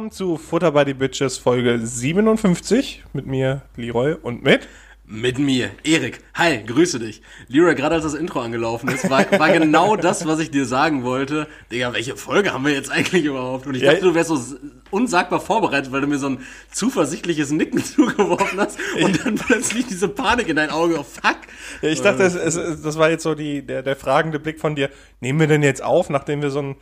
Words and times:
Willkommen 0.00 0.12
zu 0.12 0.38
Futter 0.38 0.72
by 0.72 0.84
the 0.86 0.94
Bitches 0.94 1.36
Folge 1.36 1.78
57 1.78 3.04
mit 3.12 3.26
mir, 3.26 3.60
Leroy, 3.76 4.14
und 4.14 4.42
mit 4.42 4.66
mit 5.04 5.38
mir, 5.38 5.72
Erik. 5.84 6.20
Hi, 6.34 6.62
grüße 6.64 6.98
dich. 7.00 7.20
Leroy, 7.48 7.74
gerade 7.74 7.96
als 7.96 8.04
das 8.04 8.14
Intro 8.14 8.40
angelaufen 8.40 8.88
ist, 8.88 9.10
war, 9.10 9.30
war 9.38 9.52
genau 9.52 9.96
das, 9.96 10.24
was 10.24 10.38
ich 10.38 10.50
dir 10.50 10.64
sagen 10.64 11.04
wollte. 11.04 11.48
Digga, 11.70 11.92
welche 11.92 12.16
Folge 12.16 12.54
haben 12.54 12.64
wir 12.64 12.72
jetzt 12.72 12.90
eigentlich 12.90 13.26
überhaupt? 13.26 13.66
Und 13.66 13.74
ich 13.74 13.82
ja, 13.82 13.92
dachte, 13.92 14.06
du 14.06 14.14
wärst 14.14 14.30
so 14.30 14.56
unsagbar 14.90 15.38
vorbereitet, 15.38 15.92
weil 15.92 16.00
du 16.00 16.06
mir 16.06 16.18
so 16.18 16.28
ein 16.28 16.38
zuversichtliches 16.70 17.50
Nicken 17.50 17.84
zugeworfen 17.84 18.58
hast 18.58 18.78
und 19.02 19.22
dann 19.22 19.34
plötzlich 19.34 19.86
diese 19.86 20.08
Panik 20.08 20.48
in 20.48 20.56
dein 20.56 20.70
Auge. 20.70 20.98
Oh, 20.98 21.02
fuck. 21.02 21.40
Ja, 21.82 21.90
ich 21.90 22.00
dachte, 22.00 22.22
es, 22.22 22.34
es, 22.34 22.80
das 22.80 22.96
war 22.96 23.10
jetzt 23.10 23.24
so 23.24 23.34
die, 23.34 23.66
der, 23.66 23.82
der 23.82 23.96
fragende 23.96 24.38
Blick 24.38 24.60
von 24.60 24.76
dir. 24.76 24.88
Nehmen 25.20 25.40
wir 25.40 25.46
denn 25.46 25.62
jetzt 25.62 25.82
auf, 25.82 26.08
nachdem 26.08 26.40
wir 26.40 26.50
so 26.50 26.62
ein 26.62 26.76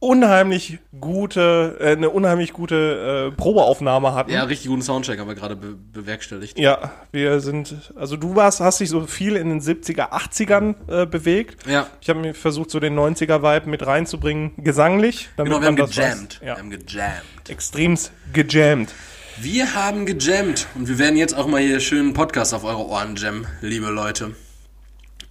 unheimlich 0.00 0.78
gute, 1.00 1.76
äh, 1.80 1.92
eine 1.92 2.10
unheimlich 2.10 2.52
gute 2.52 3.32
äh, 3.32 3.36
Probeaufnahme 3.36 4.14
hatten. 4.14 4.30
Ja, 4.30 4.44
richtig 4.44 4.68
guten 4.68 4.82
Soundcheck 4.82 5.18
haben 5.18 5.28
wir 5.28 5.34
gerade 5.34 5.56
be 5.56 5.74
bewerkstelligt. 5.74 6.58
Ja, 6.58 6.92
wir 7.10 7.40
sind, 7.40 7.92
also 7.96 8.16
du 8.16 8.36
warst, 8.36 8.60
hast 8.60 8.80
dich 8.80 8.90
so 8.90 9.06
viel 9.06 9.36
in 9.36 9.48
den 9.48 9.60
70er, 9.60 10.10
80ern 10.12 10.74
äh, 10.88 11.06
bewegt. 11.06 11.66
Ja. 11.66 11.88
Ich 12.00 12.08
habe 12.08 12.20
mir 12.20 12.34
versucht, 12.34 12.70
so 12.70 12.78
den 12.80 12.98
90er-Vibe 12.98 13.68
mit 13.68 13.86
reinzubringen, 13.86 14.52
gesanglich. 14.58 15.28
Genau, 15.36 15.60
wir 15.60 15.66
haben 15.66 15.76
gejammt. 15.76 16.40
Ja. 16.40 16.46
Wir 16.46 16.56
haben 16.58 16.70
gejammt. 16.70 17.48
Extremst 17.48 18.12
gejammt. 18.32 18.94
Wir 19.40 19.74
haben 19.74 20.06
gejammt 20.06 20.66
und 20.74 20.88
wir 20.88 20.98
werden 20.98 21.16
jetzt 21.16 21.34
auch 21.36 21.46
mal 21.46 21.60
hier 21.60 21.80
schönen 21.80 22.12
Podcast 22.12 22.54
auf 22.54 22.64
eure 22.64 22.86
Ohren 22.86 23.16
jammen, 23.16 23.46
liebe 23.60 23.86
Leute. 23.86 24.34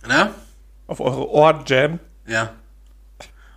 Na? 0.08 0.34
Auf 0.88 1.00
eure 1.02 1.30
Ohren 1.30 1.64
jammen? 1.68 2.00
Ja. 2.26 2.54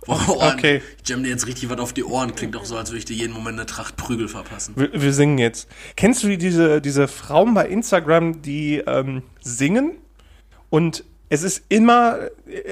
Oh, 0.07 0.17
okay. 0.41 0.81
Ich 1.03 1.09
jamm 1.09 1.23
dir 1.23 1.29
jetzt 1.29 1.45
richtig 1.47 1.69
was 1.69 1.79
auf 1.79 1.93
die 1.93 2.03
Ohren. 2.03 2.35
Klingt 2.35 2.55
auch 2.55 2.65
so, 2.65 2.75
als 2.75 2.89
würde 2.89 2.99
ich 2.99 3.05
dir 3.05 3.15
jeden 3.15 3.33
Moment 3.33 3.59
eine 3.59 3.65
Tracht 3.67 3.97
Prügel 3.97 4.27
verpassen. 4.27 4.73
Wir, 4.75 4.89
wir 4.93 5.13
singen 5.13 5.37
jetzt. 5.37 5.67
Kennst 5.95 6.23
du 6.23 6.37
diese, 6.37 6.81
diese 6.81 7.07
Frauen 7.07 7.53
bei 7.53 7.67
Instagram, 7.67 8.41
die 8.41 8.77
ähm, 8.77 9.23
singen 9.41 9.97
und 10.69 11.03
es 11.29 11.43
ist 11.43 11.63
immer, 11.69 12.19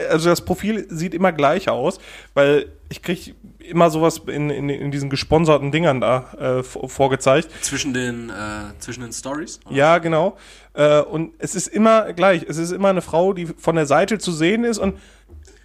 also 0.10 0.30
das 0.30 0.44
Profil 0.44 0.86
sieht 0.90 1.14
immer 1.14 1.32
gleich 1.32 1.70
aus, 1.70 1.98
weil 2.34 2.70
ich 2.90 3.02
kriege 3.02 3.34
immer 3.60 3.90
sowas 3.90 4.22
in, 4.28 4.50
in, 4.50 4.68
in 4.68 4.92
diesen 4.92 5.10
gesponserten 5.10 5.72
Dingern 5.72 6.02
da 6.02 6.60
äh, 6.60 6.64
vorgezeigt. 6.64 7.50
Zwischen 7.62 7.94
den, 7.94 8.30
äh, 8.30 8.78
zwischen 8.80 9.02
den 9.02 9.14
Stories? 9.14 9.62
Ja, 9.70 10.00
genau. 10.00 10.36
Äh, 10.74 11.00
und 11.00 11.36
es 11.38 11.56
ist 11.56 11.68
immer 11.68 12.12
gleich. 12.12 12.44
Es 12.50 12.58
ist 12.58 12.72
immer 12.72 12.90
eine 12.90 13.02
Frau, 13.02 13.32
die 13.32 13.46
von 13.46 13.78
der 13.78 13.86
Seite 13.86 14.18
zu 14.18 14.34
sehen 14.34 14.66
ist 14.66 14.78
und 14.78 14.98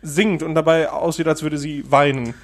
singt 0.05 0.42
und 0.42 0.55
dabei 0.55 0.91
aussieht, 0.91 1.27
als 1.27 1.42
würde 1.42 1.58
sie 1.58 1.91
weinen. 1.91 2.34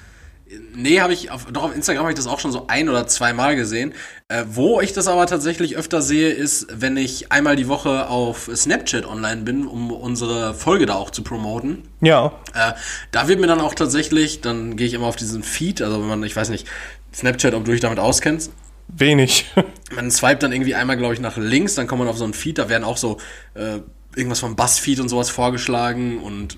Nee, 0.75 0.99
habe 0.99 1.13
ich 1.13 1.31
auf, 1.31 1.45
doch 1.45 1.63
auf 1.63 1.75
Instagram 1.75 2.03
habe 2.03 2.11
ich 2.11 2.17
das 2.17 2.27
auch 2.27 2.39
schon 2.39 2.51
so 2.51 2.65
ein 2.67 2.89
oder 2.89 3.07
zweimal 3.07 3.55
gesehen. 3.55 3.93
Äh, 4.27 4.43
wo 4.47 4.81
ich 4.81 4.91
das 4.91 5.07
aber 5.07 5.25
tatsächlich 5.25 5.77
öfter 5.77 6.01
sehe, 6.01 6.29
ist, 6.29 6.67
wenn 6.73 6.97
ich 6.97 7.31
einmal 7.31 7.55
die 7.55 7.69
Woche 7.69 8.09
auf 8.09 8.49
Snapchat 8.53 9.05
online 9.05 9.43
bin, 9.43 9.65
um 9.65 9.91
unsere 9.91 10.53
Folge 10.53 10.85
da 10.85 10.95
auch 10.95 11.09
zu 11.09 11.23
promoten. 11.23 11.83
Ja. 12.01 12.33
Äh, 12.53 12.73
da 13.11 13.27
wird 13.29 13.39
mir 13.39 13.47
dann 13.47 13.61
auch 13.61 13.75
tatsächlich, 13.75 14.41
dann 14.41 14.75
gehe 14.75 14.87
ich 14.87 14.93
immer 14.93 15.07
auf 15.07 15.15
diesen 15.15 15.41
Feed, 15.41 15.81
also 15.81 16.01
wenn 16.01 16.07
man, 16.07 16.23
ich 16.23 16.35
weiß 16.35 16.49
nicht, 16.49 16.67
Snapchat, 17.13 17.53
ob 17.53 17.63
du 17.63 17.71
dich 17.71 17.81
damit 17.81 17.99
auskennst. 17.99 18.51
Wenig. 18.89 19.45
man 19.95 20.11
swipet 20.11 20.43
dann 20.43 20.51
irgendwie 20.51 20.75
einmal, 20.75 20.97
glaube 20.97 21.13
ich, 21.13 21.21
nach 21.21 21.37
links, 21.37 21.75
dann 21.75 21.87
kommt 21.87 21.99
man 21.99 22.09
auf 22.09 22.17
so 22.17 22.25
einen 22.25 22.33
Feed, 22.33 22.57
da 22.57 22.67
werden 22.67 22.83
auch 22.83 22.97
so 22.97 23.19
äh, 23.53 23.79
irgendwas 24.15 24.41
vom 24.41 24.57
Buzzfeed 24.57 24.99
und 24.99 25.07
sowas 25.07 25.29
vorgeschlagen 25.29 26.19
und 26.19 26.57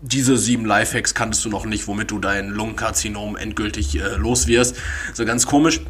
diese 0.00 0.36
sieben 0.36 0.64
Lifehacks 0.64 1.14
kanntest 1.14 1.44
du 1.44 1.48
noch 1.48 1.64
nicht, 1.64 1.86
womit 1.86 2.10
du 2.10 2.18
dein 2.18 2.48
Lungenkarzinom 2.48 3.36
endgültig 3.36 3.98
äh, 3.98 4.16
los 4.16 4.46
wirst. 4.46 4.76
So 5.14 5.24
ganz 5.24 5.46
komisch. 5.46 5.80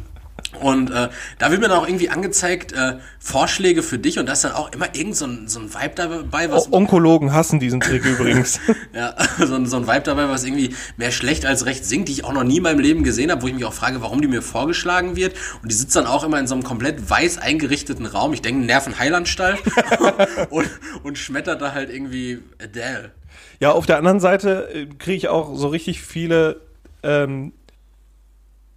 Und 0.60 0.90
äh, 0.90 1.08
da 1.38 1.50
wird 1.50 1.60
mir 1.60 1.68
dann 1.68 1.78
auch 1.78 1.86
irgendwie 1.86 2.08
angezeigt, 2.08 2.72
äh, 2.72 2.96
Vorschläge 3.18 3.82
für 3.82 3.98
dich 3.98 4.18
und 4.18 4.26
da 4.26 4.32
ist 4.32 4.44
dann 4.44 4.52
auch 4.52 4.72
immer 4.72 4.94
irgend 4.94 5.16
so 5.16 5.26
ein, 5.26 5.48
so 5.48 5.60
ein 5.60 5.72
Vibe 5.72 5.94
dabei, 5.94 6.50
was. 6.50 6.72
O 6.72 6.76
Onkologen 6.76 7.32
hassen 7.32 7.60
diesen 7.60 7.80
Trick 7.80 8.04
übrigens. 8.06 8.60
ja, 8.94 9.14
so, 9.38 9.64
so 9.66 9.76
ein 9.76 9.86
Vibe 9.86 10.02
dabei, 10.02 10.28
was 10.28 10.44
irgendwie 10.44 10.74
mehr 10.96 11.10
schlecht 11.10 11.44
als 11.44 11.66
recht 11.66 11.84
singt, 11.84 12.08
die 12.08 12.12
ich 12.12 12.24
auch 12.24 12.32
noch 12.32 12.44
nie 12.44 12.58
in 12.58 12.62
meinem 12.62 12.78
Leben 12.78 13.02
gesehen 13.02 13.30
habe, 13.30 13.42
wo 13.42 13.48
ich 13.48 13.54
mich 13.54 13.64
auch 13.64 13.74
frage, 13.74 14.00
warum 14.00 14.20
die 14.22 14.28
mir 14.28 14.42
vorgeschlagen 14.42 15.16
wird. 15.16 15.36
Und 15.62 15.70
die 15.70 15.76
sitzt 15.76 15.96
dann 15.96 16.06
auch 16.06 16.24
immer 16.24 16.38
in 16.38 16.46
so 16.46 16.54
einem 16.54 16.64
komplett 16.64 17.08
weiß 17.08 17.38
eingerichteten 17.38 18.06
Raum, 18.06 18.32
ich 18.32 18.42
denke 18.42 18.64
Nervenheilanstalt, 18.64 19.58
und, 20.50 20.70
und 21.02 21.18
schmettert 21.18 21.60
da 21.60 21.72
halt 21.72 21.90
irgendwie 21.90 22.38
Adele. 22.62 23.12
Ja, 23.60 23.72
auf 23.72 23.86
der 23.86 23.98
anderen 23.98 24.20
Seite 24.20 24.68
äh, 24.72 24.86
kriege 24.86 25.16
ich 25.16 25.28
auch 25.28 25.54
so 25.56 25.68
richtig 25.68 26.02
viele 26.02 26.60
ähm, 27.02 27.52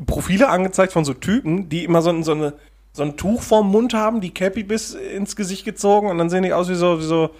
Profile 0.06 0.50
angezeigt 0.50 0.94
von 0.94 1.06
so 1.06 1.14
Typen, 1.14 1.70
die 1.70 1.84
immer 1.84 2.02
so, 2.02 2.22
so, 2.22 2.32
eine, 2.32 2.54
so 2.94 3.04
ein 3.04 3.18
Tuch 3.18 3.42
vorm 3.42 3.70
Mund 3.70 3.94
haben, 3.94 4.22
die 4.22 4.34
Cappy 4.34 4.64
bis 4.64 4.94
ins 4.94 5.36
Gesicht 5.36 5.66
gezogen 5.66 6.08
und 6.08 6.18
dann 6.18 6.30
sehen 6.30 6.44
die 6.44 6.54
aus 6.54 6.70
wie 6.70 6.76
so, 6.76 7.00
wie 7.00 7.06
so 7.06 7.32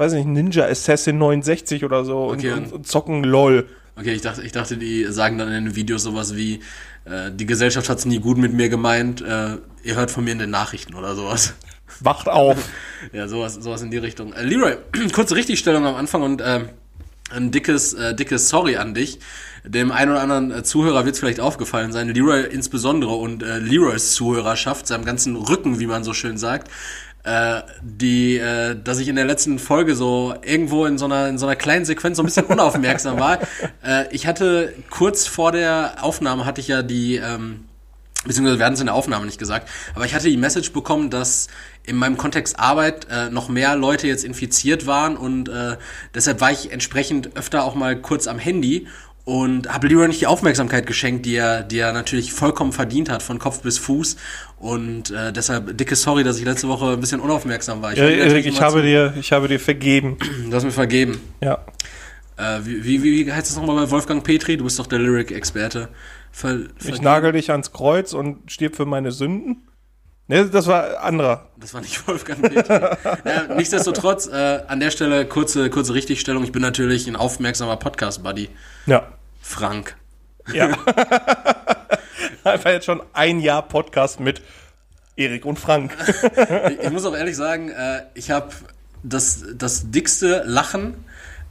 weiß 0.00 0.14
nicht, 0.14 0.26
Ninja 0.26 0.64
Assassin 0.64 1.18
69 1.18 1.84
oder 1.84 2.04
so 2.04 2.30
okay, 2.30 2.52
und, 2.52 2.72
und, 2.72 2.86
zocken 2.86 3.22
LOL. 3.22 3.68
Okay, 3.96 4.14
ich 4.14 4.22
dachte, 4.22 4.42
ich 4.42 4.52
dachte, 4.52 4.78
die 4.78 5.04
sagen 5.04 5.36
dann 5.36 5.48
in 5.52 5.66
den 5.66 5.76
Videos 5.76 6.02
sowas 6.02 6.34
wie, 6.36 6.60
äh, 7.04 7.30
die 7.30 7.44
Gesellschaft 7.44 7.88
hat 7.90 7.98
es 7.98 8.06
nie 8.06 8.18
gut 8.18 8.38
mit 8.38 8.54
mir 8.54 8.70
gemeint, 8.70 9.20
äh, 9.20 9.58
ihr 9.82 9.96
hört 9.96 10.10
von 10.10 10.24
mir 10.24 10.32
in 10.32 10.38
den 10.38 10.50
Nachrichten 10.50 10.94
oder 10.94 11.14
sowas. 11.14 11.54
Wacht 12.00 12.28
auf. 12.28 12.56
ja, 13.12 13.28
sowas, 13.28 13.54
sowas 13.54 13.82
in 13.82 13.90
die 13.90 13.98
Richtung. 13.98 14.32
Äh, 14.32 14.44
Leroy, 14.44 14.76
kurze 15.12 15.36
Richtigstellung 15.36 15.86
am 15.86 15.94
Anfang 15.94 16.22
und 16.22 16.40
äh, 16.40 16.60
ein 17.30 17.50
dickes, 17.50 17.92
äh, 17.94 18.14
dickes 18.14 18.48
Sorry 18.48 18.76
an 18.76 18.94
dich. 18.94 19.20
Dem 19.64 19.92
einen 19.92 20.10
oder 20.10 20.20
anderen 20.20 20.50
äh, 20.50 20.62
Zuhörer 20.62 21.04
wird 21.04 21.14
es 21.14 21.20
vielleicht 21.20 21.40
aufgefallen 21.40 21.92
sein, 21.92 22.08
Leroy 22.08 22.42
insbesondere 22.44 23.12
und 23.12 23.42
äh, 23.42 23.58
Leroys 23.58 24.14
Zuhörerschaft, 24.14 24.86
seinem 24.86 25.04
ganzen 25.04 25.36
Rücken, 25.36 25.80
wie 25.80 25.86
man 25.86 26.02
so 26.02 26.14
schön 26.14 26.38
sagt, 26.38 26.70
äh, 27.22 27.60
die, 27.82 28.38
äh, 28.38 28.74
dass 28.82 28.98
ich 28.98 29.08
in 29.08 29.16
der 29.16 29.26
letzten 29.26 29.58
Folge 29.58 29.94
so 29.94 30.34
irgendwo 30.42 30.86
in 30.86 30.96
so 30.96 31.04
einer, 31.04 31.28
in 31.28 31.36
so 31.36 31.46
einer 31.46 31.56
kleinen 31.56 31.84
Sequenz 31.84 32.16
so 32.16 32.22
ein 32.22 32.26
bisschen 32.26 32.46
unaufmerksam 32.48 33.18
war. 33.20 33.38
Äh, 33.84 34.06
ich 34.10 34.26
hatte 34.26 34.74
kurz 34.88 35.26
vor 35.26 35.52
der 35.52 35.96
Aufnahme 36.00 36.46
hatte 36.46 36.62
ich 36.62 36.68
ja 36.68 36.82
die, 36.82 37.16
ähm, 37.16 37.66
beziehungsweise 38.24 38.58
werden 38.58 38.74
es 38.74 38.80
in 38.80 38.86
der 38.86 38.94
Aufnahme 38.94 39.26
nicht 39.26 39.38
gesagt, 39.38 39.68
aber 39.94 40.06
ich 40.06 40.14
hatte 40.14 40.30
die 40.30 40.36
Message 40.38 40.72
bekommen, 40.72 41.10
dass 41.10 41.48
in 41.86 41.96
meinem 41.96 42.16
Kontext 42.16 42.58
Arbeit 42.58 43.06
äh, 43.10 43.30
noch 43.30 43.48
mehr 43.48 43.76
Leute 43.76 44.06
jetzt 44.06 44.24
infiziert 44.24 44.86
waren 44.86 45.16
und 45.16 45.48
äh, 45.48 45.76
deshalb 46.14 46.40
war 46.40 46.52
ich 46.52 46.72
entsprechend 46.72 47.36
öfter 47.36 47.64
auch 47.64 47.74
mal 47.74 47.96
kurz 48.00 48.26
am 48.26 48.38
Handy 48.38 48.86
und 49.24 49.72
habe 49.72 49.86
Leroy 49.86 50.08
nicht 50.08 50.20
die 50.20 50.26
Aufmerksamkeit 50.26 50.86
geschenkt, 50.86 51.26
die 51.26 51.36
er, 51.36 51.62
die 51.62 51.78
er 51.78 51.92
natürlich 51.92 52.32
vollkommen 52.32 52.72
verdient 52.72 53.08
hat, 53.08 53.22
von 53.22 53.38
Kopf 53.38 53.60
bis 53.62 53.78
Fuß. 53.78 54.16
Und 54.58 55.10
äh, 55.10 55.32
deshalb 55.32 55.76
dicke 55.76 55.94
Sorry, 55.94 56.24
dass 56.24 56.38
ich 56.38 56.44
letzte 56.44 56.68
Woche 56.68 56.94
ein 56.94 57.00
bisschen 57.00 57.20
unaufmerksam 57.20 57.82
war. 57.82 57.92
Ich, 57.92 57.98
ja, 57.98 58.06
Erik, 58.06 58.46
ich 58.46 58.60
habe 58.60 58.82
dir, 58.82 59.14
ich 59.20 59.30
habe 59.30 59.46
dir 59.46 59.60
vergeben. 59.60 60.16
Du 60.48 60.56
hast 60.56 60.64
mir 60.64 60.72
vergeben. 60.72 61.20
Ja. 61.40 61.64
Äh, 62.36 62.60
wie, 62.64 63.02
wie, 63.02 63.26
wie 63.26 63.32
heißt 63.32 63.48
das 63.48 63.56
nochmal 63.56 63.76
bei 63.76 63.90
Wolfgang 63.90 64.24
Petri? 64.24 64.56
Du 64.56 64.64
bist 64.64 64.78
doch 64.78 64.86
der 64.86 64.98
Lyric-Experte. 64.98 65.90
Ver, 66.32 66.60
ich 66.82 67.02
nagel 67.02 67.32
dich 67.32 67.50
ans 67.50 67.72
Kreuz 67.72 68.12
und 68.14 68.50
stirb 68.50 68.74
für 68.74 68.86
meine 68.86 69.12
Sünden. 69.12 69.62
Ne, 70.30 70.46
das 70.46 70.68
war 70.68 71.02
anderer. 71.02 71.48
Das 71.56 71.74
war 71.74 71.80
nicht 71.80 72.06
Wolfgang 72.06 72.40
Petri. 72.40 72.72
ja, 73.24 73.52
nichtsdestotrotz, 73.56 74.28
äh, 74.28 74.62
an 74.68 74.78
der 74.78 74.92
Stelle 74.92 75.26
kurze, 75.26 75.68
kurze 75.70 75.92
Richtigstellung. 75.92 76.44
Ich 76.44 76.52
bin 76.52 76.62
natürlich 76.62 77.08
ein 77.08 77.16
aufmerksamer 77.16 77.76
Podcast-Buddy. 77.76 78.48
Ja. 78.86 79.08
Frank. 79.40 79.96
Ja. 80.52 80.68
Einfach 82.44 82.70
jetzt 82.70 82.84
schon 82.84 83.02
ein 83.12 83.40
Jahr 83.40 83.62
Podcast 83.62 84.20
mit 84.20 84.40
Erik 85.16 85.44
und 85.44 85.58
Frank. 85.58 85.96
ich, 86.68 86.78
ich 86.78 86.90
muss 86.90 87.04
auch 87.04 87.16
ehrlich 87.16 87.34
sagen, 87.36 87.70
äh, 87.70 88.02
ich 88.14 88.30
habe 88.30 88.50
das, 89.02 89.42
das 89.56 89.90
dickste 89.90 90.44
Lachen 90.46 90.94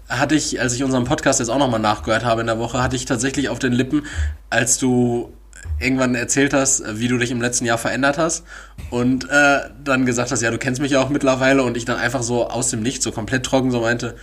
hatte 0.08 0.36
ich, 0.36 0.62
als 0.62 0.74
ich 0.74 0.86
unseren 0.86 1.04
Podcast 1.04 1.42
jetzt 1.42 1.50
auch 1.50 1.60
nochmal 1.60 1.82
nachgehört 1.82 2.24
habe 2.24 2.40
in 2.40 2.48
der 2.48 2.60
Woche, 2.60 2.82
hatte 2.82 2.96
ich 2.96 3.04
tatsächlich 3.04 3.50
auf 3.50 3.60
den 3.60 3.74
Lippen, 3.74 4.06
als 4.50 4.78
du 4.78 5.34
irgendwann 5.80 6.16
erzählt 6.16 6.54
hast, 6.54 6.84
wie 7.00 7.08
du 7.08 7.18
dich 7.18 7.32
im 7.32 7.42
letzten 7.42 7.66
Jahr 7.66 7.78
verändert 7.78 8.18
hast 8.18 8.44
und 8.90 9.30
äh, 9.30 9.60
dann 9.84 10.06
gesagt 10.06 10.32
hast, 10.32 10.42
ja, 10.42 10.52
du 10.52 10.58
kennst 10.58 10.82
mich 10.82 10.92
ja 10.92 11.02
auch 11.02 11.10
mittlerweile 11.10 11.64
und 11.64 11.78
ich 11.78 11.86
dann 11.86 11.98
einfach 11.98 12.22
so 12.22 12.50
aus 12.50 12.70
dem 12.70 12.82
Nichts 12.82 13.04
so 13.04 13.12
komplett 13.12 13.46
trocken 13.46 13.72
so 13.72 13.82
meinte, 13.82 14.16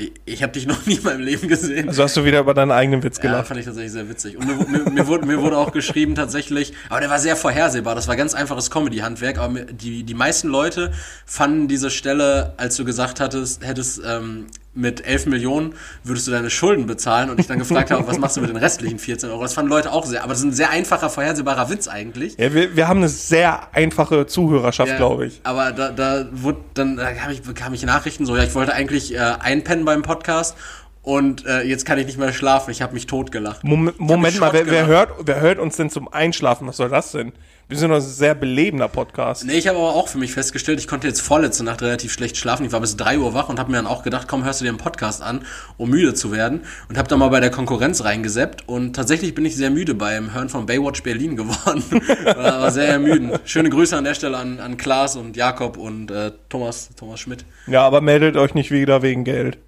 ich, 0.00 0.12
ich 0.24 0.42
habe 0.42 0.52
dich 0.52 0.66
noch 0.66 0.86
nie 0.86 0.94
in 0.94 1.02
meinem 1.02 1.20
Leben 1.20 1.48
gesehen. 1.48 1.88
Also 1.88 2.02
hast 2.02 2.16
du 2.16 2.24
wieder 2.24 2.40
über 2.40 2.54
deinen 2.54 2.70
eigenen 2.70 3.02
Witz 3.02 3.20
gelacht. 3.20 3.38
Ja, 3.38 3.44
fand 3.44 3.60
ich 3.60 3.66
tatsächlich 3.66 3.92
sehr 3.92 4.08
witzig. 4.08 4.36
Und 4.36 4.46
mir, 4.46 4.66
mir, 4.66 4.90
mir, 4.90 5.06
wurde, 5.06 5.26
mir 5.26 5.40
wurde 5.40 5.58
auch 5.58 5.72
geschrieben 5.72 6.14
tatsächlich, 6.14 6.72
aber 6.88 7.00
der 7.00 7.10
war 7.10 7.18
sehr 7.18 7.36
vorhersehbar. 7.36 7.94
Das 7.94 8.08
war 8.08 8.16
ganz 8.16 8.34
einfaches 8.34 8.70
Comedy-Handwerk. 8.70 9.38
Aber 9.38 9.60
die, 9.60 10.02
die 10.02 10.14
meisten 10.14 10.48
Leute 10.48 10.92
fanden 11.26 11.68
diese 11.68 11.90
Stelle, 11.90 12.54
als 12.56 12.76
du 12.76 12.84
gesagt 12.84 13.20
hattest, 13.20 13.66
hättest, 13.66 14.00
ähm, 14.04 14.46
mit 14.72 15.04
11 15.04 15.26
Millionen 15.26 15.74
würdest 16.04 16.28
du 16.28 16.30
deine 16.30 16.48
Schulden 16.48 16.86
bezahlen 16.86 17.28
und 17.28 17.40
ich 17.40 17.48
dann 17.48 17.58
gefragt 17.58 17.90
habe, 17.90 18.06
was 18.06 18.18
machst 18.18 18.36
du 18.36 18.40
mit 18.40 18.50
den 18.50 18.56
restlichen 18.56 18.98
14 18.98 19.28
Euro? 19.30 19.42
Das 19.42 19.54
fanden 19.54 19.70
Leute 19.70 19.92
auch 19.92 20.06
sehr, 20.06 20.22
aber 20.22 20.30
das 20.30 20.40
ist 20.40 20.44
ein 20.44 20.52
sehr 20.52 20.70
einfacher, 20.70 21.10
vorhersehbarer 21.10 21.70
Witz 21.70 21.88
eigentlich. 21.88 22.36
Ja, 22.38 22.54
wir, 22.54 22.76
wir 22.76 22.86
haben 22.86 22.98
eine 22.98 23.08
sehr 23.08 23.74
einfache 23.74 24.26
Zuhörerschaft, 24.26 24.92
ja, 24.92 24.96
glaube 24.96 25.26
ich. 25.26 25.40
Aber 25.42 25.72
da, 25.72 25.90
da 25.90 26.26
wurde 26.30 26.60
dann, 26.74 26.96
da 26.96 27.12
kam 27.12 27.32
ich, 27.32 27.42
bekam 27.42 27.74
ich 27.74 27.84
Nachrichten 27.84 28.26
so, 28.26 28.36
ja, 28.36 28.44
ich 28.44 28.54
wollte 28.54 28.72
eigentlich 28.72 29.14
äh, 29.14 29.18
einpennen 29.18 29.84
beim 29.84 30.02
Podcast 30.02 30.56
und 31.02 31.46
äh, 31.46 31.62
jetzt 31.62 31.86
kann 31.86 31.98
ich 31.98 32.06
nicht 32.06 32.18
mehr 32.18 32.32
schlafen. 32.32 32.70
Ich 32.70 32.82
habe 32.82 32.94
mich 32.94 33.06
totgelacht. 33.06 33.64
Moment, 33.64 33.98
Moment 33.98 34.38
mal, 34.38 34.52
wer, 34.52 34.66
wer, 34.66 34.86
hört, 34.86 35.10
wer 35.24 35.40
hört 35.40 35.58
uns 35.58 35.76
denn 35.76 35.90
zum 35.90 36.12
Einschlafen? 36.12 36.68
Was 36.68 36.76
soll 36.76 36.90
das 36.90 37.12
denn? 37.12 37.32
Wir 37.70 37.78
sind 37.78 37.92
ein 37.92 38.00
sehr 38.00 38.34
belebender 38.34 38.88
Podcast. 38.88 39.44
Nee, 39.44 39.52
ich 39.52 39.68
habe 39.68 39.78
aber 39.78 39.94
auch 39.94 40.08
für 40.08 40.18
mich 40.18 40.32
festgestellt, 40.32 40.80
ich 40.80 40.88
konnte 40.88 41.06
jetzt 41.06 41.20
vorletzte 41.20 41.62
Nacht 41.62 41.82
relativ 41.82 42.12
schlecht 42.12 42.36
schlafen. 42.36 42.66
Ich 42.66 42.72
war 42.72 42.80
bis 42.80 42.96
drei 42.96 43.16
Uhr 43.16 43.32
wach 43.32 43.48
und 43.48 43.60
habe 43.60 43.70
mir 43.70 43.76
dann 43.76 43.86
auch 43.86 44.02
gedacht, 44.02 44.26
komm, 44.26 44.42
hörst 44.42 44.60
du 44.60 44.64
dir 44.64 44.70
einen 44.70 44.78
Podcast 44.78 45.22
an, 45.22 45.44
um 45.76 45.88
müde 45.88 46.12
zu 46.12 46.32
werden. 46.32 46.62
Und 46.88 46.98
habe 46.98 47.06
dann 47.06 47.20
mal 47.20 47.28
bei 47.28 47.38
der 47.38 47.52
Konkurrenz 47.52 48.02
reingeseppt. 48.02 48.68
Und 48.68 48.96
tatsächlich 48.96 49.36
bin 49.36 49.44
ich 49.44 49.54
sehr 49.54 49.70
müde 49.70 49.94
beim 49.94 50.34
Hören 50.34 50.48
von 50.48 50.66
Baywatch 50.66 51.04
Berlin 51.04 51.36
geworden. 51.36 51.84
war, 52.24 52.60
war 52.60 52.70
sehr 52.72 52.88
ermüdend. 52.88 53.40
Schöne 53.44 53.70
Grüße 53.70 53.96
an 53.96 54.02
der 54.02 54.14
Stelle 54.14 54.36
an, 54.36 54.58
an 54.58 54.76
Klaas 54.76 55.14
und 55.14 55.36
Jakob 55.36 55.76
und 55.76 56.10
äh, 56.10 56.32
Thomas, 56.48 56.90
Thomas 56.96 57.20
Schmidt. 57.20 57.44
Ja, 57.68 57.86
aber 57.86 58.00
meldet 58.00 58.36
euch 58.36 58.52
nicht 58.52 58.72
wieder 58.72 59.02
wegen 59.02 59.22
Geld. 59.22 59.58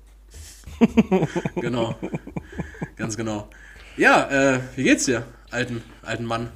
Genau. 1.54 1.94
Ganz 2.96 3.16
genau. 3.16 3.48
Ja, 3.96 4.54
äh, 4.54 4.58
wie 4.74 4.82
geht's 4.82 5.04
dir, 5.04 5.22
alten, 5.52 5.84
alten 6.02 6.24
Mann? 6.24 6.48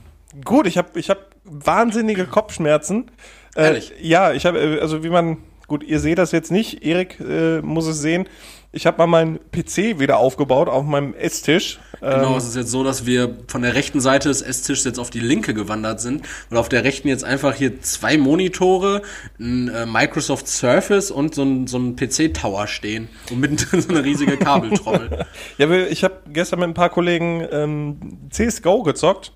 Gut, 0.44 0.66
ich 0.66 0.78
habe 0.78 0.98
ich 0.98 1.10
hab 1.10 1.30
wahnsinnige 1.44 2.26
Kopfschmerzen. 2.26 3.10
Äh, 3.54 3.64
Ehrlich? 3.64 3.92
ja, 4.00 4.32
ich 4.32 4.46
habe, 4.46 4.58
äh, 4.58 4.80
also 4.80 5.02
wie 5.02 5.08
man, 5.08 5.38
gut, 5.66 5.82
ihr 5.82 6.00
seht 6.00 6.18
das 6.18 6.32
jetzt 6.32 6.50
nicht, 6.50 6.84
Erik 6.84 7.18
äh, 7.20 7.60
muss 7.62 7.86
es 7.86 8.00
sehen. 8.00 8.28
Ich 8.72 8.84
habe 8.84 8.98
mal 8.98 9.06
meinen 9.06 9.38
PC 9.52 10.00
wieder 10.00 10.18
aufgebaut 10.18 10.68
auf 10.68 10.84
meinem 10.84 11.14
Esstisch. 11.14 11.78
Genau, 12.00 12.32
Ähm, 12.32 12.36
es 12.36 12.44
ist 12.44 12.56
jetzt 12.56 12.70
so, 12.70 12.84
dass 12.84 13.06
wir 13.06 13.38
von 13.48 13.62
der 13.62 13.74
rechten 13.74 14.00
Seite 14.00 14.28
des 14.28 14.42
Esstischs 14.42 14.84
jetzt 14.84 14.98
auf 14.98 15.08
die 15.08 15.20
linke 15.20 15.54
gewandert 15.54 15.98
sind, 15.98 16.26
weil 16.50 16.58
auf 16.58 16.68
der 16.68 16.84
rechten 16.84 17.08
jetzt 17.08 17.24
einfach 17.24 17.54
hier 17.54 17.80
zwei 17.80 18.18
Monitore, 18.18 19.00
ein 19.40 19.68
äh, 19.68 19.86
Microsoft 19.86 20.46
Surface 20.48 21.10
und 21.10 21.34
so 21.34 21.44
ein, 21.44 21.66
so 21.66 21.78
ein 21.78 21.96
PC-Tower 21.96 22.66
stehen 22.66 23.08
und 23.30 23.40
mittendrin 23.40 23.80
so 23.80 23.88
eine 23.88 24.04
riesige 24.04 24.36
Kabeltrommel. 24.36 25.24
ja, 25.58 25.70
ich 25.70 26.04
habe 26.04 26.16
gestern 26.28 26.58
mit 26.58 26.68
ein 26.68 26.74
paar 26.74 26.90
Kollegen 26.90 27.46
ähm, 27.50 28.28
CSGO 28.28 28.82
gezockt. 28.82 29.32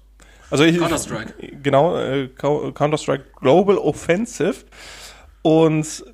Also 0.50 0.64
ich, 0.64 0.78
Counter-Strike. 0.78 1.34
Genau, 1.62 1.96
äh, 1.96 2.28
Cou- 2.28 2.72
Counter-Strike 2.72 3.24
Global 3.40 3.78
Offensive. 3.78 4.64
Und 5.42 6.04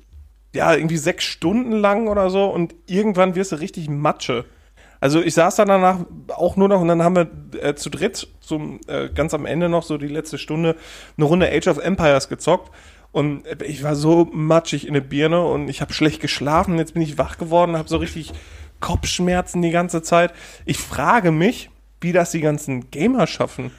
ja, 0.53 0.73
irgendwie 0.73 0.97
sechs 0.97 1.23
Stunden 1.25 1.73
lang 1.73 2.07
oder 2.07 2.29
so 2.29 2.45
und 2.45 2.73
irgendwann 2.87 3.35
wirst 3.35 3.51
du 3.51 3.57
richtig 3.57 3.89
Matsche. 3.89 4.45
Also 4.99 5.21
ich 5.21 5.35
saß 5.35 5.57
dann 5.57 5.67
danach 5.67 5.99
auch 6.29 6.55
nur 6.55 6.69
noch 6.69 6.81
und 6.81 6.87
dann 6.87 7.03
haben 7.03 7.15
wir 7.15 7.27
äh, 7.61 7.75
zu 7.75 7.89
dritt 7.91 8.27
zum 8.39 8.79
äh, 8.87 9.09
ganz 9.09 9.33
am 9.35 9.45
Ende 9.45 9.69
noch 9.69 9.83
so 9.83 9.97
die 9.99 10.07
letzte 10.07 10.37
Stunde 10.39 10.75
eine 11.17 11.25
Runde 11.25 11.51
Age 11.51 11.67
of 11.67 11.77
Empires 11.77 12.29
gezockt 12.29 12.71
und 13.11 13.45
äh, 13.45 13.63
ich 13.65 13.83
war 13.83 13.95
so 13.95 14.27
matschig 14.31 14.87
in 14.87 14.95
der 14.95 15.01
Birne 15.01 15.43
und 15.45 15.67
ich 15.69 15.81
habe 15.81 15.93
schlecht 15.93 16.19
geschlafen. 16.21 16.77
Jetzt 16.79 16.93
bin 16.93 17.03
ich 17.03 17.19
wach 17.19 17.37
geworden, 17.37 17.77
habe 17.77 17.89
so 17.89 17.97
richtig 17.97 18.31
Kopfschmerzen 18.79 19.61
die 19.61 19.71
ganze 19.71 20.01
Zeit. 20.01 20.33
Ich 20.65 20.77
frage 20.79 21.31
mich, 21.31 21.69
wie 22.01 22.11
das 22.13 22.31
die 22.31 22.41
ganzen 22.41 22.89
Gamer 22.89 23.27
schaffen. 23.27 23.69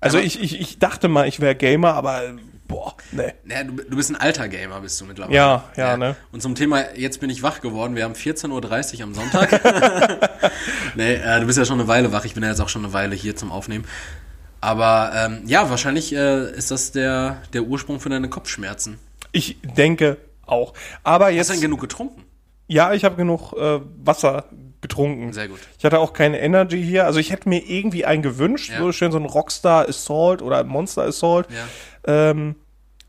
Also 0.00 0.18
Aber- 0.18 0.26
ich, 0.26 0.42
ich, 0.42 0.60
ich 0.60 0.78
dachte 0.78 1.08
mal, 1.08 1.28
ich 1.28 1.40
wäre 1.40 1.54
Gamer, 1.54 1.94
aber 1.94 2.22
boah, 2.66 2.94
ne. 3.12 3.34
Naja, 3.44 3.64
du, 3.64 3.72
du 3.74 3.96
bist 3.96 4.10
ein 4.10 4.16
alter 4.16 4.48
Gamer, 4.48 4.80
bist 4.80 5.00
du 5.00 5.04
mittlerweile. 5.04 5.34
Ja, 5.36 5.64
ja, 5.76 5.96
ne. 5.96 6.16
Und 6.32 6.40
zum 6.40 6.54
Thema, 6.54 6.94
jetzt 6.96 7.20
bin 7.20 7.28
ich 7.30 7.42
wach 7.42 7.60
geworden, 7.60 7.96
wir 7.96 8.04
haben 8.04 8.14
14.30 8.14 8.98
Uhr 8.98 9.02
am 9.04 9.14
Sonntag. 9.14 9.50
nee, 10.94 11.14
äh, 11.14 11.40
du 11.40 11.46
bist 11.46 11.58
ja 11.58 11.64
schon 11.64 11.78
eine 11.80 11.88
Weile 11.88 12.12
wach, 12.12 12.24
ich 12.24 12.34
bin 12.34 12.42
ja 12.42 12.48
jetzt 12.50 12.60
auch 12.60 12.68
schon 12.68 12.84
eine 12.84 12.92
Weile 12.92 13.14
hier 13.14 13.36
zum 13.36 13.50
Aufnehmen. 13.52 13.84
Aber 14.60 15.12
ähm, 15.14 15.42
ja, 15.46 15.70
wahrscheinlich 15.70 16.14
äh, 16.14 16.50
ist 16.52 16.70
das 16.70 16.92
der, 16.92 17.38
der 17.52 17.62
Ursprung 17.62 17.98
für 17.98 18.10
deine 18.10 18.28
Kopfschmerzen. 18.28 18.98
Ich 19.32 19.58
denke 19.62 20.18
auch. 20.46 20.74
Aber 21.02 21.26
Hast 21.26 21.34
jetzt, 21.34 21.48
du 21.50 21.52
denn 21.54 21.62
genug 21.62 21.80
getrunken? 21.80 22.24
ja, 22.68 22.92
ich 22.92 23.04
habe 23.04 23.16
genug 23.16 23.52
äh, 23.54 23.80
Wasser 24.04 24.44
getrunken. 24.82 25.32
Sehr 25.32 25.48
gut. 25.48 25.58
Ich 25.78 25.84
hatte 25.84 25.98
auch 25.98 26.12
keine 26.12 26.40
Energy 26.40 26.82
hier. 26.82 27.06
Also 27.06 27.18
ich 27.20 27.30
hätte 27.30 27.48
mir 27.48 27.62
irgendwie 27.68 28.04
einen 28.04 28.22
gewünscht, 28.22 28.70
Ja. 28.70 28.78
so 28.78 28.92
schön 28.92 29.12
so 29.12 29.18
ein 29.18 29.24
Rockstar 29.26 29.88
Assault 29.88 30.42
oder 30.42 30.58
ein 30.58 30.68
Monster 30.68 31.02
Assault. 31.02 31.46
Ja. 31.50 32.30
Ähm, 32.30 32.56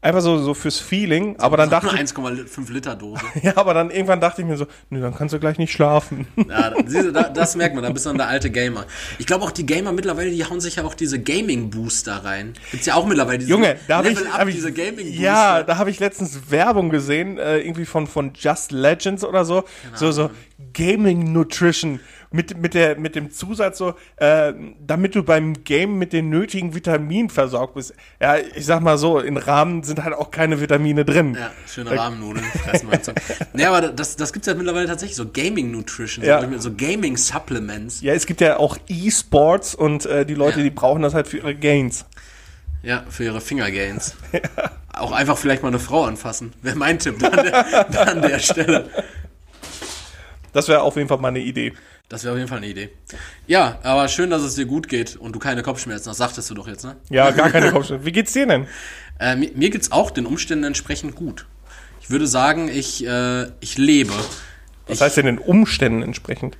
einfach 0.01 0.21
so, 0.21 0.37
so 0.39 0.53
fürs 0.53 0.79
Feeling. 0.79 1.35
Aber 1.39 1.57
dann 1.57 1.69
dachte 1.69 1.87
ich, 1.87 2.01
1,5 2.01 2.71
Liter 2.71 2.95
Dose. 2.95 3.21
ja, 3.43 3.55
aber 3.55 3.73
dann 3.73 3.91
irgendwann 3.91 4.19
dachte 4.19 4.41
ich 4.41 4.47
mir 4.47 4.57
so, 4.57 4.65
nö, 4.89 4.99
dann 4.99 5.15
kannst 5.15 5.33
du 5.33 5.39
gleich 5.39 5.57
nicht 5.57 5.71
schlafen. 5.71 6.27
Ja, 6.35 6.73
siehst 6.85 7.05
du, 7.05 7.11
da, 7.11 7.23
das 7.29 7.55
merkt 7.55 7.75
man, 7.75 7.83
da 7.83 7.89
bist 7.91 8.05
du 8.05 8.09
dann 8.09 8.17
der 8.17 8.27
alte 8.27 8.49
Gamer. 8.49 8.85
Ich 9.19 9.27
glaube 9.27 9.43
auch 9.43 9.51
die 9.51 9.65
Gamer 9.65 9.91
mittlerweile, 9.91 10.31
die 10.31 10.43
hauen 10.43 10.59
sich 10.59 10.77
ja 10.77 10.83
auch 10.83 10.95
diese 10.95 11.21
Gaming-Booster 11.21 12.25
rein. 12.25 12.53
Gibt's 12.71 12.87
ja 12.87 12.95
auch 12.95 13.05
mittlerweile 13.05 13.39
diese 13.39 13.51
Junge, 13.51 13.77
da 13.87 13.97
habe 13.97 14.09
ich, 14.09 14.19
hab 14.19 14.47
ich 14.47 14.55
diese 14.55 14.71
Gaming-Booster. 14.71 15.21
ja, 15.21 15.63
da 15.63 15.77
habe 15.77 15.89
ich 15.89 15.99
letztens 15.99 16.49
Werbung 16.49 16.89
gesehen, 16.89 17.37
äh, 17.37 17.59
irgendwie 17.59 17.85
von 17.85 18.07
von 18.07 18.31
Just 18.35 18.71
Legends 18.71 19.23
oder 19.23 19.45
so, 19.45 19.63
so 19.93 20.11
so 20.11 20.31
Gaming 20.73 21.31
Nutrition 21.31 21.99
mit 22.33 22.57
mit 22.57 22.73
der 22.73 22.97
mit 22.97 23.15
dem 23.15 23.29
Zusatz 23.31 23.77
so, 23.77 23.93
äh, 24.15 24.53
damit 24.79 25.15
du 25.15 25.23
beim 25.23 25.63
Game 25.65 25.97
mit 25.97 26.13
den 26.13 26.29
nötigen 26.29 26.73
Vitaminen 26.73 27.29
versorgt 27.29 27.75
bist. 27.75 27.93
Ja, 28.21 28.37
ich 28.37 28.65
sag 28.65 28.81
mal 28.81 28.97
so, 28.97 29.19
in 29.19 29.35
Rahmen 29.37 29.83
sind 29.83 30.03
halt 30.03 30.13
auch 30.15 30.31
keine 30.31 30.61
Vitamine 30.61 31.03
drin. 31.03 31.35
Ja, 31.39 31.51
schöne 31.67 31.91
Rahmennudeln 31.97 32.45
fressen 32.45 32.89
wir 32.89 32.95
jetzt. 32.95 33.11
Nee, 33.53 33.65
aber 33.65 33.89
das, 33.89 34.15
das 34.15 34.31
gibt's 34.31 34.47
ja 34.47 34.53
mittlerweile 34.53 34.87
tatsächlich, 34.87 35.15
so 35.17 35.29
Gaming 35.29 35.71
Nutrition, 35.71 36.23
Ja. 36.23 36.41
so, 36.59 36.73
Gaming 36.73 37.17
Supplements. 37.17 38.01
Ja, 38.01 38.13
es 38.13 38.25
gibt 38.25 38.39
ja 38.39 38.57
auch 38.57 38.77
E-Sports 38.87 39.75
und 39.75 40.05
äh, 40.05 40.25
die 40.25 40.35
Leute, 40.35 40.59
Ja. 40.59 40.63
die 40.63 40.69
brauchen 40.71 41.01
das 41.01 41.13
halt 41.13 41.27
für 41.27 41.37
ihre 41.37 41.53
Gains. 41.55 42.05
Ja, 42.83 43.03
für 43.09 43.25
ihre 43.25 43.41
Fingergains. 43.41 44.15
Auch 44.93 45.11
einfach 45.11 45.37
vielleicht 45.37 45.61
mal 45.61 45.67
eine 45.69 45.79
Frau 45.79 46.03
anfassen. 46.05 46.51
Wäre 46.61 46.75
mein 46.75 46.97
Tipp 46.99 47.23
an 47.23 47.31
der, 47.45 48.07
an 48.07 48.21
der 48.21 48.39
Stelle. 48.39 48.89
Das 50.53 50.67
wäre 50.67 50.81
auf 50.81 50.95
jeden 50.95 51.07
Fall 51.07 51.17
mal 51.19 51.29
eine 51.29 51.39
Idee. 51.39 51.73
Das 52.11 52.25
wäre 52.25 52.33
auf 52.33 52.37
jeden 52.37 52.49
Fall 52.49 52.57
eine 52.57 52.67
Idee. 52.67 52.89
Ja, 53.47 53.79
aber 53.83 54.09
schön, 54.09 54.29
dass 54.29 54.41
es 54.41 54.55
dir 54.55 54.65
gut 54.65 54.89
geht 54.89 55.15
und 55.15 55.31
du 55.33 55.39
keine 55.39 55.63
Kopfschmerzen 55.63 56.09
hast, 56.09 56.17
sagtest 56.17 56.49
du 56.49 56.53
doch 56.55 56.67
jetzt, 56.67 56.83
ne? 56.83 56.97
Ja, 57.09 57.31
gar 57.31 57.49
keine 57.49 57.71
Kopfschmerzen. 57.71 58.05
Wie 58.05 58.11
geht's 58.11 58.33
dir 58.33 58.45
denn? 58.45 58.67
Äh, 59.17 59.37
mir, 59.37 59.51
mir 59.55 59.69
geht's 59.69 59.93
auch 59.93 60.11
den 60.11 60.25
Umständen 60.25 60.65
entsprechend 60.65 61.15
gut. 61.15 61.45
Ich 62.01 62.09
würde 62.09 62.27
sagen, 62.27 62.67
ich, 62.67 63.05
äh, 63.07 63.43
ich 63.61 63.77
lebe. 63.77 64.11
Was 64.87 64.99
heißt 64.99 65.15
denn 65.15 65.25
den 65.25 65.37
Umständen 65.37 66.01
entsprechend? 66.01 66.57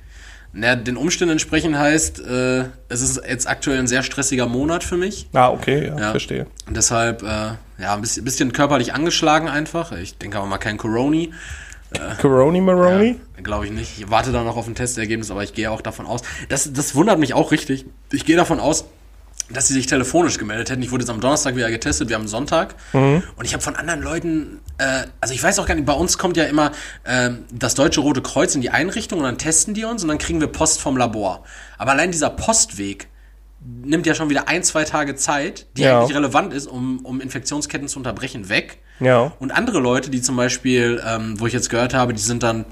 Naja, 0.54 0.74
den 0.76 0.96
Umständen 0.96 1.32
entsprechend 1.32 1.76
heißt, 1.76 2.20
äh, 2.20 2.64
es 2.88 3.02
ist 3.02 3.20
jetzt 3.28 3.46
aktuell 3.46 3.78
ein 3.78 3.86
sehr 3.86 4.02
stressiger 4.02 4.46
Monat 4.46 4.82
für 4.84 4.96
mich. 4.96 5.28
Ah, 5.34 5.50
okay, 5.50 5.88
ja, 5.88 5.98
Ja. 5.98 6.10
verstehe. 6.12 6.46
Und 6.66 6.78
deshalb, 6.78 7.22
äh, 7.22 7.26
ja, 7.26 7.94
ein 7.94 8.00
bisschen, 8.00 8.24
bisschen 8.24 8.54
körperlich 8.54 8.94
angeschlagen 8.94 9.48
einfach. 9.48 9.92
Ich 9.92 10.16
denke 10.16 10.38
aber 10.38 10.46
mal 10.46 10.56
kein 10.56 10.78
Coroni. 10.78 11.34
Coroni 12.20 12.60
Maroni? 12.60 13.20
Glaube 13.42 13.66
ich 13.66 13.72
nicht. 13.72 13.98
Ich 13.98 14.10
warte 14.10 14.30
da 14.32 14.42
noch 14.44 14.56
auf 14.56 14.66
ein 14.68 14.74
Testergebnis, 14.74 15.30
aber 15.30 15.42
ich 15.42 15.52
gehe 15.54 15.70
auch 15.70 15.80
davon 15.80 16.06
aus. 16.06 16.22
Das, 16.48 16.72
das 16.72 16.94
wundert 16.94 17.18
mich 17.18 17.34
auch 17.34 17.50
richtig. 17.50 17.86
Ich 18.12 18.24
gehe 18.24 18.36
davon 18.36 18.60
aus, 18.60 18.84
dass 19.50 19.66
sie 19.68 19.74
sich 19.74 19.86
telefonisch 19.86 20.38
gemeldet 20.38 20.70
hätten. 20.70 20.82
Ich 20.82 20.92
wurde 20.92 21.02
jetzt 21.02 21.10
am 21.10 21.20
Donnerstag 21.20 21.56
wieder 21.56 21.68
getestet, 21.70 22.08
wir 22.08 22.16
haben 22.16 22.28
Sonntag. 22.28 22.74
Und 22.92 23.44
ich 23.44 23.52
habe 23.52 23.62
von 23.62 23.74
anderen 23.76 24.00
Leuten, 24.00 24.60
äh, 24.78 25.02
also 25.20 25.34
ich 25.34 25.42
weiß 25.42 25.58
auch 25.58 25.66
gar 25.66 25.74
nicht, 25.74 25.84
bei 25.84 25.92
uns 25.92 26.16
kommt 26.18 26.36
ja 26.36 26.44
immer 26.44 26.70
ähm, 27.04 27.44
das 27.52 27.74
Deutsche 27.74 28.00
Rote 28.00 28.22
Kreuz 28.22 28.54
in 28.54 28.60
die 28.60 28.70
Einrichtung 28.70 29.18
und 29.18 29.24
dann 29.24 29.38
testen 29.38 29.74
die 29.74 29.84
uns 29.84 30.02
und 30.02 30.08
dann 30.08 30.18
kriegen 30.18 30.40
wir 30.40 30.46
Post 30.46 30.80
vom 30.80 30.96
Labor. 30.96 31.42
Aber 31.78 31.90
allein 31.90 32.12
dieser 32.12 32.30
Postweg 32.30 33.08
nimmt 33.60 34.06
ja 34.06 34.14
schon 34.14 34.30
wieder 34.30 34.48
ein, 34.48 34.62
zwei 34.62 34.84
Tage 34.84 35.14
Zeit, 35.16 35.66
die 35.76 35.82
Ja. 35.82 36.00
eigentlich 36.00 36.16
relevant 36.16 36.52
ist, 36.54 36.66
um, 36.66 37.00
um 37.04 37.20
Infektionsketten 37.20 37.88
zu 37.88 37.98
unterbrechen, 37.98 38.48
weg. 38.48 38.78
Ja. 39.02 39.32
Und 39.38 39.50
andere 39.52 39.80
Leute, 39.80 40.10
die 40.10 40.22
zum 40.22 40.36
Beispiel, 40.36 41.02
ähm, 41.06 41.38
wo 41.40 41.46
ich 41.46 41.52
jetzt 41.52 41.70
gehört 41.70 41.94
habe, 41.94 42.14
die 42.14 42.22
sind 42.22 42.42
dann, 42.42 42.64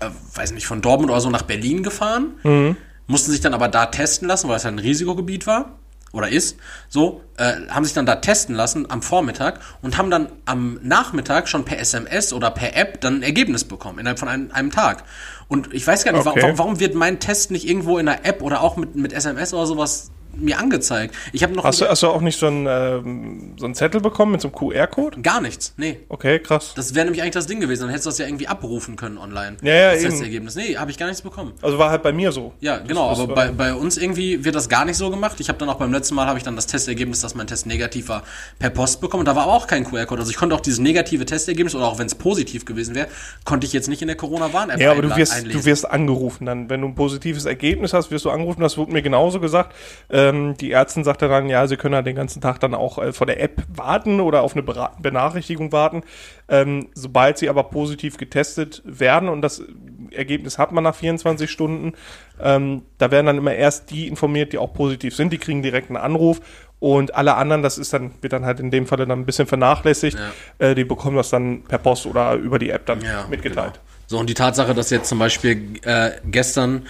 äh, 0.00 0.08
weiß 0.34 0.52
nicht, 0.52 0.66
von 0.66 0.80
Dortmund 0.82 1.10
oder 1.10 1.20
so 1.20 1.30
nach 1.30 1.42
Berlin 1.42 1.82
gefahren, 1.82 2.76
mussten 3.06 3.30
sich 3.30 3.40
dann 3.40 3.54
aber 3.54 3.68
da 3.68 3.86
testen 3.86 4.28
lassen, 4.28 4.48
weil 4.48 4.56
es 4.56 4.64
halt 4.64 4.74
ein 4.74 4.78
Risikogebiet 4.80 5.46
war 5.46 5.76
oder 6.12 6.28
ist, 6.28 6.56
so, 6.88 7.20
äh, 7.36 7.52
haben 7.68 7.84
sich 7.84 7.92
dann 7.92 8.06
da 8.06 8.16
testen 8.16 8.54
lassen 8.54 8.90
am 8.90 9.02
Vormittag 9.02 9.60
und 9.82 9.98
haben 9.98 10.10
dann 10.10 10.28
am 10.46 10.78
Nachmittag 10.82 11.48
schon 11.48 11.64
per 11.64 11.78
SMS 11.78 12.32
oder 12.32 12.50
per 12.50 12.74
App 12.76 13.00
dann 13.02 13.16
ein 13.16 13.22
Ergebnis 13.22 13.64
bekommen, 13.64 13.98
innerhalb 13.98 14.18
von 14.18 14.28
einem, 14.28 14.50
einem 14.52 14.70
Tag. 14.70 15.04
Und 15.48 15.74
ich 15.74 15.86
weiß 15.86 16.04
gar 16.04 16.12
nicht, 16.12 16.26
Okay. 16.26 16.40
warum, 16.42 16.58
warum 16.58 16.80
wird 16.80 16.94
mein 16.94 17.20
Test 17.20 17.50
nicht 17.50 17.68
irgendwo 17.68 17.98
in 17.98 18.06
der 18.06 18.24
App 18.24 18.40
oder 18.42 18.62
auch 18.62 18.76
mit, 18.76 18.96
mit 18.96 19.12
SMS 19.12 19.52
oder 19.52 19.66
sowas 19.66 20.10
mir 20.38 20.58
angezeigt? 20.58 21.14
Ich 21.32 21.42
habe 21.42 21.54
noch 21.54 21.64
Hast 21.64 21.80
du, 21.80 21.86
hast 21.88 22.02
du 22.02 22.08
auch 22.08 22.20
nicht 22.20 22.38
so 22.38 22.46
einen, 22.46 22.66
ähm, 22.68 23.54
so 23.58 23.64
einen 23.64 23.74
Zettel 23.74 24.00
bekommen 24.00 24.32
mit 24.32 24.40
so 24.40 24.48
einem 24.48 24.54
QR-Code? 24.56 25.20
gar 25.20 25.40
nichts, 25.40 25.74
nee. 25.76 26.00
Okay, 26.08 26.38
krass. 26.38 26.72
Das 26.76 26.94
wäre 26.94 27.04
nämlich 27.06 27.22
eigentlich 27.22 27.34
das 27.34 27.46
Ding 27.46 27.60
gewesen. 27.60 27.82
Dann 27.82 27.90
hättest 27.90 28.06
du 28.06 28.10
das 28.10 28.18
ja 28.18 28.26
irgendwie 28.26 28.48
abrufen 28.48 28.96
können 28.96 29.18
online. 29.18 29.56
Ja, 29.62 29.74
ja, 29.74 29.92
das 29.92 30.02
eben. 30.02 30.10
Testergebnis. 30.10 30.54
Nee, 30.56 30.76
habe 30.76 30.90
ich 30.90 30.98
gar 30.98 31.06
nichts 31.06 31.22
bekommen. 31.22 31.52
Also 31.62 31.78
war 31.78 31.90
halt 31.90 32.02
bei 32.02 32.12
mir 32.12 32.32
so. 32.32 32.52
Ja, 32.60 32.78
genau, 32.78 33.10
das 33.10 33.20
aber 33.20 33.28
war- 33.36 33.46
bei, 33.46 33.52
bei 33.52 33.74
uns 33.74 33.96
irgendwie 33.96 34.44
wird 34.44 34.54
das 34.54 34.68
gar 34.68 34.84
nicht 34.84 34.96
so 34.96 35.10
gemacht. 35.10 35.40
Ich 35.40 35.48
habe 35.48 35.58
dann 35.58 35.68
auch 35.68 35.76
beim 35.76 35.92
letzten 35.92 36.14
Mal 36.14 36.26
habe 36.26 36.38
ich 36.38 36.44
dann 36.44 36.56
das 36.56 36.66
Testergebnis, 36.66 37.20
dass 37.20 37.34
mein 37.34 37.46
Test 37.46 37.66
negativ 37.66 38.08
war, 38.08 38.22
per 38.58 38.70
Post 38.70 39.00
bekommen. 39.00 39.24
Da 39.24 39.34
war 39.36 39.44
aber 39.44 39.52
auch 39.52 39.66
kein 39.66 39.84
QR-Code. 39.84 40.20
Also 40.20 40.30
ich 40.30 40.36
konnte 40.36 40.54
auch 40.54 40.60
dieses 40.60 40.78
negative 40.78 41.24
Testergebnis 41.24 41.74
oder 41.74 41.86
auch 41.86 41.98
wenn 41.98 42.06
es 42.06 42.14
positiv 42.14 42.64
gewesen 42.64 42.94
wäre, 42.94 43.08
konnte 43.44 43.66
ich 43.66 43.72
jetzt 43.72 43.88
nicht 43.88 44.02
in 44.02 44.08
der 44.08 44.16
Corona-Warn-App 44.16 44.80
Ja, 44.80 44.90
aber 44.92 45.02
du 45.02 45.16
wirst, 45.16 45.32
einlesen. 45.34 45.60
du 45.60 45.64
wirst 45.66 45.90
angerufen. 45.90 46.46
Dann, 46.46 46.68
wenn 46.70 46.80
du 46.80 46.88
ein 46.88 46.94
positives 46.94 47.44
Ergebnis 47.44 47.92
hast, 47.92 48.10
wirst 48.10 48.24
du 48.24 48.30
angerufen. 48.30 48.60
Das 48.60 48.76
wurde 48.78 48.92
mir 48.92 49.02
genauso 49.02 49.40
gesagt. 49.40 49.74
Äh, 50.08 50.25
Ähm, 50.28 50.56
die 50.56 50.72
Ärztin 50.72 51.04
sagte 51.04 51.28
dann, 51.28 51.48
ja, 51.48 51.66
sie 51.66 51.76
können 51.76 51.94
halt 51.94 52.06
den 52.06 52.16
ganzen 52.16 52.40
Tag 52.40 52.60
dann 52.60 52.74
auch 52.74 52.98
äh, 52.98 53.12
vor 53.12 53.26
der 53.26 53.40
App 53.42 53.62
warten 53.74 54.20
oder 54.20 54.42
auf 54.42 54.52
eine 54.54 54.62
Bera 54.62 54.92
Benachrichtigung 55.00 55.72
warten. 55.72 56.02
Ähm, 56.48 56.88
sobald 56.94 57.38
sie 57.38 57.48
aber 57.48 57.64
positiv 57.64 58.16
getestet 58.18 58.82
werden 58.84 59.28
und 59.28 59.42
das 59.42 59.62
Ergebnis 60.10 60.58
hat 60.58 60.72
man 60.72 60.84
nach 60.84 60.94
24 60.94 61.50
Stunden, 61.50 61.94
ähm, 62.40 62.82
da 62.98 63.10
werden 63.10 63.26
dann 63.26 63.38
immer 63.38 63.54
erst 63.54 63.90
die 63.90 64.06
informiert, 64.08 64.52
die 64.52 64.58
auch 64.58 64.72
positiv 64.72 65.14
sind. 65.16 65.32
Die 65.32 65.38
kriegen 65.38 65.62
direkt 65.62 65.88
einen 65.90 65.96
Anruf 65.96 66.40
und 66.78 67.14
alle 67.14 67.34
anderen, 67.34 67.62
das 67.62 67.78
ist 67.78 67.92
dann, 67.92 68.12
wird 68.20 68.32
dann 68.32 68.44
halt 68.44 68.60
in 68.60 68.70
dem 68.70 68.86
Falle 68.86 69.06
dann 69.06 69.20
ein 69.20 69.26
bisschen 69.26 69.46
vernachlässigt. 69.46 70.18
Ja. 70.58 70.66
Äh, 70.68 70.74
die 70.74 70.84
bekommen 70.84 71.16
das 71.16 71.30
dann 71.30 71.64
per 71.64 71.78
Post 71.78 72.06
oder 72.06 72.34
über 72.34 72.58
die 72.58 72.70
App 72.70 72.86
dann 72.86 73.00
Ja, 73.00 73.26
mitgeteilt. 73.28 73.74
genau. 73.74 73.84
So, 74.08 74.18
und 74.18 74.30
die 74.30 74.34
Tatsache, 74.34 74.72
dass 74.74 74.90
jetzt 74.90 75.08
zum 75.08 75.18
Beispiel 75.18 75.80
äh, 75.82 76.10
gestern 76.30 76.86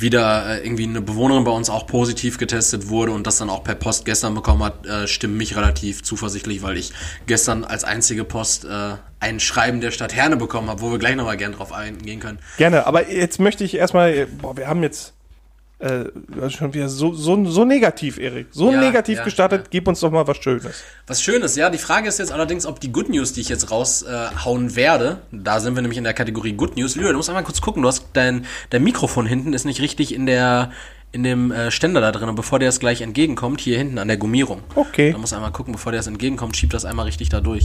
wieder 0.00 0.58
äh, 0.58 0.64
irgendwie 0.64 0.84
eine 0.84 1.00
Bewohnerin 1.00 1.44
bei 1.44 1.50
uns 1.50 1.70
auch 1.70 1.86
positiv 1.86 2.38
getestet 2.38 2.88
wurde 2.88 3.12
und 3.12 3.26
das 3.26 3.38
dann 3.38 3.48
auch 3.48 3.62
per 3.62 3.74
Post 3.74 4.04
gestern 4.04 4.34
bekommen 4.34 4.64
hat, 4.64 4.86
äh, 4.86 5.06
stimmt 5.06 5.36
mich 5.36 5.56
relativ 5.56 6.02
zuversichtlich, 6.02 6.62
weil 6.62 6.76
ich 6.76 6.92
gestern 7.26 7.64
als 7.64 7.84
einzige 7.84 8.24
Post 8.24 8.64
äh, 8.64 8.96
ein 9.20 9.40
Schreiben 9.40 9.80
der 9.80 9.90
Stadt 9.90 10.14
Herne 10.14 10.36
bekommen 10.36 10.68
habe, 10.68 10.80
wo 10.80 10.90
wir 10.90 10.98
gleich 10.98 11.16
nochmal 11.16 11.36
gern 11.36 11.52
drauf 11.52 11.72
eingehen 11.72 12.20
können. 12.20 12.38
Gerne, 12.56 12.86
aber 12.86 13.10
jetzt 13.10 13.38
möchte 13.38 13.64
ich 13.64 13.76
erstmal, 13.76 14.26
boah, 14.26 14.56
wir 14.56 14.66
haben 14.66 14.82
jetzt 14.82 15.14
äh, 15.80 16.04
schon 16.50 16.72
wieder 16.72 16.88
so, 16.88 17.12
so, 17.12 17.44
so 17.46 17.64
negativ, 17.64 18.18
Erik. 18.18 18.46
So 18.52 18.70
Ja, 18.70 18.80
negativ 18.80 19.18
ja, 19.18 19.24
gestartet, 19.24 19.62
ja. 19.64 19.68
gib 19.70 19.88
uns 19.88 20.00
doch 20.00 20.10
mal 20.10 20.26
was 20.26 20.36
Schönes. 20.38 20.82
Was 21.06 21.20
Schönes, 21.20 21.56
ja. 21.56 21.68
Die 21.68 21.78
Frage 21.78 22.08
ist 22.08 22.18
jetzt 22.18 22.32
allerdings, 22.32 22.64
ob 22.64 22.80
die 22.80 22.92
Good 22.92 23.08
News, 23.08 23.32
die 23.32 23.40
ich 23.40 23.48
jetzt 23.48 23.70
raushauen 23.70 24.68
äh, 24.68 24.76
werde, 24.76 25.18
da 25.32 25.60
sind 25.60 25.74
wir 25.74 25.82
nämlich 25.82 25.98
in 25.98 26.04
der 26.04 26.14
Kategorie 26.14 26.52
Good 26.52 26.76
News. 26.76 26.94
Lyra, 26.94 27.10
du 27.10 27.16
musst 27.16 27.28
einmal 27.28 27.44
kurz 27.44 27.60
gucken, 27.60 27.82
du 27.82 27.88
hast 27.88 28.06
dein, 28.12 28.46
dein 28.70 28.84
Mikrofon 28.84 29.26
hinten 29.26 29.52
ist 29.52 29.64
nicht 29.64 29.80
richtig 29.80 30.14
in 30.14 30.26
der 30.26 30.70
in 31.14 31.22
dem 31.22 31.52
äh, 31.52 31.70
Ständer 31.70 32.00
da 32.00 32.10
drin 32.10 32.28
und 32.28 32.34
bevor 32.34 32.58
der 32.58 32.68
es 32.68 32.80
gleich 32.80 33.00
entgegenkommt, 33.00 33.60
hier 33.60 33.78
hinten 33.78 33.98
an 33.98 34.08
der 34.08 34.16
Gummierung. 34.16 34.62
Okay. 34.74 35.12
Da 35.12 35.18
muss 35.18 35.32
einmal 35.32 35.52
gucken, 35.52 35.72
bevor 35.72 35.92
der 35.92 36.00
es 36.00 36.08
entgegenkommt, 36.08 36.56
schiebt 36.56 36.74
das 36.74 36.84
einmal 36.84 37.06
richtig 37.06 37.28
da 37.28 37.40
durch. 37.40 37.64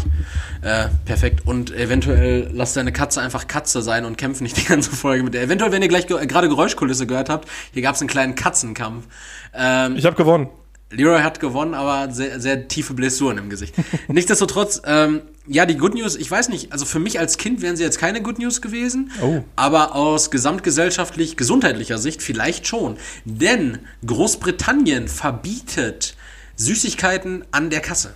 Äh, 0.61 0.89
perfekt. 1.05 1.47
Und 1.47 1.75
eventuell 1.75 2.49
lass 2.53 2.73
deine 2.73 2.91
Katze 2.91 3.21
einfach 3.21 3.47
Katze 3.47 3.81
sein 3.81 4.05
und 4.05 4.17
kämpf 4.19 4.39
nicht 4.41 4.55
die 4.57 4.65
ganze 4.65 4.91
Folge 4.95 5.23
mit 5.23 5.33
der. 5.33 5.41
Eventuell, 5.41 5.71
wenn 5.71 5.81
ihr 5.81 5.87
gleich 5.87 6.05
ge 6.05 6.23
gerade 6.27 6.47
Geräuschkulisse 6.47 7.07
gehört 7.07 7.29
habt, 7.29 7.49
hier 7.73 7.81
gab 7.81 7.95
es 7.95 8.01
einen 8.01 8.09
kleinen 8.09 8.35
Katzenkampf. 8.35 9.07
Ähm, 9.53 9.95
Ich 9.95 10.05
habe 10.05 10.15
gewonnen. 10.15 10.49
Leroy 10.91 11.21
hat 11.21 11.39
gewonnen, 11.39 11.75
aber 11.75 12.11
sehr, 12.11 12.39
sehr 12.39 12.67
tiefe 12.67 12.93
Blessuren 12.95 13.37
im 13.37 13.49
Gesicht. 13.49 13.75
Nichtsdestotrotz, 14.07 14.81
ähm, 14.85 15.21
ja, 15.47 15.65
die 15.67 15.77
Good 15.77 15.93
News, 15.93 16.15
ich 16.15 16.29
weiß 16.29 16.49
nicht, 16.49 16.71
also 16.71 16.85
für 16.85 16.99
mich 16.99 17.19
als 17.19 17.37
Kind 17.37 17.61
wären 17.61 17.75
sie 17.75 17.83
jetzt 17.83 17.99
keine 17.99 18.21
Good 18.23 18.39
News 18.39 18.61
gewesen, 18.61 19.11
Oh. 19.21 19.43
aber 19.55 19.95
aus 19.95 20.31
gesamtgesellschaftlich 20.31 21.37
gesundheitlicher 21.37 21.97
Sicht 21.99 22.23
vielleicht 22.23 22.65
schon. 22.67 22.97
Denn 23.25 23.79
Großbritannien 24.05 25.07
verbietet 25.07 26.15
Süßigkeiten 26.55 27.45
an 27.51 27.69
der 27.69 27.81
Kasse. 27.81 28.15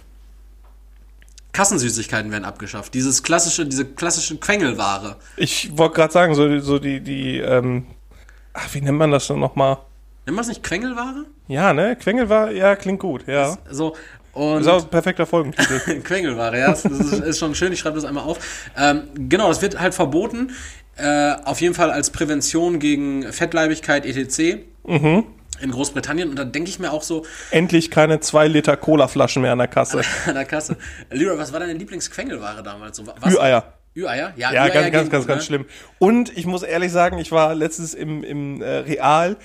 Kassensüßigkeiten 1.53 2.32
werden 2.32 2.46
abgeschafft. 2.46 2.96
Dieses 2.96 3.22
klassische, 3.22 3.65
diese 3.68 3.86
klassische 3.86 4.38
Quengelware. 4.38 5.18
Ich 5.38 5.77
wollte 5.77 5.96
gerade 5.96 6.12
sagen, 6.13 6.34
so, 6.34 6.60
so 6.60 6.80
die, 6.80 7.00
die, 7.01 7.38
ähm, 7.38 7.86
ach, 8.53 8.74
wie 8.74 8.82
nennt 8.82 8.98
man 8.98 9.12
das 9.12 9.27
denn 9.27 9.39
nochmal? 9.39 9.77
Man 10.25 10.38
das 10.38 10.48
nicht 10.48 10.63
Quengelware? 10.63 11.25
Ja, 11.48 11.74
ne? 11.74 11.96
Quengel 11.98 12.30
war, 12.30 12.51
ja, 12.51 12.75
klingt 12.75 13.00
gut, 13.00 13.27
ja. 13.27 13.58
So, 13.70 13.94
und 14.34 14.62
ist 14.62 14.68
auch 14.68 14.84
ein 14.84 14.89
perfekter 14.89 15.25
Folgentitel. 15.25 15.80
Quengelware, 16.03 16.58
ja, 16.58 16.70
das 16.70 16.86
ist, 16.86 17.13
ist 17.13 17.39
schon 17.39 17.53
schön, 17.53 17.72
ich 17.72 17.80
schreibe 17.80 17.96
das 17.96 18.06
einmal 18.06 18.24
auf. 18.24 18.39
Ähm, 18.75 19.03
genau, 19.13 19.48
das 19.48 19.62
wird 19.62 19.80
halt 19.80 19.94
verboten, 19.94 20.51
äh, 20.98 21.34
auf 21.46 21.62
jeden 21.62 21.75
Fall 21.75 21.92
als 21.92 22.10
Prävention 22.10 22.80
gegen 22.80 23.32
Fettleibigkeit 23.32 24.06
etc. 24.06 24.63
Mhm. 24.86 25.25
in 25.62 25.72
Großbritannien. 25.72 26.30
Und 26.30 26.39
da 26.39 26.46
denke 26.46 26.70
ich 26.70 26.80
mir 26.80 26.92
auch 26.92 27.03
so, 27.03 27.25
Endlich 27.51 27.92
keine 27.92 28.22
2 28.22 28.48
Liter 28.48 28.75
Cola-Flaschen 28.75 29.44
mehr 29.44 29.51
an 29.51 29.60
der 29.60 29.68
Kasse. 29.68 30.01
an 30.25 30.34
der 30.34 30.46
Kasse, 30.46 30.77
Leroy, 31.12 31.38
was 31.38 31.53
war 31.53 31.60
deine 31.60 31.74
Lieblingsquengelware 31.74 32.63
damals? 32.63 32.98
So, 32.98 33.06
was? 33.06 33.36
Ü-Eier. 33.36 33.74
Ü-Eier? 33.96 34.34
Ja, 34.36 34.51
Ü-Eier 34.51 34.70
ganz, 34.70 34.92
ganz, 34.92 35.10
ganz, 35.12 35.27
ganz 35.27 35.42
ne? 35.42 35.46
schlimm. 35.46 35.65
Und 36.00 36.36
ich 36.36 36.48
muss 36.48 36.63
ehrlich 36.63 36.92
sagen, 36.92 37.20
ich 37.20 37.32
war 37.32 37.53
letztens 37.53 37.94
im, 37.94 38.24
im 38.24 38.63
äh, 38.63 38.77
Real 38.77 39.38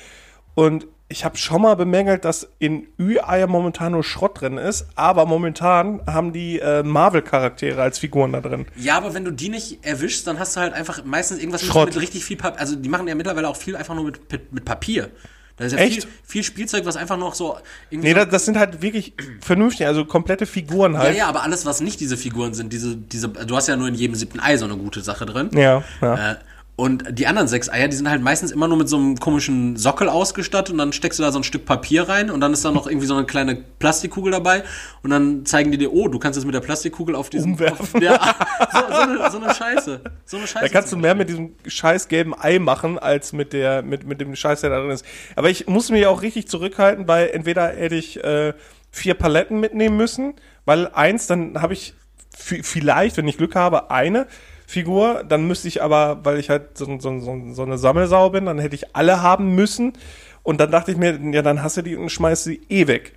und 0.58 0.88
ich 1.08 1.24
habe 1.24 1.36
schon 1.36 1.62
mal 1.62 1.76
bemängelt, 1.76 2.24
dass 2.24 2.48
in 2.58 2.88
Ü-Eier 2.98 3.46
momentan 3.46 3.92
nur 3.92 4.02
Schrott 4.02 4.40
drin 4.40 4.58
ist, 4.58 4.86
aber 4.96 5.24
momentan 5.24 6.00
haben 6.04 6.32
die 6.32 6.58
äh, 6.58 6.82
Marvel-Charaktere 6.82 7.80
als 7.80 8.00
Figuren 8.00 8.32
da 8.32 8.40
drin. 8.40 8.66
Ja, 8.74 8.96
aber 8.96 9.14
wenn 9.14 9.24
du 9.24 9.30
die 9.30 9.50
nicht 9.50 9.78
erwischst, 9.86 10.26
dann 10.26 10.40
hast 10.40 10.56
du 10.56 10.60
halt 10.60 10.74
einfach 10.74 11.04
meistens 11.04 11.38
irgendwas 11.38 11.62
mit, 11.62 11.70
Schrott. 11.70 11.86
mit 11.86 12.00
richtig 12.00 12.24
viel 12.24 12.36
Papier. 12.36 12.58
Also 12.60 12.74
die 12.74 12.88
machen 12.88 13.06
ja 13.06 13.14
mittlerweile 13.14 13.48
auch 13.48 13.54
viel 13.54 13.76
einfach 13.76 13.94
nur 13.94 14.06
mit, 14.06 14.32
mit, 14.32 14.52
mit 14.52 14.64
Papier. 14.64 15.10
Da 15.58 15.64
ist 15.64 15.72
ja 15.74 15.78
Echt? 15.78 16.02
Viel, 16.02 16.12
viel 16.24 16.42
Spielzeug, 16.42 16.84
was 16.84 16.96
einfach 16.96 17.16
noch 17.16 17.34
so 17.34 17.56
irgendwie 17.88 18.08
Nee, 18.08 18.14
das, 18.14 18.28
das 18.28 18.44
sind 18.44 18.58
halt 18.58 18.82
wirklich 18.82 19.12
vernünftig, 19.40 19.86
also 19.86 20.06
komplette 20.06 20.44
Figuren 20.44 20.94
Ja, 20.94 20.98
halt. 20.98 21.16
ja, 21.16 21.28
aber 21.28 21.44
alles, 21.44 21.66
was 21.66 21.80
nicht 21.80 22.00
diese 22.00 22.16
Figuren 22.16 22.54
sind, 22.54 22.72
diese, 22.72 22.96
diese, 22.96 23.28
du 23.28 23.54
hast 23.56 23.68
ja 23.68 23.76
nur 23.76 23.86
in 23.86 23.94
jedem 23.94 24.16
siebten 24.16 24.40
Ei 24.40 24.56
so 24.56 24.64
eine 24.64 24.76
gute 24.76 25.02
Sache 25.02 25.24
drin. 25.24 25.50
Ja, 25.52 25.84
ja. 26.00 26.32
Äh, 26.32 26.36
und 26.78 27.18
die 27.18 27.26
anderen 27.26 27.48
sechs 27.48 27.68
Eier, 27.68 27.88
die 27.88 27.96
sind 27.96 28.08
halt 28.08 28.22
meistens 28.22 28.52
immer 28.52 28.68
nur 28.68 28.78
mit 28.78 28.88
so 28.88 28.96
einem 28.96 29.16
komischen 29.16 29.74
Sockel 29.74 30.08
ausgestattet 30.08 30.70
und 30.70 30.78
dann 30.78 30.92
steckst 30.92 31.18
du 31.18 31.24
da 31.24 31.32
so 31.32 31.40
ein 31.40 31.42
Stück 31.42 31.64
Papier 31.64 32.08
rein 32.08 32.30
und 32.30 32.40
dann 32.40 32.52
ist 32.52 32.64
da 32.64 32.70
noch 32.70 32.86
irgendwie 32.86 33.08
so 33.08 33.16
eine 33.16 33.26
kleine 33.26 33.56
Plastikkugel 33.56 34.30
dabei 34.30 34.62
und 35.02 35.10
dann 35.10 35.44
zeigen 35.44 35.72
die 35.72 35.78
dir, 35.78 35.92
oh, 35.92 36.06
du 36.06 36.20
kannst 36.20 36.38
es 36.38 36.44
mit 36.44 36.54
der 36.54 36.60
Plastikkugel 36.60 37.16
auf 37.16 37.30
diesen... 37.30 37.54
Umwerfen. 37.54 37.80
Auf, 37.80 38.00
ja, 38.00 38.14
so, 38.72 38.78
so, 38.78 39.00
eine, 39.00 39.30
so 39.32 39.38
eine 39.38 39.54
Scheiße. 39.56 40.00
So 40.24 40.36
eine 40.36 40.46
Scheiße. 40.46 40.66
Da 40.66 40.68
kannst 40.68 40.92
du 40.92 40.96
mehr 40.96 41.16
mit 41.16 41.28
diesem 41.28 41.56
scheiß 41.66 42.06
gelben 42.06 42.32
Ei 42.38 42.60
machen, 42.60 42.96
als 42.96 43.32
mit 43.32 43.52
der, 43.52 43.82
mit, 43.82 44.06
mit 44.06 44.20
dem 44.20 44.36
Scheiß, 44.36 44.60
der 44.60 44.70
da 44.70 44.78
drin 44.78 44.90
ist. 44.90 45.04
Aber 45.34 45.50
ich 45.50 45.66
muss 45.66 45.90
mich 45.90 46.06
auch 46.06 46.22
richtig 46.22 46.46
zurückhalten, 46.46 47.08
weil 47.08 47.30
entweder 47.30 47.70
hätte 47.70 47.96
ich 47.96 48.22
äh, 48.22 48.52
vier 48.92 49.14
Paletten 49.14 49.58
mitnehmen 49.58 49.96
müssen, 49.96 50.34
weil 50.64 50.86
eins, 50.86 51.26
dann 51.26 51.60
habe 51.60 51.72
ich 51.72 51.94
vielleicht, 52.30 53.16
wenn 53.16 53.26
ich 53.26 53.36
Glück 53.36 53.56
habe, 53.56 53.90
eine 53.90 54.28
Figur, 54.68 55.24
dann 55.26 55.46
müsste 55.46 55.66
ich 55.66 55.82
aber, 55.82 56.26
weil 56.26 56.38
ich 56.38 56.50
halt 56.50 56.76
so, 56.76 56.84
so, 57.00 57.18
so, 57.20 57.40
so 57.54 57.62
eine 57.62 57.78
Sammelsau 57.78 58.28
bin, 58.28 58.44
dann 58.44 58.58
hätte 58.58 58.74
ich 58.74 58.94
alle 58.94 59.22
haben 59.22 59.54
müssen. 59.54 59.94
Und 60.42 60.60
dann 60.60 60.70
dachte 60.70 60.92
ich 60.92 60.98
mir, 60.98 61.18
ja, 61.32 61.40
dann 61.40 61.62
hast 61.62 61.78
du 61.78 61.82
die 61.82 61.96
und 61.96 62.10
schmeißt 62.10 62.44
sie 62.44 62.60
eh 62.68 62.86
weg. 62.86 63.14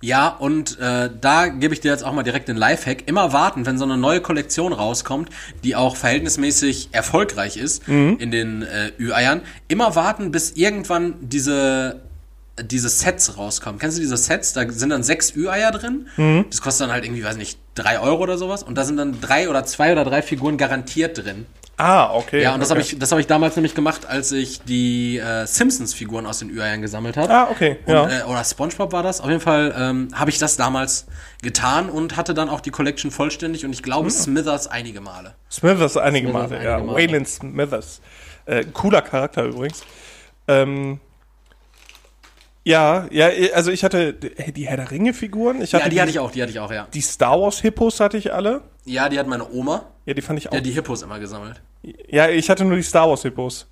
Ja, 0.00 0.28
und 0.28 0.78
äh, 0.80 1.10
da 1.20 1.48
gebe 1.48 1.74
ich 1.74 1.80
dir 1.80 1.90
jetzt 1.90 2.04
auch 2.04 2.14
mal 2.14 2.22
direkt 2.22 2.48
den 2.48 2.56
Lifehack. 2.56 3.06
Immer 3.06 3.34
warten, 3.34 3.66
wenn 3.66 3.76
so 3.76 3.84
eine 3.84 3.98
neue 3.98 4.22
Kollektion 4.22 4.72
rauskommt, 4.72 5.28
die 5.62 5.76
auch 5.76 5.94
verhältnismäßig 5.96 6.88
erfolgreich 6.92 7.58
ist 7.58 7.86
in 7.86 8.30
den 8.30 8.62
äh, 8.62 8.92
Ü-Eiern. 8.98 9.42
Immer 9.68 9.94
warten, 9.96 10.30
bis 10.30 10.52
irgendwann 10.52 11.16
diese 11.20 12.00
diese 12.60 12.88
Sets 12.88 13.36
rauskommen. 13.36 13.78
Kennst 13.78 13.98
du 13.98 14.00
diese 14.02 14.16
Sets? 14.16 14.52
Da 14.52 14.68
sind 14.70 14.90
dann 14.90 15.02
sechs 15.02 15.34
Ü-Eier 15.34 15.72
drin. 15.72 16.06
Das 16.50 16.60
kostet 16.60 16.86
dann 16.86 16.92
halt 16.92 17.04
irgendwie, 17.04 17.24
weiß 17.24 17.36
nicht, 17.36 17.58
drei 17.74 17.98
Euro 17.98 18.22
oder 18.22 18.38
sowas. 18.38 18.62
Und 18.62 18.76
da 18.76 18.84
sind 18.84 18.96
dann 18.96 19.20
drei 19.20 19.48
oder 19.48 19.64
zwei 19.64 19.92
oder 19.92 20.04
drei 20.04 20.22
Figuren 20.22 20.56
garantiert 20.56 21.24
drin. 21.24 21.46
Ah, 21.76 22.14
okay. 22.14 22.42
Ja, 22.42 22.54
und 22.54 22.60
das 22.60 22.70
okay. 22.70 22.80
habe 22.80 22.88
ich, 22.88 22.98
das 22.98 23.10
habe 23.10 23.20
ich 23.20 23.26
damals 23.26 23.56
nämlich 23.56 23.74
gemacht, 23.74 24.06
als 24.06 24.30
ich 24.30 24.62
die 24.62 25.18
äh, 25.18 25.44
Simpsons-Figuren 25.44 26.24
aus 26.24 26.38
den 26.38 26.50
Ü-Eiern 26.50 26.80
gesammelt 26.80 27.16
habe. 27.16 27.34
Ah, 27.34 27.48
okay, 27.50 27.78
Und, 27.86 27.92
ja. 27.92 28.20
äh, 28.20 28.22
oder 28.24 28.44
SpongeBob 28.44 28.92
war 28.92 29.02
das. 29.02 29.20
Auf 29.20 29.28
jeden 29.28 29.40
Fall 29.40 29.74
ähm, 29.76 30.08
habe 30.14 30.30
ich 30.30 30.38
das 30.38 30.56
damals 30.56 31.06
getan 31.42 31.90
und 31.90 32.16
hatte 32.16 32.32
dann 32.32 32.48
auch 32.48 32.60
die 32.60 32.70
Collection 32.70 33.10
vollständig 33.10 33.64
und 33.64 33.72
ich 33.72 33.82
glaube 33.82 34.08
Smithers 34.10 34.68
einige 34.68 35.00
Male. 35.00 35.34
Smithers 35.50 35.96
einige 35.96 36.28
Smithers 36.28 36.50
Male, 36.50 36.60
einige 36.60 36.70
ja. 36.70 36.78
Male. 36.78 36.96
Waylon 36.96 37.26
Smithers. 37.26 38.00
Äh, 38.46 38.64
cooler 38.72 39.02
Charakter 39.02 39.44
übrigens. 39.44 39.82
Ähm, 40.46 41.00
ja, 42.64 43.06
ja, 43.10 43.28
also 43.54 43.70
ich 43.70 43.84
hatte 43.84 44.14
die 44.14 44.66
Herr 44.66 44.76
der 44.76 44.90
Ringe-Figuren. 44.90 45.60
Ich 45.62 45.74
hatte 45.74 45.84
Ja, 45.84 45.90
die 45.90 46.00
hatte 46.00 46.10
ich 46.10 46.18
auch, 46.18 46.30
die 46.30 46.42
hatte 46.42 46.50
ich 46.52 46.60
auch, 46.60 46.72
ja. 46.72 46.88
Die 46.92 47.00
Star 47.00 47.40
Wars-Hippos 47.40 48.00
hatte 48.00 48.16
ich 48.16 48.32
alle. 48.32 48.62
Ja, 48.84 49.08
die 49.08 49.18
hat 49.18 49.26
meine 49.26 49.50
Oma, 49.50 49.86
Ja, 50.06 50.14
die 50.14 50.22
fand 50.22 50.38
ich 50.38 50.48
auch. 50.48 50.54
ja, 50.54 50.60
die 50.60 50.70
Hippos 50.72 51.02
immer 51.02 51.18
gesammelt. 51.18 51.62
Ja, 52.08 52.28
ich 52.28 52.48
hatte 52.50 52.64
nur 52.64 52.76
die 52.76 52.82
Star 52.82 53.08
Wars-Hippos. 53.08 53.66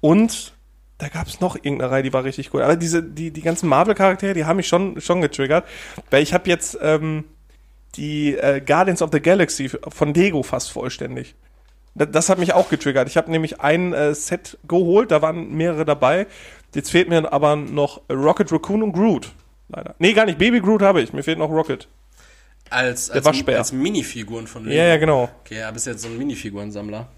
Und 0.00 0.52
da 0.98 1.08
gab 1.08 1.26
es 1.26 1.40
noch 1.40 1.56
irgendeine 1.56 1.90
Reihe, 1.90 2.02
die 2.02 2.12
war 2.12 2.24
richtig 2.24 2.52
cool. 2.54 2.62
Aber 2.62 2.76
diese, 2.76 3.02
die, 3.02 3.30
die 3.30 3.40
ganzen 3.42 3.68
Marvel-Charaktere, 3.68 4.34
die 4.34 4.44
haben 4.44 4.56
mich 4.56 4.68
schon, 4.68 5.00
schon 5.00 5.20
getriggert. 5.20 5.66
Weil 6.10 6.22
ich 6.22 6.32
habe 6.34 6.48
jetzt 6.48 6.78
ähm, 6.82 7.24
die 7.96 8.36
äh, 8.36 8.60
Guardians 8.60 9.02
of 9.02 9.10
the 9.12 9.20
Galaxy 9.20 9.70
von 9.88 10.14
Lego 10.14 10.42
fast 10.42 10.70
vollständig. 10.70 11.34
Das, 11.94 12.08
das 12.10 12.28
hat 12.28 12.38
mich 12.38 12.52
auch 12.52 12.68
getriggert. 12.68 13.08
Ich 13.08 13.16
habe 13.16 13.30
nämlich 13.30 13.60
ein 13.60 13.92
äh, 13.92 14.14
Set 14.14 14.58
geholt, 14.66 15.10
da 15.10 15.22
waren 15.22 15.54
mehrere 15.54 15.84
dabei. 15.84 16.26
Jetzt 16.74 16.90
fehlt 16.90 17.08
mir 17.08 17.32
aber 17.32 17.56
noch 17.56 18.02
Rocket 18.10 18.50
Raccoon 18.52 18.82
und 18.82 18.92
Groot. 18.92 19.30
Leider. 19.68 19.94
Nee, 19.98 20.12
gar 20.12 20.26
nicht. 20.26 20.38
Baby 20.38 20.60
Groot 20.60 20.82
habe 20.82 21.00
ich. 21.00 21.12
Mir 21.12 21.22
fehlt 21.22 21.38
noch 21.38 21.50
Rocket. 21.50 21.88
Als, 22.70 23.10
als, 23.10 23.24
Waschbär. 23.24 23.58
als 23.58 23.72
Minifiguren 23.72 24.46
von 24.46 24.68
Ja, 24.68 24.84
ja, 24.84 24.96
genau. 24.96 25.28
Okay, 25.40 25.60
ja, 25.60 25.70
bist 25.70 25.86
jetzt 25.86 26.02
so 26.02 26.08
ein 26.08 26.18
Minifigurensammler. 26.18 27.08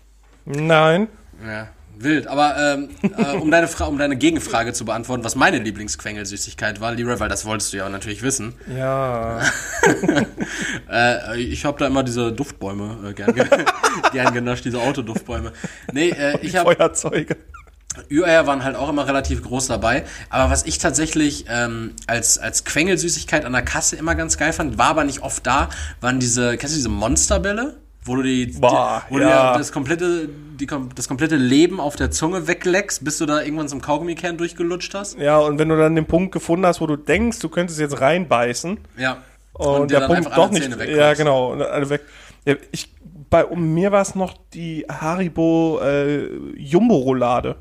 Nein. 0.45 1.09
Ja, 1.45 1.69
wild. 1.97 2.27
Aber 2.27 2.57
ähm, 2.59 2.89
äh, 3.03 3.37
um, 3.37 3.51
deine 3.51 3.69
Fra 3.69 3.87
um 3.87 3.97
deine 3.99 4.17
Gegenfrage 4.17 4.73
zu 4.73 4.85
beantworten, 4.85 5.25
was 5.25 5.35
meine 5.35 5.59
Lieblingsquengelsüßigkeit 5.59 6.81
war, 6.81 6.93
Leroy, 6.93 7.19
weil 7.21 7.29
das 7.29 7.47
wolltest 7.47 7.73
du 7.73 7.79
ja 7.79 7.89
natürlich 7.89 8.23
wissen. 8.23 8.55
Ja. 8.77 9.41
Äh, 10.89 11.41
ich 11.41 11.65
habe 11.65 11.79
da 11.79 11.89
immer 11.89 12.05
diese 12.05 12.33
Duftbäume 12.33 13.11
äh, 13.11 13.13
gern, 13.13 13.35
ge 13.35 13.45
gern 14.13 14.33
genascht, 14.33 14.65
diese 14.65 14.81
Autoduftbäume. 14.81 15.53
Nee, 15.93 16.11
äh, 16.11 16.39
ich 16.43 16.55
habe 16.57 16.75
Feuerzeuge. 16.75 17.37
Ü-Eier 18.11 18.47
waren 18.47 18.65
halt 18.65 18.77
auch 18.77 18.89
immer 18.89 19.07
relativ 19.07 19.43
groß 19.43 19.67
dabei. 19.69 20.05
Aber 20.31 20.51
was 20.51 20.65
ich 20.67 20.79
tatsächlich 20.79 21.47
ähm, 21.49 21.95
als, 22.07 22.39
als 22.39 22.65
Quengelsüßigkeit 22.65 23.45
an 23.45 23.53
der 23.53 23.63
Kasse 23.63 23.97
immer 23.97 24.15
ganz 24.15 24.37
geil 24.39 24.53
fand, 24.53 24.79
war 24.79 24.89
aber 24.89 25.05
nicht 25.05 25.23
oft 25.23 25.47
da, 25.47 25.69
waren 26.01 26.21
diese, 26.21 26.57
kennst 26.57 26.75
du 26.75 26.79
diese 26.79 26.89
Monsterbälle? 26.89 27.77
Wo 28.05 28.15
du 28.15 28.23
die, 28.23 28.47
Boah, 28.47 29.03
die 29.11 29.15
wo 29.15 29.19
ja. 29.19 29.53
du 29.53 29.59
das 29.59 29.73
komplette, 29.73 30.29
die, 30.61 30.69
das 30.95 31.09
komplette 31.09 31.35
Leben 31.35 31.81
auf 31.81 31.97
der 31.97 32.13
Zunge 32.13 32.47
wegleckst, 32.47 33.05
bis 33.05 33.19
du 33.19 33.27
da 33.27 33.43
irgendwann 33.43 33.69
zum 33.69 33.83
Kaugummikern 33.83 34.37
durchgelutscht 34.37 34.95
hast. 34.95 35.19
Ja, 35.19 35.39
und 35.39 35.59
wenn 35.59 35.69
du 35.69 35.77
dann 35.77 35.97
den 35.97 36.07
Punkt 36.07 36.31
gefunden 36.31 36.67
hast, 36.67 36.81
wo 36.81 36.87
du 36.87 36.95
denkst, 36.95 37.41
du 37.41 37.49
könntest 37.49 37.81
jetzt 37.81 38.01
reinbeißen 38.01 38.79
Ja. 38.97 39.19
und, 39.55 39.91
dir 39.91 39.99
der 39.99 40.09
dann 40.09 40.23
Punkt 40.23 40.37
doch 40.39 40.51
nicht. 40.53 40.71
Ja, 40.89 41.15
genau. 41.15 41.53
Und 41.53 41.63
alle 41.63 41.91
weg. 41.91 42.03
Ja, 42.45 42.55
ich, 42.71 42.95
bei 43.29 43.45
um 43.45 43.75
mir 43.75 43.91
war 43.91 44.03
es 44.03 44.15
noch 44.15 44.35
die 44.55 44.87
Haribo 44.89 45.81
äh, 45.83 46.29
Jumbo 46.57 46.97
Roulade. 46.99 47.57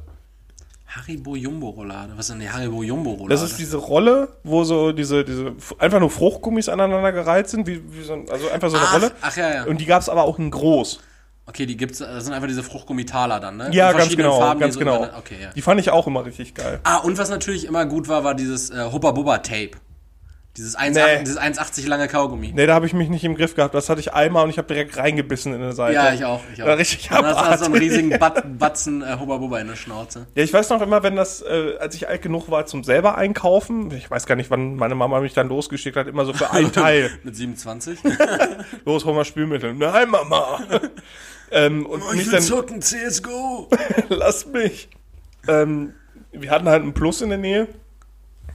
Haribo 0.96 1.36
Jumbo 1.36 1.70
Roulade. 1.70 2.14
Was 2.16 2.30
ist 2.30 2.34
denn 2.34 2.40
die 2.40 2.50
Haribo 2.50 2.84
Jumbo 2.84 3.12
Roulade? 3.12 3.30
Das 3.30 3.42
ist 3.42 3.60
diese 3.60 3.78
Rolle, 3.78 4.30
wo 4.44 4.64
so 4.64 4.92
diese, 4.92 5.26
diese 5.26 5.54
einfach 5.78 6.00
nur 6.00 6.10
Fruchtgummis 6.10 6.70
aneinander 6.70 7.12
gereiht 7.12 7.50
sind, 7.50 7.68
wie, 7.68 7.82
wie 7.92 8.04
so 8.04 8.14
also 8.30 8.50
einfach 8.50 8.70
so 8.70 8.78
eine 8.78 8.86
ach, 8.86 8.94
Rolle. 8.94 9.12
ach 9.22 9.36
ja, 9.36 9.54
ja. 9.54 9.64
Und 9.66 9.82
die 9.82 9.86
gab 9.86 10.02
es 10.02 10.10
aber 10.10 10.24
auch 10.24 10.40
in 10.40 10.52
groß. 10.52 11.00
Okay, 11.48 11.66
die 11.66 11.78
gibt's, 11.78 12.00
das 12.00 12.24
sind 12.26 12.34
einfach 12.34 12.48
diese 12.48 12.64
Fruchtgummitaler 12.64 13.40
dann, 13.40 13.58
ne? 13.58 13.70
Ja, 13.72 13.92
ganz 13.92 14.16
genau, 14.16 14.40
Farben, 14.40 14.60
die 14.60 14.64
ganz 14.64 14.74
so 14.74 14.80
genau. 14.80 15.04
Okay, 15.18 15.36
ja. 15.42 15.50
Die 15.54 15.62
fand 15.62 15.80
ich 15.80 15.92
auch 15.92 16.08
immer 16.08 16.26
richtig 16.26 16.56
geil. 16.56 16.80
Ah, 16.84 16.98
und 16.98 17.18
was 17.20 17.30
natürlich 17.30 17.66
immer 17.66 17.86
gut 17.86 18.08
war, 18.08 18.24
war 18.24 18.34
dieses 18.34 18.72
äh, 18.72 18.90
Hubba 18.92 19.12
Bubba 19.12 19.40
Tape. 19.40 19.72
Dieses 20.58 20.78
1,80 20.78 20.94
Nee. 20.94 21.24
dieses 21.24 21.38
1,80 21.38 21.88
lange 21.88 22.08
Kaugummi. 22.08 22.54
Nee, 22.56 22.66
da 22.66 22.74
habe 22.76 22.86
ich 22.86 22.94
mich 22.94 23.10
nicht 23.10 23.26
im 23.26 23.36
Griff 23.36 23.56
gehabt. 23.56 23.76
Das 23.76 23.90
hatte 23.90 24.00
ich 24.00 24.14
einmal 24.14 24.46
und 24.46 24.50
ich 24.50 24.58
habe 24.58 24.68
direkt 24.70 24.96
reingebissen 24.96 25.54
in 25.54 25.60
der 25.60 25.74
Seite. 25.74 25.96
Ja, 25.96 26.14
ich 26.14 26.24
auch. 26.24 26.42
Ich 26.54 26.64
auch. 26.64 26.68
Ja, 26.68 26.74
richtig 26.76 27.12
Und 27.12 27.24
dann 27.24 27.36
hast 27.36 27.60
du 27.62 27.66
so 27.66 27.72
einen 27.72 27.76
riesigen 27.82 28.18
Bat 28.18 28.58
Batzen 28.58 29.02
äh, 29.02 29.18
Hubba 29.20 29.38
Bubba 29.38 29.60
in 29.60 29.68
der 29.68 29.76
Schnauze. 29.76 30.28
Ja, 30.34 30.44
ich 30.44 30.54
weiß 30.54 30.70
noch 30.70 30.82
immer, 30.82 31.04
wenn 31.04 31.18
das, 31.18 31.42
äh, 31.42 31.76
als 31.80 31.96
ich 31.96 32.08
alt 32.08 32.22
genug 32.22 32.50
war 32.50 32.66
zum 32.66 32.86
selber 32.86 33.18
einkaufen, 33.18 33.92
ich 33.92 34.10
weiß 34.10 34.26
gar 34.28 34.36
nicht, 34.36 34.50
wann 34.50 34.76
meine 34.76 34.96
Mama 34.96 35.20
mich 35.20 35.34
dann 35.34 35.50
losgeschickt 35.50 35.98
hat, 35.98 36.08
immer 36.08 36.24
so 36.26 36.32
für 36.34 36.52
ein 36.52 36.72
Teil. 36.72 37.12
Mit 37.24 37.36
27. 37.36 38.00
Los, 38.86 39.04
hol 39.04 39.14
mal 39.14 39.26
Spülmittel. 39.26 39.74
Nein, 39.74 40.10
Mama. 40.10 40.62
ähm, 41.52 41.86
und 41.86 42.16
mich 42.16 42.30
dann, 42.32 42.42
zocken, 42.42 42.82
CSGO. 42.82 43.68
lass 44.08 44.46
mich. 44.46 44.90
Ähm, 45.50 45.94
wir 46.32 46.52
hatten 46.52 46.70
halt 46.70 46.82
einen 46.84 46.94
Plus 46.94 47.22
in 47.22 47.30
der 47.30 47.38
Nähe. 47.38 47.68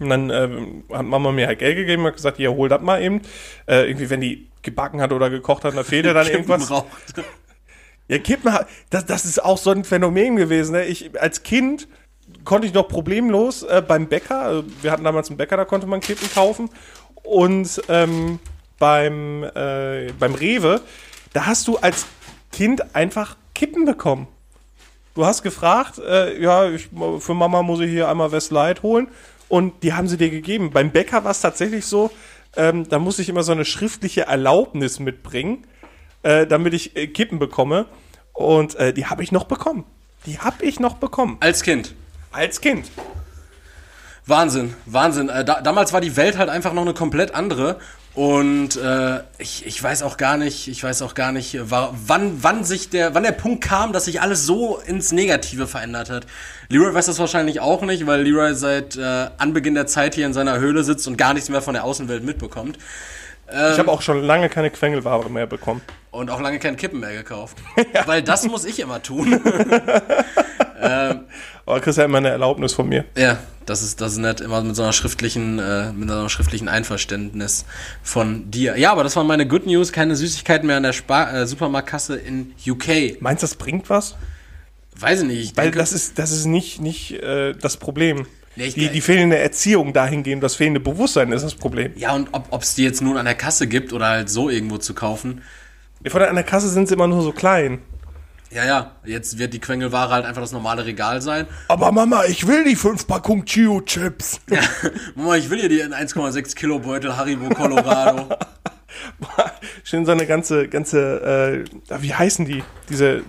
Und 0.01 0.09
dann 0.09 0.31
ähm, 0.31 0.85
hat 0.91 1.05
Mama 1.05 1.31
mir 1.31 1.47
halt 1.47 1.59
Geld 1.59 1.77
gegeben 1.77 2.03
und 2.03 2.09
hat 2.09 2.17
gesagt, 2.17 2.39
hier, 2.39 2.53
hol 2.53 2.69
das 2.69 2.81
mal 2.81 3.03
eben. 3.03 3.21
Äh, 3.67 3.89
irgendwie, 3.89 4.11
wenn 4.11 4.21
die 4.21 4.49
gebacken 4.63 5.01
hat 5.01 5.13
oder 5.13 5.31
gekocht 5.31 5.65
hat, 5.65 5.77
da 5.77 5.85
fehlte 5.85 6.15
dann 6.15 6.27
irgendwas. 6.27 6.71
Raucht. 6.71 6.87
Ja, 8.09 8.19
Kippen, 8.19 8.53
das, 8.91 9.07
das 9.07 9.25
ist 9.25 9.45
auch 9.45 9.59
so 9.59 9.71
ein 9.71 9.85
Phänomen 9.85 10.37
gewesen. 10.37 10.73
Ne? 10.73 10.85
Ich, 10.87 11.21
als 11.21 11.43
Kind 11.45 11.87
konnte 12.45 12.67
ich 12.67 12.75
noch 12.75 12.89
problemlos 12.89 13.63
äh, 13.63 13.83
beim 13.87 14.09
Bäcker, 14.09 14.43
also 14.43 14.65
wir 14.83 14.91
hatten 14.91 15.05
damals 15.05 15.29
einen 15.29 15.37
Bäcker, 15.37 15.57
da 15.57 15.65
konnte 15.65 15.87
man 15.87 16.01
Kippen 16.01 16.29
kaufen. 16.33 16.71
Und 17.23 17.81
ähm, 17.89 18.41
beim, 18.79 19.45
äh, 19.45 20.13
beim 20.19 20.35
Rewe, 20.35 20.81
da 21.33 21.47
hast 21.47 21.69
du 21.69 21.77
als 21.77 22.07
Kind 22.51 22.97
einfach 22.97 23.37
Kippen 23.55 23.85
bekommen. 23.85 24.27
Du 25.15 25.25
hast 25.25 25.43
gefragt, 25.43 25.99
äh, 25.99 26.41
ja, 26.41 26.69
ich, 26.71 26.89
für 27.19 27.35
Mama 27.35 27.63
muss 27.63 27.81
ich 27.81 27.91
hier 27.91 28.09
einmal 28.09 28.33
Westlight 28.33 28.83
holen. 28.83 29.09
Und 29.51 29.83
die 29.83 29.95
haben 29.95 30.07
sie 30.07 30.17
dir 30.17 30.31
gegeben. 30.31 30.71
Beim 30.71 30.93
Bäcker 30.93 31.25
war 31.25 31.33
es 31.33 31.41
tatsächlich 31.41 31.85
so, 31.85 32.13
ähm, 32.57 32.89
da 32.89 33.01
musste 33.01 33.21
ich 33.21 33.29
immer 33.29 33.43
so 33.43 33.51
eine 33.51 33.65
schriftliche 33.65 34.23
Erlaubnis 34.23 35.01
mitbringen, 35.01 35.67
äh, 36.23 36.47
damit 36.47 36.73
ich 36.73 36.97
äh, 36.97 37.09
Kippen 37.09 37.41
bekomme. 37.41 37.87
Und 38.33 38.77
äh, 38.77 38.93
die 38.93 39.07
habe 39.07 39.25
ich 39.25 39.33
noch 39.33 39.45
bekommen. 39.45 39.85
Die 40.25 40.39
habe 40.39 40.65
ich 40.65 40.79
noch 40.79 40.95
bekommen. 40.95 41.37
Als 41.41 41.63
Kind. 41.63 41.97
Als 42.31 42.61
Kind. 42.61 42.93
Wahnsinn, 44.25 44.75
Wahnsinn. 44.87 45.29
Äh, 45.29 45.45
da, 45.45 45.61
damals 45.61 45.93
war 45.93 46.01
die 46.01 46.17
Welt 46.17 46.39
halt 46.39 46.49
einfach 46.49 46.73
noch 46.73 46.83
eine 46.83 46.95
komplett 46.95 47.35
andere. 47.35 47.81
Und 48.15 48.77
äh, 48.77 49.21
ich, 49.39 49.65
ich 49.67 49.81
weiß 49.81 50.03
auch 50.03 50.17
gar 50.17 50.37
nicht, 50.37 50.67
ich 50.67 50.83
weiß 50.83 51.03
auch 51.03 51.15
gar 51.15 51.31
nicht, 51.31 51.71
wa- 51.71 51.95
wann, 52.07 52.43
wann 52.43 52.65
sich 52.65 52.91
der, 52.91 53.15
wann 53.15 53.23
der 53.23 53.31
Punkt 53.33 53.63
kam, 53.63 53.93
dass 53.93 54.07
sich 54.07 54.21
alles 54.21 54.45
so 54.45 54.79
ins 54.79 55.13
Negative 55.13 55.69
verändert 55.69 56.11
hat. 56.11 56.27
Leroy 56.69 56.93
weiß 56.93 57.07
das 57.07 57.21
wahrscheinlich 57.21 57.61
auch 57.61 57.83
nicht, 57.83 58.07
weil 58.07 58.23
Leroy 58.23 58.55
seit 58.55 58.97
äh, 58.97 59.29
Anbeginn 59.39 59.75
der 59.75 59.87
Zeit 59.87 60.17
hier 60.17 60.27
in 60.27 60.33
seiner 60.33 60.59
Höhle 60.59 60.83
sitzt 60.83 61.07
und 61.07 61.19
gar 61.19 61.35
nichts 61.35 61.49
mehr 61.51 61.63
von 61.63 61.75
der 61.75 61.85
Außenwelt 61.85 62.25
mitbekommt. 62.25 62.79
Ich 63.53 63.79
habe 63.79 63.91
auch 63.91 64.03
schon 64.03 64.23
lange 64.23 64.49
keine 64.49 64.71
Quengelware 64.71 65.31
mehr 65.31 65.47
bekommen. 65.47 65.81
Und 66.11 66.31
auch 66.31 66.41
lange 66.41 66.59
kein 66.59 66.77
Kippen 66.77 67.01
mehr 67.01 67.13
gekauft. 67.13 67.59
Weil 68.07 68.23
das 68.23 68.45
muss 68.47 68.65
ich 68.65 68.81
immer 68.81 69.03
tun. 69.03 69.41
Aber 70.81 71.79
du 71.79 71.85
kriegst 71.85 71.99
ja 71.99 72.05
immer 72.05 72.19
eine 72.19 72.31
Erlaubnis 72.31 72.73
von 72.73 72.89
mir. 72.89 73.05
Ja, 73.17 73.39
das 73.65 73.83
ist, 73.83 74.01
das 74.01 74.13
ist 74.13 74.19
nett, 74.19 74.41
immer 74.41 74.61
mit 74.63 74.75
so 74.75 74.83
einer 74.83 74.93
schriftlichen, 74.93 75.61
äh, 75.61 75.93
mit 75.93 76.09
so 76.09 76.15
einer 76.17 76.29
schriftlichen 76.29 76.69
Einverständnis 76.69 77.65
von 78.03 78.51
dir. 78.51 78.77
Ja, 78.77 78.91
aber 78.91 79.05
das 79.05 79.15
waren 79.15 79.29
meine 79.29 79.47
Good 79.47 79.67
News, 79.67 79.93
keine 79.93 80.17
Süßigkeiten 80.17 80.67
mehr 80.67 80.77
an 80.77 80.83
der 80.83 80.93
Spar 80.93 81.33
äh, 81.33 81.47
Supermarktkasse 81.47 82.17
in 82.17 82.55
UK. 82.67 83.21
Meinst 83.21 83.43
du, 83.43 83.47
das 83.47 83.55
bringt 83.55 83.89
was? 83.89 84.17
Weiß 84.99 85.21
ich 85.21 85.27
nicht. 85.29 85.51
Ich 85.53 85.57
Weil 85.57 85.67
denke, 85.67 85.79
das 85.79 85.93
ist, 85.93 86.19
das 86.19 86.33
ist 86.33 86.47
nicht, 86.47 86.81
nicht 86.81 87.13
äh, 87.23 87.55
das 87.55 87.77
Problem. 87.77 88.27
Nee, 88.57 88.65
ich- 88.67 88.75
die, 88.75 88.89
die 88.89 89.01
fehlende 89.01 89.39
Erziehung 89.39 89.93
dahingehend, 89.93 90.43
das 90.43 90.57
fehlende 90.57 90.81
Bewusstsein 90.81 91.31
ist 91.33 91.43
das 91.43 91.55
Problem. 91.55 91.93
ja, 91.97 92.13
und 92.15 92.29
ob 92.33 92.63
es 92.63 92.75
die 92.75 92.83
jetzt 92.85 93.01
nun 93.01 93.17
an 93.17 93.25
der 93.25 93.35
Kasse 93.37 93.67
gibt 93.69 93.93
oder 93.93 94.09
halt 94.09 94.29
so 94.31 94.51
irgendwo 94.51 94.79
zu 94.79 94.95
kaufen. 94.95 95.43
Von 96.07 96.21
der, 96.21 96.31
an 96.31 96.35
der 96.35 96.45
Kasse 96.45 96.69
sind 96.69 96.89
sie 96.89 96.95
immer 96.95 97.07
nur 97.07 97.23
so 97.23 97.33
klein. 97.33 97.81
Ja, 98.53 98.65
ja, 98.65 98.91
jetzt 99.05 99.39
wird 99.39 99.55
die 99.55 99.61
Quengelware 99.61 100.11
halt 100.11 100.25
einfach 100.25 100.41
das 100.43 100.51
normale 100.51 100.85
Regal 100.85 101.23
sein. 101.23 101.47
Aber 101.69 101.93
Mama, 101.93 102.25
ich 102.25 102.49
will 102.49 102.65
die 102.65 102.75
fünf 102.75 103.07
Packungen 103.07 103.45
Chio-Chips. 103.45 104.41
Mama, 105.15 105.37
ich 105.37 105.49
will 105.51 105.61
hier 105.61 105.69
die 105.69 105.85
1,6 105.85 106.57
Kilo 106.57 106.81
Beutel 106.81 107.17
Haribo 107.17 107.49
Colorado. 107.51 108.29
Schön 109.85 110.05
so 110.05 110.11
eine 110.13 110.27
ganze, 110.27 110.67
ganze, 110.67 111.65
äh, 111.89 112.03
wie 112.03 112.13
heißen 112.13 112.45
die? 112.45 112.65
Diese, 112.89 113.23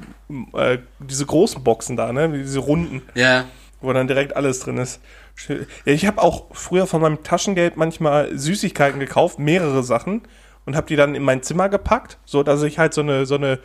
äh, 0.54 0.80
diese 1.00 1.26
großen 1.28 1.64
Boxen 1.64 1.96
da, 1.96 2.12
ne? 2.12 2.30
Diese 2.30 2.60
runden, 2.60 3.02
ja, 3.14 3.46
wo 3.82 3.92
dann 3.94 4.08
direkt 4.08 4.36
alles 4.36 4.60
drin 4.60 4.78
ist. 4.78 5.02
Ja, 5.48 5.56
ich 5.86 6.06
habe 6.06 6.22
auch 6.22 6.46
früher 6.54 6.88
von 6.88 7.02
meinem 7.02 7.24
Taschengeld 7.24 7.78
manchmal 7.78 8.38
Süßigkeiten 8.38 9.00
gekauft, 9.00 9.40
mehrere 9.40 9.84
Sachen, 9.84 10.22
und 10.66 10.76
habe 10.76 10.88
die 10.88 10.96
dann 10.96 11.16
in 11.16 11.24
mein 11.24 11.44
Zimmer 11.44 11.70
gepackt, 11.70 12.18
so 12.26 12.44
dass 12.44 12.62
ich 12.64 12.78
halt 12.78 12.94
so 12.94 13.02
eine, 13.02 13.26
so 13.26 13.36
eine 13.36 13.60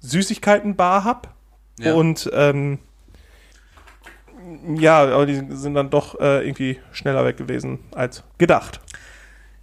Süßigkeitenbar 0.00 1.04
hab. 1.04 1.34
Ja. 1.78 1.94
Und 1.94 2.30
ähm, 2.34 2.78
ja, 4.76 5.02
aber 5.02 5.26
die 5.26 5.42
sind 5.50 5.74
dann 5.74 5.90
doch 5.90 6.20
äh, 6.20 6.46
irgendwie 6.46 6.78
schneller 6.92 7.24
weg 7.24 7.36
gewesen 7.36 7.78
als 7.94 8.22
gedacht. 8.38 8.80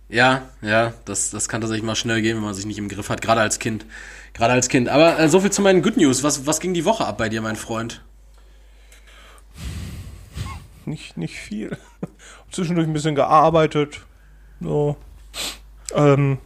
Ja, 0.09 0.41
ja, 0.61 0.93
das, 1.05 1.29
das 1.29 1.47
kann 1.47 1.61
tatsächlich 1.61 1.85
mal 1.85 1.95
schnell 1.95 2.21
gehen, 2.21 2.35
wenn 2.35 2.43
man 2.43 2.53
sich 2.53 2.65
nicht 2.65 2.79
im 2.79 2.89
Griff 2.89 3.09
hat, 3.09 3.21
gerade 3.21 3.39
als 3.39 3.59
Kind. 3.59 3.85
Gerade 4.33 4.53
als 4.53 4.67
Kind. 4.67 4.89
Aber 4.89 5.17
äh, 5.17 5.29
so 5.29 5.39
viel 5.39 5.51
zu 5.51 5.61
meinen 5.61 5.81
Good 5.81 5.97
News. 5.97 6.23
Was, 6.23 6.45
was 6.45 6.59
ging 6.59 6.73
die 6.73 6.83
Woche 6.83 7.05
ab 7.05 7.17
bei 7.17 7.29
dir, 7.29 7.41
mein 7.41 7.55
Freund? 7.55 8.01
Nicht, 10.87 11.17
nicht 11.17 11.39
viel. 11.39 11.77
Zwischendurch 12.51 12.87
ein 12.87 12.93
bisschen 12.93 13.15
gearbeitet. 13.15 14.01
So. 14.59 14.95
Ähm, 15.93 16.37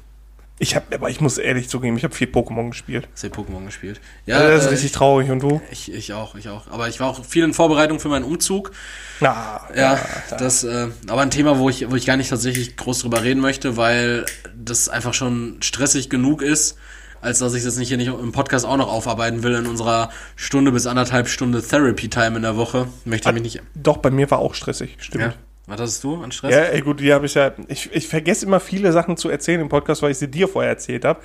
ich 0.58 0.74
habe, 0.76 0.96
aber 0.96 1.10
ich 1.10 1.20
muss 1.20 1.38
ehrlich 1.38 1.68
zugeben, 1.68 1.98
ich 1.98 2.06
habe 2.06 2.16
viel 2.16 2.28
Pokémon 2.28 2.70
gespielt. 2.70 3.10
Du 3.22 3.28
Pokémon 3.28 3.66
gespielt? 3.66 4.00
Ja, 4.26 4.40
das 4.40 4.62
ist 4.62 4.68
äh, 4.68 4.70
richtig 4.70 4.94
traurig. 4.94 5.30
Und 5.30 5.44
du? 5.44 5.62
ich, 5.70 5.92
ich 5.92 6.14
auch, 6.14 6.36
ich 6.36 6.48
auch. 6.48 6.68
Aber 6.72 6.88
ich 6.88 7.02
war 7.02 7.10
auch 7.10 7.26
viel 7.26 7.44
in 7.44 7.54
Vorbereitung 7.54 8.00
für 8.00 8.08
meinen 8.08 8.24
Umzug. 8.24 8.72
Na, 9.20 9.68
Ja, 9.76 10.00
das, 10.38 10.64
äh, 10.64 10.88
aber 11.08 11.22
ein 11.22 11.32
Thema, 11.32 11.60
wo 11.60 11.70
ich, 11.70 11.90
wo 11.92 11.96
ich 11.96 12.06
gar 12.06 12.16
nicht 12.16 12.30
tatsächlich 12.30 12.78
groß 12.78 13.00
drüber 13.00 13.22
reden 13.22 13.42
möchte, 13.42 13.76
weil 13.76 14.26
das 14.56 14.88
einfach 14.88 15.14
schon 15.14 15.58
stressig 15.62 16.10
genug 16.10 16.42
ist, 16.42 16.78
als 17.22 17.40
dass 17.40 17.54
ich 17.54 17.64
das 17.64 17.78
nicht 17.78 17.88
hier 17.88 17.98
nicht 17.98 18.08
im 18.08 18.32
Podcast 18.32 18.66
auch 18.66 18.78
noch 18.78 18.92
aufarbeiten 18.92 19.44
will 19.44 19.56
in 19.56 19.66
unserer 19.68 20.10
Stunde 20.36 20.72
bis 20.72 20.88
anderthalb 20.88 21.28
Stunde 21.28 21.62
Therapy 21.62 22.10
Time 22.10 22.38
in 22.38 22.42
der 22.44 22.58
Woche. 22.58 22.88
Möchte 23.06 23.30
ich 23.30 23.34
mich 23.34 23.44
nicht. 23.44 23.62
Doch, 23.74 23.98
bei 23.98 24.12
mir 24.12 24.30
war 24.32 24.40
auch 24.40 24.54
stressig, 24.54 24.98
stimmt. 25.00 25.24
Ja. 25.24 25.28
Ja, 25.30 25.34
Was 25.68 25.82
hast 25.82 26.04
du 26.04 26.22
an 26.22 26.32
Stress? 26.32 26.54
ey, 26.54 26.82
gut, 26.82 27.00
die 27.00 27.14
habe 27.14 27.26
ich 27.26 27.34
ja. 27.34 27.52
Ich, 27.68 27.92
ich 27.94 28.08
vergesse 28.08 28.46
immer 28.46 28.60
viele 28.60 28.92
Sachen 28.92 29.18
zu 29.18 29.30
erzählen 29.30 29.62
im 29.62 29.70
Podcast, 29.70 30.02
weil 30.02 30.12
ich 30.12 30.18
sie 30.18 30.30
dir 30.30 30.48
vorher 30.48 30.72
erzählt 30.72 31.06
habe. 31.06 31.22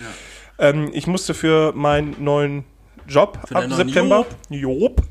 Ähm, 0.59 0.90
ich 0.92 1.07
musste 1.07 1.35
für 1.35 1.72
meinen 1.74 2.16
neuen 2.22 2.64
Job 3.07 3.38
ab 3.42 3.50
deinen 3.50 3.70
neuen 3.70 3.87
September, 3.88 4.26
Job, 4.50 5.03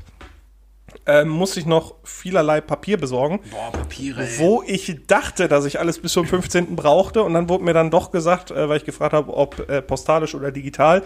ähm, 1.06 1.28
musste 1.28 1.60
ich 1.60 1.66
noch 1.66 1.94
vielerlei 2.04 2.60
Papier 2.60 2.96
besorgen. 2.98 3.40
Boah, 3.50 3.72
Papiere, 3.72 4.22
ey. 4.26 4.38
wo 4.38 4.62
ich 4.66 5.06
dachte, 5.06 5.48
dass 5.48 5.64
ich 5.64 5.78
alles 5.78 5.98
bis 5.98 6.12
zum 6.12 6.26
15. 6.26 6.76
brauchte 6.76 7.22
und 7.22 7.34
dann 7.34 7.48
wurde 7.48 7.64
mir 7.64 7.72
dann 7.72 7.90
doch 7.90 8.10
gesagt, 8.10 8.50
äh, 8.50 8.68
weil 8.68 8.76
ich 8.76 8.84
gefragt 8.84 9.12
habe, 9.12 9.32
ob 9.34 9.68
äh, 9.68 9.82
postalisch 9.82 10.34
oder 10.34 10.52
digital 10.52 11.02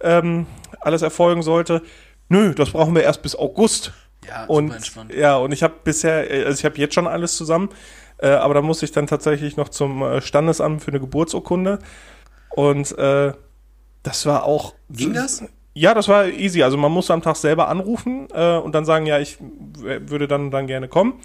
ähm, 0.00 0.46
alles 0.80 1.02
erfolgen 1.02 1.42
sollte. 1.42 1.82
Nö, 2.28 2.54
das 2.54 2.70
brauchen 2.70 2.94
wir 2.94 3.02
erst 3.02 3.22
bis 3.22 3.36
August. 3.36 3.92
Ja, 4.26 4.44
Und 4.46 4.66
super 4.66 4.76
entspannt. 4.76 5.14
ja, 5.14 5.36
und 5.36 5.52
ich 5.52 5.62
habe 5.62 5.74
bisher, 5.84 6.30
äh, 6.30 6.44
also 6.44 6.58
ich 6.58 6.64
habe 6.64 6.78
jetzt 6.78 6.94
schon 6.94 7.06
alles 7.06 7.36
zusammen, 7.36 7.68
äh, 8.18 8.28
aber 8.28 8.54
da 8.54 8.62
musste 8.62 8.84
ich 8.84 8.92
dann 8.92 9.06
tatsächlich 9.06 9.56
noch 9.56 9.68
zum 9.68 10.02
äh, 10.02 10.20
Standesamt 10.20 10.82
für 10.82 10.90
eine 10.90 10.98
Geburtsurkunde 11.00 11.78
und 12.50 12.96
äh, 12.98 13.32
das 14.02 14.26
war 14.26 14.44
auch 14.44 14.74
Ging 14.90 15.12
das? 15.14 15.44
Ja, 15.78 15.92
das 15.92 16.08
war 16.08 16.26
easy. 16.26 16.62
Also 16.62 16.78
man 16.78 16.90
musste 16.90 17.12
am 17.12 17.20
Tag 17.20 17.36
selber 17.36 17.68
anrufen 17.68 18.28
äh, 18.32 18.56
und 18.56 18.74
dann 18.74 18.86
sagen, 18.86 19.04
ja, 19.04 19.18
ich 19.18 19.36
würde 19.78 20.26
dann 20.26 20.50
dann 20.50 20.66
gerne 20.66 20.88
kommen. 20.88 21.20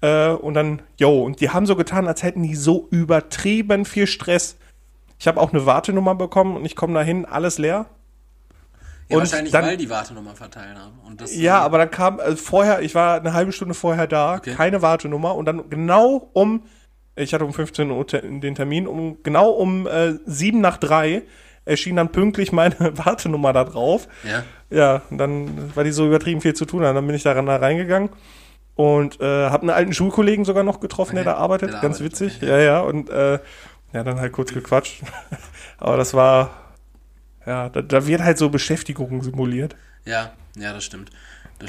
Äh, 0.00 0.30
und 0.30 0.54
dann, 0.54 0.80
yo, 0.98 1.22
und 1.22 1.40
die 1.42 1.50
haben 1.50 1.66
so 1.66 1.76
getan, 1.76 2.08
als 2.08 2.22
hätten 2.22 2.42
die 2.42 2.54
so 2.54 2.88
übertrieben 2.90 3.84
viel 3.84 4.06
Stress. 4.06 4.56
Ich 5.18 5.28
habe 5.28 5.38
auch 5.38 5.52
eine 5.52 5.66
Wartenummer 5.66 6.14
bekommen 6.14 6.56
und 6.56 6.64
ich 6.64 6.74
komme 6.74 6.94
dahin, 6.94 7.26
alles 7.26 7.58
leer. 7.58 7.84
Ja, 9.10 9.16
Und 9.18 9.24
wahrscheinlich, 9.24 9.52
dann- 9.52 9.66
weil 9.66 9.76
die 9.76 9.90
Wartenummern 9.90 10.36
verteilen 10.36 10.78
haben. 10.78 10.98
Und 11.06 11.20
das, 11.20 11.36
Ja, 11.36 11.60
aber 11.60 11.76
dann 11.76 11.90
kam 11.90 12.18
äh, 12.18 12.34
vorher, 12.34 12.80
ich 12.80 12.94
war 12.94 13.16
eine 13.20 13.34
halbe 13.34 13.52
Stunde 13.52 13.74
vorher 13.74 14.06
da, 14.06 14.36
Okay. 14.36 14.54
keine 14.54 14.80
Wartenummer 14.80 15.34
und 15.34 15.44
dann 15.44 15.68
genau 15.68 16.30
um, 16.32 16.62
ich 17.14 17.34
hatte 17.34 17.44
um 17.44 17.52
15 17.52 17.90
Uhr 17.90 18.06
den 18.06 18.54
Termin, 18.54 18.86
um 18.86 19.18
genau 19.22 19.50
um 19.50 19.86
äh, 19.86 20.14
7 20.24 20.62
nach 20.62 20.78
3 20.78 21.24
erschien 21.64 21.96
dann 21.96 22.10
pünktlich 22.10 22.52
meine 22.52 22.76
Wartenummer 22.78 23.52
da 23.52 23.64
drauf. 23.64 24.08
Ja. 24.24 24.44
Ja, 24.70 25.02
und 25.10 25.18
dann, 25.18 25.74
weil 25.74 25.84
die 25.84 25.92
so 25.92 26.06
übertrieben 26.06 26.40
viel 26.40 26.54
zu 26.54 26.64
tun 26.64 26.84
haben, 26.84 26.94
dann 26.94 27.06
bin 27.06 27.14
ich 27.14 27.22
daran 27.22 27.46
da 27.46 27.56
reingegangen 27.56 28.08
und 28.74 29.20
äh, 29.20 29.50
habe 29.50 29.62
einen 29.62 29.70
alten 29.70 29.92
Schulkollegen 29.92 30.44
sogar 30.44 30.64
noch 30.64 30.80
getroffen, 30.80 31.16
der 31.16 31.24
da 31.24 31.34
arbeitet, 31.34 31.72
der 31.72 31.80
ganz 31.80 32.00
arbeitet, 32.00 32.20
witzig. 32.20 32.42
Ja, 32.42 32.58
ja, 32.58 32.80
und 32.80 33.10
äh, 33.10 33.38
ja, 33.92 34.02
dann 34.02 34.18
halt 34.18 34.32
kurz 34.32 34.52
gequatscht. 34.52 35.02
Aber 35.78 35.96
das 35.96 36.14
war, 36.14 36.50
ja, 37.44 37.68
da, 37.68 37.82
da 37.82 38.06
wird 38.06 38.22
halt 38.22 38.38
so 38.38 38.48
Beschäftigung 38.48 39.22
simuliert. 39.22 39.76
Ja, 40.04 40.32
ja, 40.56 40.72
das 40.72 40.84
stimmt. 40.84 41.10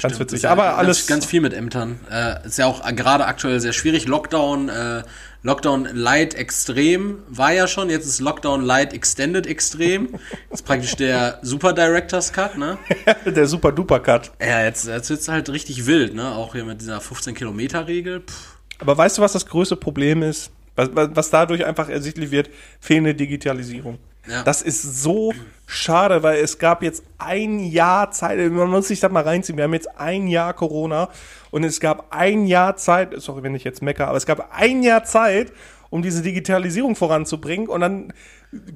Ganz 0.02 0.18
witzig. 0.18 0.38
Ist 0.38 0.44
Aber 0.46 0.64
ja 0.64 0.74
alles- 0.76 1.06
Ganz, 1.06 1.24
viel 1.24 1.40
mit 1.40 1.52
Ämtern. 1.54 2.00
Äh, 2.10 2.46
ist 2.46 2.58
ja 2.58 2.66
auch 2.66 2.82
gerade 2.94 3.26
aktuell 3.26 3.60
sehr 3.60 3.72
schwierig. 3.72 4.06
Lockdown, 4.06 4.68
äh, 4.68 5.02
Lockdown 5.42 5.88
Light 5.92 6.34
Extrem 6.34 7.18
war 7.28 7.52
ja 7.52 7.66
schon. 7.66 7.90
Jetzt 7.90 8.06
ist 8.06 8.20
Lockdown 8.20 8.62
Light 8.64 8.92
Extended 8.94 9.46
Extrem. 9.46 10.12
Das 10.50 10.60
ist 10.60 10.66
praktisch 10.66 10.96
der 10.96 11.38
Super 11.42 11.72
Director's 11.72 12.32
Cut, 12.32 12.56
ne? 12.56 12.78
Der 13.26 13.46
super 13.46 13.70
duper 13.72 14.00
Cut. 14.00 14.32
Ja, 14.40 14.62
jetzt, 14.64 14.86
jetzt 14.86 15.10
wird's 15.10 15.28
halt 15.28 15.48
richtig 15.50 15.86
wild, 15.86 16.14
ne? 16.14 16.32
Auch 16.34 16.52
hier 16.54 16.64
mit 16.64 16.80
dieser 16.80 16.98
15-Kilometer-Regel. 16.98 18.20
Pff, 18.20 18.56
Aber 18.80 18.96
weißt 18.96 19.18
du, 19.18 19.22
was 19.22 19.32
das 19.32 19.46
größte 19.46 19.76
Problem 19.76 20.22
ist? 20.22 20.50
Was 20.76 20.88
was 20.92 21.30
dadurch 21.30 21.64
einfach 21.64 21.88
ersichtlich 21.88 22.30
wird? 22.32 22.50
Fehlende 22.80 23.14
Digitalisierung. 23.14 23.98
Ja. 24.26 24.42
Das 24.42 24.62
ist 24.62 24.82
so 25.02 25.32
schade, 25.66 26.22
weil 26.22 26.38
es 26.42 26.58
gab 26.58 26.82
jetzt 26.82 27.04
ein 27.18 27.60
Jahr 27.60 28.10
Zeit, 28.10 28.38
man 28.50 28.70
muss 28.70 28.88
sich 28.88 29.00
das 29.00 29.12
mal 29.12 29.22
reinziehen, 29.22 29.56
wir 29.56 29.64
haben 29.64 29.74
jetzt 29.74 29.98
ein 29.98 30.26
Jahr 30.26 30.54
Corona 30.54 31.08
und 31.50 31.64
es 31.64 31.80
gab 31.80 32.06
ein 32.10 32.46
Jahr 32.46 32.76
Zeit, 32.76 33.14
sorry, 33.18 33.42
wenn 33.42 33.54
ich 33.54 33.64
jetzt 33.64 33.82
mecker, 33.82 34.08
aber 34.08 34.16
es 34.16 34.26
gab 34.26 34.50
ein 34.52 34.82
Jahr 34.82 35.04
Zeit, 35.04 35.52
um 35.90 36.02
diese 36.02 36.22
Digitalisierung 36.22 36.96
voranzubringen 36.96 37.68
und 37.68 37.80
dann 37.80 38.12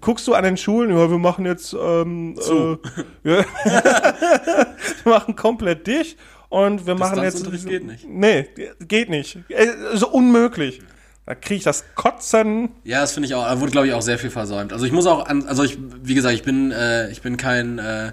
guckst 0.01 0.27
du 0.27 0.35
an 0.35 0.45
den 0.45 0.57
Schulen, 0.57 0.91
ja, 0.91 1.11
wir 1.11 1.19
machen 1.19 1.47
jetzt, 1.47 1.73
ähm, 1.73 2.37
Zu. 2.39 2.79
Äh, 3.25 3.37
ja, 3.39 3.45
wir 5.05 5.13
machen 5.13 5.37
komplett 5.37 5.87
dicht 5.87 6.19
und 6.49 6.87
wir 6.87 6.95
machen 6.95 7.23
jetzt. 7.23 7.51
Geht 7.67 7.85
nicht. 7.85 8.07
Nee, 8.09 8.49
geht 8.81 9.09
nicht. 9.09 9.39
Äh, 9.49 9.69
So 9.95 10.09
unmöglich. 10.09 10.81
Da 11.29 11.35
kriege 11.35 11.57
ich 11.57 11.63
das 11.65 11.85
Kotzen. 11.95 12.71
Ja, 12.85 13.03
das 13.03 13.13
finde 13.13 13.27
ich 13.27 13.35
auch, 13.35 13.45
da 13.45 13.61
wurde, 13.61 13.71
glaube 13.71 13.87
ich, 13.87 13.93
auch 13.93 14.01
sehr 14.01 14.19
viel 14.19 14.31
versäumt. 14.31 14.73
Also 14.73 14.87
ich 14.87 14.93
muss 14.93 15.05
auch 15.05 15.27
an, 15.27 15.47
also 15.47 15.63
ich, 15.63 15.77
wie 16.03 16.15
gesagt, 16.15 16.35
ich 16.35 16.43
bin, 16.43 16.73
äh, 16.73 17.11
ich 17.11 17.21
bin 17.21 17.37
kein, 17.37 17.79
äh, 17.79 18.13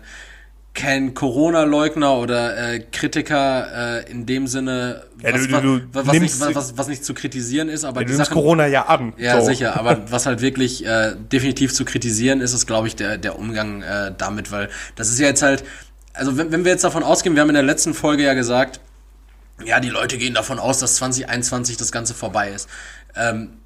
kein 0.74 1.14
Corona-Leugner 1.14 2.18
oder 2.18 2.58
äh, 2.74 2.80
Kritiker 2.92 4.02
äh, 4.06 4.12
in 4.12 4.26
dem 4.26 4.48
Sinne, 4.48 5.04
Ja, 5.24 5.34
was, 5.34 5.44
du- 5.44 5.48
du- 5.48 5.62
du 5.62 5.82
was, 5.94 6.08
was, 6.08 6.14
nicht, 6.14 6.22
nimmst- 6.24 6.42
was, 6.42 6.56
was, 6.56 6.78
was 6.78 6.88
nicht 6.90 7.06
zu 7.06 7.14
kritisieren 7.14 7.70
ist, 7.70 7.86
aber 7.86 8.02
Du 8.02 8.08
die 8.08 8.12
nimmst 8.12 8.26
Sachen, 8.28 8.34
Corona 8.34 8.68
ja 8.68 8.82
an. 8.88 9.14
ja, 9.16 9.40
So. 9.40 9.46
sicher, 9.48 9.80
aber 9.80 10.02
was 10.12 10.26
halt 10.26 10.42
wirklich 10.42 10.86
äh, 10.86 11.14
definitiv 11.32 11.74
zu 11.74 11.86
kritisieren 11.86 12.42
ist, 12.42 12.52
ist, 12.52 12.66
glaube 12.68 12.88
ich, 12.88 12.98
der, 12.98 13.18
der 13.18 13.40
Umgang 13.40 13.82
äh, 13.82 14.12
damit, 14.18 14.52
weil 14.52 14.68
das 14.98 15.08
ist 15.10 15.20
ja 15.20 15.28
jetzt 15.28 15.42
halt, 15.42 15.64
also 16.14 16.38
wenn, 16.38 16.52
wenn 16.52 16.66
wir 16.66 16.74
jetzt 16.74 16.84
davon 16.84 17.04
ausgehen, 17.04 17.36
wir 17.36 17.42
haben 17.42 17.50
in 17.50 17.54
der 17.56 17.64
letzten 17.64 17.94
Folge 17.94 18.24
ja 18.24 18.34
gesagt, 18.34 18.82
ja, 19.64 19.80
die 19.80 19.90
Leute 19.90 20.18
gehen 20.18 20.34
davon 20.34 20.60
aus, 20.60 20.80
dass 20.80 20.96
2021 20.96 21.78
das 21.78 21.92
Ganze 21.92 22.14
vorbei 22.14 22.52
ist. 22.52 22.70
Ähm, 23.16 23.58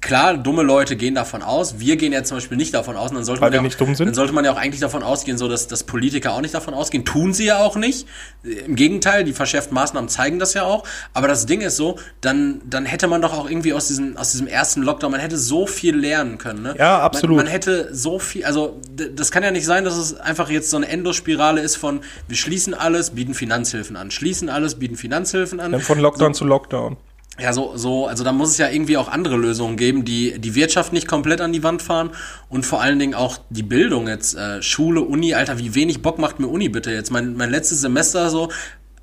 klar, 0.00 0.36
dumme 0.36 0.62
Leute 0.62 0.96
gehen 0.96 1.14
davon 1.14 1.42
aus. 1.42 1.78
Wir 1.78 1.96
gehen 1.96 2.12
ja 2.12 2.24
zum 2.24 2.38
Beispiel 2.38 2.56
nicht 2.56 2.74
davon 2.74 2.96
aus. 2.96 3.10
Und 3.10 3.16
dann 3.16 3.24
sollte 3.24 3.40
Weil 3.40 3.50
man 3.50 3.54
ja 3.54 3.60
auch, 3.60 3.64
nicht 3.64 3.80
dumm 3.80 3.94
sind? 3.94 4.06
Dann 4.06 4.14
sollte 4.14 4.32
man 4.32 4.44
ja 4.44 4.52
auch 4.52 4.56
eigentlich 4.56 4.80
davon 4.80 5.02
ausgehen, 5.02 5.38
so 5.38 5.48
dass, 5.48 5.68
dass 5.68 5.84
Politiker 5.84 6.32
auch 6.32 6.40
nicht 6.40 6.54
davon 6.54 6.74
ausgehen. 6.74 7.04
Tun 7.04 7.32
sie 7.32 7.44
ja 7.46 7.58
auch 7.58 7.76
nicht. 7.76 8.06
Im 8.42 8.74
Gegenteil, 8.74 9.24
die 9.24 9.32
verschärften 9.32 9.74
Maßnahmen 9.74 10.08
zeigen 10.08 10.38
das 10.38 10.54
ja 10.54 10.64
auch. 10.64 10.84
Aber 11.14 11.28
das 11.28 11.46
Ding 11.46 11.60
ist 11.60 11.76
so, 11.76 11.98
dann, 12.20 12.60
dann 12.64 12.84
hätte 12.84 13.06
man 13.06 13.22
doch 13.22 13.36
auch 13.36 13.48
irgendwie 13.48 13.72
aus 13.72 13.88
diesem, 13.88 14.16
aus 14.16 14.32
diesem 14.32 14.48
ersten 14.48 14.82
Lockdown, 14.82 15.12
man 15.12 15.20
hätte 15.20 15.38
so 15.38 15.66
viel 15.66 15.96
lernen 15.96 16.38
können. 16.38 16.62
Ne? 16.62 16.74
Ja, 16.78 17.00
absolut. 17.00 17.36
Man, 17.36 17.46
man 17.46 17.52
hätte 17.52 17.94
so 17.94 18.18
viel, 18.18 18.44
also 18.44 18.80
das 19.14 19.30
kann 19.30 19.42
ja 19.42 19.50
nicht 19.52 19.66
sein, 19.66 19.84
dass 19.84 19.96
es 19.96 20.18
einfach 20.18 20.50
jetzt 20.50 20.70
so 20.70 20.76
eine 20.76 20.88
Endospirale 20.88 21.60
ist 21.60 21.76
von, 21.76 22.00
wir 22.26 22.36
schließen 22.36 22.74
alles, 22.74 23.10
bieten 23.10 23.34
Finanzhilfen 23.34 23.96
an, 23.96 24.10
schließen 24.10 24.48
alles, 24.48 24.74
bieten 24.76 24.96
Finanzhilfen 24.96 25.60
an. 25.60 25.72
Dann 25.72 25.80
von 25.80 26.00
Lockdown 26.00 26.34
zu 26.34 26.44
Lockdown. 26.44 26.96
Ja, 27.38 27.52
so, 27.52 27.76
so, 27.76 28.06
also 28.06 28.24
da 28.24 28.32
muss 28.32 28.50
es 28.50 28.58
ja 28.58 28.70
irgendwie 28.70 28.96
auch 28.96 29.08
andere 29.08 29.36
Lösungen 29.36 29.76
geben, 29.76 30.06
die 30.06 30.38
die 30.38 30.54
Wirtschaft 30.54 30.94
nicht 30.94 31.06
komplett 31.06 31.42
an 31.42 31.52
die 31.52 31.62
Wand 31.62 31.82
fahren 31.82 32.10
und 32.48 32.64
vor 32.64 32.80
allen 32.80 32.98
Dingen 32.98 33.14
auch 33.14 33.38
die 33.50 33.62
Bildung 33.62 34.08
jetzt, 34.08 34.34
äh, 34.36 34.62
Schule, 34.62 35.02
Uni, 35.02 35.34
Alter, 35.34 35.58
wie 35.58 35.74
wenig 35.74 36.00
Bock 36.00 36.18
macht 36.18 36.40
mir 36.40 36.48
Uni 36.48 36.70
bitte 36.70 36.90
jetzt? 36.90 37.10
Mein, 37.10 37.36
mein 37.36 37.50
letztes 37.50 37.82
Semester 37.82 38.30
so, 38.30 38.48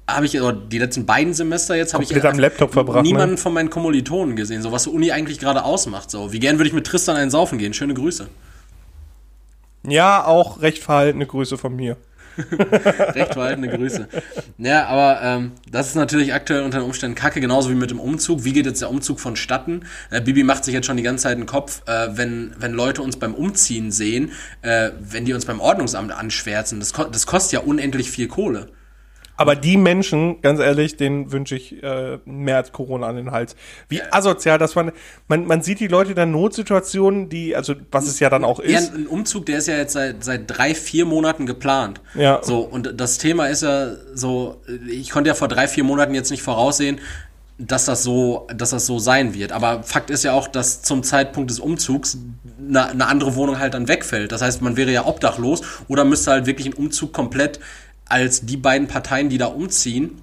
habe 0.07 0.25
ich, 0.25 0.39
oder 0.41 0.53
die 0.53 0.79
letzten 0.79 1.05
beiden 1.05 1.33
Semester 1.35 1.75
jetzt, 1.75 1.93
habe 1.93 2.03
ich 2.03 2.25
am 2.25 2.39
Laptop 2.39 2.73
verbracht, 2.73 3.03
niemanden 3.03 3.35
ne? 3.35 3.37
von 3.37 3.53
meinen 3.53 3.69
Kommilitonen 3.69 4.35
gesehen, 4.35 4.63
so 4.63 4.71
was 4.71 4.87
Uni 4.87 5.11
eigentlich 5.11 5.39
gerade 5.39 5.63
ausmacht. 5.63 6.09
So, 6.09 6.33
wie 6.33 6.39
gern 6.39 6.57
würde 6.57 6.67
ich 6.67 6.73
mit 6.73 6.87
Tristan 6.87 7.15
einen 7.15 7.31
saufen 7.31 7.59
gehen? 7.59 7.73
Schöne 7.73 7.93
Grüße. 7.93 8.27
Ja, 9.87 10.25
auch 10.25 10.61
recht 10.61 10.81
verhaltene 10.83 11.25
Grüße 11.25 11.57
von 11.57 11.75
mir. 11.75 11.97
Recht 12.51 13.33
verhaltene 13.33 13.69
Grüße. 13.69 14.07
Ja, 14.57 14.87
aber 14.87 15.21
ähm, 15.21 15.51
das 15.69 15.87
ist 15.87 15.95
natürlich 15.95 16.33
aktuell 16.33 16.63
unter 16.63 16.79
den 16.79 16.85
Umständen 16.85 17.15
kacke, 17.15 17.41
genauso 17.41 17.69
wie 17.69 17.75
mit 17.75 17.91
dem 17.91 17.99
Umzug. 17.99 18.43
Wie 18.43 18.53
geht 18.53 18.65
jetzt 18.65 18.81
der 18.81 18.89
Umzug 18.89 19.19
vonstatten? 19.19 19.85
Äh, 20.09 20.21
Bibi 20.21 20.43
macht 20.43 20.65
sich 20.65 20.73
jetzt 20.73 20.85
schon 20.85 20.97
die 20.97 21.03
ganze 21.03 21.23
Zeit 21.23 21.37
den 21.37 21.45
Kopf, 21.45 21.81
äh, 21.87 22.09
wenn, 22.17 22.53
wenn 22.57 22.73
Leute 22.73 23.01
uns 23.01 23.17
beim 23.17 23.33
Umziehen 23.33 23.91
sehen, 23.91 24.31
äh, 24.61 24.91
wenn 24.99 25.25
die 25.25 25.33
uns 25.33 25.45
beim 25.45 25.59
Ordnungsamt 25.59 26.11
anschwärzen. 26.11 26.79
Das, 26.79 26.93
ko 26.93 27.05
das 27.05 27.25
kostet 27.25 27.53
ja 27.53 27.59
unendlich 27.59 28.09
viel 28.09 28.27
Kohle. 28.27 28.67
Aber 29.35 29.55
die 29.55 29.77
Menschen, 29.77 30.41
ganz 30.41 30.59
ehrlich, 30.59 30.95
denen 30.95 31.31
wünsche 31.31 31.55
ich 31.55 31.81
äh, 31.81 32.19
mehr 32.25 32.57
als 32.57 32.71
Corona 32.71 33.07
an 33.07 33.15
den 33.15 33.31
Hals. 33.31 33.55
Wie 33.89 34.01
asozial, 34.03 34.59
dass 34.59 34.75
man, 34.75 34.91
man, 35.27 35.45
man 35.45 35.61
sieht 35.63 35.79
die 35.79 35.87
Leute 35.87 36.11
in 36.11 36.15
der 36.15 36.27
Notsituation, 36.27 37.29
die, 37.29 37.55
also 37.55 37.73
was 37.91 38.07
es 38.07 38.19
ja 38.19 38.29
dann 38.29 38.43
auch 38.43 38.63
Ja, 38.63 38.79
ist. 38.79 38.93
ein 38.93 39.07
Umzug, 39.07 39.47
der 39.47 39.57
ist 39.57 39.67
ja 39.67 39.75
jetzt 39.77 39.93
seit, 39.93 40.23
seit 40.23 40.43
drei, 40.47 40.75
vier 40.75 41.05
Monaten 41.05 41.45
geplant. 41.45 41.99
Ja. 42.13 42.41
So, 42.43 42.59
und 42.59 42.99
das 42.99 43.17
Thema 43.17 43.47
ist 43.47 43.63
ja 43.63 43.91
so, 44.13 44.61
ich 44.87 45.09
konnte 45.09 45.29
ja 45.29 45.33
vor 45.33 45.47
drei, 45.47 45.67
vier 45.67 45.83
Monaten 45.83 46.13
jetzt 46.13 46.29
nicht 46.29 46.43
voraussehen, 46.43 46.99
dass 47.57 47.85
das 47.85 48.03
so, 48.03 48.47
dass 48.55 48.71
das 48.71 48.85
so 48.85 48.99
sein 48.99 49.33
wird. 49.33 49.51
Aber 49.51 49.83
Fakt 49.83 50.09
ist 50.09 50.23
ja 50.23 50.33
auch, 50.33 50.47
dass 50.47 50.81
zum 50.81 51.03
Zeitpunkt 51.03 51.49
des 51.49 51.59
Umzugs 51.59 52.17
eine, 52.59 52.87
eine 52.87 53.07
andere 53.07 53.35
Wohnung 53.35 53.59
halt 53.59 53.73
dann 53.73 53.87
wegfällt. 53.87 54.31
Das 54.31 54.41
heißt, 54.41 54.61
man 54.61 54.75
wäre 54.77 54.91
ja 54.91 55.05
obdachlos 55.05 55.61
oder 55.87 56.03
müsste 56.05 56.31
halt 56.31 56.45
wirklich 56.45 56.67
einen 56.67 56.75
Umzug 56.75 57.13
komplett 57.13 57.59
als 58.07 58.45
die 58.45 58.57
beiden 58.57 58.87
Parteien, 58.87 59.29
die 59.29 59.37
da 59.37 59.47
umziehen, 59.47 60.21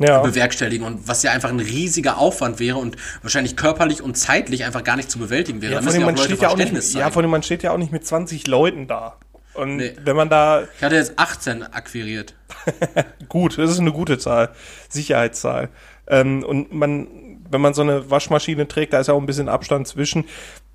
Ja. 0.00 0.20
bewerkstelligen 0.22 0.86
und 0.86 1.08
was 1.08 1.22
ja 1.24 1.32
einfach 1.32 1.48
ein 1.50 1.58
riesiger 1.60 2.18
Aufwand 2.18 2.60
wäre 2.60 2.78
und 2.78 2.96
wahrscheinlich 3.22 3.56
körperlich 3.56 4.00
und 4.02 4.16
zeitlich 4.16 4.64
einfach 4.64 4.84
gar 4.84 4.96
nicht 4.96 5.10
zu 5.10 5.18
bewältigen 5.18 5.60
wäre. 5.60 5.72
Ja, 5.72 5.78
Da 5.80 5.84
müssen 5.84 6.00
ja 6.00 6.06
auch 6.06 6.10
man 6.10 6.16
Leute 6.16 6.28
steht 6.28 6.40
ja 6.42 6.48
auch 6.48 6.52
Verständnis 6.52 6.94
nicht, 6.94 7.00
ja, 7.00 7.10
vor 7.10 7.22
allem, 7.22 7.30
man 7.32 7.42
steht 7.42 7.62
ja 7.64 7.72
auch 7.72 7.78
nicht 7.78 7.90
mit 7.92 8.06
20 8.06 8.46
Leuten 8.46 8.86
da. 8.86 9.16
Und 9.54 9.76
Nee. 9.76 9.92
wenn 10.04 10.14
man 10.14 10.28
da, 10.28 10.62
Ich 10.76 10.84
hatte 10.84 10.94
jetzt 10.94 11.18
18 11.18 11.64
akquiriert. 11.64 12.34
gut, 13.28 13.58
das 13.58 13.70
ist 13.72 13.80
eine 13.80 13.90
gute 13.92 14.18
Zahl, 14.18 14.50
Sicherheitszahl. 14.88 15.68
Ähm, 16.06 16.44
und 16.44 16.72
man, 16.72 17.08
wenn 17.50 17.60
man 17.60 17.74
so 17.74 17.82
eine 17.82 18.08
Waschmaschine 18.08 18.68
trägt, 18.68 18.92
da 18.92 19.00
ist 19.00 19.08
ja 19.08 19.14
auch 19.14 19.20
ein 19.20 19.26
bisschen 19.26 19.48
Abstand 19.48 19.88
zwischen. 19.88 20.24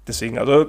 Deswegen, 0.07 0.37
also, 0.37 0.65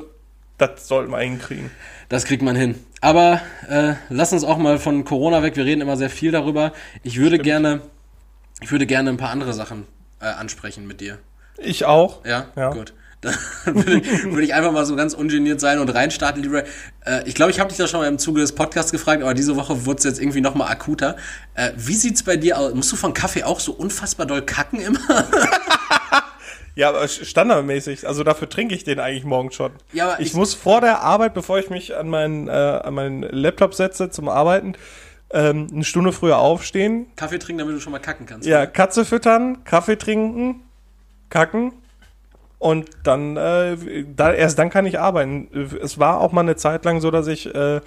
das 0.58 0.86
sollten 0.86 1.10
wir 1.10 1.18
hinkriegen. 1.18 1.70
Das 2.08 2.24
kriegt 2.24 2.42
man 2.42 2.54
hin. 2.54 2.76
Aber 3.04 3.42
äh, 3.68 3.96
lass 4.08 4.32
uns 4.32 4.44
auch 4.44 4.56
mal 4.56 4.78
von 4.78 5.04
Corona 5.04 5.42
weg. 5.42 5.56
Wir 5.56 5.66
reden 5.66 5.82
immer 5.82 5.98
sehr 5.98 6.08
viel 6.08 6.32
darüber. 6.32 6.72
Ich 7.02 7.18
würde 7.18 7.38
gerne, 7.38 7.82
ich 8.62 8.72
würde 8.72 8.86
gerne 8.86 9.10
ein 9.10 9.18
paar 9.18 9.28
andere 9.28 9.52
Sachen 9.52 9.86
äh, 10.22 10.24
ansprechen 10.24 10.86
mit 10.86 11.02
dir. 11.02 11.18
Ich 11.58 11.84
auch. 11.84 12.24
Ja, 12.24 12.46
Ja. 12.56 12.70
gut. 12.70 12.94
Dann 13.20 13.34
würde 13.66 14.42
ich, 14.42 14.54
einfach 14.54 14.72
mal 14.72 14.86
so 14.86 14.96
ganz 14.96 15.12
ungeniert 15.12 15.60
sein 15.60 15.80
und 15.80 15.90
reinstarten, 15.90 16.42
Leroy. 16.42 16.62
Äh, 17.04 17.28
ich 17.28 17.34
glaube, 17.34 17.50
ich 17.50 17.60
habe 17.60 17.68
dich 17.68 17.76
da 17.76 17.86
schon 17.86 18.00
mal 18.00 18.06
im 18.08 18.18
Zuge 18.18 18.40
des 18.40 18.54
Podcasts 18.54 18.90
gefragt, 18.90 19.22
aber 19.22 19.34
diese 19.34 19.54
Woche 19.56 19.84
wurde 19.84 19.98
es 19.98 20.04
jetzt 20.04 20.18
irgendwie 20.20 20.40
noch 20.40 20.54
mal 20.54 20.66
akuter. 20.66 21.16
Äh, 21.54 21.72
wie 21.76 21.94
sieht's 21.94 22.22
bei 22.22 22.38
dir 22.38 22.58
aus? 22.58 22.72
Musst 22.72 22.90
du 22.90 22.96
von 22.96 23.12
Kaffee 23.12 23.44
auch 23.44 23.60
so 23.60 23.72
unfassbar 23.72 24.24
doll 24.24 24.40
kacken 24.40 24.80
immer? 24.80 24.98
Ja, 26.76 26.88
aber 26.88 27.06
standardmäßig. 27.06 28.06
Also 28.06 28.24
dafür 28.24 28.48
trinke 28.48 28.74
ich 28.74 28.82
den 28.84 28.98
eigentlich 28.98 29.24
morgen 29.24 29.52
schon. 29.52 29.72
Ja, 29.92 30.12
aber 30.12 30.20
ich, 30.20 30.28
ich- 30.28 30.34
muss 30.34 30.54
vor 30.54 30.80
der 30.80 31.00
Arbeit, 31.02 31.34
bevor 31.34 31.58
ich 31.58 31.70
mich 31.70 31.96
an 31.96 32.08
meinen, 32.08 32.48
äh, 32.48 32.50
an 32.52 32.94
meinen 32.94 33.22
Laptop 33.22 33.74
setze 33.74 34.10
zum 34.10 34.28
Arbeiten, 34.28 34.74
ähm, 35.30 35.68
eine 35.72 35.84
Stunde 35.84 36.12
früher 36.12 36.38
aufstehen. 36.38 37.06
Kaffee 37.16 37.38
trinken, 37.38 37.58
damit 37.60 37.74
du 37.76 37.80
schon 37.80 37.92
mal 37.92 37.98
kacken 38.00 38.26
kannst. 38.26 38.46
Ja, 38.46 38.66
Katze 38.66 39.04
füttern, 39.04 39.62
Kaffee 39.64 39.96
trinken, 39.96 40.62
kacken. 41.30 41.72
Und 42.58 42.88
dann, 43.02 43.36
äh, 43.36 44.04
da, 44.16 44.32
erst 44.32 44.58
dann 44.58 44.70
kann 44.70 44.86
ich 44.86 44.98
arbeiten. 44.98 45.48
Es 45.82 45.98
war 45.98 46.20
auch 46.20 46.32
mal 46.32 46.40
eine 46.40 46.56
Zeit 46.56 46.84
lang 46.84 47.00
so, 47.00 47.10
dass 47.10 47.26
ich 47.26 47.54
äh, 47.54 47.80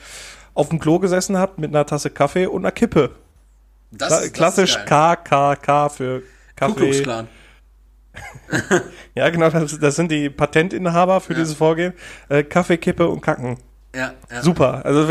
auf 0.54 0.70
dem 0.70 0.80
Klo 0.80 1.00
gesessen 1.00 1.38
habt 1.38 1.58
mit 1.58 1.72
einer 1.72 1.86
Tasse 1.86 2.10
Kaffee 2.10 2.46
und 2.46 2.62
einer 2.64 2.72
Kippe. 2.72 3.12
Das, 3.92 4.08
Kla 4.10 4.18
ist- 4.20 4.26
das 4.26 4.34
klassisch. 4.34 4.78
KKK 4.86 5.90
für 5.90 6.24
Kaffee. 6.56 7.04
Ja, 9.16 9.30
genau, 9.30 9.50
das, 9.50 9.80
das 9.80 9.96
sind 9.96 10.12
die 10.12 10.30
Patentinhaber 10.30 11.20
für 11.22 11.34
Ja. 11.34 11.40
dieses 11.40 11.56
Vorgehen. 11.56 11.94
Äh, 12.30 12.44
Kaffee, 12.44 12.78
Kippe 12.78 13.08
und 13.08 13.22
Kacken. 13.22 13.58
Ja, 13.96 14.14
ja. 14.32 14.42
Super. 14.42 14.86
Also 14.86 15.08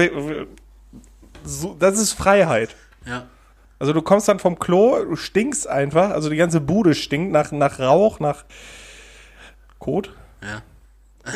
so, 1.44 1.76
das 1.78 1.98
ist 1.98 2.12
Freiheit. 2.12 2.74
Ja. 3.04 3.26
Also 3.78 3.92
du 3.92 4.00
kommst 4.02 4.28
dann 4.28 4.38
vom 4.38 4.58
Klo, 4.58 5.04
du 5.04 5.16
stinkst 5.16 5.68
einfach, 5.68 6.10
also 6.10 6.30
die 6.30 6.36
ganze 6.36 6.60
Bude 6.60 6.94
stinkt 6.94 7.32
nach, 7.32 7.52
nach 7.52 7.78
Rauch, 7.78 8.20
nach 8.20 8.44
Kot. 9.78 10.14
Ja. 10.42 10.62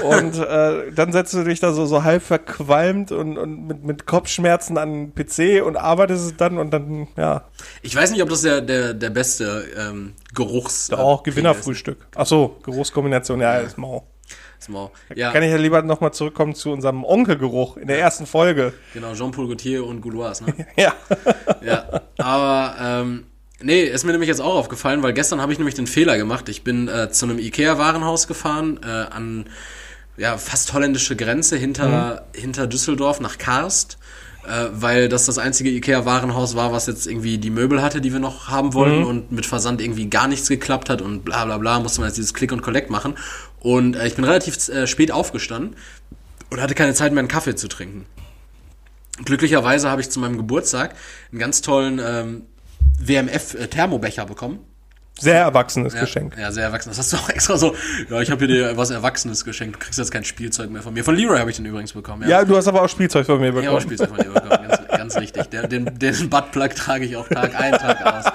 Und 0.05 0.39
äh, 0.39 0.93
dann 0.93 1.13
setzt 1.13 1.35
du 1.35 1.43
dich 1.45 1.61
da 1.61 1.73
so, 1.73 1.87
so 1.87 2.05
halb 2.05 2.23
verqualmt 2.23 3.13
und, 3.13 3.37
und 3.39 3.67
mit, 3.67 3.85
mit 3.85 4.07
Kopfschmerzen 4.07 4.79
an 4.79 5.13
den 5.13 5.15
PC 5.15 5.65
und 5.65 5.77
arbeitest 5.77 6.25
es 6.25 6.37
dann 6.37 6.59
und 6.59 6.71
dann, 6.71 7.09
ja, 7.17 7.45
Ich 7.83 7.95
weiß 7.95 8.11
nicht, 8.13 8.23
ob 8.23 8.29
das 8.29 8.43
der, 8.43 8.61
der, 8.61 8.95
der 8.95 9.11
beste 9.11 9.65
ähm, 9.77 10.15
Geruchs... 10.35 10.93
auch 10.93 11.23
äh, 11.23 11.31
Gewinnerfrühstück. 11.31 12.07
Ach 12.15 12.27
so, 12.27 12.57
Geruchskombination, 12.63 13.41
ja, 13.41 13.59
ist 13.59 13.79
mau. 13.79 14.07
ist 14.59 14.69
mau. 14.69 14.93
Ja, 15.15 15.33
Kann 15.33 15.43
ich 15.43 15.51
ja 15.51 15.57
lieber 15.57 15.83
nochmal 15.83 16.13
zurückkommen 16.13 16.55
zu 16.55 16.71
unserem 16.71 17.05
Onkelgeruch 17.05 17.77
in 17.77 17.89
der 17.89 17.99
ersten 17.99 18.27
Folge. 18.27 18.73
genau, 18.95 19.13
Jean-Paul 19.15 19.47
Gaultier 19.49 19.85
und 19.85 20.01
Gouloise, 20.01 20.45
ne? 20.45 20.55
Ja. 20.77 20.95
ja, 21.63 22.03
aber 22.19 22.77
ähm, 22.81 23.27
nee, 23.63 23.83
ist 23.83 24.05
mir 24.05 24.13
nämlich 24.13 24.29
jetzt 24.29 24.41
auch 24.41 24.55
aufgefallen, 24.55 25.03
weil 25.03 25.13
gestern 25.13 25.41
habe 25.41 25.53
ich 25.53 25.59
nämlich 25.59 25.75
den 25.75 25.87
Fehler 25.87 26.17
gemacht. 26.17 26.49
Ich 26.49 26.65
bin 26.65 26.89
äh, 26.89 27.11
zu 27.11 27.27
einem 27.27 27.39
Ikea-Warenhaus 27.39 28.27
gefahren, 28.27 28.81
äh, 28.83 28.87
an 28.87 29.47
ja, 30.17 30.37
fast 30.37 30.73
holländische 30.73 31.17
Grenze 31.17 31.57
hinter, 31.57 32.27
hinter 32.35 32.67
Düsseldorf 32.67 33.21
nach 33.21 33.39
Karst. 33.39 33.99
Äh, 34.47 34.69
weil 34.73 35.11
das 35.11 35.27
das 35.27 35.37
einzige 35.37 35.69
Ikea-Warenhaus 35.71 36.57
war, 36.57 36.73
was 36.73 36.87
jetzt 36.87 37.07
irgendwie 37.07 37.37
die 37.37 37.51
Möbel 37.51 37.83
hatte, 37.83 38.01
die 38.01 38.13
wir 38.13 38.21
noch 38.21 38.49
haben 38.49 38.73
wollten 38.73 39.05
und 39.05 39.31
mit 39.33 39.45
Versand 39.45 39.83
irgendwie 39.83 40.09
gar 40.09 40.29
nichts 40.29 40.49
geklappt 40.49 40.89
hat 40.89 41.03
und 41.03 41.27
bla 41.27 41.45
bla 41.45 41.59
bla, 41.59 41.79
musste 41.79 42.01
man 42.01 42.09
jetzt 42.09 42.17
dieses 42.17 42.33
Click 42.33 42.51
und 42.51 42.63
Collect 42.63 42.89
machen. 42.89 43.17
Und 43.61 43.97
äh, 43.97 44.07
ich 44.07 44.15
bin 44.15 44.25
relativ 44.25 44.69
äh, 44.69 44.87
spät 44.87 45.13
aufgestanden 45.13 45.77
und 46.49 46.61
hatte 46.61 46.75
keine 46.75 46.95
Zeit 46.95 47.13
mehr, 47.13 47.19
einen 47.19 47.29
Kaffee 47.29 47.55
zu 47.55 47.69
trinken. 47.69 48.07
Glücklicherweise 49.23 49.91
habe 49.91 50.01
ich 50.01 50.11
zu 50.11 50.19
meinem 50.21 50.39
Geburtstag 50.39 50.95
einen 51.31 51.39
ganz 51.39 51.61
tollen 51.61 52.01
ähm, 52.03 52.43
WMF-Thermobecher 53.01 54.27
bekommen. 54.27 54.61
Sehr 55.19 55.39
erwachsenes 55.41 55.93
Ja, 55.93 56.01
Geschenk. 56.01 56.37
Ja, 56.39 56.51
sehr 56.51 56.65
erwachsen. 56.65 56.89
Das 56.91 56.99
hast 56.99 57.13
du 57.13 57.17
auch 57.19 57.29
extra 57.29 57.59
so, 57.59 57.75
ja, 58.09 58.21
ich 58.23 58.31
habe 58.31 58.47
hier 58.47 58.55
dir 58.71 58.77
was 58.77 58.91
Erwachsenes 58.91 59.45
geschenkt. 59.45 59.77
Du 59.77 59.81
kriegst 59.81 59.99
jetzt 59.99 60.11
kein 60.11 60.25
Spielzeug 60.25 60.71
mehr 60.71 60.81
von 60.83 60.95
mir. 60.95 61.05
Von 61.05 61.15
Leroy 61.15 61.39
habe 61.39 61.51
ich 61.51 61.57
den 61.57 61.67
übrigens 61.67 61.93
bekommen. 61.93 62.27
Ja, 62.29 62.45
du 62.45 62.57
hast 62.57 62.69
aber 62.69 62.83
auch 62.83 62.89
Spielzeug 62.89 63.27
von 63.27 63.39
mir 63.39 63.49
Ich 63.49 63.55
habe 63.55 63.77
auch 63.77 63.81
bekommen. 63.81 63.83
Spielzeug 63.83 64.09
von 64.09 64.17
dir 64.19 64.31
bekommen, 64.31 64.69
ganz, 64.69 64.89
ganz 64.89 65.17
richtig. 65.19 65.51
Der, 65.51 65.67
den, 65.69 65.99
den 65.99 66.31
Buttplug 66.31 66.75
trage 66.75 67.05
ich 67.05 67.17
auch 67.17 67.29
Tag 67.29 67.59
ein, 67.61 67.73
Tag 67.73 68.07
aus. 68.07 68.33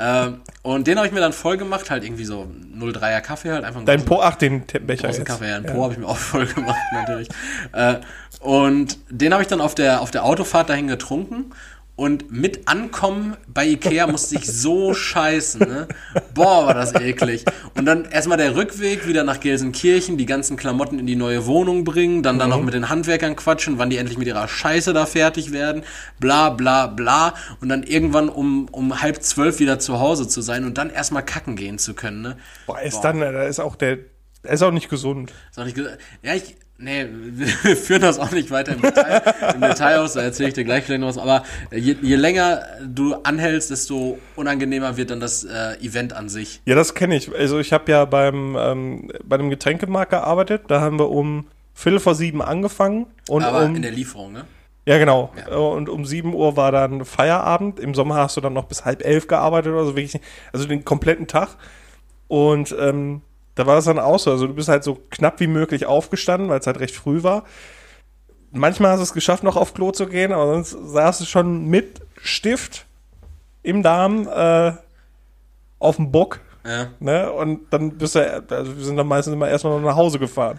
ähm, 0.00 0.40
und 0.62 0.86
den 0.86 0.96
habe 0.96 1.06
ich 1.06 1.12
mir 1.12 1.20
dann 1.20 1.32
voll 1.34 1.58
gemacht, 1.58 1.90
halt 1.90 2.02
irgendwie 2.02 2.24
so 2.24 2.46
03er 2.78 3.20
Kaffee 3.20 3.52
halt, 3.52 3.64
einfach 3.64 3.84
Dein 3.84 3.98
großen- 4.00 4.06
Po, 4.06 4.20
ach, 4.22 4.36
den 4.36 4.64
Becher 4.86 5.08
jetzt. 5.08 5.24
Kaffee, 5.24 5.48
ja, 5.50 5.56
einen 5.56 5.66
Po 5.66 5.82
habe 5.82 5.92
ich 5.92 5.98
mir 5.98 6.06
auch 6.06 6.16
voll 6.16 6.46
gemacht, 6.46 6.78
natürlich. 6.92 7.28
Äh, 7.72 7.96
und 8.40 8.98
den 9.10 9.32
habe 9.32 9.42
ich 9.42 9.48
dann 9.48 9.60
auf 9.60 9.74
der, 9.74 10.00
auf 10.00 10.10
der 10.10 10.24
Autofahrt 10.24 10.70
dahin 10.70 10.86
getrunken. 10.88 11.50
Und 11.96 12.30
mit 12.30 12.68
Ankommen 12.68 13.38
bei 13.48 13.66
Ikea 13.66 14.06
musste 14.06 14.36
ich 14.36 14.46
so 14.46 14.92
scheißen, 14.92 15.60
ne? 15.60 15.88
Boah, 16.34 16.66
war 16.66 16.74
das 16.74 16.94
eklig. 16.94 17.46
Und 17.74 17.86
dann 17.86 18.04
erstmal 18.04 18.36
der 18.36 18.54
Rückweg 18.54 19.08
wieder 19.08 19.24
nach 19.24 19.40
Gelsenkirchen, 19.40 20.18
die 20.18 20.26
ganzen 20.26 20.58
Klamotten 20.58 20.98
in 20.98 21.06
die 21.06 21.16
neue 21.16 21.46
Wohnung 21.46 21.84
bringen, 21.84 22.22
dann 22.22 22.38
dann 22.38 22.50
noch 22.50 22.60
mit 22.60 22.74
den 22.74 22.90
Handwerkern 22.90 23.34
quatschen, 23.34 23.78
wann 23.78 23.88
die 23.88 23.96
endlich 23.96 24.18
mit 24.18 24.28
ihrer 24.28 24.46
Scheiße 24.46 24.92
da 24.92 25.06
fertig 25.06 25.52
werden, 25.52 25.84
bla 26.20 26.50
bla 26.50 26.86
bla. 26.86 27.32
Und 27.62 27.70
dann 27.70 27.82
irgendwann 27.82 28.28
um, 28.28 28.68
um 28.72 29.00
halb 29.00 29.22
zwölf 29.22 29.58
wieder 29.58 29.78
zu 29.78 29.98
Hause 29.98 30.28
zu 30.28 30.42
sein 30.42 30.66
und 30.66 30.76
dann 30.76 30.90
erstmal 30.90 31.24
kacken 31.24 31.56
gehen 31.56 31.78
zu 31.78 31.94
können, 31.94 32.20
ne? 32.20 32.36
Boah, 32.66 32.78
ist 32.82 33.00
dann, 33.00 33.20
da 33.20 33.44
ist 33.44 33.58
auch 33.58 33.74
der, 33.74 34.00
der 34.44 34.50
ist 34.50 34.62
auch 34.62 34.70
nicht 34.70 34.90
gesund. 34.90 35.32
Ist 35.50 35.58
auch 35.58 35.64
nicht 35.64 35.76
gesagt. 35.76 35.98
Ja, 36.22 36.34
ich. 36.34 36.56
Nee, 36.78 37.06
wir 37.10 37.46
führen 37.76 38.02
das 38.02 38.18
auch 38.18 38.32
nicht 38.32 38.50
weiter 38.50 38.74
im 38.74 38.82
Detail, 38.82 39.22
im 39.54 39.60
Detail 39.62 39.98
aus, 39.98 40.12
da 40.12 40.20
erzähle 40.20 40.50
ich 40.50 40.54
dir 40.54 40.64
gleich 40.64 40.84
vielleicht 40.84 41.00
noch 41.00 41.08
was. 41.08 41.18
Aber 41.18 41.42
je, 41.72 41.96
je 42.02 42.16
länger 42.16 42.62
du 42.86 43.14
anhältst, 43.14 43.70
desto 43.70 44.18
unangenehmer 44.34 44.96
wird 44.98 45.10
dann 45.10 45.20
das 45.20 45.44
äh, 45.44 45.76
Event 45.80 46.12
an 46.12 46.28
sich. 46.28 46.60
Ja, 46.66 46.74
das 46.74 46.94
kenne 46.94 47.16
ich. 47.16 47.34
Also 47.34 47.58
ich 47.58 47.72
habe 47.72 47.90
ja 47.90 48.04
beim, 48.04 48.56
ähm, 48.58 49.10
bei 49.24 49.36
einem 49.36 49.48
Getränkemarkt 49.48 50.10
gearbeitet. 50.10 50.64
Da 50.68 50.80
haben 50.80 50.98
wir 50.98 51.10
um 51.10 51.46
Viertel 51.72 51.98
vor 52.00 52.14
sieben 52.14 52.42
angefangen. 52.42 53.06
Und 53.28 53.42
Aber 53.42 53.64
um, 53.64 53.74
in 53.74 53.82
der 53.82 53.92
Lieferung, 53.92 54.32
ne? 54.32 54.44
ja, 54.84 54.98
genau. 54.98 55.32
Ja. 55.48 55.56
Und 55.56 55.88
um 55.88 56.04
sieben 56.04 56.34
Uhr 56.34 56.56
war 56.56 56.72
dann 56.72 57.06
Feierabend. 57.06 57.80
Im 57.80 57.94
Sommer 57.94 58.16
hast 58.16 58.36
du 58.36 58.42
dann 58.42 58.52
noch 58.52 58.64
bis 58.64 58.84
halb 58.84 59.02
elf 59.02 59.28
gearbeitet 59.28 59.72
oder 59.72 59.86
so. 59.86 59.96
Wirklich, 59.96 60.20
also 60.52 60.66
den 60.66 60.84
kompletten 60.84 61.26
Tag. 61.26 61.56
Und 62.28 62.74
ähm, 62.78 63.22
da 63.56 63.66
war 63.66 63.74
das 63.74 63.86
dann 63.86 63.98
auch 63.98 64.18
so. 64.20 64.30
Also 64.30 64.46
du 64.46 64.54
bist 64.54 64.68
halt 64.68 64.84
so 64.84 64.98
knapp 65.10 65.40
wie 65.40 65.46
möglich 65.48 65.84
aufgestanden, 65.86 66.48
weil 66.48 66.60
es 66.60 66.66
halt 66.66 66.78
recht 66.78 66.94
früh 66.94 67.22
war. 67.24 67.42
Manchmal 68.52 68.92
hast 68.92 68.98
du 69.00 69.02
es 69.04 69.12
geschafft, 69.12 69.42
noch 69.42 69.56
auf 69.56 69.74
Klo 69.74 69.90
zu 69.90 70.06
gehen, 70.06 70.32
aber 70.32 70.46
sonst 70.54 70.70
saß 70.92 71.18
du 71.18 71.24
schon 71.24 71.66
mit 71.66 72.00
Stift 72.22 72.86
im 73.62 73.82
Darm 73.82 74.28
äh, 74.28 74.72
auf 75.78 75.96
dem 75.96 76.10
Bock 76.12 76.40
Ja. 76.64 76.86
Ne? 77.00 77.30
Und 77.32 77.72
dann 77.72 77.90
bist 77.98 78.14
du, 78.14 78.44
also 78.50 78.76
wir 78.76 78.84
sind 78.84 78.96
dann 78.96 79.06
meistens 79.08 79.34
immer 79.34 79.48
erstmal 79.48 79.78
noch 79.80 79.86
nach 79.88 79.96
Hause 79.96 80.18
gefahren. 80.18 80.58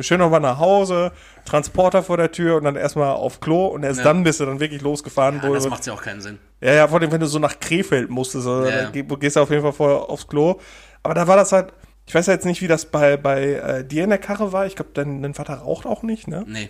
Schön 0.00 0.18
nochmal 0.18 0.40
nach 0.40 0.58
Hause, 0.58 1.12
Transporter 1.44 2.02
vor 2.02 2.16
der 2.16 2.32
Tür 2.32 2.56
und 2.56 2.64
dann 2.64 2.74
erstmal 2.76 3.10
auf 3.14 3.40
Klo 3.40 3.66
und 3.66 3.84
erst 3.84 3.98
Ja. 3.98 4.04
dann 4.04 4.24
bist 4.24 4.40
du 4.40 4.46
dann 4.46 4.58
wirklich 4.58 4.82
losgefahren. 4.82 5.40
ja 5.42 5.48
wo 5.48 5.54
das 5.54 5.68
macht 5.68 5.86
ja 5.86 5.92
auch 5.92 6.02
keinen 6.02 6.20
Sinn. 6.20 6.38
ja, 6.60 6.72
ja, 6.72 6.88
vor 6.88 7.00
allem, 7.00 7.12
wenn 7.12 7.20
du 7.20 7.26
so 7.26 7.38
nach 7.38 7.58
Krefeld 7.60 8.10
musstest, 8.10 8.46
also, 8.46 8.68
Ja, 8.68 8.82
dann 8.84 8.92
geh- 8.92 9.02
gehst 9.04 9.36
du 9.36 9.40
auf 9.40 9.50
jeden 9.50 9.62
Fall 9.62 9.72
vorher 9.72 9.98
aufs 10.10 10.26
Klo. 10.26 10.58
Aber 11.04 11.14
da 11.14 11.26
war 11.28 11.36
das 11.36 11.52
halt, 11.52 11.72
ich 12.06 12.14
weiß 12.14 12.26
ja 12.26 12.32
jetzt 12.34 12.44
nicht, 12.44 12.62
wie 12.62 12.68
das 12.68 12.86
bei, 12.86 13.16
bei 13.16 13.54
äh, 13.54 13.84
dir 13.84 14.04
in 14.04 14.10
der 14.10 14.18
Karre 14.18 14.52
war. 14.52 14.66
Ich 14.66 14.76
glaube, 14.76 14.90
dein, 14.94 15.22
dein 15.22 15.34
Vater 15.34 15.54
raucht 15.54 15.86
auch 15.86 16.02
nicht, 16.02 16.28
ne? 16.28 16.44
Nee. 16.46 16.68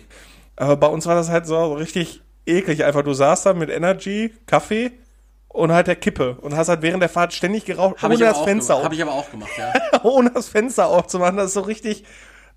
Aber 0.55 0.77
bei 0.77 0.87
uns 0.87 1.05
war 1.05 1.15
das 1.15 1.29
halt 1.29 1.45
so 1.45 1.73
richtig 1.73 2.21
eklig. 2.45 2.85
Einfach, 2.85 3.03
du 3.03 3.13
saßt 3.13 3.45
da 3.45 3.53
mit 3.53 3.69
Energy, 3.69 4.33
Kaffee 4.45 4.91
und 5.49 5.71
halt 5.71 5.87
der 5.87 5.95
Kippe 5.95 6.37
und 6.41 6.55
hast 6.55 6.69
halt 6.69 6.81
während 6.81 7.01
der 7.01 7.09
Fahrt 7.09 7.33
ständig 7.33 7.65
geraucht, 7.65 8.01
Habe 8.01 8.13
ohne 8.13 8.23
ich, 8.23 8.29
das 8.29 8.41
Fenster 8.41 8.75
auf 8.75 8.83
Hab 8.83 8.93
ich 8.93 9.01
aber 9.01 9.13
auch 9.13 9.29
gemacht, 9.29 9.51
ja. 9.57 9.73
ohne 10.03 10.31
das 10.31 10.47
Fenster 10.47 10.87
aufzumachen. 10.87 11.37
Das 11.37 11.47
ist 11.47 11.53
so 11.53 11.61
richtig 11.61 12.03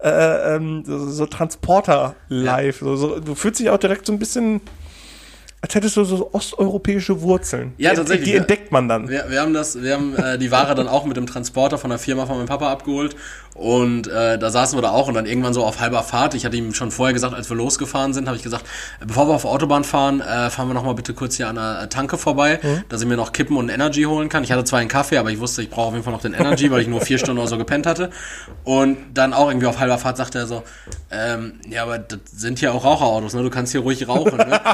äh, 0.01 0.55
ähm, 0.55 0.85
so, 0.85 1.09
so 1.09 1.27
Transporter-live. 1.27 2.79
So, 2.79 2.97
so, 2.97 3.21
du 3.21 3.35
fühlst 3.35 3.61
dich 3.61 3.71
auch 3.71 3.79
direkt 3.79 4.07
so 4.07 4.13
ein 4.13 4.19
bisschen, 4.19 4.61
als 5.61 5.75
hättest 5.75 5.97
du 5.97 6.05
so 6.05 6.31
osteuropäische 6.33 7.21
Wurzeln. 7.21 7.73
Ja, 7.79 7.91
Die- 7.91 7.97
tatsächlich, 7.97 8.29
Die 8.31 8.37
entdeckt 8.37 8.71
man 8.71 8.89
dann. 8.89 9.09
Wir, 9.09 9.25
wir 9.29 9.41
haben 9.41 9.53
das, 9.55 9.83
wir 9.83 9.95
haben 9.95 10.15
äh, 10.17 10.39
die 10.39 10.51
Ware 10.51 10.75
dann 10.75 10.87
auch 10.89 11.05
mit 11.05 11.17
dem 11.17 11.27
Transporter 11.27 11.79
von 11.79 11.91
der 11.91 11.99
Firma 11.99 12.27
von 12.27 12.37
meinem 12.37 12.47
Papa 12.47 12.71
abgeholt 12.71 13.17
und 13.55 14.07
äh, 14.07 14.39
da 14.39 14.51
saßen 14.51 14.79
wir 14.79 14.83
da 14.83 14.91
auch 14.91 15.09
und 15.09 15.15
dann 15.15 15.27
irgendwann 15.27 15.53
so 15.53 15.65
auf 15.65 15.81
halber 15.81 16.05
Fahrt. 16.05 16.35
Ich 16.35 16.45
hatte 16.47 16.57
ihm 16.57 16.73
schon 16.75 16.93
vorher 16.93 17.13
gesagt, 17.13 17.35
als 17.35 17.51
wir 17.51 17.57
losgefahren 17.57 18.13
sind, 18.15 18.29
habe 18.29 18.37
ich 18.37 18.45
gesagt, 18.45 18.65
äh, 19.01 19.07
bevor 19.07 19.27
wir 19.29 19.35
auf 19.35 19.45
Autobahn 19.45 19.83
fahren, 19.83 20.21
äh, 20.21 20.49
fahren 20.49 20.69
wir 20.69 20.75
noch 20.75 20.85
mal 20.85 20.95
bitte 20.95 21.13
kurz 21.13 21.35
hier 21.37 21.49
an 21.49 21.57
der 21.57 21.89
Tanke 21.89 22.19
vorbei, 22.19 22.61
dass 22.89 23.01
ich 23.03 23.09
mir 23.09 23.17
noch 23.17 23.33
Kippen 23.33 23.57
und 23.57 23.69
Energy 23.69 24.05
holen 24.05 24.29
kann. 24.29 24.45
Ich 24.45 24.53
hatte 24.53 24.63
zwar 24.63 24.79
einen 24.79 24.89
Kaffee, 24.89 25.17
aber 25.19 25.31
ich 25.31 25.41
wusste, 25.41 25.63
ich 25.63 25.71
brauche 25.71 25.89
auf 25.89 25.93
jeden 25.95 26.05
Fall 26.05 26.13
noch 26.13 26.21
den 26.23 26.35
Energy, 26.35 26.71
weil 26.71 26.83
ich 26.83 26.87
nur 26.89 27.01
vier 27.01 27.19
Stunden 27.19 27.39
oder 27.41 27.49
so 27.49 27.59
gepennt 27.59 27.87
hatte. 27.87 28.11
Und 28.63 28.97
dann 29.15 29.33
auch 29.33 29.49
irgendwie 29.49 29.67
auf 29.67 29.81
halber 29.81 29.99
Fahrt 29.99 30.19
sagte 30.19 30.39
er 30.39 30.47
so, 30.47 30.63
ähm, 31.11 31.55
ja, 31.69 31.83
aber 31.83 31.99
das 31.99 32.21
sind 32.31 32.61
ja 32.61 32.71
auch 32.71 32.85
Raucherautos, 32.85 33.35
ne? 33.35 33.43
Du 33.43 33.51
kannst 33.51 33.73
hier 33.73 33.81
ruhig 33.81 34.07
rauchen. 34.07 34.37
Ne? 34.37 34.61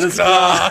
So, 0.00 0.09
Alles 0.18 0.70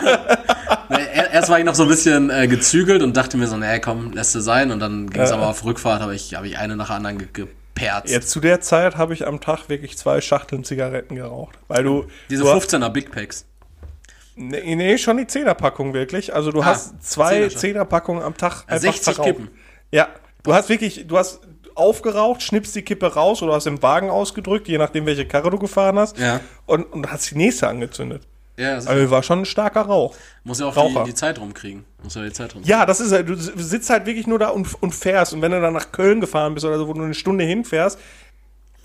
Erst 1.32 1.48
war 1.48 1.58
ich 1.58 1.64
noch 1.64 1.74
so 1.74 1.84
ein 1.84 1.88
bisschen 1.88 2.30
äh, 2.30 2.48
gezügelt 2.48 3.02
und 3.02 3.16
dachte 3.16 3.36
mir 3.36 3.46
so, 3.46 3.56
nee, 3.56 3.78
komm, 3.80 4.12
lässt 4.12 4.34
es 4.36 4.44
sein. 4.44 4.70
Und 4.70 4.80
dann 4.80 5.08
ging 5.08 5.22
es 5.22 5.30
Ja. 5.30 5.36
aber 5.36 5.48
auf 5.48 5.64
Rückfahrt, 5.64 6.00
habe 6.02 6.14
ich, 6.14 6.34
hab 6.34 6.44
ich 6.44 6.58
eine 6.58 6.76
nach 6.76 6.88
der 6.88 6.96
anderen 6.96 7.18
ge 7.18 7.28
geperzt. 7.74 8.10
Jetzt 8.12 8.30
zu 8.30 8.40
der 8.40 8.60
Zeit 8.60 8.96
habe 8.96 9.14
ich 9.14 9.26
am 9.26 9.40
Tag 9.40 9.68
wirklich 9.68 9.96
zwei 9.96 10.20
Schachteln 10.20 10.64
Zigaretten 10.64 11.14
geraucht. 11.14 11.56
Weil 11.68 11.84
du. 11.84 12.06
Diese 12.28 12.42
du, 12.42 12.50
15er 12.50 12.88
Big 12.90 13.10
Packs. 13.12 13.46
Nee, 14.36 14.74
nee, 14.74 14.98
schon 14.98 15.16
die 15.18 15.26
Zehnerpackung 15.26 15.92
wirklich. 15.94 16.34
Also 16.34 16.50
du 16.50 16.60
Ah, 16.62 16.66
hast 16.66 17.02
zwei 17.02 17.34
Zehner 17.34 17.50
schon. 17.50 17.58
Zehnerpackungen 17.60 18.22
am 18.22 18.36
Tag 18.36 18.64
einfach 18.66 18.80
60 18.80 19.02
verraucht. 19.14 19.26
Kippen. 19.26 19.50
Ja, 19.92 20.08
du 20.42 20.52
hast 20.54 20.68
wirklich, 20.68 21.06
du 21.06 21.16
hast 21.18 21.40
aufgeraucht, 21.74 22.42
schnippst 22.42 22.74
die 22.74 22.82
Kippe 22.82 23.14
raus 23.14 23.42
oder 23.42 23.54
hast 23.54 23.66
im 23.66 23.80
Wagen 23.82 24.10
ausgedrückt, 24.10 24.68
je 24.68 24.76
nachdem, 24.78 25.06
welche 25.06 25.26
Karre 25.26 25.50
du 25.50 25.58
gefahren 25.58 25.98
hast. 25.98 26.18
Ja. 26.18 26.40
Und, 26.66 26.84
und 26.92 27.10
hast 27.10 27.30
die 27.30 27.36
nächste 27.36 27.68
angezündet. 27.68 28.22
Ja, 28.60 28.74
Also 28.74 29.10
war 29.10 29.22
schon 29.22 29.40
ein 29.40 29.44
starker 29.44 29.82
Rauch. 29.82 30.14
muss 30.44 30.60
ja 30.60 30.66
auch 30.66 30.76
Raucher. 30.76 31.04
die, 31.04 31.10
die 31.10 31.14
Zeit 31.14 31.40
rumkriegen. 31.40 31.84
Muss 32.02 32.14
ja 32.14 32.22
die 32.22 32.32
Zeit 32.32 32.54
rumkriegen. 32.54 32.68
Ja, 32.68 32.86
das 32.86 33.00
ist 33.00 33.12
halt, 33.12 33.28
du 33.28 33.34
sitzt 33.36 33.90
halt 33.90 34.06
wirklich 34.06 34.26
nur 34.26 34.38
da 34.38 34.48
und, 34.48 34.68
und 34.82 34.94
fährst. 34.94 35.32
Und 35.32 35.42
wenn 35.42 35.52
du 35.52 35.60
dann 35.60 35.74
nach 35.74 35.92
Köln 35.92 36.20
gefahren 36.20 36.54
bist 36.54 36.66
oder 36.66 36.78
so, 36.78 36.86
wo 36.88 36.92
du 36.92 37.02
eine 37.02 37.14
Stunde 37.14 37.44
hinfährst, 37.44 37.98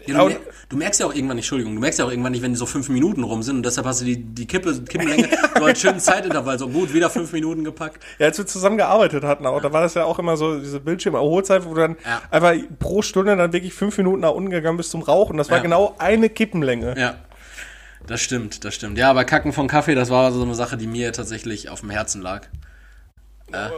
Ja, 0.07 0.19
du, 0.19 0.25
mer 0.29 0.37
du 0.69 0.77
merkst 0.77 0.99
ja 0.99 1.07
auch 1.07 1.13
irgendwann 1.15 1.37
nicht, 1.37 1.45
Entschuldigung, 1.45 1.73
du 1.75 1.81
merkst 1.81 1.97
ja 1.99 2.05
auch 2.05 2.11
irgendwann 2.11 2.31
nicht, 2.31 2.41
wenn 2.43 2.51
die 2.53 2.57
so 2.57 2.65
fünf 2.67 2.89
Minuten 2.89 3.23
rum 3.23 3.41
sind 3.43 3.57
und 3.57 3.65
deshalb 3.65 3.87
hast 3.87 4.01
du 4.01 4.05
die, 4.05 4.17
die 4.17 4.45
Kippe, 4.45 4.73
Kippenlänge 4.83 5.29
so 5.57 5.63
als 5.65 5.81
schönen 5.81 5.99
Zeitintervall, 5.99 6.59
so 6.59 6.67
gut, 6.69 6.93
wieder 6.93 7.09
fünf 7.09 7.31
Minuten 7.33 7.63
gepackt. 7.63 8.03
ja, 8.19 8.27
als 8.27 8.37
wir 8.37 8.45
zusammen 8.45 8.77
gearbeitet 8.77 9.23
hatten, 9.23 9.45
auch, 9.47 9.61
da 9.61 9.73
war 9.73 9.81
das 9.81 9.95
ja 9.95 10.03
auch 10.05 10.19
immer 10.19 10.37
so, 10.37 10.59
diese 10.59 10.79
Bildschirmerholzeit, 10.79 11.65
wo 11.65 11.73
du 11.73 11.81
dann 11.81 11.97
Ja. 12.05 12.21
einfach 12.29 12.53
pro 12.77 13.01
Stunde 13.01 13.35
dann 13.35 13.51
wirklich 13.51 13.73
fünf 13.73 13.97
Minuten 13.97 14.21
nach 14.21 14.31
unten 14.31 14.51
gegangen 14.51 14.77
bist 14.77 14.91
zum 14.91 15.01
Rauchen. 15.01 15.37
Das 15.37 15.49
war 15.49 15.57
Ja. 15.57 15.63
genau 15.63 15.95
eine 15.97 16.29
Kippenlänge. 16.29 16.95
Ja. 16.99 17.15
Das 18.07 18.21
stimmt, 18.21 18.63
das 18.65 18.75
stimmt. 18.75 18.97
Ja, 18.97 19.09
aber 19.09 19.25
Kacken 19.25 19.51
von 19.53 19.67
Kaffee, 19.67 19.95
das 19.95 20.09
war 20.09 20.31
so 20.31 20.41
eine 20.43 20.55
Sache, 20.55 20.77
die 20.77 20.87
mir 20.87 21.11
tatsächlich 21.13 21.69
auf 21.69 21.79
dem 21.81 21.89
Herzen 21.89 22.21
lag. 22.21 22.47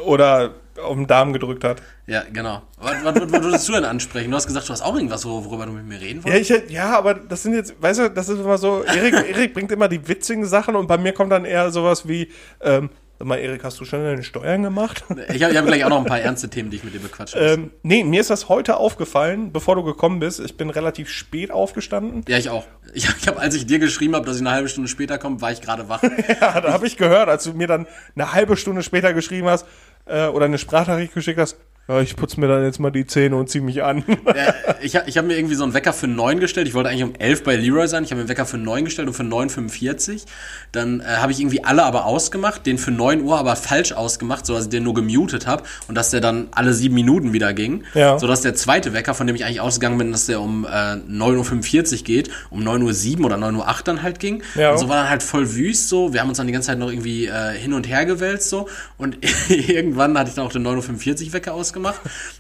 Oder 0.06 0.56
auf 0.82 0.96
den 0.96 1.08
Darm 1.08 1.34
gedrückt 1.34 1.64
hat. 1.64 1.82
Ja, 2.08 2.24
genau. 2.32 2.62
Was, 2.78 3.04
was, 3.04 3.16
was 3.16 3.44
würdest 3.44 3.68
du 3.68 3.74
denn 3.74 3.84
ansprechen? 3.86 4.32
Du 4.32 4.38
hast 4.38 4.48
gesagt, 4.48 4.68
du 4.70 4.74
hast 4.74 4.82
auch 4.82 4.96
irgendwas, 4.96 5.26
wor- 5.26 5.44
worüber 5.46 5.66
du 5.66 5.74
mit 5.74 5.86
mir 5.86 6.00
reden 6.00 6.22
Ja, 6.26 6.34
wolltest. 6.34 6.52
ich, 6.52 6.70
ja, 6.72 6.98
aber 6.98 7.14
das 7.16 7.44
sind 7.44 7.54
jetzt, 7.54 7.80
weißt 7.82 8.00
du, 8.00 8.10
das 8.10 8.30
ist 8.30 8.40
immer 8.40 8.58
so, 8.58 8.84
Erik, 8.84 9.14
Erik 9.30 9.54
bringt 9.54 9.72
immer 9.72 9.88
die 9.90 10.08
witzigen 10.08 10.46
Sachen 10.46 10.76
und 10.76 10.88
bei 10.88 10.98
mir 10.98 11.12
kommt 11.14 11.32
dann 11.32 11.46
eher 11.46 11.70
sowas 11.72 12.08
wie, 12.08 12.32
ähm, 12.62 12.90
sag 13.20 13.28
mal, 13.28 13.38
Erik, 13.38 13.64
hast 13.64 13.80
du 13.80 13.86
schon 13.86 14.04
deine 14.04 14.24
Steuern 14.24 14.64
gemacht? 14.64 15.04
Ich 15.34 15.44
habe 15.44 15.58
hab 15.58 15.66
gleich 15.66 15.84
auch 15.84 15.90
noch 15.90 16.00
ein 16.00 16.06
paar 16.06 16.20
ernste 16.20 16.50
Themen, 16.50 16.70
die 16.70 16.78
ich 16.78 16.84
mit 16.84 16.94
dir 16.94 17.00
bequatschen 17.00 17.42
muss. 17.42 17.52
ähm, 17.52 17.72
nee, 17.84 18.04
mir 18.04 18.22
ist 18.22 18.30
das 18.30 18.50
heute 18.50 18.78
aufgefallen, 18.78 19.52
bevor 19.52 19.76
du 19.76 19.84
gekommen 19.84 20.20
bist. 20.20 20.40
Ich 20.40 20.56
bin 20.58 20.70
relativ 20.70 21.10
spät 21.10 21.52
aufgestanden. 21.52 22.24
Ja, 22.28 22.38
ich 22.38 22.50
auch. 22.50 22.66
Ich, 22.94 23.08
ich 23.10 23.28
habe, 23.28 23.40
als 23.40 23.56
ich 23.56 23.66
dir 23.66 23.80
geschrieben 23.80 24.16
habe, 24.16 24.26
dass 24.26 24.36
ich 24.38 24.42
eine 24.42 24.52
halbe 24.52 24.70
Stunde 24.70 24.88
später 24.90 25.18
komme, 25.18 25.42
war 25.42 25.52
ich 25.52 25.62
gerade 25.62 25.90
wach. 25.90 26.02
Ja, 26.42 26.62
da 26.62 26.72
habe 26.72 26.88
ich 26.88 26.98
gehört, 26.98 27.30
als 27.30 27.44
du 27.44 27.54
mir 27.54 27.68
dann 27.68 27.88
eine 28.16 28.34
halbe 28.34 28.58
Stunde 28.58 28.84
später 28.84 29.14
geschrieben 29.14 29.48
hast 29.48 29.66
äh, 30.06 30.28
oder 30.28 30.46
eine 30.46 30.58
Sprachnachricht 30.58 31.14
geschickt 31.14 31.40
hast, 31.40 31.58
ja, 31.88 32.02
ich 32.02 32.18
putze 32.18 32.38
mir 32.40 32.48
dann 32.50 32.64
jetzt 32.64 32.80
mal 32.80 32.92
die 32.92 33.06
Zähne 33.06 33.38
und 33.38 33.50
zieh 33.50 33.62
mich 33.62 33.82
an. 33.82 34.04
äh, 34.26 34.52
ich 34.82 34.96
ich 35.06 35.18
habe 35.18 35.28
mir 35.28 35.38
irgendwie 35.38 35.56
so 35.56 35.64
einen 35.64 35.74
Wecker 35.74 35.94
für 35.94 36.08
9 36.08 36.42
gestellt. 36.42 36.68
Ich 36.68 36.74
wollte 36.74 36.90
eigentlich 36.90 37.04
um 37.04 37.16
11 37.16 37.44
bei 37.46 37.56
Leroy 37.56 37.88
sein. 37.88 38.04
Ich 38.04 38.12
habe 38.12 38.18
mir 38.18 38.24
einen 38.24 38.30
Wecker 38.30 38.46
für 38.46 38.58
9 38.58 38.84
gestellt 38.84 39.08
und 39.08 39.14
für 39.14 39.24
9.45. 39.24 40.26
Dann 40.74 41.00
äh, 41.00 41.04
habe 41.06 41.32
ich 41.32 41.40
irgendwie 41.40 41.64
alle 41.64 41.84
aber 41.84 42.06
ausgemacht, 42.06 42.66
den 42.66 42.78
für 42.78 42.92
9 42.92 43.22
Uhr 43.22 43.40
aber 43.40 43.56
falsch 43.56 43.94
ausgemacht, 43.94 44.46
sodass 44.46 44.66
ich 44.66 44.70
den 44.70 44.84
nur 44.84 44.96
gemutet 44.96 45.48
habe 45.48 45.64
und 45.88 45.96
dass 45.96 46.12
der 46.12 46.20
dann 46.20 46.50
alle 46.52 46.74
sieben 46.74 46.94
Minuten 46.94 47.32
wieder 47.32 47.54
ging. 47.54 47.86
Ja. 47.94 48.20
Sodass 48.20 48.42
der 48.42 48.54
zweite 48.54 48.92
Wecker, 48.92 49.14
von 49.14 49.26
dem 49.26 49.38
ich 49.38 49.46
eigentlich 49.46 49.62
ausgegangen 49.62 49.98
bin, 49.98 50.12
dass 50.12 50.26
der 50.26 50.42
um 50.42 50.66
äh, 50.66 50.68
9.45 50.68 52.00
Uhr 52.00 52.04
geht, 52.04 52.30
um 52.50 52.68
9.07 52.68 53.20
Uhr 53.20 53.26
oder 53.28 53.38
9.08 53.38 53.56
Uhr 53.56 53.76
dann 53.86 54.04
halt 54.04 54.20
ging. 54.20 54.44
Ja. 54.56 54.72
Und 54.72 54.80
so 54.80 54.90
war 54.90 54.98
dann 54.98 55.10
halt 55.10 55.24
voll 55.24 55.56
wüst 55.56 55.88
so. 55.88 56.12
Wir 56.12 56.20
haben 56.20 56.28
uns 56.28 56.38
dann 56.38 56.48
die 56.48 56.54
ganze 56.54 56.68
Zeit 56.68 56.80
noch 56.80 56.92
irgendwie 56.92 57.28
äh, 57.28 57.54
hin 57.54 57.72
und 57.72 57.88
her 57.88 58.06
gewälzt 58.06 58.50
so. 58.50 58.68
Und 58.98 59.20
irgendwann 59.50 60.18
hatte 60.18 60.32
ich 60.32 60.36
dann 60.36 60.46
auch 60.46 60.52
den 60.52 60.68
9.45 60.68 61.28
Uhr 61.28 61.34
Wecker 61.34 61.54
ausgemacht. 61.54 61.77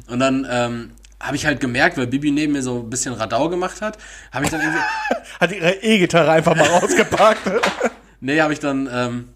Und 0.07 0.19
dann 0.19 0.47
ähm, 0.49 0.91
habe 1.19 1.35
ich 1.35 1.45
halt 1.45 1.59
gemerkt, 1.59 1.97
weil 1.97 2.07
Bibi 2.07 2.31
neben 2.31 2.53
mir 2.53 2.61
so 2.61 2.79
ein 2.79 2.89
bisschen 2.89 3.13
Radau 3.13 3.49
gemacht 3.49 3.81
hat, 3.81 3.97
habe 4.31 4.45
ich 4.45 4.51
dann 4.51 4.61
irgendwie, 4.61 4.79
Hat 5.39 5.51
ihre 5.51 5.73
E-Gitarre 5.81 6.31
einfach 6.31 6.55
mal 6.55 6.67
rausgepackt. 6.67 7.41
nee, 8.19 8.39
habe 8.41 8.53
ich 8.53 8.59
dann, 8.59 8.89
ähm, 8.91 9.29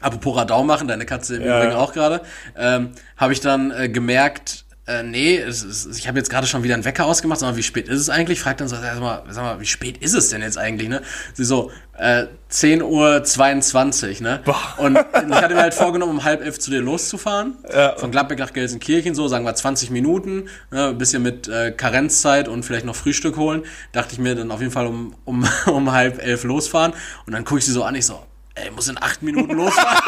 apropos 0.00 0.36
Radau 0.36 0.64
machen, 0.64 0.88
deine 0.88 1.06
Katze 1.06 1.36
im 1.36 1.42
Ja. 1.42 1.58
Übrigen 1.58 1.76
auch 1.76 1.92
gerade, 1.92 2.22
ähm, 2.56 2.92
habe 3.16 3.32
ich 3.32 3.40
dann 3.40 3.70
äh, 3.70 3.88
gemerkt, 3.88 4.64
äh, 4.86 5.02
nee, 5.02 5.36
ist, 5.36 5.86
ich 5.98 6.08
habe 6.08 6.18
jetzt 6.18 6.30
gerade 6.30 6.46
schon 6.46 6.62
wieder 6.62 6.74
einen 6.74 6.84
Wecker 6.84 7.04
ausgemacht, 7.04 7.42
mal, 7.42 7.56
wie 7.56 7.62
spät 7.62 7.88
ist 7.88 8.00
es 8.00 8.08
eigentlich? 8.08 8.40
Fragt 8.40 8.62
dann 8.62 8.68
so, 8.68 8.76
sag 8.76 8.98
mal, 9.00 9.22
sag 9.28 9.44
mal, 9.44 9.60
wie 9.60 9.66
spät 9.66 9.98
ist 9.98 10.14
es 10.14 10.30
denn 10.30 10.40
jetzt 10.40 10.56
eigentlich, 10.56 10.88
ne? 10.88 11.02
Sie 11.34 11.44
so, 11.44 11.70
äh, 11.98 12.26
10 12.48 12.82
Uhr 12.82 13.22
22, 13.22 14.20
ne? 14.20 14.40
Boah. 14.44 14.56
Und 14.78 14.96
ich 14.96 15.34
hatte 15.34 15.54
mir 15.54 15.60
halt 15.60 15.74
vorgenommen, 15.74 16.12
um 16.12 16.24
halb 16.24 16.42
elf 16.42 16.58
zu 16.58 16.70
dir 16.70 16.80
loszufahren. 16.80 17.58
Ja. 17.72 17.96
Von 17.96 18.10
Gladbeck 18.10 18.38
nach 18.38 18.52
Gelsenkirchen, 18.52 19.14
so, 19.14 19.28
sagen 19.28 19.44
wir 19.44 19.54
20 19.54 19.90
Minuten, 19.90 20.48
ne? 20.70 20.88
Ein 20.88 20.98
bisschen 20.98 21.22
mit 21.22 21.48
äh, 21.48 21.72
Karenzzeit 21.72 22.48
und 22.48 22.64
vielleicht 22.64 22.86
noch 22.86 22.96
Frühstück 22.96 23.36
holen. 23.36 23.64
Dachte 23.92 24.14
ich 24.14 24.18
mir 24.18 24.34
dann 24.34 24.50
auf 24.50 24.60
jeden 24.60 24.72
Fall 24.72 24.86
um, 24.86 25.14
um, 25.24 25.46
um 25.66 25.92
halb 25.92 26.22
elf 26.22 26.44
losfahren. 26.44 26.94
Und 27.26 27.32
dann 27.34 27.44
gucke 27.44 27.58
ich 27.58 27.66
sie 27.66 27.72
so 27.72 27.82
an, 27.82 27.94
ich 27.94 28.06
so, 28.06 28.22
ey, 28.54 28.68
ich 28.68 28.74
muss 28.74 28.88
in 28.88 28.96
acht 29.02 29.22
Minuten 29.22 29.54
losfahren. 29.54 29.98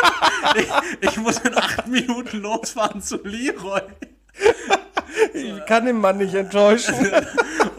ich, 0.57 1.09
ich 1.11 1.17
muss 1.19 1.39
in 1.39 1.57
acht 1.57 1.89
Minuten 1.89 2.39
losfahren 2.39 3.03
zu 3.03 3.21
Leroy. 3.23 3.83
Ich 5.35 5.67
kann 5.67 5.85
den 5.87 5.99
Mann 5.99 6.19
nicht 6.19 6.35
enttäuschen. 6.35 6.95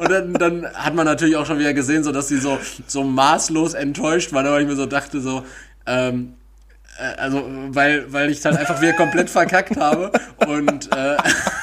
Und 0.02 0.10
dann, 0.10 0.34
dann 0.34 0.74
hat 0.74 0.96
man 0.96 1.06
natürlich 1.06 1.36
auch 1.36 1.46
schon 1.46 1.60
wieder 1.60 1.76
gesehen, 1.76 2.04
so 2.04 2.12
dass 2.12 2.28
sie 2.28 2.38
so, 2.38 2.58
so 2.88 3.04
maßlos 3.04 3.76
enttäuscht 3.76 4.34
war, 4.34 4.44
weil 4.44 4.64
ich 4.64 4.68
mir 4.68 4.76
so 4.76 4.88
dachte, 4.88 5.22
so, 5.22 5.46
ähm, 5.86 6.34
äh, 6.98 7.22
also, 7.22 7.46
weil, 7.70 8.12
weil 8.12 8.32
ich 8.32 8.42
dann 8.42 8.58
einfach 8.58 8.82
wieder 8.82 8.94
komplett 8.94 9.30
verkackt 9.30 9.78
habe. 9.78 10.12
Und 10.48 10.92
äh, 10.92 11.18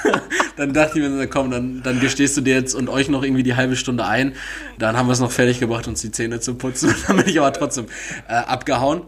dann 0.56 0.72
dachte 0.72 1.00
ich 1.00 1.08
mir, 1.08 1.20
so, 1.20 1.26
komm, 1.26 1.50
dann, 1.50 1.82
dann 1.82 1.98
gestehst 1.98 2.36
du 2.36 2.40
dir 2.40 2.54
jetzt 2.54 2.74
und 2.74 2.88
euch 2.88 3.08
noch 3.08 3.24
irgendwie 3.24 3.42
die 3.42 3.56
halbe 3.56 3.74
Stunde 3.74 4.04
ein. 4.06 4.34
Dann 4.78 4.96
haben 4.96 5.08
wir 5.08 5.14
es 5.14 5.20
noch 5.20 5.32
fertig 5.32 5.58
gebracht, 5.58 5.88
uns 5.88 6.00
die 6.00 6.12
Zähne 6.12 6.38
zu 6.38 6.54
putzen. 6.54 6.94
dann 7.08 7.16
bin 7.16 7.26
ich 7.26 7.40
aber 7.40 7.52
trotzdem 7.52 7.86
äh, 8.28 8.34
abgehauen. 8.34 9.02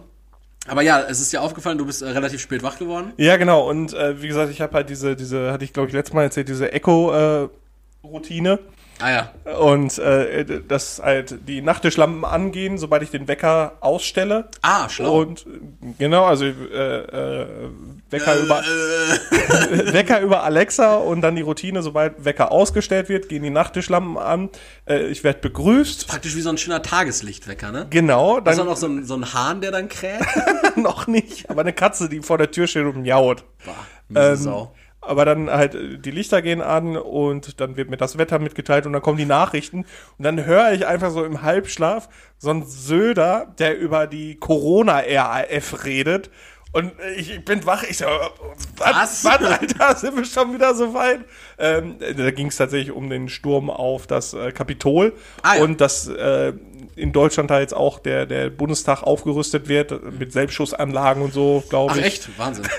Aber 0.67 0.83
ja, 0.83 1.05
es 1.09 1.21
ist 1.21 1.33
dir 1.33 1.41
aufgefallen, 1.41 1.79
du 1.79 1.87
bist 1.87 2.03
äh, 2.03 2.09
relativ 2.09 2.41
spät 2.41 2.65
wach 2.65 2.81
geworden. 2.81 3.13
Ja, 3.17 3.37
genau. 3.37 3.71
Und 3.71 3.95
äh, 3.95 4.21
wie 4.21 4.27
gesagt, 4.27 4.51
ich 4.51 4.61
habe 4.61 4.75
halt 4.75 4.91
diese, 4.91 5.15
diese, 5.15 5.53
hatte 5.53 5.63
ich 5.63 5.73
glaube 5.73 5.87
ich 5.87 5.95
letztes 5.95 6.15
Mal 6.15 6.25
erzählt, 6.25 6.49
diese 6.49 6.73
Echo-Routine. 6.73 8.59
Ah 9.01 9.11
ja. 9.11 9.55
und 9.59 9.99
äh, 9.99 10.61
dass 10.67 11.01
halt 11.03 11.49
die 11.49 11.63
Nachttischlampen 11.63 12.25
angehen, 12.25 12.79
sobald 12.79 13.03
ich 13.03 13.11
den 13.11 13.29
Wecker 13.29 13.73
ausstelle. 13.81 14.49
Ah, 14.63 14.89
schlau. 14.89 15.21
Und 15.21 15.41
äh, 15.47 15.95
genau, 15.99 16.25
also 16.25 16.45
äh, 16.45 16.51
äh, 16.51 17.47
Wecker, 18.11 18.37
über, 18.39 18.61
äh, 18.61 19.93
Wecker 19.93 20.21
über 20.21 20.43
Alexa 20.45 20.97
und 20.97 21.21
dann 21.23 21.37
die 21.37 21.43
Routine, 21.43 21.83
sobald 21.83 22.25
Wecker 22.25 22.53
ausgestellt 22.53 23.09
wird, 23.09 23.29
gehen 23.29 23.43
die 23.43 23.51
Nachttischlampen 23.51 24.19
an. 24.19 24.51
Äh, 24.87 25.07
ich 25.07 25.25
werde 25.25 25.41
begrüßt. 25.41 26.07
praktisch 26.09 26.37
wie 26.37 26.41
so 26.43 26.51
ein 26.51 26.59
schöner 26.59 26.83
Tageslichtwecker, 26.83 27.73
ne? 27.73 27.87
Genau, 27.91 28.39
Ist 28.39 28.45
dann 28.47 28.61
auch 28.61 28.65
noch 28.65 28.77
so 28.77 28.87
ein, 28.87 29.05
so 29.05 29.15
ein 29.15 29.33
Hahn, 29.33 29.61
der 29.61 29.71
dann 29.71 29.89
kräht? 29.89 30.21
noch 30.77 31.07
nicht, 31.07 31.49
aber 31.49 31.63
eine 31.63 31.73
Katze, 31.73 32.09
die 32.09 32.21
vor 32.21 32.39
der 32.39 32.51
Tür 32.51 32.67
steht 32.67 32.85
und 32.85 33.03
miaut. 33.03 33.45
Miese 34.09 34.29
Ähm, 34.31 34.37
Sau. 34.37 34.75
Aber 35.11 35.25
dann 35.25 35.51
halt 35.51 35.75
äh, 35.75 35.99
die 35.99 36.13
Lichter 36.13 36.41
gehen 36.41 36.63
an 36.63 36.97
und 36.97 37.61
dann 37.61 37.77
wird 37.77 37.91
mir 37.91 37.97
das 37.97 38.17
Wetter 38.17 38.39
mitgeteilt 38.39 38.87
und 38.87 38.93
dann 38.93 39.03
kommen 39.03 39.19
die 39.19 39.27
Nachrichten 39.27 39.85
und 40.19 40.25
dann 40.25 40.47
höre 40.47 40.73
ich 40.73 40.87
einfach 40.87 41.11
so 41.11 41.25
im 41.25 41.43
Halbschlaf 41.43 42.09
so 42.39 42.51
einen 42.51 42.65
Söder, 42.65 43.53
der 43.59 43.77
über 43.77 44.07
die 44.07 44.37
Corona-RAF 44.37 45.85
redet 45.85 46.31
und 46.73 46.93
äh, 47.01 47.15
ich, 47.15 47.45
bin 47.45 47.67
wach, 47.67 47.83
ich 47.83 47.99
so, 47.99 48.05
Was? 48.77 49.25
was, 49.25 49.25
was, 49.25 49.43
Alter, 49.43 49.97
sind 49.97 50.17
wir 50.17 50.25
schon 50.25 50.55
wieder 50.55 50.75
so 50.75 50.95
weit? 50.95 51.21
Ähm, 51.59 51.97
da 51.99 52.31
ging 52.31 52.47
es 52.47 52.57
tatsächlich 52.57 52.93
um 52.93 53.11
den 53.11 53.29
Sturm 53.29 53.69
auf 53.71 54.07
das 54.07 54.35
äh, 54.35 54.53
Kapitol 54.53 55.13
Ah, 55.43 55.57
ja. 55.57 55.63
und 55.65 55.81
dass 55.81 56.07
äh, 56.07 56.53
in 56.97 57.13
Deutschland 57.13 57.51
da 57.51 57.61
jetzt 57.61 57.75
auch 57.75 57.99
der, 57.99 58.27
der 58.27 58.51
Bundestag 58.51 59.03
aufgerüstet 59.03 59.69
wird 59.69 60.19
mit 60.19 60.33
Selbstschussanlagen 60.33 61.23
und 61.23 61.33
so, 61.33 61.63
glaube 61.69 61.93
Ach 61.95 61.99
ich. 61.99 62.05
echt? 62.05 62.39
Wahnsinn. 62.39 62.67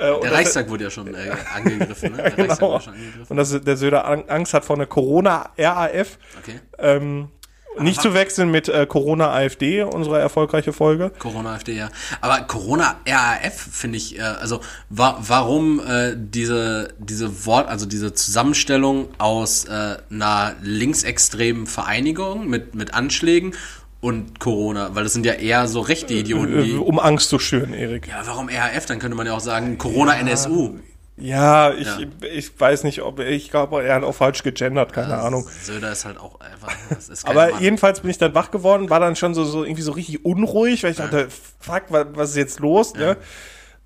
Äh, 0.00 0.20
Der 0.22 0.30
Reichstag 0.32 0.68
wurde 0.70 0.84
ja 0.84 0.90
schon 0.90 1.12
äh, 1.12 1.28
angegriffen, 1.56 2.12
ne? 2.12 2.18
Der 2.18 2.24
Reichstag 2.38 2.58
Genau. 2.60 2.70
wurde 2.74 2.84
schon 2.84 2.92
angegriffen. 2.94 3.26
Und 3.30 3.36
dass 3.36 3.60
der 3.64 3.76
Söder 3.76 4.04
Ang- 4.06 4.28
Angst 4.28 4.54
hat 4.54 4.64
vor 4.64 4.76
einer 4.76 4.86
Corona-RAF. 4.86 6.18
Okay. 6.40 6.60
Ähm, 6.78 7.30
nicht 7.78 8.02
zu 8.02 8.12
wechseln 8.14 8.50
mit 8.50 8.68
äh, 8.68 8.86
Corona-AfD, 8.86 9.82
unsere 9.82 10.18
erfolgreiche 10.18 10.72
Folge. 10.72 11.12
Corona 11.18 11.54
AfD, 11.54 11.76
ja. 11.76 11.88
Aber 12.20 12.40
Corona 12.42 12.96
RAF 13.06 13.54
finde 13.54 13.98
ich, 13.98 14.18
äh, 14.18 14.22
also 14.22 14.60
wa 14.90 15.18
warum 15.20 15.80
äh, 15.80 16.14
diese, 16.16 16.88
diese 16.98 17.46
Wort, 17.46 17.68
also 17.68 17.86
diese 17.86 18.12
Zusammenstellung 18.14 19.08
aus 19.18 19.64
äh, 19.66 19.96
einer 20.10 20.54
linksextremen 20.62 21.66
Vereinigung 21.66 22.48
mit, 22.48 22.74
mit 22.74 22.94
Anschlägen 22.94 23.54
und 24.00 24.38
Corona, 24.38 24.94
weil 24.94 25.04
das 25.04 25.12
sind 25.12 25.26
ja 25.26 25.32
eher 25.34 25.66
so 25.68 25.80
rechte 25.80 26.14
Idioten, 26.14 26.58
Äh, 26.58 26.62
die. 26.62 26.72
um 26.76 26.98
Angst 26.98 27.28
zu 27.30 27.38
schüren, 27.38 27.72
Erik. 27.74 28.06
Ja, 28.08 28.22
warum 28.24 28.48
RAF? 28.48 28.86
Dann 28.86 28.98
könnte 28.98 29.16
man 29.16 29.26
ja 29.26 29.34
auch 29.34 29.40
sagen 29.40 29.76
Corona 29.78 30.14
NSU. 30.14 30.78
Ja, 31.20 31.72
ich, 31.72 31.86
Ja. 31.86 31.98
ich 32.32 32.60
weiß 32.60 32.84
nicht, 32.84 33.02
ob 33.02 33.18
ich 33.20 33.50
glaube, 33.50 33.82
er 33.82 33.96
hat 33.96 34.04
auch 34.04 34.14
falsch 34.14 34.42
gegendert, 34.42 34.92
keine 34.92 35.16
Ahnung. 35.18 35.48
Söder 35.62 35.92
ist 35.92 36.04
halt 36.04 36.18
auch 36.18 36.40
einfach. 36.40 36.72
Das 36.90 37.08
ist 37.08 37.24
kein 37.24 37.36
Aber 37.36 37.50
Mann. 37.52 37.62
jedenfalls 37.62 38.00
bin 38.00 38.10
ich 38.10 38.18
dann 38.18 38.34
wach 38.34 38.50
geworden, 38.50 38.88
war 38.90 39.00
dann 39.00 39.16
schon 39.16 39.34
so, 39.34 39.44
so 39.44 39.64
irgendwie 39.64 39.82
so 39.82 39.92
richtig 39.92 40.24
unruhig, 40.24 40.82
weil 40.84 40.92
ich 40.92 40.96
dachte, 40.98 41.28
fuck, 41.60 41.84
was, 41.88 42.06
was 42.14 42.30
ist 42.30 42.36
jetzt 42.36 42.60
los? 42.60 42.94
Ne? 42.94 43.16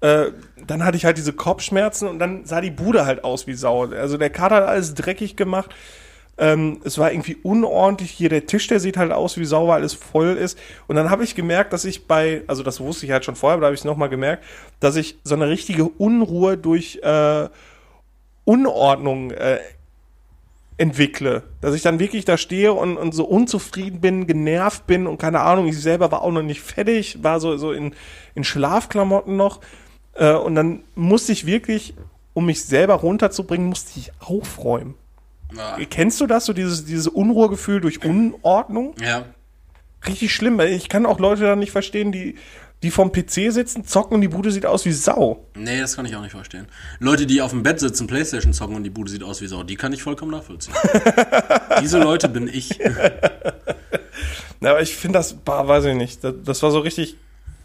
Äh, 0.01 0.33
dann 0.67 0.85
hatte 0.85 0.97
ich 0.97 1.05
halt 1.05 1.17
diese 1.17 1.33
Kopfschmerzen 1.33 2.09
und 2.09 2.19
dann 2.19 2.45
sah 2.45 2.61
die 2.61 2.71
Bude 2.73 3.07
halt 3.07 3.25
aus 3.25 3.47
wie 3.47 3.55
Sau. 3.55 3.87
Also 3.87 4.17
der 4.19 4.31
Kater 4.31 4.57
hat 4.57 4.65
alles 4.65 4.95
dreckig 4.95 5.37
gemacht. 5.37 5.71
Ähm, 6.39 6.81
es 6.85 6.99
war 6.99 7.13
irgendwie 7.13 7.37
unordentlich. 7.43 8.11
Hier 8.11 8.29
der 8.29 8.47
Tisch, 8.47 8.67
der 8.67 8.81
sieht 8.81 8.97
halt 8.97 9.13
aus 9.13 9.37
wie 9.37 9.45
Sau, 9.45 9.69
weil 9.69 9.81
alles 9.81 9.95
voll 9.95 10.37
ist. 10.37 10.59
Und 10.87 10.97
dann 10.97 11.11
habe 11.11 11.25
ich 11.25 11.35
gemerkt, 11.35 11.73
dass 11.73 11.85
ich 11.85 12.07
bei, 12.07 12.43
also 12.47 12.63
das 12.63 12.81
wusste 12.81 13.07
ich 13.07 13.13
halt 13.13 13.25
schon 13.25 13.37
vorher, 13.37 13.55
aber 13.55 13.63
da 13.63 13.67
habe 13.67 13.75
ich 13.75 13.81
es 13.81 13.85
nochmal 13.85 14.09
gemerkt, 14.09 14.45
dass 14.81 14.97
ich 14.97 15.19
so 15.25 15.35
eine 15.35 15.49
richtige 15.49 15.85
Unruhe 15.85 16.57
durch 16.57 17.01
äh, 17.03 17.49
Unordnung 18.45 19.31
äh, 19.31 19.59
entwickle. 20.79 21.43
Dass 21.61 21.75
ich 21.75 21.83
dann 21.83 21.99
wirklich 21.99 22.25
da 22.25 22.37
stehe 22.37 22.73
und, 22.73 22.97
und 22.97 23.13
so 23.13 23.25
unzufrieden 23.25 24.01
bin, 24.01 24.27
genervt 24.27 24.87
bin 24.87 25.07
und 25.07 25.19
keine 25.19 25.41
Ahnung, 25.41 25.69
ich 25.69 25.81
selber 25.81 26.11
war 26.11 26.23
auch 26.23 26.33
noch 26.33 26.43
nicht 26.43 26.61
fertig, 26.61 27.23
war 27.23 27.41
so, 27.41 27.57
so 27.57 27.73
in, 27.73 27.95
in 28.35 28.43
Schlafklamotten 28.43 29.37
noch. 29.37 29.61
Äh, 30.15 30.33
und 30.33 30.55
dann 30.55 30.83
musste 30.95 31.33
ich 31.33 31.47
wirklich, 31.47 31.95
um 32.35 32.47
mich 32.47 32.65
selber 32.65 32.95
runterzubringen, 32.95 33.69
musste 33.69 33.99
ich 33.99 34.13
aufräumen. 34.21 34.95
Ja. 35.57 35.79
Kennst 35.91 36.21
du 36.21 36.27
das, 36.27 36.47
so 36.47 36.53
dieses, 36.53 36.85
dieses 36.85 37.09
Unruhegefühl 37.09 37.81
durch 37.81 38.05
Unordnung? 38.05 38.95
ja. 39.01 39.25
Richtig 40.05 40.35
schlimm, 40.35 40.59
weil 40.59 40.73
ich 40.73 40.89
kann 40.89 41.07
auch 41.07 41.21
Leute 41.21 41.43
da 41.43 41.55
nicht 41.55 41.71
verstehen, 41.71 42.11
die, 42.11 42.35
die 42.83 42.91
vom 42.91 43.13
PC 43.13 43.53
sitzen, 43.53 43.85
zocken 43.85 44.17
und 44.17 44.21
die 44.21 44.29
Bude 44.29 44.51
sieht 44.51 44.67
aus 44.67 44.85
wie 44.85 44.91
Sau. 44.91 45.47
Nee, 45.55 45.81
das 45.81 45.95
kann 45.95 46.05
ich 46.07 46.17
auch 46.17 46.23
nicht 46.23 46.33
verstehen. 46.33 46.67
Leute, 46.99 47.27
die 47.27 47.41
auf 47.41 47.53
dem 47.53 47.63
Bett 47.63 47.79
sitzen, 47.79 48.09
Playstation 48.09 48.53
zocken 48.53 48.75
und 48.75 48.83
die 48.83 48.91
Bude 48.91 49.11
sieht 49.11 49.23
aus 49.23 49.41
wie 49.41 49.47
Sau, 49.47 49.63
die 49.63 49.77
kann 49.77 49.93
ich 49.93 50.03
vollkommen 50.03 50.33
nachvollziehen. 50.33 50.75
Diese 51.81 52.01
Leute 52.01 52.29
bin 52.29 52.49
ich. 52.49 52.81
Na, 54.59 54.71
aber 54.71 54.83
ich 54.83 54.97
finde 54.97 55.19
das, 55.19 55.35
bah, 55.35 55.69
weiß 55.69 55.85
ich 55.85 55.95
nicht, 55.95 56.25
das, 56.25 56.35
das 56.45 56.63
war 56.65 56.73
so 56.73 56.81
richtig 56.81 57.17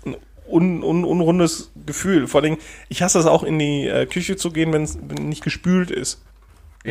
ein 0.05 0.15
un, 0.47 0.83
un, 0.83 1.03
unrundes 1.05 1.71
Gefühl. 1.85 2.27
Vor 2.27 2.43
allem, 2.43 2.57
ich 2.89 3.01
hasse 3.01 3.17
es 3.19 3.25
auch 3.25 3.43
in 3.43 3.57
die 3.57 3.87
äh, 3.87 4.05
Küche 4.05 4.35
zu 4.35 4.51
gehen, 4.51 4.71
wenn 4.73 4.83
es 4.83 4.95
nicht 4.95 5.43
gespült 5.43 5.91
ist. 5.91 6.21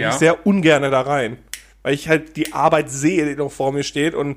Ja. 0.01 0.11
ich 0.11 0.17
sehr 0.17 0.47
ungerne 0.47 0.91
da 0.91 1.01
rein. 1.03 1.39
Weil 1.83 1.95
ich 1.95 2.09
halt 2.09 2.37
die 2.37 2.53
Arbeit 2.53 2.91
sehe, 2.91 3.27
die 3.27 3.37
noch 3.37 3.53
vor 3.53 3.73
mir 3.73 3.85
steht 3.85 4.15
und 4.15 4.37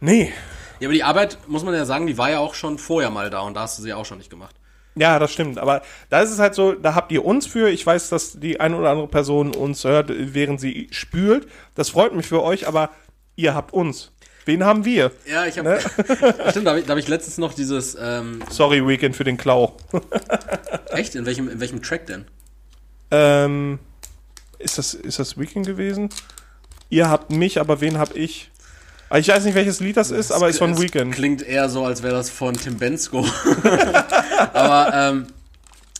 nee. 0.00 0.32
Ja, 0.80 0.88
aber 0.88 0.94
die 0.94 1.04
Arbeit, 1.04 1.38
muss 1.46 1.64
man 1.64 1.74
ja 1.74 1.84
sagen, 1.84 2.06
die 2.06 2.18
war 2.18 2.30
ja 2.30 2.38
auch 2.38 2.54
schon 2.54 2.78
vorher 2.78 3.10
mal 3.10 3.30
da 3.30 3.40
und 3.40 3.54
da 3.54 3.60
hast 3.60 3.78
du 3.78 3.82
sie 3.82 3.92
auch 3.92 4.04
schon 4.06 4.18
nicht 4.18 4.30
gemacht. 4.30 4.56
Ja, 4.96 5.18
das 5.18 5.32
stimmt. 5.32 5.58
Aber 5.58 5.82
da 6.08 6.20
ist 6.20 6.30
es 6.30 6.38
halt 6.38 6.54
so, 6.54 6.72
da 6.72 6.94
habt 6.94 7.10
ihr 7.10 7.24
uns 7.24 7.46
für. 7.46 7.68
Ich 7.68 7.84
weiß, 7.84 8.10
dass 8.10 8.38
die 8.38 8.60
eine 8.60 8.76
oder 8.76 8.90
andere 8.90 9.08
Person 9.08 9.54
uns 9.54 9.82
hört, 9.84 10.10
während 10.10 10.60
sie 10.60 10.88
spült. 10.92 11.48
Das 11.74 11.90
freut 11.90 12.14
mich 12.14 12.26
für 12.26 12.42
euch, 12.42 12.68
aber 12.68 12.90
ihr 13.34 13.54
habt 13.54 13.72
uns. 13.72 14.12
Wen 14.46 14.62
haben 14.64 14.84
wir? 14.84 15.10
Ja, 15.26 15.46
ich 15.46 15.58
habe. 15.58 15.68
Ne? 15.70 15.80
Stimmt, 16.50 16.66
da 16.66 16.70
habe 16.70 16.80
ich, 16.80 16.88
hab 16.88 16.98
ich 16.98 17.08
letztens 17.08 17.38
noch 17.38 17.54
dieses. 17.54 17.96
Ähm, 18.00 18.40
Sorry, 18.50 18.86
Weekend 18.86 19.16
für 19.16 19.24
den 19.24 19.36
Klau. 19.36 19.76
echt? 20.90 21.14
In 21.14 21.26
welchem, 21.26 21.48
in 21.48 21.60
welchem 21.60 21.82
Track 21.82 22.06
denn? 22.06 22.26
ähm, 23.10 23.78
ist 24.64 24.78
das, 24.78 24.94
ist 24.94 25.18
das 25.18 25.38
Weekend 25.38 25.66
gewesen? 25.66 26.08
Ihr 26.90 27.08
habt 27.08 27.30
mich, 27.30 27.60
aber 27.60 27.80
wen 27.80 27.98
hab 27.98 28.16
ich? 28.16 28.50
Ah, 29.10 29.18
Ich 29.18 29.28
weiß 29.28 29.44
nicht, 29.44 29.54
welches 29.54 29.80
Lied 29.80 29.96
das 29.96 30.10
ist, 30.10 30.32
aber 30.32 30.48
ist 30.48 30.58
von 30.58 30.72
Es 30.72 30.80
Weekend. 30.80 31.14
Klingt 31.14 31.42
eher 31.42 31.68
so, 31.68 31.84
als 31.84 32.02
wäre 32.02 32.14
das 32.14 32.30
von 32.30 32.54
Tim 32.54 32.78
Bensko. 32.78 33.24
Aber 34.52 34.92
ähm, 34.94 35.26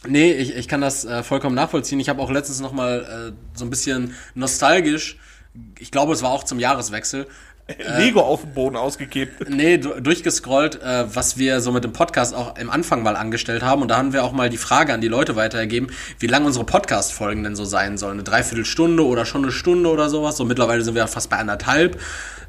nee, 0.07 0.33
ich, 0.33 0.55
ich 0.57 0.69
kann 0.69 0.81
das 0.81 1.05
äh, 1.05 1.23
vollkommen 1.23 1.55
nachvollziehen. 1.55 2.01
Ich 2.01 2.09
habe 2.09 2.21
auch 2.21 2.31
letztens 2.31 2.61
noch 2.61 2.73
mal 2.73 3.33
äh, 3.35 3.57
so 3.59 3.65
ein 3.65 3.71
bisschen 3.71 4.15
nostalgisch, 4.35 5.19
ich 5.79 5.91
glaube, 5.91 6.13
es 6.13 6.23
war 6.23 6.31
auch 6.31 6.45
zum 6.45 6.59
Jahreswechsel, 6.59 7.27
Lego 7.99 8.21
auf 8.21 8.43
dem 8.43 8.53
Boden 8.53 8.77
ausgekippt. 8.77 9.49
Nee, 9.49 9.79
du- 9.79 10.01
durchgescrollt, 10.01 10.83
äh, 10.83 11.05
was 11.15 11.39
wir 11.39 11.61
so 11.61 11.73
mit 11.73 11.83
dem 11.85 11.93
Podcast 11.95 12.35
auch 12.35 12.59
im 12.59 12.69
Anfang 12.71 13.03
mal 13.03 13.17
angestellt 13.17 13.63
haben. 13.63 13.81
Und 13.83 13.89
da 13.89 13.97
haben 13.97 14.13
wir 14.13 14.23
auch 14.25 14.33
mal 14.33 14.51
die 14.51 14.59
Frage 14.59 14.93
an 14.93 15.01
die 15.01 15.09
Leute 15.09 15.35
weitergegeben, 15.37 15.91
wie 16.19 16.27
lang 16.27 16.45
unsere 16.45 16.65
Podcast-Folgen 16.67 17.43
denn 17.43 17.57
so 17.57 17.65
sein 17.65 17.97
sollen. 17.97 18.15
Eine 18.15 18.23
Dreiviertelstunde 18.23 19.05
oder 19.07 19.25
schon 19.25 19.43
eine 19.45 19.53
Stunde 19.53 19.89
oder 19.89 20.11
sowas. 20.11 20.37
So 20.37 20.45
mittlerweile 20.45 20.83
sind 20.83 20.95
wir 20.95 21.01
ja 21.01 21.07
fast 21.07 21.31
bei 21.31 21.39
anderthalb. 21.39 21.99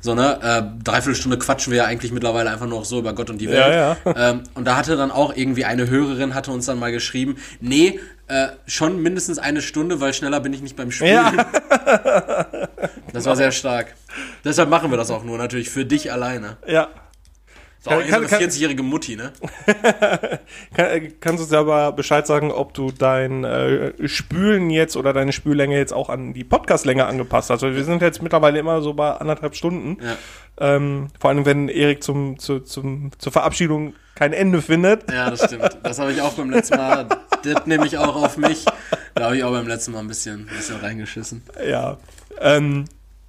So, 0.02 0.14
ne? 0.16 0.38
Äh, 0.44 0.84
Dreiviertelstunde 0.84 1.38
quatschen 1.40 1.72
wir 1.72 1.78
ja 1.78 1.86
eigentlich 1.86 2.12
mittlerweile 2.12 2.52
einfach 2.52 2.68
nur 2.68 2.80
noch 2.80 2.86
so 2.86 3.00
über 3.00 3.14
Gott 3.14 3.30
und 3.30 3.40
die 3.40 3.50
Welt. 3.50 3.74
Ja, 3.74 3.98
Ähm, 4.16 4.42
und 4.54 4.66
da 4.66 4.76
hatte 4.76 4.98
dann 4.98 5.12
auch 5.12 5.36
irgendwie 5.36 5.66
eine 5.66 5.90
Hörerin, 5.90 6.36
hatte 6.36 6.52
uns 6.52 6.66
dann 6.66 6.78
mal 6.78 6.92
geschrieben, 6.92 7.38
nee, 7.62 8.00
äh, 8.28 8.48
schon 8.66 9.02
mindestens 9.02 9.38
eine 9.38 9.62
Stunde, 9.62 10.00
weil 10.02 10.14
schneller 10.14 10.40
bin 10.40 10.54
ich 10.54 10.62
nicht 10.62 10.76
beim 10.76 10.92
Spielen. 10.92 11.14
Ja. 11.14 12.48
Das 13.14 13.26
war 13.26 13.38
sehr 13.38 13.54
stark. 13.54 13.96
Deshalb 14.44 14.70
machen 14.70 14.92
wir 14.92 14.98
das 14.98 15.10
auch 15.10 15.24
nur, 15.24 15.38
natürlich 15.38 15.70
für 15.70 15.86
dich 15.86 16.12
alleine. 16.12 16.58
Ja. 16.68 16.90
So, 17.86 17.92
Kann- 17.92 18.02
hier 18.04 18.14
so 18.16 18.22
kann- 18.28 18.40
eine 18.40 18.48
40-jährige 18.48 18.82
Mutti, 18.82 19.16
ne? 19.16 19.32
Kann, 20.76 21.14
kannst 21.20 21.44
du 21.44 21.48
selber 21.48 21.92
Bescheid 21.92 22.26
sagen, 22.26 22.52
ob 22.52 22.74
du 22.74 22.92
dein 22.92 23.44
äh, 23.44 23.94
Spülen 24.08 24.72
jetzt 24.72 24.98
oder 24.98 25.14
deine 25.14 25.32
Spüllänge 25.32 25.78
jetzt 25.78 25.94
auch 25.94 26.10
an 26.10 26.34
die 26.34 26.44
Podcastlänge 26.44 27.06
angepasst 27.06 27.52
hast? 27.52 27.64
Also 27.64 27.76
wir 27.76 27.84
sind 27.84 28.02
jetzt 28.02 28.24
mittlerweile 28.24 28.58
immer 28.58 28.82
so 28.82 28.96
bei 28.96 29.12
anderthalb 29.12 29.56
Stunden. 29.56 29.98
Ja. 30.04 30.16
Ähm, 30.58 31.10
vor 31.20 31.30
allem, 31.30 31.46
wenn 31.46 31.70
Erik 31.70 32.02
zum, 32.04 32.40
zu, 32.40 32.60
zum, 32.62 33.12
zur 33.20 33.32
Verabschiedung 33.32 33.94
kein 34.16 34.34
Ende 34.34 34.64
findet. 34.64 35.12
Ja, 35.12 35.30
das 35.30 35.44
stimmt. 35.46 35.78
Das 35.84 36.00
habe 36.00 36.12
ich 36.12 36.22
auch 36.24 36.34
beim 36.34 36.50
letzten 36.50 36.78
Mal. 36.78 37.06
Das 37.44 37.68
nehme 37.68 37.86
ich 37.86 38.00
auch 38.00 38.16
auf 38.16 38.38
mich. 38.38 38.66
Da 39.14 39.26
habe 39.26 39.38
ich 39.38 39.44
auch 39.44 39.52
beim 39.52 39.68
letzten 39.68 39.92
Mal 39.92 40.00
ein 40.00 40.08
bisschen, 40.08 40.48
ein 40.50 40.56
bisschen 40.58 40.78
reingeschissen. 40.80 41.44
Ja. 41.70 41.98
Ähm, 42.42 42.86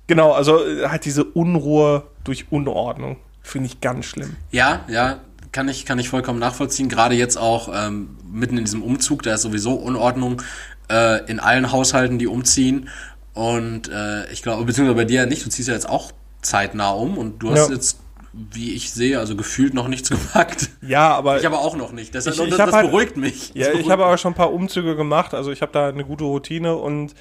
genau, 0.07 0.33
also 0.33 0.61
halt 0.89 1.05
diese 1.05 1.25
Unruhe 1.25 2.05
durch 2.25 2.47
Unordnung. 2.51 3.17
Finde 3.47 3.69
ich 3.69 3.81
ganz 3.81 4.07
schlimm. 4.07 4.35
Ja, 4.51 4.85
ja, 4.89 5.21
kann 5.53 5.69
ich, 5.69 5.87
kann 5.87 5.99
ich 6.01 6.09
vollkommen 6.09 6.41
nachvollziehen. 6.41 6.89
Gerade 6.89 7.15
jetzt 7.15 7.37
auch 7.39 7.71
ähm, 7.73 8.17
mitten 8.31 8.59
in 8.59 8.65
diesem 8.65 8.83
Umzug, 8.83 9.23
da 9.23 9.35
ist 9.35 9.43
sowieso 9.43 9.75
Unordnung 9.75 10.43
äh, 10.91 11.25
in 11.31 11.39
allen 11.39 11.71
Haushalten, 11.71 12.19
die 12.19 12.27
umziehen. 12.27 12.89
Und 13.35 13.89
äh, 13.89 14.31
ich 14.33 14.43
glaube, 14.43 14.65
beziehungsweise 14.65 14.97
bei 14.97 15.05
dir 15.05 15.21
ja 15.23 15.27
nicht, 15.27 15.45
du 15.47 15.51
ziehst 15.51 15.69
ja 15.69 15.75
jetzt 15.75 15.89
auch 15.89 16.11
zeitnah 16.43 16.91
um 16.91 17.17
und 17.19 17.39
du 17.39 17.53
hast 17.53 17.69
Ja. 17.69 17.75
jetzt, 17.75 18.01
wie 18.33 18.73
ich 18.75 18.91
sehe, 18.93 19.19
also 19.21 19.37
gefühlt 19.37 19.75
noch 19.75 19.87
nichts 19.89 20.11
gepackt. 20.11 20.71
Ja, 20.83 21.15
aber 21.15 21.39
Ich 21.39 21.47
aber 21.47 21.61
auch 21.61 21.77
noch 21.77 21.93
nicht. 21.93 22.15
Das, 22.15 22.27
Ich- 22.27 22.37
das, 22.37 22.47
ich 22.49 22.55
das 22.57 22.73
halt- 22.73 22.91
beruhigt 22.91 23.17
mich. 23.17 23.51
Ja, 23.55 23.55
Das 23.55 23.67
ich 23.67 23.73
beruhigt 23.73 23.91
habe 23.91 24.05
aber 24.07 24.19
schon 24.19 24.33
ein 24.33 24.37
paar 24.37 24.53
Umzüge 24.53 24.97
gemacht, 24.97 25.35
also 25.35 25.53
ich 25.53 25.63
habe 25.63 25.71
da 25.73 25.89
eine 25.89 26.05
gute 26.05 26.25
Routine 26.25 26.75
und 26.77 27.15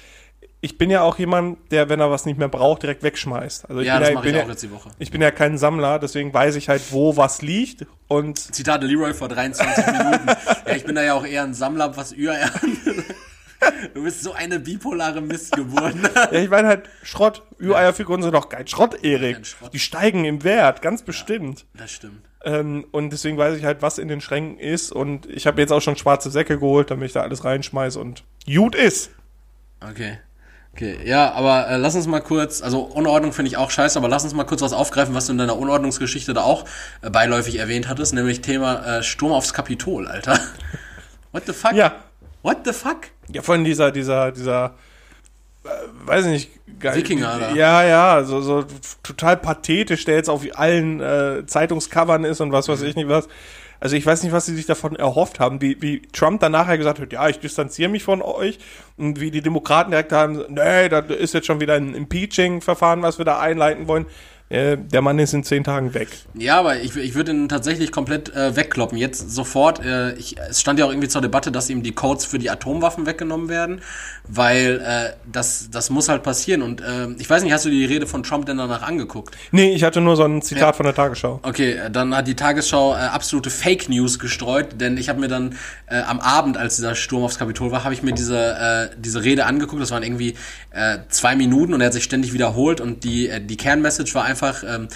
ich 0.66 0.78
bin 0.78 0.90
ja 0.90 1.02
auch 1.02 1.16
jemand, 1.18 1.58
der, 1.70 1.88
wenn 1.88 2.00
er 2.00 2.10
was 2.10 2.26
nicht 2.26 2.38
mehr 2.38 2.48
braucht, 2.48 2.82
direkt 2.82 3.04
wegschmeißt. 3.04 3.70
Also 3.70 3.80
ich 3.82 3.86
Ja, 3.86 3.94
bin 3.94 4.00
das 4.00 4.08
ja, 4.10 4.14
mache 4.16 4.26
ich 4.26 4.32
bin 4.32 4.40
auch 4.42 4.44
ja, 4.46 4.50
jetzt 4.50 4.62
die 4.64 4.70
Woche. 4.72 4.90
ich 4.98 5.10
bin 5.12 5.22
ja 5.22 5.30
kein 5.30 5.58
Sammler, 5.58 6.00
deswegen 6.00 6.34
weiß 6.34 6.56
ich 6.56 6.68
halt, 6.68 6.82
wo 6.90 7.16
was 7.16 7.40
liegt 7.40 7.86
und 8.08 8.36
Zitate 8.38 8.86
Leroy 8.86 9.14
vor 9.14 9.28
23 9.28 9.86
Minuten. 9.86 10.26
Ja, 10.66 10.74
ich 10.74 10.84
bin 10.84 10.96
da 10.96 11.02
ja 11.04 11.14
auch 11.14 11.24
eher 11.24 11.44
ein 11.44 11.54
Sammler, 11.54 11.96
was 11.96 12.12
Ür 12.12 12.34
Du 13.94 14.02
bist 14.04 14.22
so 14.22 14.32
eine 14.32 14.58
bipolare 14.60 15.20
Missgeburt. 15.20 15.94
ja, 16.14 16.32
ich 16.32 16.50
meine 16.50 16.68
halt 16.68 16.90
Schrott, 17.02 17.42
Ü-Eierfiguren 17.60 18.22
sind 18.22 18.34
doch 18.34 18.48
kein 18.48 18.66
Schrott, 18.66 19.02
Erik. 19.02 19.46
Schrott. 19.46 19.72
Die 19.72 19.78
steigen 19.78 20.24
im 20.24 20.44
Wert, 20.44 20.82
ganz 20.82 21.02
bestimmt. 21.02 21.64
Das 21.74 21.90
stimmt. 21.92 22.22
Ähm, 22.44 22.84
und 22.90 23.10
deswegen 23.10 23.38
weiß 23.38 23.56
ich 23.56 23.64
halt, 23.64 23.82
was 23.82 23.98
in 23.98 24.08
den 24.08 24.20
Schränken 24.20 24.58
ist 24.58 24.92
und 24.92 25.26
ich 25.30 25.46
habe 25.46 25.60
jetzt 25.60 25.72
auch 25.72 25.80
schon 25.80 25.96
schwarze 25.96 26.30
Säcke 26.30 26.58
geholt, 26.58 26.90
damit 26.90 27.06
ich 27.06 27.12
da 27.12 27.22
alles 27.22 27.44
reinschmeiß 27.44 27.96
und 27.96 28.24
gut 28.46 28.74
ist. 28.74 29.10
Okay. 29.80 30.18
Okay, 30.76 30.98
ja, 31.04 31.32
aber 31.32 31.68
äh, 31.68 31.76
lass 31.78 31.94
uns 31.94 32.06
mal 32.06 32.20
kurz, 32.20 32.62
also 32.62 32.80
Unordnung 32.82 33.32
finde 33.32 33.48
ich 33.48 33.56
auch 33.56 33.70
scheiße, 33.70 33.98
aber 33.98 34.08
lass 34.08 34.24
uns 34.24 34.34
mal 34.34 34.44
kurz 34.44 34.60
was 34.60 34.74
aufgreifen, 34.74 35.14
was 35.14 35.26
du 35.26 35.32
in 35.32 35.38
deiner 35.38 35.56
Unordnungsgeschichte 35.56 36.34
da 36.34 36.42
auch 36.42 36.66
äh, 37.00 37.08
beiläufig 37.08 37.56
erwähnt 37.56 37.88
hattest, 37.88 38.12
nämlich 38.12 38.42
Thema 38.42 38.98
äh, 38.98 39.02
Sturm 39.02 39.32
aufs 39.32 39.54
Kapitol, 39.54 40.06
Alter. 40.06 40.38
What 41.32 41.44
the 41.46 41.52
fuck? 41.52 41.72
Ja, 41.72 41.96
What 42.46 42.58
the 42.64 42.72
fuck? 42.72 43.08
Ja, 43.32 43.42
von 43.42 43.64
dieser, 43.64 43.90
dieser, 43.90 44.30
dieser, 44.30 44.74
äh, 45.64 45.68
weiß 46.04 46.26
ich 46.26 46.30
nicht, 46.30 46.50
geil. 46.78 46.94
Wikinger, 46.94 47.38
da. 47.40 47.54
Ja, 47.56 47.82
ja, 47.82 48.22
so, 48.22 48.40
so 48.40 48.64
total 49.02 49.36
pathetisch, 49.36 50.04
der 50.04 50.14
jetzt 50.14 50.30
auf 50.30 50.42
allen 50.54 51.00
äh, 51.00 51.44
Zeitungscovern 51.44 52.22
ist 52.22 52.40
und 52.40 52.52
was 52.52 52.68
weiß 52.68 52.82
ich 52.82 52.94
nicht 52.94 53.08
was. 53.08 53.26
Also 53.80 53.96
ich 53.96 54.06
weiß 54.06 54.22
nicht, 54.22 54.32
was 54.32 54.46
sie 54.46 54.54
sich 54.54 54.66
davon 54.66 54.96
erhofft 54.96 55.40
haben, 55.40 55.60
wie, 55.60 55.80
wie 55.82 56.02
Trump 56.12 56.40
dann 56.40 56.52
nachher 56.52 56.78
gesagt 56.78 56.98
hat, 56.98 57.12
ja, 57.12 57.28
ich 57.28 57.38
distanziere 57.38 57.90
mich 57.90 58.02
von 58.02 58.22
euch 58.22 58.58
und 58.96 59.20
wie 59.20 59.30
die 59.30 59.42
Demokraten 59.42 59.90
direkt 59.90 60.12
haben, 60.12 60.44
nee, 60.48 60.88
da 60.88 61.00
ist 61.00 61.34
jetzt 61.34 61.46
schon 61.46 61.60
wieder 61.60 61.74
ein 61.74 61.94
Impeaching-Verfahren, 61.94 63.02
was 63.02 63.18
wir 63.18 63.24
da 63.24 63.38
einleiten 63.38 63.88
wollen. 63.88 64.06
Äh, 64.48 64.76
der 64.76 65.02
Mann 65.02 65.18
ist 65.18 65.34
in 65.34 65.42
zehn 65.42 65.64
Tagen 65.64 65.92
weg. 65.92 66.08
Ja, 66.34 66.60
aber 66.60 66.80
ich, 66.80 66.96
ich 66.96 67.14
würde 67.16 67.32
ihn 67.32 67.48
tatsächlich 67.48 67.90
komplett 67.90 68.32
äh, 68.32 68.54
wegkloppen. 68.54 68.96
Jetzt 68.96 69.30
sofort. 69.30 69.84
Äh, 69.84 70.14
ich, 70.14 70.36
es 70.38 70.60
stand 70.60 70.78
ja 70.78 70.84
auch 70.84 70.90
irgendwie 70.90 71.08
zur 71.08 71.20
Debatte, 71.20 71.50
dass 71.50 71.68
ihm 71.68 71.82
die 71.82 71.90
Codes 71.92 72.24
für 72.24 72.38
die 72.38 72.48
Atomwaffen 72.48 73.06
weggenommen 73.06 73.48
werden, 73.48 73.80
weil 74.28 74.80
äh, 74.84 75.16
das, 75.30 75.68
das 75.72 75.90
muss 75.90 76.08
halt 76.08 76.22
passieren. 76.22 76.62
Und 76.62 76.80
äh, 76.80 77.08
ich 77.18 77.28
weiß 77.28 77.42
nicht, 77.42 77.52
hast 77.52 77.64
du 77.64 77.70
die 77.70 77.84
Rede 77.84 78.06
von 78.06 78.22
Trump 78.22 78.46
denn 78.46 78.58
danach 78.58 78.82
angeguckt? 78.82 79.36
Nee, 79.50 79.74
ich 79.74 79.82
hatte 79.82 80.00
nur 80.00 80.14
so 80.14 80.22
ein 80.22 80.40
Zitat 80.42 80.76
von 80.76 80.86
der 80.86 80.94
Tagesschau. 80.94 81.40
Okay, 81.42 81.80
dann 81.90 82.14
hat 82.14 82.28
die 82.28 82.36
Tagesschau 82.36 82.92
absolute 82.94 83.50
Fake 83.50 83.88
News 83.88 84.20
gestreut, 84.20 84.80
denn 84.80 84.96
ich 84.96 85.08
habe 85.08 85.18
mir 85.20 85.28
dann 85.28 85.56
am 85.88 86.20
Abend, 86.20 86.56
als 86.56 86.76
dieser 86.76 86.94
Sturm 86.94 87.24
aufs 87.24 87.38
Kapitol 87.38 87.70
war, 87.72 87.84
habe 87.84 87.94
ich 87.94 88.02
mir 88.02 88.12
diese, 88.12 88.90
diese 88.98 89.22
Rede 89.22 89.46
angeguckt. 89.46 89.80
Das 89.80 89.90
waren 89.90 90.02
irgendwie 90.02 90.34
zwei 91.08 91.36
Minuten 91.36 91.74
und 91.74 91.80
er 91.80 91.86
hat 91.86 91.92
sich 91.92 92.04
ständig 92.04 92.32
wiederholt 92.32 92.80
und 92.80 93.04
die, 93.04 93.30
die 93.40 93.56
Kernmessage 93.56 94.14
war 94.14 94.24
einfach, 94.24 94.35
ähm, 94.42 94.88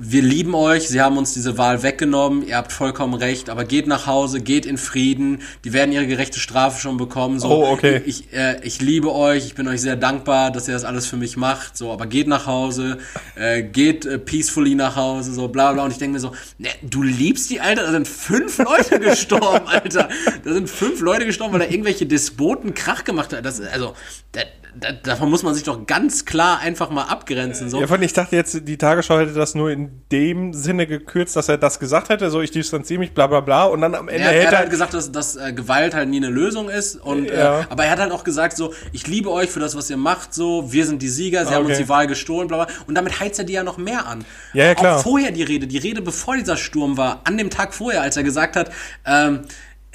wir 0.00 0.22
lieben 0.22 0.54
euch, 0.54 0.86
sie 0.88 1.00
haben 1.00 1.16
uns 1.18 1.34
diese 1.34 1.58
Wahl 1.58 1.82
weggenommen, 1.82 2.46
ihr 2.46 2.56
habt 2.56 2.70
vollkommen 2.70 3.14
recht, 3.14 3.50
aber 3.50 3.64
geht 3.64 3.88
nach 3.88 4.06
Hause, 4.06 4.40
geht 4.40 4.64
in 4.64 4.78
Frieden, 4.78 5.42
die 5.64 5.72
werden 5.72 5.90
ihre 5.90 6.06
gerechte 6.06 6.38
Strafe 6.38 6.80
schon 6.80 6.96
bekommen. 6.98 7.40
So, 7.40 7.48
Oh, 7.48 7.72
okay. 7.72 8.00
Ich, 8.06 8.32
äh, 8.32 8.60
ich 8.62 8.80
liebe 8.80 9.12
euch, 9.12 9.44
ich 9.46 9.56
bin 9.56 9.66
euch 9.66 9.80
sehr 9.80 9.96
dankbar, 9.96 10.52
dass 10.52 10.68
ihr 10.68 10.74
das 10.74 10.84
alles 10.84 11.06
für 11.08 11.16
mich 11.16 11.36
macht, 11.36 11.76
so, 11.76 11.90
aber 11.90 12.06
geht 12.06 12.28
nach 12.28 12.46
Hause, 12.46 12.98
äh, 13.34 13.64
geht 13.64 14.06
äh, 14.06 14.18
peacefully 14.20 14.76
nach 14.76 14.94
Hause, 14.94 15.32
so 15.34 15.48
bla 15.48 15.72
bla. 15.72 15.82
Und 15.82 15.90
ich 15.90 15.98
denke 15.98 16.12
mir 16.14 16.20
so, 16.20 16.30
ne, 16.58 16.68
du 16.82 17.02
liebst 17.02 17.50
die, 17.50 17.60
Alter, 17.60 17.82
da 17.82 17.90
sind 17.90 18.06
fünf 18.06 18.58
Leute 18.58 19.00
gestorben, 19.00 19.66
Alter. 19.66 20.08
Da 20.44 20.52
sind 20.52 20.70
fünf 20.70 21.00
Leute 21.00 21.26
gestorben, 21.26 21.54
weil 21.54 21.60
da 21.66 21.66
irgendwelche 21.72 22.06
Despoten 22.06 22.72
Krach 22.72 23.02
gemacht 23.02 23.32
haben. 23.32 23.42
Das, 23.42 23.58
ist- 23.58 23.72
also, 23.72 23.94
da, 24.30 24.42
da, 24.42 24.67
davon 25.02 25.30
muss 25.30 25.42
man 25.42 25.54
sich 25.54 25.64
doch 25.64 25.86
ganz 25.86 26.24
klar 26.24 26.60
einfach 26.60 26.90
mal 26.90 27.04
abgrenzen. 27.04 27.70
So. 27.70 27.80
Ja, 27.80 28.00
ich 28.00 28.12
dachte 28.12 28.36
jetzt, 28.36 28.66
die 28.68 28.76
Tagesschau 28.76 29.18
hätte 29.18 29.32
das 29.32 29.54
nur 29.54 29.70
in 29.70 30.02
dem 30.12 30.52
Sinne 30.52 30.86
gekürzt, 30.86 31.36
dass 31.36 31.48
er 31.48 31.58
das 31.58 31.78
gesagt 31.80 32.08
hätte, 32.08 32.30
so 32.30 32.40
ich 32.40 32.50
distanziere 32.50 33.00
mich, 33.00 33.12
bla 33.12 33.26
bla 33.26 33.40
bla, 33.40 33.64
und 33.64 33.80
dann 33.80 33.94
am 33.94 34.08
Ende 34.08 34.22
Er, 34.24 34.32
er 34.32 34.38
hätte 34.40 34.50
hat 34.52 34.58
halt 34.58 34.70
gesagt, 34.70 34.94
dass, 34.94 35.12
dass 35.12 35.36
äh, 35.36 35.52
Gewalt 35.52 35.94
halt 35.94 36.08
nie 36.08 36.18
eine 36.18 36.30
Lösung 36.30 36.68
ist. 36.68 36.96
Und, 36.96 37.26
Ja. 37.30 37.60
äh, 37.60 37.64
aber 37.68 37.84
er 37.84 37.90
hat 37.90 37.98
halt 37.98 38.12
auch 38.12 38.24
gesagt, 38.24 38.56
so, 38.56 38.72
ich 38.92 39.06
liebe 39.06 39.30
euch 39.30 39.50
für 39.50 39.60
das, 39.60 39.76
was 39.76 39.90
ihr 39.90 39.96
macht, 39.96 40.34
so, 40.34 40.72
wir 40.72 40.86
sind 40.86 41.02
die 41.02 41.08
Sieger, 41.08 41.44
sie 41.46 41.52
Ah, 41.52 41.56
haben 41.56 41.64
uns 41.66 41.74
okay. 41.74 41.82
die 41.84 41.88
Wahl 41.88 42.06
gestohlen, 42.06 42.48
bla 42.48 42.64
bla. 42.64 42.74
Und 42.86 42.94
damit 42.94 43.20
heizt 43.20 43.38
er 43.38 43.44
die 43.44 43.54
ja 43.54 43.62
noch 43.62 43.78
mehr 43.78 44.06
an. 44.06 44.24
Ja, 44.52 44.66
ja, 44.66 44.74
klar. 44.74 44.98
Auch 44.98 45.02
vorher 45.02 45.32
die 45.32 45.42
Rede, 45.42 45.66
die 45.66 45.78
Rede, 45.78 46.02
bevor 46.02 46.36
dieser 46.36 46.56
Sturm 46.56 46.96
war, 46.96 47.20
an 47.24 47.36
dem 47.38 47.50
Tag 47.50 47.74
vorher, 47.74 48.02
als 48.02 48.16
er 48.16 48.22
gesagt 48.22 48.56
hat, 48.56 48.70
ähm, 49.06 49.40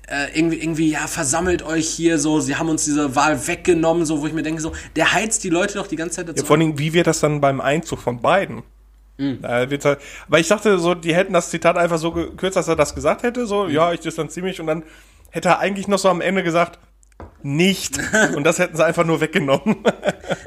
äh, 0.07 0.37
irgendwie, 0.37 0.57
irgendwie, 0.57 0.89
ja, 0.89 1.07
versammelt 1.07 1.63
euch 1.63 1.87
hier 1.87 2.19
so, 2.19 2.39
sie 2.39 2.55
haben 2.55 2.69
uns 2.69 2.85
diese 2.85 3.15
Wahl 3.15 3.47
weggenommen, 3.47 4.05
so, 4.05 4.21
wo 4.21 4.27
ich 4.27 4.33
mir 4.33 4.43
denke, 4.43 4.61
so, 4.61 4.73
der 4.95 5.13
heizt 5.13 5.43
die 5.43 5.49
Leute 5.49 5.75
doch 5.75 5.87
die 5.87 5.95
ganze 5.95 6.17
Zeit 6.17 6.29
dazu. 6.29 6.39
Ja, 6.41 6.45
vor 6.45 6.57
allem, 6.57 6.77
wie 6.77 6.93
wird 6.93 7.07
das 7.07 7.19
dann 7.19 7.39
beim 7.41 7.61
Einzug 7.61 7.99
von 7.99 8.21
beiden? 8.21 8.63
Wird's 9.17 9.85
halt, 9.85 9.99
aber 10.27 10.39
ich 10.39 10.47
dachte 10.47 10.79
so, 10.79 10.95
die 10.95 11.15
hätten 11.15 11.33
das 11.33 11.49
Zitat 11.51 11.77
einfach 11.77 11.99
so 11.99 12.11
gekürzt, 12.11 12.57
dass 12.57 12.67
er 12.67 12.75
das 12.75 12.95
gesagt 12.95 13.23
hätte, 13.23 13.45
so, 13.45 13.67
ja, 13.67 13.93
ich 13.93 13.99
distanziere 13.99 14.45
mich 14.45 14.59
und 14.59 14.67
dann 14.67 14.83
hätte 15.29 15.49
er 15.49 15.59
eigentlich 15.59 15.87
noch 15.87 15.99
so 15.99 16.09
am 16.09 16.19
Ende 16.19 16.43
gesagt, 16.43 16.79
nicht. 17.43 17.99
Und 18.35 18.43
das 18.43 18.59
hätten 18.59 18.75
sie 18.77 18.83
einfach 18.85 19.05
nur 19.05 19.21
weggenommen. 19.21 19.77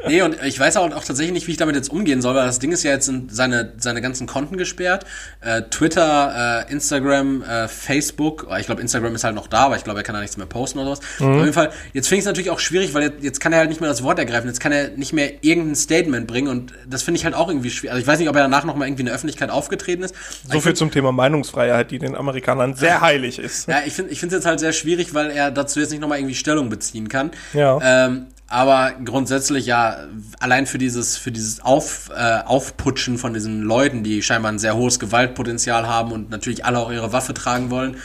Nee, 0.08 0.22
und 0.22 0.36
ich 0.44 0.58
weiß 0.58 0.76
auch, 0.76 0.84
auch 0.94 1.04
tatsächlich 1.04 1.32
nicht, 1.32 1.46
wie 1.46 1.50
ich 1.52 1.56
damit 1.56 1.74
jetzt 1.74 1.90
umgehen 1.90 2.22
soll, 2.22 2.34
weil 2.34 2.46
das 2.46 2.58
Ding 2.60 2.72
ist 2.72 2.82
ja 2.84 2.92
jetzt 2.92 3.06
sind 3.06 3.34
seine, 3.34 3.72
seine 3.78 4.00
ganzen 4.00 4.26
Konten 4.26 4.56
gesperrt. 4.56 5.04
Äh, 5.40 5.62
Twitter, 5.62 6.64
äh, 6.68 6.72
Instagram, 6.72 7.42
äh, 7.42 7.68
Facebook, 7.68 8.46
ich 8.58 8.66
glaube, 8.66 8.80
Instagram 8.80 9.14
ist 9.14 9.24
halt 9.24 9.34
noch 9.34 9.48
da, 9.48 9.64
aber 9.66 9.76
ich 9.76 9.84
glaube, 9.84 10.00
er 10.00 10.02
kann 10.04 10.14
da 10.14 10.20
nichts 10.20 10.36
mehr 10.36 10.46
posten 10.46 10.78
oder 10.78 10.94
sowas. 10.96 11.00
Mhm. 11.18 11.26
Auf 11.34 11.40
jeden 11.40 11.52
Fall, 11.52 11.70
jetzt 11.92 12.08
finde 12.08 12.18
ich 12.18 12.22
es 12.22 12.26
natürlich 12.26 12.50
auch 12.50 12.60
schwierig, 12.60 12.94
weil 12.94 13.02
jetzt, 13.02 13.22
jetzt 13.22 13.40
kann 13.40 13.52
er 13.52 13.58
halt 13.58 13.68
nicht 13.68 13.80
mehr 13.80 13.90
das 13.90 14.02
Wort 14.02 14.18
ergreifen, 14.18 14.46
jetzt 14.48 14.60
kann 14.60 14.72
er 14.72 14.90
nicht 14.90 15.12
mehr 15.12 15.44
irgendein 15.44 15.74
Statement 15.76 16.26
bringen 16.26 16.48
und 16.48 16.72
das 16.88 17.02
finde 17.02 17.18
ich 17.18 17.24
halt 17.24 17.34
auch 17.34 17.48
irgendwie 17.48 17.70
schwierig. 17.70 17.90
Also 17.92 18.00
ich 18.02 18.06
weiß 18.06 18.18
nicht, 18.18 18.28
ob 18.28 18.36
er 18.36 18.42
danach 18.42 18.64
nochmal 18.64 18.88
irgendwie 18.88 19.02
in 19.02 19.06
der 19.06 19.14
Öffentlichkeit 19.14 19.50
aufgetreten 19.50 20.02
ist. 20.04 20.14
So 20.14 20.48
ich 20.48 20.52
viel 20.54 20.60
find- 20.62 20.78
zum 20.78 20.90
Thema 20.92 21.12
Meinungsfreiheit, 21.12 21.90
die 21.90 21.98
den 21.98 22.14
Amerikanern 22.14 22.74
sehr 22.74 23.00
heilig 23.02 23.38
ist. 23.38 23.68
Ja, 23.68 23.80
ich 23.84 23.92
finde 23.92 24.12
ich 24.12 24.20
finde 24.20 24.36
es 24.36 24.40
jetzt 24.40 24.46
halt 24.46 24.60
sehr 24.60 24.72
schwierig, 24.72 25.14
weil 25.14 25.30
er 25.30 25.50
dazu 25.50 25.80
jetzt 25.80 25.90
nicht 25.90 26.00
nochmal 26.00 26.18
irgendwie 26.18 26.34
Stellung 26.34 26.68
beziehen 26.86 27.08
kann. 27.08 27.30
Ja. 27.52 27.78
Ähm, 27.82 28.26
aber 28.48 28.92
grundsätzlich 29.04 29.66
ja, 29.66 29.96
allein 30.38 30.66
für 30.66 30.78
dieses, 30.78 31.16
für 31.16 31.32
dieses 31.32 31.60
Auf, 31.60 32.10
äh, 32.16 32.38
Aufputschen 32.44 33.18
von 33.18 33.34
diesen 33.34 33.62
Leuten, 33.62 34.04
die 34.04 34.22
scheinbar 34.22 34.52
ein 34.52 34.60
sehr 34.60 34.76
hohes 34.76 35.00
Gewaltpotenzial 35.00 35.88
haben 35.88 36.12
und 36.12 36.30
natürlich 36.30 36.64
alle 36.64 36.78
auch 36.78 36.92
ihre 36.92 37.12
Waffe 37.12 37.34
tragen 37.34 37.70
wollen, 37.70 37.96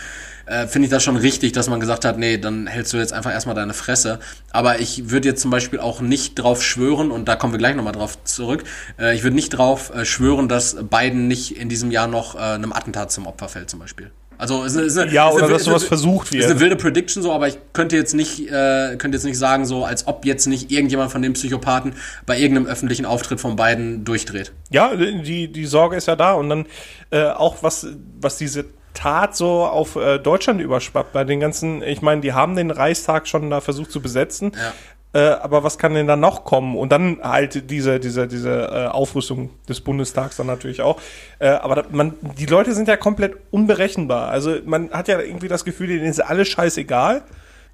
äh, 0.47 0.65
finde 0.65 0.87
ich 0.87 0.89
das 0.89 1.03
schon 1.03 1.15
richtig, 1.15 1.51
dass 1.51 1.69
man 1.69 1.79
gesagt 1.79 2.05
hat, 2.05 2.17
nee, 2.17 2.39
dann 2.39 2.65
hältst 2.65 2.91
du 2.91 2.97
jetzt 2.97 3.13
einfach 3.13 3.31
erstmal 3.31 3.53
deine 3.53 3.75
Fresse. 3.75 4.19
Aber 4.49 4.79
ich 4.79 5.11
würde 5.11 5.29
jetzt 5.29 5.43
zum 5.43 5.51
Beispiel 5.51 5.79
auch 5.79 6.01
nicht 6.01 6.33
drauf 6.35 6.63
schwören, 6.63 7.11
und 7.11 7.27
da 7.27 7.35
kommen 7.35 7.53
wir 7.53 7.59
gleich 7.59 7.75
nochmal 7.75 7.93
drauf 7.93 8.23
zurück, 8.23 8.63
äh, 8.99 9.15
ich 9.15 9.21
würde 9.21 9.35
nicht 9.35 9.49
drauf 9.49 9.93
äh, 9.93 10.05
schwören, 10.05 10.49
dass 10.49 10.75
Biden 10.89 11.27
nicht 11.27 11.55
in 11.55 11.69
diesem 11.69 11.91
Jahr 11.91 12.07
noch 12.07 12.33
äh, 12.33 12.39
einem 12.39 12.73
Attentat 12.73 13.11
zum 13.11 13.27
Opfer 13.27 13.47
fällt, 13.47 13.69
zum 13.69 13.79
Beispiel. 13.79 14.09
Also 14.41 14.63
ist 14.63 14.75
eine, 14.75 14.87
ist 14.87 14.97
eine, 14.97 15.11
Ja, 15.11 15.29
ist 15.29 15.35
oder 15.35 15.43
eine, 15.43 15.53
dass 15.53 15.61
ist 15.61 15.67
sowas 15.67 15.83
versucht 15.83 16.33
Ist 16.33 16.45
eine 16.45 16.49
wird. 16.49 16.59
wilde 16.61 16.75
Prediction 16.75 17.21
so, 17.21 17.31
aber 17.31 17.47
ich 17.47 17.59
könnte 17.73 17.95
jetzt 17.95 18.15
nicht, 18.15 18.39
äh, 18.49 18.95
könnte 18.97 19.15
jetzt 19.15 19.23
nicht 19.23 19.37
sagen, 19.37 19.67
so 19.67 19.85
als 19.85 20.07
ob 20.07 20.25
jetzt 20.25 20.47
nicht 20.47 20.71
irgendjemand 20.71 21.11
von 21.11 21.21
den 21.21 21.33
Psychopathen 21.33 21.93
bei 22.25 22.39
irgendeinem 22.39 22.65
öffentlichen 22.65 23.05
Auftritt 23.05 23.39
von 23.39 23.55
beiden 23.55 24.03
durchdreht. 24.03 24.51
Ja, 24.71 24.95
die, 24.95 25.51
die 25.51 25.65
Sorge 25.67 25.95
ist 25.95 26.07
ja 26.07 26.15
da. 26.15 26.33
Und 26.33 26.49
dann 26.49 26.65
äh, 27.11 27.25
auch 27.25 27.61
was, 27.61 27.85
was 28.19 28.37
diese 28.39 28.65
Tat 28.95 29.35
so 29.35 29.63
auf 29.63 29.95
äh, 29.95 30.17
Deutschland 30.17 30.59
überschwappt, 30.59 31.13
bei 31.13 31.23
den 31.23 31.39
ganzen, 31.39 31.83
ich 31.83 32.01
meine, 32.01 32.21
die 32.21 32.33
haben 32.33 32.55
den 32.55 32.71
Reichstag 32.71 33.27
schon 33.27 33.51
da 33.51 33.61
versucht 33.61 33.91
zu 33.91 34.01
besetzen. 34.01 34.53
Ja. 34.55 34.73
Äh, 35.13 35.19
aber 35.19 35.63
was 35.63 35.77
kann 35.77 35.93
denn 35.93 36.07
da 36.07 36.15
noch 36.15 36.45
kommen? 36.45 36.77
Und 36.77 36.91
dann 36.91 37.19
halt 37.21 37.69
diese, 37.69 37.99
diese, 37.99 38.27
diese 38.27 38.49
äh, 38.71 38.87
Aufrüstung 38.87 39.49
des 39.67 39.81
Bundestags 39.81 40.37
dann 40.37 40.47
natürlich 40.47 40.81
auch. 40.81 41.01
Äh, 41.39 41.49
aber 41.49 41.75
da, 41.75 41.83
man, 41.91 42.13
die 42.37 42.45
Leute 42.45 42.73
sind 42.73 42.87
ja 42.87 42.95
komplett 42.95 43.35
unberechenbar. 43.51 44.29
Also 44.29 44.55
man 44.65 44.89
hat 44.91 45.09
ja 45.09 45.19
irgendwie 45.19 45.49
das 45.49 45.65
Gefühl, 45.65 45.87
denen 45.87 46.05
ist 46.05 46.21
alles 46.21 46.47
scheißegal. 46.47 47.23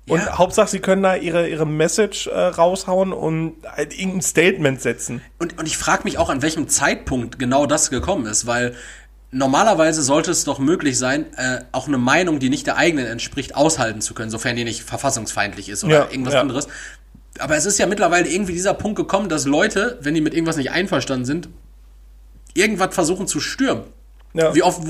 Und 0.10 0.20
Ja. 0.20 0.38
Hauptsache, 0.38 0.70
sie 0.70 0.80
können 0.80 1.04
da 1.04 1.16
ihre, 1.16 1.48
ihre 1.48 1.68
Message 1.68 2.28
äh, 2.28 2.40
raushauen 2.40 3.14
und 3.14 3.56
halt 3.68 3.94
irgendein 3.94 4.22
Statement 4.22 4.82
setzen. 4.82 5.22
Und, 5.38 5.60
und 5.60 5.68
ich 5.68 5.78
frage 5.78 6.06
mich 6.06 6.18
auch, 6.18 6.30
an 6.30 6.42
welchem 6.42 6.70
Zeitpunkt 6.70 7.38
genau 7.38 7.66
das 7.66 7.90
gekommen 7.90 8.26
ist, 8.26 8.48
weil 8.48 8.74
normalerweise 9.32 10.02
sollte 10.02 10.32
es 10.32 10.46
doch 10.46 10.60
möglich 10.60 10.98
sein, 10.98 11.26
äh, 11.36 11.60
auch 11.74 11.88
eine 11.88 11.98
Meinung, 11.98 12.40
die 12.40 12.50
nicht 12.50 12.66
der 12.66 12.78
eigenen 12.78 13.06
entspricht, 13.06 13.56
aushalten 13.56 14.02
zu 14.02 14.14
können, 14.14 14.32
sofern 14.32 14.56
die 14.56 14.64
nicht 14.64 14.82
verfassungsfeindlich 14.84 15.70
ist 15.70 15.84
oder 15.84 16.06
Ja, 16.06 16.08
irgendwas 16.10 16.36
ja. 16.36 16.42
anderes. 16.42 16.68
Aber 17.40 17.56
es 17.56 17.66
ist 17.66 17.78
ja 17.78 17.86
mittlerweile 17.86 18.30
irgendwie 18.30 18.54
dieser 18.54 18.74
Punkt 18.74 18.98
gekommen, 18.98 19.30
dass 19.30 19.46
Leute, 19.46 19.98
wenn 20.02 20.14
die 20.14 20.22
mit 20.22 20.34
irgendwas 20.34 20.58
nicht 20.58 20.72
einverstanden 20.72 21.26
sind, 21.26 21.50
irgendwas 22.54 22.94
versuchen 22.94 23.28
zu 23.28 23.40
stürmen. 23.40 23.84
Ja. 24.38 24.54
Wie 24.56 24.64
oft 24.64 24.82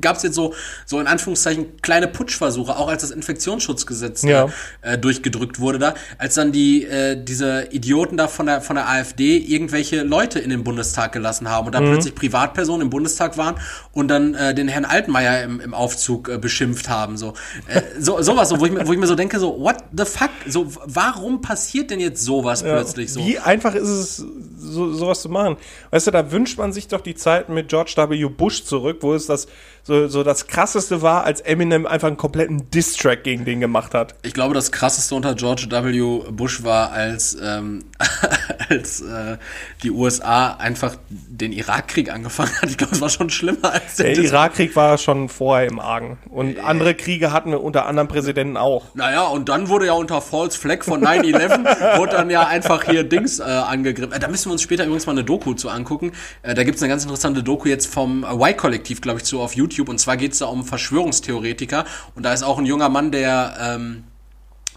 gab 0.00 0.16
es 0.16 0.22
jetzt 0.22 0.34
so, 0.34 0.54
so 0.86 1.00
in 1.00 1.06
Anführungszeichen 1.06 1.80
kleine 1.82 2.08
Putschversuche, 2.08 2.76
auch 2.76 2.88
als 2.88 3.02
das 3.02 3.10
Infektionsschutzgesetz 3.10 4.22
Ja. 4.22 4.48
äh, 4.82 4.98
durchgedrückt 4.98 5.60
wurde 5.60 5.78
da, 5.78 5.94
als 6.18 6.34
dann 6.34 6.52
die 6.52 6.84
äh, 6.84 7.22
diese 7.22 7.68
Idioten 7.70 8.16
da 8.16 8.28
von 8.28 8.46
der 8.46 8.60
von 8.60 8.76
der 8.76 8.88
AfD 8.88 9.36
irgendwelche 9.36 10.02
Leute 10.02 10.38
in 10.38 10.50
den 10.50 10.64
Bundestag 10.64 11.12
gelassen 11.12 11.48
haben 11.48 11.66
und 11.66 11.74
dann 11.74 11.84
plötzlich 11.84 12.14
Privatpersonen 12.14 12.82
im 12.82 12.90
Bundestag 12.90 13.36
waren 13.38 13.56
und 13.92 14.08
dann 14.08 14.34
äh, 14.34 14.54
den 14.54 14.68
Herrn 14.68 14.84
Altmaier 14.84 15.42
im, 15.44 15.60
im 15.60 15.74
Aufzug 15.74 16.28
äh, 16.28 16.38
beschimpft 16.38 16.88
haben 16.88 17.16
so 17.16 17.34
äh, 17.68 17.82
so 17.98 18.20
sowas 18.22 18.48
so 18.48 18.60
wo 18.60 18.66
ich 18.66 18.72
mir 18.72 18.86
wo 18.86 18.92
ich 18.92 18.98
mir 18.98 19.06
so 19.06 19.14
denke 19.14 19.38
so 19.38 19.58
what 19.60 19.76
the 19.96 20.04
fuck 20.04 20.30
so 20.46 20.66
warum 20.84 21.40
passiert 21.40 21.90
denn 21.90 22.00
jetzt 22.00 22.22
sowas 22.24 22.62
plötzlich 22.62 23.12
so 23.12 23.20
Wie 23.20 23.38
einfach 23.38 23.74
ist 23.74 23.88
es, 23.88 24.24
so, 24.58 24.92
sowas 24.92 25.20
zu 25.22 25.28
machen? 25.28 25.56
Weißt 25.90 26.06
du, 26.06 26.10
da 26.10 26.32
wünscht 26.32 26.58
man 26.58 26.72
sich 26.72 26.88
doch 26.88 27.00
die 27.00 27.14
Zeit 27.14 27.48
mit 27.48 27.68
George 27.68 27.94
W. 27.96 28.24
Bush 28.28 28.64
zurück, 28.64 28.93
wo 29.02 29.14
es 29.14 29.26
das 29.26 29.46
so, 29.86 30.08
so 30.08 30.22
das 30.22 30.46
krasseste 30.46 31.02
war, 31.02 31.24
als 31.24 31.40
Eminem 31.42 31.86
einfach 31.86 32.08
einen 32.08 32.16
kompletten 32.16 32.70
Diss-Track 32.70 33.22
gegen 33.22 33.44
den 33.44 33.60
gemacht 33.60 33.92
hat. 33.92 34.14
Ich 34.22 34.32
glaube, 34.32 34.54
das 34.54 34.72
krasseste 34.72 35.14
unter 35.14 35.34
George 35.34 35.66
W. 35.70 36.30
Bush 36.32 36.64
war, 36.64 36.90
als, 36.90 37.36
ähm, 37.42 37.84
als 38.70 39.02
äh, 39.02 39.36
die 39.82 39.90
USA 39.90 40.54
einfach 40.54 40.96
den 41.10 41.52
Irakkrieg 41.52 42.10
angefangen 42.10 42.50
hat. 42.62 42.70
Ich 42.70 42.78
glaube, 42.78 42.94
es 42.94 43.02
war 43.02 43.10
schon 43.10 43.28
schlimmer 43.28 43.72
als 43.72 43.96
Der 43.96 44.14
das- 44.14 44.24
Irakkrieg 44.24 44.74
war 44.74 44.96
schon 44.96 45.28
vorher 45.28 45.66
im 45.68 45.78
Argen. 45.78 46.16
Und 46.30 46.58
andere 46.60 46.94
Kriege 46.94 47.30
hatten 47.30 47.50
wir 47.50 47.62
unter 47.62 47.84
anderem 47.84 48.08
Präsidenten 48.08 48.56
auch. 48.56 48.86
Naja, 48.94 49.24
und 49.26 49.50
dann 49.50 49.68
wurde 49.68 49.84
ja 49.86 49.92
unter 49.92 50.22
False 50.22 50.58
Flag 50.58 50.82
von 50.82 51.04
9-11 51.04 51.98
wurde 51.98 52.12
dann 52.12 52.30
ja 52.30 52.46
einfach 52.46 52.84
hier 52.84 53.04
Dings 53.04 53.38
äh, 53.38 53.42
angegriffen. 53.42 54.12
Äh, 54.14 54.18
da 54.18 54.28
müssen 54.28 54.46
wir 54.48 54.52
uns 54.52 54.62
später 54.62 54.84
übrigens 54.84 55.04
mal 55.04 55.12
eine 55.12 55.24
Doku 55.24 55.52
zu 55.52 55.68
angucken. 55.68 56.12
Äh, 56.42 56.54
da 56.54 56.64
gibt's 56.64 56.80
eine 56.82 56.88
ganz 56.88 57.02
interessante 57.02 57.42
Doku 57.42 57.68
jetzt 57.68 57.92
vom 57.92 58.24
äh, 58.24 58.28
Y-Kollektiv, 58.34 59.02
glaube 59.02 59.18
ich, 59.18 59.24
zu 59.26 59.40
auf 59.40 59.54
YouTube. 59.54 59.73
Und 59.82 59.98
zwar 59.98 60.16
geht's 60.16 60.38
da 60.38 60.46
um 60.46 60.64
Verschwörungstheoretiker. 60.64 61.84
Und 62.14 62.24
da 62.24 62.32
ist 62.32 62.42
auch 62.42 62.58
ein 62.58 62.66
junger 62.66 62.88
Mann, 62.88 63.10
der 63.10 63.56
ähm, 63.60 64.04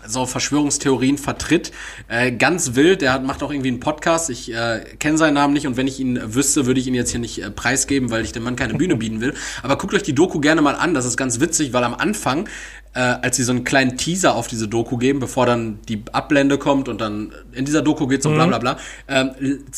so 0.06 0.26
Verschwörungstheorien 0.26 1.18
vertritt. 1.18 1.72
Äh, 2.08 2.32
ganz 2.32 2.76
wild, 2.76 3.02
der 3.02 3.14
hat, 3.14 3.24
macht 3.24 3.44
auch 3.44 3.52
irgendwie 3.52 3.70
einen 3.70 3.80
Podcast. 3.80 4.30
Ich 4.30 4.54
äh, 4.54 4.84
kenne 5.00 5.18
seinen 5.18 5.34
Namen 5.34 5.54
nicht 5.54 5.68
und 5.68 5.78
wenn 5.78 5.88
ich 5.88 6.00
ihn 6.00 6.20
wüsste, 6.34 6.66
würde 6.66 6.80
ich 6.80 6.88
ihn 6.88 6.94
jetzt 6.94 7.12
hier 7.12 7.20
nicht 7.20 7.42
äh, 7.42 7.50
preisgeben, 7.50 8.12
weil 8.12 8.24
ich 8.24 8.32
dem 8.32 8.44
Mann 8.44 8.56
keine 8.56 8.76
Bühne 8.76 8.96
bieten 8.96 9.22
will. 9.22 9.34
Aber 9.64 9.78
guckt 9.78 9.94
euch 9.94 10.04
die 10.04 10.16
Doku 10.16 10.40
gerne 10.40 10.62
mal 10.62 10.76
an, 10.76 10.94
das 10.94 11.06
ist 11.06 11.18
ganz 11.18 11.40
witzig, 11.40 11.74
weil 11.74 11.84
am 11.84 11.94
Anfang, 11.94 12.48
äh, 12.94 13.00
als 13.00 13.38
sie 13.38 13.44
so 13.44 13.52
einen 13.52 13.64
kleinen 13.64 13.98
Teaser 13.98 14.36
auf 14.36 14.48
diese 14.48 14.68
Doku 14.68 14.98
geben, 14.98 15.20
bevor 15.20 15.46
dann 15.46 15.80
die 15.88 16.04
Ablende 16.12 16.58
kommt 16.58 16.90
und 16.90 17.02
dann 17.02 17.34
in 17.52 17.66
dieser 17.66 17.82
Doku 17.82 18.08
geht's 18.08 18.26
um 18.26 18.36
bla 18.36 18.46
bla 18.46 18.60
bla, 18.60 18.78
ähm, 19.08 19.32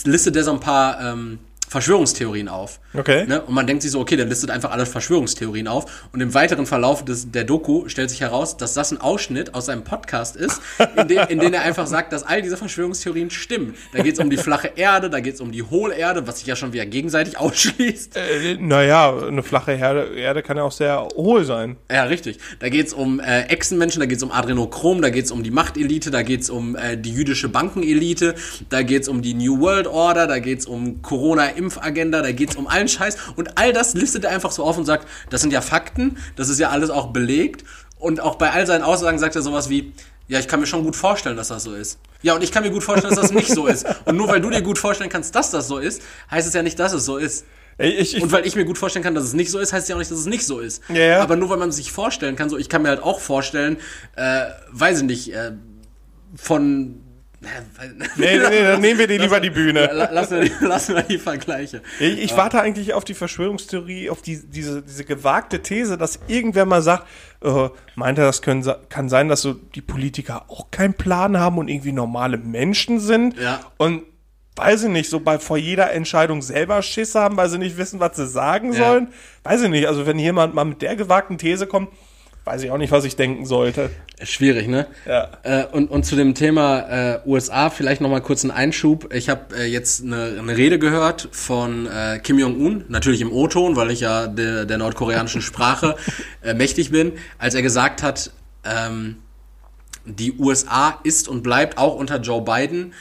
listet 0.03 0.35
der 0.35 0.43
so 0.43 0.51
ein 0.51 0.59
paar 0.59 0.99
ähm, 1.01 1.39
Verschwörungstheorien 1.69 2.47
auf. 2.47 2.79
Okay. 2.95 3.27
Ne? 3.27 3.41
Und 3.41 3.53
man 3.53 3.67
denkt 3.67 3.83
sich 3.83 3.91
so, 3.91 3.99
okay, 3.99 4.15
der 4.15 4.25
listet 4.25 4.49
einfach 4.49 4.71
alle 4.71 4.87
Verschwörungstheorien 4.87 5.67
auf. 5.67 6.09
Und 6.11 6.19
im 6.19 6.33
weiteren 6.33 6.65
Verlauf 6.65 7.05
des, 7.05 7.31
der 7.31 7.43
Doku 7.43 7.87
stellt 7.87 8.09
sich 8.09 8.21
heraus, 8.21 8.57
dass 8.57 8.73
das 8.73 8.91
ein 8.91 8.99
Ausschnitt 8.99 9.53
aus 9.53 9.67
seinem 9.67 9.83
Podcast 9.83 10.35
ist, 10.35 10.61
in, 10.97 11.07
dem, 11.07 11.27
in 11.29 11.39
dem 11.39 11.53
er 11.53 11.61
einfach 11.61 11.85
sagt, 11.85 12.11
dass 12.11 12.23
all 12.23 12.41
diese 12.41 12.57
Verschwörungstheorien 12.57 13.29
stimmen. 13.29 13.75
Da 13.93 14.01
geht 14.01 14.15
es 14.15 14.19
um 14.19 14.31
die 14.31 14.37
flache 14.37 14.71
Erde, 14.75 15.11
da 15.11 15.19
geht 15.19 15.35
es 15.35 15.41
um 15.41 15.51
die 15.51 15.61
Hohlerde, 15.61 16.25
was 16.25 16.39
sich 16.39 16.47
ja 16.47 16.55
schon 16.55 16.73
wieder 16.73 16.87
gegenseitig 16.87 17.37
ausschließt. 17.37 18.17
Äh, 18.17 18.57
naja, 18.59 19.15
eine 19.15 19.43
flache 19.43 19.73
Erde, 19.73 20.15
Erde 20.15 20.41
kann 20.41 20.57
ja 20.57 20.63
auch 20.63 20.71
sehr 20.71 21.07
hohl 21.15 21.45
sein. 21.45 21.77
Ja, 21.91 22.05
richtig. 22.05 22.39
Da 22.57 22.69
geht's 22.69 22.93
um 22.93 23.19
äh, 23.19 23.43
Echsenmenschen, 23.43 23.99
da 23.99 24.07
geht's 24.07 24.23
um 24.23 24.31
Adrenochrom, 24.31 25.03
da 25.03 25.11
geht's 25.11 25.29
um 25.29 25.43
die 25.43 25.51
Machtelite, 25.51 26.09
da 26.09 26.23
geht's 26.23 26.49
um 26.49 26.75
äh, 26.75 26.97
die 26.97 27.11
jüdische 27.11 27.47
Bankenelite, 27.47 28.33
da 28.69 28.81
geht's 28.81 29.07
um 29.07 29.21
die 29.21 29.35
New 29.35 29.59
World 29.59 29.85
Order, 29.85 30.25
da 30.25 30.39
geht's 30.39 30.65
um 30.65 31.03
Corona-Impfagenda, 31.59 32.21
da 32.21 32.31
geht's 32.31 32.55
um 32.55 32.67
allen 32.67 32.87
Scheiß. 32.87 33.17
Und 33.35 33.57
all 33.57 33.73
das 33.73 33.93
listet 33.93 34.23
er 34.23 34.31
einfach 34.31 34.51
so 34.51 34.63
auf 34.63 34.77
und 34.77 34.85
sagt, 34.85 35.07
das 35.29 35.41
sind 35.41 35.51
ja 35.51 35.61
Fakten, 35.61 36.17
das 36.35 36.49
ist 36.49 36.59
ja 36.59 36.69
alles 36.69 36.89
auch 36.89 37.07
belegt. 37.07 37.63
Und 37.97 38.19
auch 38.21 38.35
bei 38.35 38.51
all 38.51 38.65
seinen 38.65 38.83
Aussagen 38.83 39.19
sagt 39.19 39.35
er 39.35 39.41
sowas 39.41 39.69
wie, 39.69 39.93
ja, 40.27 40.39
ich 40.39 40.47
kann 40.47 40.59
mir 40.59 40.67
schon 40.67 40.83
gut 40.83 40.95
vorstellen, 40.95 41.35
dass 41.35 41.49
das 41.49 41.63
so 41.63 41.73
ist. 41.73 41.99
Ja, 42.21 42.35
und 42.35 42.43
ich 42.43 42.51
kann 42.51 42.63
mir 42.63 42.71
gut 42.71 42.83
vorstellen, 42.83 43.13
dass 43.13 43.21
das 43.21 43.31
nicht 43.31 43.49
so 43.49 43.67
ist. 43.67 43.85
Und 44.05 44.15
nur 44.15 44.27
weil 44.27 44.41
du 44.41 44.49
dir 44.49 44.61
gut 44.61 44.77
vorstellen 44.77 45.09
kannst, 45.09 45.35
dass 45.35 45.51
das 45.51 45.67
so 45.67 45.79
ist, 45.79 46.01
heißt 46.29 46.47
es 46.47 46.53
ja 46.53 46.61
nicht, 46.61 46.79
dass 46.79 46.93
es 46.93 47.05
so 47.05 47.17
ist. 47.17 47.45
Ey, 47.77 47.91
Ich, 47.91 48.15
ich, 48.15 48.23
Und 48.23 48.31
weil 48.31 48.45
ich 48.45 48.55
mir 48.55 48.65
gut 48.65 48.77
vorstellen 48.77 49.03
kann, 49.03 49.15
dass 49.15 49.23
es 49.23 49.33
nicht 49.33 49.49
so 49.51 49.59
ist, 49.59 49.73
heißt 49.73 49.89
ja 49.89 49.95
auch 49.95 49.99
nicht, 49.99 50.11
dass 50.11 50.19
es 50.19 50.25
nicht 50.25 50.45
so 50.45 50.59
ist. 50.59 50.83
Ja, 50.89 50.95
ja. 50.95 51.21
Aber 51.21 51.35
nur 51.35 51.49
weil 51.49 51.57
man 51.57 51.71
sich 51.71 51.91
vorstellen 51.91 52.35
kann, 52.35 52.49
so 52.49 52.57
ich 52.57 52.69
kann 52.69 52.81
mir 52.83 52.89
halt 52.89 53.01
auch 53.01 53.19
vorstellen, 53.19 53.77
äh, 54.15 54.45
weiß 54.71 54.99
ich 54.99 55.05
nicht, 55.05 55.33
äh, 55.33 55.53
von 56.35 57.01
nee, 57.41 58.37
nee, 58.37 58.37
nee, 58.49 58.61
dann 58.63 58.81
nehmen 58.81 58.99
wir 58.99 59.07
dir 59.07 59.19
lieber 59.19 59.39
die 59.39 59.49
Bühne. 59.49 59.89
La- 59.93 60.11
Lassen 60.11 60.41
wir, 60.41 60.49
die, 60.49 60.51
lassen 60.65 60.95
wir 60.95 61.03
die 61.03 61.17
Vergleiche. 61.17 61.81
Ich, 61.99 62.19
ich 62.23 62.37
warte 62.37 62.59
eigentlich 62.61 62.93
auf 62.93 63.05
die 63.05 63.13
Verschwörungstheorie, 63.13 64.09
auf 64.09 64.21
die, 64.21 64.41
diese, 64.45 64.81
diese 64.81 65.05
gewagte 65.05 65.61
These, 65.61 65.97
dass 65.97 66.19
irgendwer 66.27 66.65
mal 66.65 66.81
sagt, 66.81 67.07
äh, 67.41 67.69
meint 67.95 68.17
er, 68.17 68.25
das 68.25 68.41
können, 68.41 68.69
kann 68.89 69.07
sein, 69.09 69.29
dass 69.29 69.41
so 69.41 69.53
die 69.53 69.81
Politiker 69.81 70.45
auch 70.49 70.69
keinen 70.71 70.93
Plan 70.93 71.39
haben 71.39 71.57
und 71.57 71.69
irgendwie 71.69 71.93
normale 71.93 72.37
Menschen 72.37 72.99
sind. 72.99 73.37
Ja. 73.37 73.61
Und 73.77 74.03
weiß 74.57 74.83
ich 74.83 74.89
nicht, 74.89 75.09
so 75.09 75.21
bei 75.21 75.39
vor 75.39 75.57
jeder 75.57 75.93
Entscheidung 75.93 76.41
selber 76.41 76.81
Schiss 76.81 77.15
haben, 77.15 77.37
weil 77.37 77.47
sie 77.49 77.57
nicht 77.57 77.77
wissen, 77.77 78.01
was 78.01 78.17
sie 78.17 78.27
sagen 78.27 78.73
Ja. 78.73 78.79
sollen. 78.89 79.07
Weiß 79.43 79.61
ich 79.61 79.69
nicht. 79.69 79.87
Also 79.87 80.05
wenn 80.05 80.19
jemand 80.19 80.53
mal 80.53 80.65
mit 80.65 80.81
der 80.81 80.97
gewagten 80.97 81.37
These 81.37 81.65
kommt, 81.67 81.89
weiß 82.49 82.63
ich 82.63 82.71
auch 82.71 82.79
nicht, 82.79 82.91
was 82.91 83.05
ich 83.05 83.15
denken 83.15 83.45
sollte. 83.45 83.91
Schwierig, 84.23 84.67
ne? 84.67 84.87
Ja. 85.05 85.29
Äh, 85.43 85.65
und, 85.67 85.91
und 85.91 86.03
zu 86.03 86.15
dem 86.15 86.33
Thema 86.33 86.79
äh, 86.79 87.19
USA 87.27 87.69
vielleicht 87.69 88.01
noch 88.01 88.09
mal 88.09 88.21
kurz 88.21 88.43
einen 88.43 88.49
Einschub. 88.49 89.13
Ich 89.13 89.29
habe 89.29 89.55
äh, 89.55 89.65
jetzt 89.65 90.03
eine, 90.03 90.35
eine 90.39 90.57
Rede 90.57 90.79
gehört 90.79 91.29
von 91.31 91.85
äh, 91.85 92.17
Kim 92.17 92.39
Jong-un, 92.39 92.85
natürlich 92.87 93.21
im 93.21 93.31
O-Ton, 93.31 93.75
weil 93.75 93.91
ich 93.91 93.99
ja 93.99 94.25
der, 94.25 94.65
der 94.65 94.79
nordkoreanischen 94.79 95.43
Sprache 95.43 95.95
äh, 96.41 96.55
mächtig 96.55 96.89
bin, 96.89 97.13
als 97.37 97.53
er 97.53 97.61
gesagt 97.61 98.01
hat, 98.01 98.31
ähm, 98.65 99.17
die 100.05 100.33
USA 100.39 100.99
ist 101.03 101.27
und 101.27 101.43
bleibt 101.43 101.77
auch 101.77 101.95
unter 101.95 102.19
Joe 102.19 102.41
Biden 102.41 102.93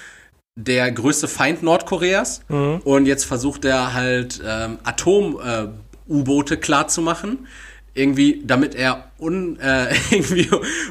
der 0.56 0.92
größte 0.92 1.26
Feind 1.26 1.62
Nordkoreas. 1.62 2.42
Und 2.48 3.06
jetzt 3.06 3.24
versucht 3.24 3.64
er 3.64 3.94
halt 3.94 4.42
ähm, 4.44 4.78
Atom-U-Boote 4.82 6.58
klar 6.58 6.88
zu 6.88 7.00
machen. 7.00 7.46
Irgendwie, 7.94 8.42
damit 8.44 8.74
er 8.74 9.10
un, 9.18 9.58
äh, 9.60 9.94
irgendwie 10.10 10.48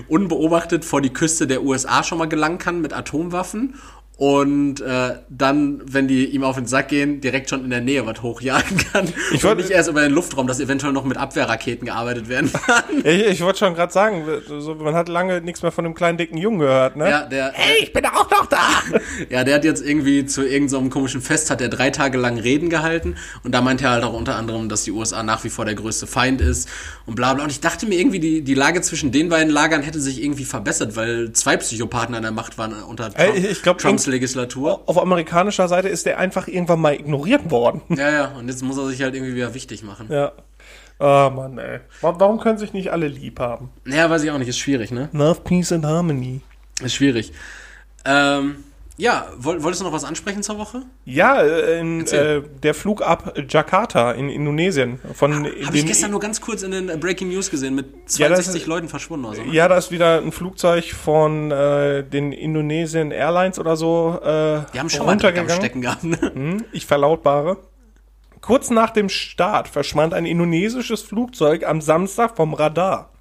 unbeobachtet 0.08 0.86
vor 0.86 1.02
die 1.02 1.14
Küste 1.14 1.48
der 1.48 1.64
USA 1.64 2.04
schon 2.04 2.18
mal 2.18 2.28
gelangen 2.28 2.58
kann 2.58 2.82
mit 2.82 2.94
Atomwaffen. 2.94 3.76
Und 4.18 4.82
äh, 4.82 5.16
dann, 5.30 5.80
wenn 5.86 6.08
die 6.08 6.26
ihm 6.26 6.44
auf 6.44 6.56
den 6.56 6.66
Sack 6.66 6.88
gehen, 6.88 7.22
direkt 7.22 7.52
schon 7.52 7.64
in 7.64 7.70
der 7.70 7.82
Nähe 7.82 8.04
was 8.08 8.24
hochjagen 8.24 8.78
kann. 8.92 9.08
Ich 9.32 9.36
und 9.36 9.44
wollt- 9.44 9.58
nicht 9.60 9.70
erst 9.70 9.90
über 9.90 10.02
den 10.02 10.12
Luftraum, 10.12 10.48
dass 10.48 10.60
eventuell 10.60 10.92
noch 10.92 11.06
mit 11.06 11.18
Abwehrraketen 11.18 11.86
gearbeitet 11.86 12.28
werden 12.28 12.52
kann. 12.52 12.84
Ich, 13.04 13.26
ich 13.28 13.42
wollte 13.42 13.60
schon 13.60 13.76
gerade 13.76 13.94
sagen, 13.94 14.24
so, 14.48 14.74
man 14.76 14.96
hat 14.96 15.08
lange 15.08 15.40
nichts 15.42 15.62
mehr 15.62 15.72
von 15.72 15.84
dem 15.84 15.94
kleinen 15.94 16.18
dicken 16.18 16.38
Jungen 16.38 16.60
gehört, 16.60 16.96
ne? 16.96 17.10
ja, 17.10 17.26
der, 17.26 17.52
Hey, 17.54 17.84
ich 17.84 17.94
bin 17.94 18.06
auch 18.08 18.30
noch 18.32 18.48
da! 18.48 18.58
Ja, 19.30 19.44
der 19.44 19.56
hat 19.56 19.64
jetzt 19.66 19.86
irgendwie 19.86 20.26
zu 20.26 20.42
irgendeinem 20.44 20.86
so 20.86 20.90
komischen 20.90 21.22
Fest, 21.22 21.50
hat 21.52 21.62
er 21.62 21.70
drei 21.70 21.90
Tage 21.92 22.18
lang 22.18 22.38
Reden 22.40 22.70
gehalten 22.70 23.16
und 23.44 23.54
da 23.54 23.62
meinte 23.62 23.86
er 23.86 23.92
halt 23.92 24.04
auch 24.04 24.14
unter 24.14 24.36
anderem, 24.36 24.68
dass 24.68 24.84
die 24.84 24.92
USA 24.92 25.22
nach 25.24 25.44
wie 25.44 25.50
vor 25.50 25.66
der 25.66 25.76
größte 25.76 26.08
Feind 26.08 26.42
ist 26.42 26.68
und 27.06 27.16
bla 27.16 27.34
bla. 27.34 27.44
Und 27.44 27.52
ich 27.52 27.60
dachte 27.62 27.86
mir 27.86 28.00
irgendwie, 28.00 28.20
die, 28.20 28.42
die 28.42 28.54
Lage 28.56 28.82
zwischen 28.82 29.12
den 29.12 29.30
beiden 29.30 29.52
Lagern 29.52 29.84
hätte 29.84 30.00
sich 30.00 30.24
irgendwie 30.24 30.46
verbessert, 30.46 30.96
weil 30.96 31.32
zwei 31.34 31.58
Psychopathen 31.58 32.16
an 32.16 32.24
der 32.24 32.32
Macht 32.32 32.58
waren 32.58 32.74
unter 32.84 33.14
Trump, 33.14 33.36
Ey, 33.36 33.46
ich 33.48 33.62
glaub, 33.62 33.78
Trumps 33.78 34.07
Legislatur. 34.08 34.82
Auf 34.88 34.98
amerikanischer 35.02 35.68
Seite 35.68 35.88
ist 35.90 36.06
der 36.06 36.18
einfach 36.20 36.48
irgendwann 36.48 36.80
mal 36.80 36.94
ignoriert 36.94 37.52
worden. 37.52 37.82
Ja, 37.90 38.10
ja, 38.12 38.26
und 38.38 38.48
jetzt 38.48 38.64
muss 38.64 38.78
er 38.78 38.88
sich 38.88 39.02
halt 39.02 39.14
irgendwie 39.16 39.36
wieder 39.36 39.54
wichtig 39.54 39.84
machen. 39.84 40.08
Ja. 40.10 40.32
Ah, 41.00 41.30
Mann, 41.30 41.58
ey. 41.60 41.80
Wa- 42.02 42.16
Warum 42.18 42.40
können 42.40 42.58
sich 42.58 42.74
nicht 42.74 42.92
alle 42.92 43.08
lieb 43.08 43.40
haben? 43.40 43.70
Naja, 43.86 44.10
weiß 44.10 44.24
ich 44.24 44.32
auch 44.32 44.38
nicht, 44.40 44.48
ist 44.48 44.58
schwierig, 44.60 44.92
ne? 44.92 45.10
Love, 45.14 45.42
Peace 45.44 45.72
and 45.72 45.86
Harmony. 45.86 46.42
Ist 46.82 46.96
schwierig. 46.96 47.34
Ähm, 48.06 48.64
ja, 48.98 49.28
woll, 49.38 49.62
wolltest 49.62 49.82
du 49.82 49.86
noch 49.86 49.94
was 49.94 50.04
ansprechen 50.04 50.42
zur 50.44 50.58
Woche? 50.58 50.82
Ja, 51.06 51.42
äh, 51.42 51.80
in, 51.80 52.06
äh, 52.08 52.42
der 52.64 52.74
Flug 52.74 53.02
ab 53.02 53.34
Jakarta 53.48 54.12
in 54.14 54.28
Indonesien. 54.30 55.00
Von 55.14 55.46
Habe 55.46 55.78
ich 55.78 55.86
gestern 55.86 56.12
nur 56.12 56.20
ganz 56.20 56.42
kurz 56.42 56.64
in 56.64 56.72
den 56.72 56.90
äh, 56.90 56.98
Breaking 56.98 57.30
News 57.30 57.50
gesehen, 57.52 57.76
mit 57.76 57.86
Ja, 58.18 58.28
das 58.30 58.40
62 58.46 58.62
ist- 58.64 58.68
Leuten 58.68 58.90
verschwunden 58.90 59.26
oder 59.26 59.36
so. 59.36 59.44
ne? 59.44 59.54
Ja, 59.54 59.68
da 59.68 59.78
ist 59.78 59.92
wieder 59.92 60.18
ein 60.20 60.32
Flugzeug 60.32 60.86
von 60.92 61.52
äh, 61.52 62.04
den 62.04 62.32
Indonesian 62.32 63.12
Airlines 63.12 63.60
oder 63.60 63.76
so 63.76 64.20
äh, 64.22 64.62
Die 64.74 64.80
haben 64.80 64.90
schon 64.90 65.06
mal 65.06 65.16
Dreck 65.18 65.38
am 65.38 65.46
runtergegangen. 65.46 65.50
Stecken 65.56 65.82
gehabt, 65.82 66.04
ne? 66.04 66.18
Hm, 66.34 66.66
Ich 66.72 66.86
verlautbare. 66.86 67.58
Kurz 68.42 68.70
nach 68.70 68.92
dem 68.92 69.10
Start 69.10 69.68
verschwand 69.68 70.14
ein 70.14 70.26
indonesisches 70.26 71.02
Flugzeug 71.02 71.66
am 71.68 71.82
Samstag 71.82 72.36
vom 72.36 72.54
Radar. 72.54 73.12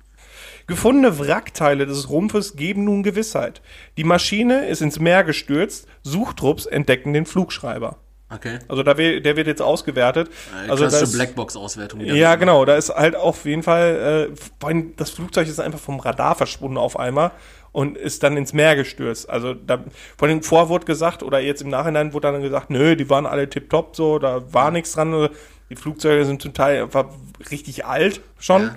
Gefundene 0.67 1.19
Wrackteile 1.19 1.87
des 1.87 2.11
Rumpfes 2.11 2.57
geben 2.57 2.85
nun 2.85 3.03
Gewissheit. 3.03 3.63
Die 3.97 4.05
Maschine 4.05 4.67
ist 4.67 4.83
ins 4.83 4.99
Meer 4.99 5.23
gestürzt, 5.25 5.87
Suchtrupps 6.03 6.67
entdecken 6.67 7.13
den 7.13 7.27
Flugschreiber. 7.27 7.99
Okay. 8.29 8.59
Also 8.67 8.83
da 8.83 8.99
wird, 8.99 9.25
der 9.25 9.37
wird 9.37 9.47
jetzt 9.47 9.63
ausgewertet. 9.63 10.29
Äh, 10.29 10.71
Also 10.71 10.83
da 10.85 10.89
klassische 10.89 11.05
ist, 11.05 11.13
Blackbox-Auswertung. 11.15 12.01
die 12.01 12.07
ja, 12.07 12.35
genau, 12.35 12.65
da 12.65 12.75
ist 12.75 12.91
halt 12.91 13.15
auf 13.15 13.45
jeden 13.45 13.63
Fall, 13.63 14.31
äh, 14.33 14.37
vor 14.59 14.69
allem 14.69 14.95
das 14.97 15.11
Flugzeug 15.11 15.47
ist 15.47 15.61
einfach 15.61 15.79
vom 15.79 16.01
Radar 16.01 16.35
verschwunden 16.35 16.77
auf 16.77 16.99
einmal 16.99 17.31
und 17.71 17.97
ist 17.97 18.25
dann 18.25 18.37
ins 18.37 18.53
Meer 18.53 18.75
gestürzt. 18.75 19.31
Also 19.31 19.55
da, 19.55 19.85
von 20.19 20.29
dem 20.29 20.43
Vor 20.43 20.69
wurde 20.69 20.87
gesagt, 20.87 21.23
oder 21.23 21.39
jetzt 21.39 21.63
im 21.63 21.69
Nachhinein 21.69 22.13
wurde 22.13 22.33
dann 22.33 22.43
gesagt, 22.43 22.71
nö, 22.71 22.97
die 22.97 23.09
waren 23.09 23.27
alle 23.27 23.49
tipptopp 23.49 23.95
so, 23.95 24.19
da 24.19 24.43
war 24.53 24.73
nichts 24.73 24.95
dran. 24.95 25.29
Die 25.71 25.77
Flugzeuge 25.77 26.25
sind 26.25 26.43
zum 26.43 26.53
Teil 26.55 26.83
einfach 26.83 27.07
richtig 27.51 27.85
alt 27.85 28.21
schon 28.41 28.63
Ja. 28.63 28.77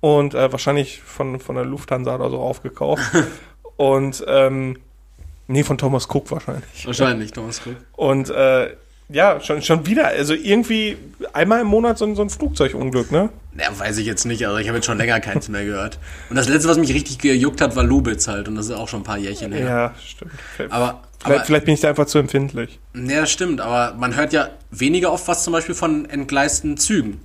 Und 0.00 0.34
äh, 0.34 0.50
wahrscheinlich 0.52 1.00
von, 1.02 1.40
von 1.40 1.56
der 1.56 1.64
Lufthansa 1.64 2.14
oder 2.14 2.30
so 2.30 2.38
aufgekauft. 2.38 3.02
und 3.76 4.24
ähm, 4.26 4.76
nee, 5.46 5.62
von 5.64 5.78
Thomas 5.78 6.08
Cook 6.08 6.30
wahrscheinlich. 6.30 6.86
Wahrscheinlich, 6.86 7.32
Thomas 7.32 7.60
Cook. 7.64 7.76
Und 7.96 8.30
äh, 8.30 8.70
ja, 9.10 9.40
schon, 9.40 9.62
schon 9.62 9.86
wieder, 9.86 10.08
also 10.08 10.34
irgendwie 10.34 10.98
einmal 11.32 11.62
im 11.62 11.66
Monat 11.68 11.96
so, 11.96 12.04
ein- 12.04 12.14
so 12.14 12.20
ein 12.22 12.28
Flugzeugunglück, 12.28 13.10
ne? 13.10 13.30
Ja, 13.58 13.76
weiß 13.76 13.96
ich 13.98 14.06
jetzt 14.06 14.26
nicht, 14.26 14.46
also 14.46 14.58
ich 14.58 14.68
habe 14.68 14.76
jetzt 14.78 14.84
schon 14.84 14.98
länger 14.98 15.18
keins 15.20 15.48
mehr 15.48 15.64
gehört. 15.64 15.98
Und 16.28 16.36
das 16.36 16.46
letzte, 16.46 16.68
was 16.68 16.76
mich 16.76 16.92
richtig 16.92 17.18
gejuckt 17.18 17.60
hat, 17.62 17.74
war 17.74 17.82
Lubitz 17.84 18.28
halt. 18.28 18.48
Und 18.48 18.56
das 18.56 18.66
ist 18.66 18.72
auch 18.72 18.86
schon 18.86 19.00
ein 19.00 19.04
paar 19.04 19.16
Jährchen 19.16 19.50
her. 19.52 19.66
Ja, 19.66 19.94
stimmt. 20.04 20.32
Aber, 20.68 21.02
vielleicht, 21.18 21.36
aber 21.38 21.44
vielleicht 21.46 21.64
bin 21.64 21.74
ich 21.74 21.80
da 21.80 21.88
einfach 21.88 22.04
zu 22.06 22.18
empfindlich. 22.18 22.78
ja, 22.94 23.24
stimmt, 23.26 23.60
aber 23.62 23.94
man 23.96 24.14
hört 24.14 24.34
ja 24.34 24.50
weniger 24.70 25.10
oft 25.10 25.26
was 25.26 25.42
zum 25.42 25.54
Beispiel 25.54 25.74
von 25.74 26.04
entgleisten 26.10 26.76
Zügen. 26.76 27.20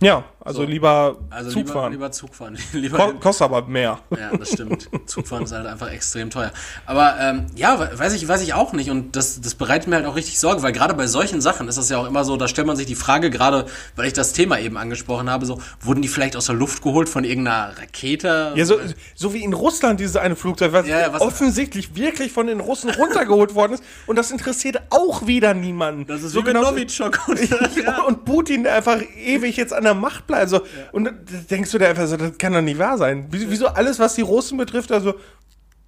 Ja, 0.00 0.24
also 0.44 0.62
So. 0.62 0.66
lieber 0.68 1.16
Also 1.30 1.50
Zug 1.50 1.56
lieber, 1.58 1.72
fahren. 1.72 1.92
lieber 1.92 2.12
Zug 2.12 2.34
fahren. 2.34 2.58
lieber 2.72 2.98
Ko 2.98 3.12
kostet 3.20 3.44
aber 3.44 3.62
mehr. 3.66 3.98
Ja, 4.10 4.36
das 4.36 4.50
stimmt. 4.52 4.88
Zugfahren 5.06 5.44
ist 5.44 5.52
halt 5.52 5.66
einfach 5.66 5.90
extrem 5.90 6.30
teuer. 6.30 6.50
Aber 6.86 7.14
ähm, 7.20 7.46
ja, 7.54 7.78
we- 7.80 7.98
weiß 7.98 8.12
ich, 8.14 8.26
weiß 8.28 8.42
ich 8.42 8.54
auch 8.54 8.72
nicht. 8.72 8.90
Und 8.90 9.16
das, 9.16 9.40
das 9.40 9.54
bereitet 9.54 9.88
mir 9.88 9.96
halt 9.96 10.06
auch 10.06 10.16
richtig 10.16 10.38
Sorge, 10.38 10.62
weil 10.62 10.72
gerade 10.72 10.94
bei 10.94 11.06
solchen 11.06 11.40
Sachen 11.40 11.68
ist 11.68 11.78
das 11.78 11.88
ja 11.88 11.98
auch 11.98 12.06
immer 12.06 12.24
so, 12.24 12.36
da 12.36 12.48
stellt 12.48 12.66
man 12.66 12.76
sich 12.76 12.86
die 12.86 12.94
Frage, 12.94 13.30
gerade 13.30 13.66
weil 13.96 14.06
ich 14.06 14.12
das 14.12 14.32
Thema 14.32 14.58
eben 14.58 14.76
angesprochen 14.76 15.30
habe, 15.30 15.46
so, 15.46 15.60
wurden 15.80 16.02
die 16.02 16.08
vielleicht 16.08 16.36
aus 16.36 16.46
der 16.46 16.54
Luft 16.54 16.82
geholt 16.82 17.08
von 17.08 17.24
irgendeiner 17.24 17.72
Rakete? 17.78 18.52
Ja, 18.54 18.64
so, 18.64 18.76
so 19.14 19.32
wie 19.34 19.42
in 19.44 19.52
Russland 19.52 20.00
dieses 20.00 20.16
eine 20.16 20.36
Flugzeug, 20.36 20.72
was, 20.72 20.86
Ja, 20.86 21.12
was- 21.12 21.20
offensichtlich 21.22 21.94
wirklich 21.96 22.32
von 22.32 22.46
den 22.46 22.60
Russen 22.60 22.90
runtergeholt 22.90 23.54
worden 23.54 23.74
ist. 23.74 23.84
Und 24.06 24.16
das 24.16 24.30
interessiert 24.30 24.80
auch 24.90 25.26
wieder 25.26 25.54
niemanden. 25.54 26.06
das 26.06 26.22
ist 26.22 26.32
so 26.32 26.40
wie 26.40 26.44
genau- 26.44 26.70
Novichok 26.70 27.20
und 27.28 27.38
Ja, 27.82 28.02
und 28.02 28.24
Putin, 28.24 28.64
der 28.64 28.74
einfach 28.74 29.00
ewig 29.24 29.56
jetzt 29.56 29.72
an 29.72 29.84
der 29.84 29.94
Macht 29.94 30.26
bleibt. 30.26 30.31
So. 30.46 30.62
Und 30.92 31.04
da 31.04 31.10
denkst 31.50 31.70
du 31.70 31.78
dir 31.78 31.88
einfach 31.88 32.06
so, 32.06 32.16
das 32.16 32.36
kann 32.38 32.52
doch 32.52 32.60
nicht 32.60 32.78
wahr 32.78 32.98
sein. 32.98 33.26
Wie- 33.30 33.50
Wieso 33.50 33.66
alles, 33.68 33.98
was 33.98 34.14
die 34.14 34.22
Russen 34.22 34.58
betrifft, 34.58 34.90
also, 34.92 35.14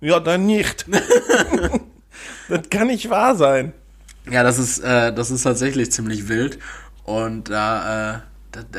ja, 0.01 0.21
dann 0.21 0.47
nicht. 0.47 0.87
das 2.49 2.61
kann 2.71 2.89
nicht 2.89 3.11
wahr 3.11 3.35
sein. 3.37 3.73
Ja, 4.31 4.43
das 4.43 4.59
ist, 4.59 4.79
äh, 4.81 5.13
das 5.13 5.31
ist 5.31 5.43
tatsächlich 5.43 5.93
ziemlich 5.93 6.29
wild. 6.29 6.59
Und 7.05 7.51
da, 7.51 8.17
äh, 8.17 8.21
da- 8.21 8.23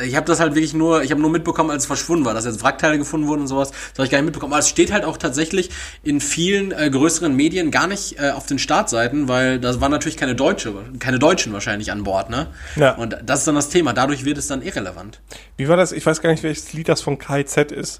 ich 0.03 0.15
habe 0.15 0.25
das 0.25 0.39
halt 0.39 0.55
wirklich 0.55 0.73
nur, 0.73 1.03
ich 1.03 1.11
habe 1.11 1.21
nur 1.21 1.29
mitbekommen, 1.29 1.69
als 1.69 1.83
es 1.83 1.87
verschwunden 1.87 2.25
war, 2.25 2.33
dass 2.33 2.45
jetzt 2.45 2.63
Wrackteile 2.63 2.97
gefunden 2.97 3.27
wurden 3.27 3.41
und 3.41 3.47
sowas. 3.47 3.71
Das 3.71 3.97
habe 3.97 4.05
ich 4.05 4.11
gar 4.11 4.17
nicht 4.19 4.25
mitbekommen. 4.25 4.53
Aber 4.53 4.59
es 4.59 4.69
steht 4.69 4.91
halt 4.91 5.05
auch 5.05 5.17
tatsächlich 5.17 5.69
in 6.03 6.21
vielen 6.21 6.71
äh, 6.71 6.89
größeren 6.89 7.35
Medien 7.35 7.71
gar 7.71 7.87
nicht 7.87 8.19
äh, 8.19 8.31
auf 8.31 8.45
den 8.45 8.59
Startseiten, 8.59 9.27
weil 9.27 9.59
da 9.59 9.79
waren 9.81 9.91
natürlich 9.91 10.17
keine 10.17 10.35
Deutsche, 10.35 10.73
keine 10.99 11.19
Deutschen 11.19 11.53
wahrscheinlich 11.53 11.91
an 11.91 12.03
Bord, 12.03 12.29
ne? 12.29 12.47
Ja. 12.75 12.95
Und 12.95 13.17
das 13.23 13.39
ist 13.39 13.47
dann 13.47 13.55
das 13.55 13.69
Thema. 13.69 13.93
Dadurch 13.93 14.25
wird 14.25 14.37
es 14.37 14.47
dann 14.47 14.61
irrelevant. 14.61 15.21
Wie 15.57 15.67
war 15.67 15.77
das? 15.77 15.91
Ich 15.91 16.05
weiß 16.05 16.21
gar 16.21 16.31
nicht, 16.31 16.43
welches 16.43 16.73
Lied 16.73 16.89
das 16.89 17.01
von 17.01 17.17
KZ 17.17 17.71
ist. 17.71 17.99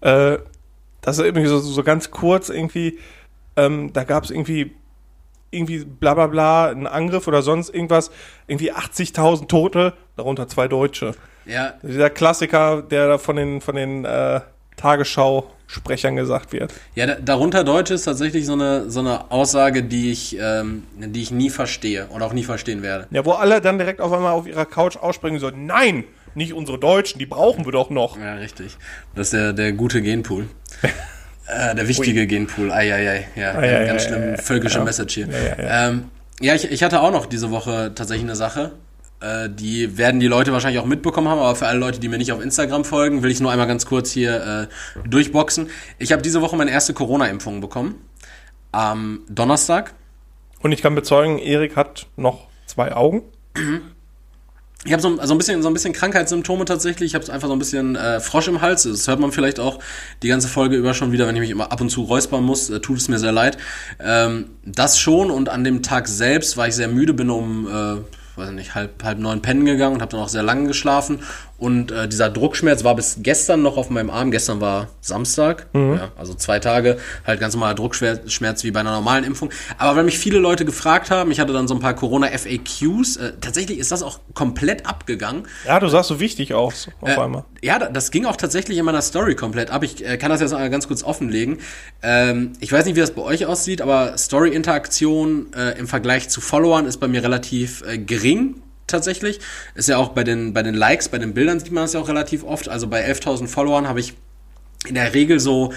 Äh, 0.00 0.38
das 1.00 1.18
ist 1.18 1.24
irgendwie 1.24 1.46
so, 1.46 1.58
so 1.60 1.82
ganz 1.82 2.10
kurz 2.10 2.48
irgendwie, 2.48 2.98
ähm, 3.56 3.92
da 3.92 4.04
gab 4.04 4.24
es 4.24 4.30
irgendwie 4.30 4.74
irgendwie 5.50 5.84
bla 5.84 6.14
bla 6.14 6.26
bla, 6.26 6.70
ein 6.70 6.86
Angriff 6.86 7.26
oder 7.26 7.42
sonst 7.42 7.74
irgendwas, 7.74 8.10
irgendwie 8.46 8.72
80.000 8.72 9.48
Tote, 9.48 9.94
darunter 10.16 10.48
zwei 10.48 10.68
Deutsche. 10.68 11.14
Ja, 11.46 11.74
Dieser 11.82 12.10
Klassiker, 12.10 12.82
der 12.82 13.08
da 13.08 13.18
von 13.18 13.36
den, 13.36 13.60
von 13.60 13.74
den 13.74 14.04
äh, 14.04 14.40
Tagesschau-Sprechern 14.76 16.16
gesagt 16.16 16.52
wird. 16.52 16.74
Ja, 16.94 17.06
da, 17.06 17.14
darunter 17.14 17.64
Deutsch 17.64 17.90
ist 17.90 18.04
tatsächlich 18.04 18.44
so 18.44 18.52
eine, 18.52 18.90
so 18.90 19.00
eine 19.00 19.30
Aussage, 19.30 19.82
die 19.82 20.12
ich, 20.12 20.36
ähm, 20.38 20.84
die 20.96 21.22
ich 21.22 21.30
nie 21.30 21.48
verstehe 21.50 22.06
und 22.08 22.22
auch 22.22 22.34
nie 22.34 22.44
verstehen 22.44 22.82
werde. 22.82 23.06
Ja, 23.10 23.24
wo 23.24 23.32
alle 23.32 23.60
dann 23.60 23.78
direkt 23.78 24.00
auf 24.00 24.12
einmal 24.12 24.32
auf 24.32 24.46
ihrer 24.46 24.66
Couch 24.66 24.96
ausspringen 24.96 25.40
so, 25.40 25.50
nein, 25.50 26.04
nicht 26.34 26.52
unsere 26.52 26.78
Deutschen, 26.78 27.18
die 27.18 27.26
brauchen 27.26 27.64
wir 27.64 27.72
doch 27.72 27.88
noch. 27.90 28.18
Ja, 28.18 28.34
richtig. 28.34 28.76
Das 29.14 29.28
ist 29.28 29.32
der, 29.32 29.52
der 29.54 29.72
gute 29.72 30.02
Genpool. 30.02 30.48
äh, 31.48 31.74
der 31.74 31.88
wichtige 31.88 32.26
Genpool. 32.26 32.70
Eieiei. 32.72 33.28
Ja, 33.36 33.54
Ei, 33.54 33.78
ei, 33.80 33.86
ganz 33.86 34.04
ei, 34.04 34.08
schlimm. 34.08 34.22
ei, 34.34 34.36
völkische. 34.36 34.80
Message 34.80 35.14
hier. 35.14 35.28
Ähm, 35.58 36.04
ja 36.40 36.54
ich, 36.54 36.70
ich 36.70 36.82
hatte 36.82 37.00
auch 37.00 37.10
noch 37.10 37.26
diese 37.26 37.50
Woche 37.50 37.92
tatsächlich 37.94 38.24
eine 38.24 38.36
Sache. 38.36 38.72
Äh, 39.20 39.48
die 39.50 39.98
werden 39.98 40.20
die 40.20 40.28
Leute 40.28 40.52
wahrscheinlich 40.52 40.80
auch 40.80 40.86
mitbekommen 40.86 41.28
haben, 41.28 41.40
aber 41.40 41.56
für 41.56 41.66
alle 41.66 41.78
Leute, 41.78 41.98
die 41.98 42.08
mir 42.08 42.18
nicht 42.18 42.32
auf 42.32 42.42
Instagram 42.42 42.84
folgen, 42.84 43.22
will 43.22 43.30
ich 43.30 43.40
nur 43.40 43.50
einmal 43.50 43.66
ganz 43.66 43.86
kurz 43.86 44.10
hier 44.10 44.68
äh, 45.04 45.08
durchboxen. 45.08 45.70
Ich 45.98 46.12
habe 46.12 46.22
diese 46.22 46.40
Woche 46.40 46.56
meine 46.56 46.70
erste 46.70 46.94
Corona-Impfung 46.94 47.60
bekommen. 47.60 47.96
Am 48.70 49.20
Donnerstag. 49.28 49.94
Und 50.60 50.72
ich 50.72 50.82
kann 50.82 50.94
bezeugen, 50.94 51.38
Erik 51.38 51.74
hat 51.76 52.06
noch 52.16 52.46
zwei 52.66 52.92
Augen. 52.94 53.22
Ich 54.84 54.92
habe 54.92 55.02
so, 55.02 55.20
so 55.20 55.34
ein 55.34 55.38
bisschen 55.38 55.60
so 55.60 55.68
ein 55.68 55.74
bisschen 55.74 55.92
Krankheitssymptome 55.92 56.64
tatsächlich. 56.64 57.08
Ich 57.08 57.14
habe 57.16 57.32
einfach 57.32 57.48
so 57.48 57.52
ein 57.52 57.58
bisschen 57.58 57.96
äh, 57.96 58.20
Frosch 58.20 58.46
im 58.46 58.60
Hals. 58.60 58.84
Das 58.84 59.08
hört 59.08 59.18
man 59.18 59.32
vielleicht 59.32 59.58
auch 59.58 59.80
die 60.22 60.28
ganze 60.28 60.46
Folge 60.46 60.76
über 60.76 60.94
schon 60.94 61.10
wieder, 61.10 61.26
wenn 61.26 61.34
ich 61.34 61.40
mich 61.40 61.50
immer 61.50 61.72
ab 61.72 61.80
und 61.80 61.90
zu 61.90 62.02
räuspern 62.02 62.44
muss. 62.44 62.70
Äh, 62.70 62.80
tut 62.80 62.98
es 62.98 63.08
mir 63.08 63.18
sehr 63.18 63.32
leid. 63.32 63.58
Ähm, 63.98 64.50
das 64.64 64.98
schon 64.98 65.32
und 65.32 65.48
an 65.48 65.64
dem 65.64 65.82
Tag 65.82 66.06
selbst 66.06 66.56
war 66.56 66.68
ich 66.68 66.76
sehr 66.76 66.88
müde, 66.88 67.12
bin 67.12 67.28
um 67.28 67.66
äh, 67.66 67.96
weiß 68.38 68.50
nicht 68.52 68.76
halb 68.76 69.02
halb 69.02 69.18
neun 69.18 69.42
pennen 69.42 69.64
gegangen 69.64 69.96
und 69.96 70.00
habe 70.00 70.12
dann 70.12 70.20
auch 70.20 70.28
sehr 70.28 70.44
lange 70.44 70.68
geschlafen 70.68 71.20
Und 71.58 71.90
äh, 71.90 72.06
dieser 72.06 72.30
Druckschmerz 72.30 72.84
war 72.84 72.94
bis 72.94 73.16
gestern 73.20 73.62
noch 73.62 73.76
auf 73.76 73.90
meinem 73.90 74.10
Arm. 74.10 74.30
Gestern 74.30 74.60
war 74.60 74.88
Samstag, 75.00 75.66
ja, 75.74 76.12
also 76.16 76.32
zwei 76.34 76.60
Tage, 76.60 76.98
halt 77.26 77.40
ganz 77.40 77.54
normaler 77.54 77.74
Druckschmerz 77.74 78.62
wie 78.62 78.70
bei 78.70 78.78
einer 78.80 78.92
normalen 78.92 79.24
Impfung. 79.24 79.50
Aber 79.76 79.96
weil 79.96 80.04
mich 80.04 80.18
viele 80.20 80.38
Leute 80.38 80.64
gefragt 80.64 81.10
haben, 81.10 81.32
ich 81.32 81.40
hatte 81.40 81.52
dann 81.52 81.66
so 81.66 81.74
ein 81.74 81.80
paar 81.80 81.94
Corona-FAQs, 81.94 83.16
äh, 83.16 83.32
tatsächlich 83.40 83.78
ist 83.80 83.90
das 83.90 84.02
auch 84.04 84.20
komplett 84.34 84.86
abgegangen. 84.86 85.48
Ja, 85.66 85.80
du 85.80 85.88
sahst 85.88 86.08
so 86.10 86.20
wichtig 86.20 86.54
aus 86.54 86.88
auf 87.00 87.08
Äh, 87.08 87.16
einmal. 87.20 87.44
Ja, 87.60 87.80
da- 87.80 87.88
das 87.88 88.12
ging 88.12 88.24
auch 88.24 88.36
tatsächlich 88.36 88.78
in 88.78 88.84
meiner 88.84 89.02
Story 89.02 89.34
komplett 89.34 89.70
ab. 89.70 89.82
Ich 89.82 90.06
äh, 90.06 90.16
kann 90.16 90.30
das 90.30 90.40
jetzt 90.40 90.52
mal 90.52 90.70
ganz 90.70 90.86
kurz 90.86 91.02
offenlegen. 91.02 91.58
Ähm, 92.02 92.52
ich 92.60 92.70
weiß 92.72 92.84
nicht, 92.84 92.94
wie 92.94 93.00
das 93.00 93.10
bei 93.10 93.22
euch 93.22 93.46
aussieht, 93.46 93.82
aber 93.82 94.16
Story-Interaktion 94.16 95.52
äh, 95.54 95.78
im 95.78 95.88
Vergleich 95.88 96.28
zu 96.28 96.40
Followern 96.40 96.86
ist 96.86 96.98
bei 96.98 97.08
mir 97.08 97.22
relativ 97.22 97.82
äh, 97.82 97.98
gering. 97.98 98.62
Tatsächlich. 98.88 99.38
Ist 99.74 99.88
ja 99.88 99.98
auch 99.98 100.08
bei 100.08 100.24
den, 100.24 100.52
bei 100.52 100.64
den 100.64 100.74
Likes, 100.74 101.08
bei 101.08 101.18
den 101.18 101.34
Bildern 101.34 101.60
sieht 101.60 101.70
man 101.70 101.84
das 101.84 101.92
ja 101.92 102.00
auch 102.00 102.08
relativ 102.08 102.42
oft. 102.42 102.68
Also 102.68 102.88
bei 102.88 103.08
11.000 103.08 103.46
Followern 103.46 103.86
habe 103.86 104.00
ich 104.00 104.14
in 104.88 104.94
der 104.94 105.14
Regel 105.14 105.38
so 105.38 105.72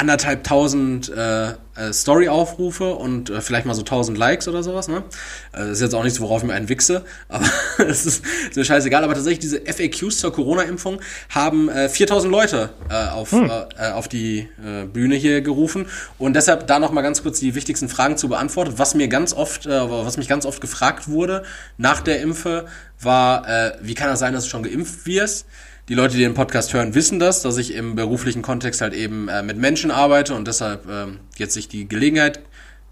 anderthalb 0.00 0.44
tausend 0.44 1.10
äh, 1.10 1.50
äh, 1.50 1.92
Story-Aufrufe 1.92 2.94
und 2.94 3.28
äh, 3.28 3.42
vielleicht 3.42 3.66
mal 3.66 3.74
so 3.74 3.82
tausend 3.82 4.16
Likes 4.16 4.48
oder 4.48 4.62
sowas, 4.62 4.88
ne? 4.88 5.04
Äh, 5.52 5.58
das 5.58 5.68
ist 5.72 5.80
jetzt 5.82 5.94
auch 5.94 6.02
nichts, 6.02 6.20
worauf 6.22 6.40
ich 6.40 6.48
mir 6.48 6.54
einen 6.54 6.70
wichse, 6.70 7.04
aber 7.28 7.44
es 7.78 8.06
ist, 8.06 8.24
ist 8.48 8.56
mir 8.56 8.64
scheißegal. 8.64 9.04
Aber 9.04 9.12
tatsächlich, 9.12 9.40
diese 9.40 9.60
FAQs 9.60 10.18
zur 10.18 10.32
Corona-Impfung 10.32 11.00
haben 11.28 11.68
äh, 11.68 11.90
4000 11.90 12.32
Leute 12.32 12.70
äh, 12.88 13.10
auf, 13.10 13.34
äh, 13.34 13.46
äh, 13.78 13.92
auf 13.92 14.08
die 14.08 14.48
äh, 14.64 14.86
Bühne 14.86 15.16
hier 15.16 15.42
gerufen 15.42 15.86
und 16.18 16.34
deshalb 16.34 16.66
da 16.66 16.78
noch 16.78 16.92
mal 16.92 17.02
ganz 17.02 17.22
kurz 17.22 17.38
die 17.38 17.54
wichtigsten 17.54 17.90
Fragen 17.90 18.16
zu 18.16 18.30
beantworten. 18.30 18.74
Was 18.76 18.94
mir 18.94 19.08
ganz 19.08 19.34
oft, 19.34 19.66
äh, 19.66 19.90
was 19.90 20.16
mich 20.16 20.28
ganz 20.28 20.46
oft 20.46 20.62
gefragt 20.62 21.08
wurde 21.08 21.42
nach 21.76 22.00
der 22.00 22.22
Impfe, 22.22 22.64
war, 23.02 23.46
äh, 23.46 23.72
wie 23.82 23.94
kann 23.94 24.08
das 24.08 24.18
sein, 24.18 24.32
dass 24.32 24.44
du 24.44 24.50
schon 24.50 24.62
geimpft 24.62 25.04
wirst? 25.04 25.46
Die 25.90 25.96
Leute, 25.96 26.16
die 26.16 26.22
den 26.22 26.34
Podcast 26.34 26.72
hören, 26.72 26.94
wissen 26.94 27.18
das, 27.18 27.42
dass 27.42 27.56
ich 27.56 27.74
im 27.74 27.96
beruflichen 27.96 28.42
Kontext 28.42 28.80
halt 28.80 28.94
eben 28.94 29.26
äh, 29.26 29.42
mit 29.42 29.56
Menschen 29.56 29.90
arbeite 29.90 30.36
und 30.36 30.46
deshalb 30.46 30.88
ähm, 30.88 31.18
jetzt 31.36 31.52
sich 31.52 31.66
die 31.66 31.88
Gelegenheit 31.88 32.38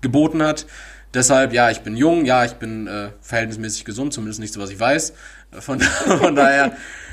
geboten 0.01 0.43
hat. 0.43 0.67
Deshalb, 1.15 1.53
ja, 1.53 1.71
ich 1.71 1.83
bin 1.83 1.97
jung, 1.97 2.25
ja, 2.25 2.45
ich 2.45 2.55
bin 2.55 2.89
äh, 2.89 3.11
verhältnismäßig 3.21 3.85
gesund, 3.85 4.13
zumindest 4.13 4.41
nicht 4.41 4.53
so, 4.53 4.61
was 4.61 4.71
ich 4.71 4.81
weiß. 4.81 5.11
Äh, 5.53 5.61
Von, 5.61 5.81
von 6.19 6.35
daher, 6.35 6.73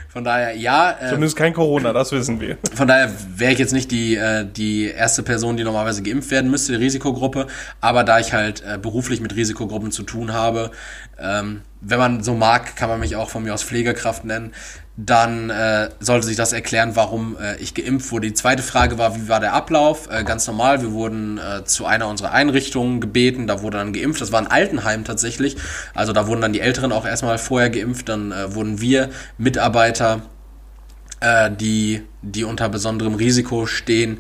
von 0.10 0.24
daher, 0.24 0.56
ja, 0.56 0.92
äh, 1.00 1.10
Zumindest 1.10 1.36
kein 1.36 1.54
Corona, 1.54 1.94
das 1.94 2.12
wissen 2.12 2.42
wir. 2.42 2.58
von 2.74 2.88
daher 2.88 3.12
wäre 3.36 3.54
ich 3.54 3.60
jetzt 3.60 3.74
nicht 3.74 3.92
die, 3.92 4.16
äh, 4.16 4.44
die 4.44 4.86
erste 4.86 5.22
Person, 5.22 5.56
die 5.56 5.64
normalerweise 5.64 6.02
geimpft 6.02 6.32
werden 6.32 6.50
müsste, 6.50 6.72
die 6.72 6.84
Risikogruppe. 6.84 7.46
Aber 7.80 8.04
da 8.04 8.20
ich 8.20 8.34
halt 8.34 8.64
äh, 8.64 8.80
beruflich 8.80 9.22
mit 9.22 9.36
Risikogruppen 9.36 9.92
zu 9.92 10.02
tun 10.02 10.34
habe, 10.34 10.72
ähm, 11.20 11.62
wenn 11.82 12.00
man 12.00 12.24
so 12.24 12.34
mag, 12.34 12.76
kann 12.76 12.90
man 12.90 13.00
mich 13.00 13.16
auch 13.16 13.30
von 13.30 13.44
mir 13.44 13.54
aus 13.54 13.64
Pflegekraft 13.64 14.26
nennen, 14.26 14.54
dann 14.98 15.50
äh, 15.50 15.90
sollte 16.00 16.26
sich 16.26 16.38
das 16.38 16.54
erklären, 16.54 16.96
warum 16.96 17.38
äh, 17.38 17.58
ich 17.58 17.74
geimpft 17.74 18.12
wurde. 18.12 18.28
Die 18.28 18.34
zweite 18.34 18.64
Frage 18.64 18.98
war, 18.98 19.16
wie 19.16 19.28
war 19.28 19.42
der 19.42 19.54
Ablauf? 19.54 20.10
Äh, 20.10 20.24
ganz 20.24 20.48
normal, 20.48 20.82
wir 20.82 20.94
wurden 20.94 21.38
äh, 21.38 21.66
zu 21.66 21.86
einer 21.86 22.08
unserer 22.08 22.32
Einrichtungen 22.32 23.02
gebeten, 23.02 23.46
da 23.46 23.62
wurde 23.62 23.78
dann 23.78 23.92
geimpft. 23.92 24.22
Das 24.22 24.32
war 24.32 24.40
ein 24.40 24.48
Altenheim 24.48 25.04
tatsächlich. 25.04 25.58
Also 25.94 26.14
da 26.14 26.28
wurden 26.28 26.42
dann 26.42 26.54
die 26.54 26.62
Älteren 26.62 26.94
auch 26.94 27.06
erstmal 27.06 27.38
vorher 27.38 27.70
geimpft, 27.70 28.08
dann 28.08 28.32
äh, 28.32 28.56
wurden 28.56 28.80
wir 28.80 29.10
Mitarbeiter 29.38 30.22
äh, 31.20 31.52
die, 31.52 32.04
die 32.22 32.46
unter 32.46 32.70
besonderem 32.70 33.16
Risiko 33.16 33.66
stehen, 33.66 34.20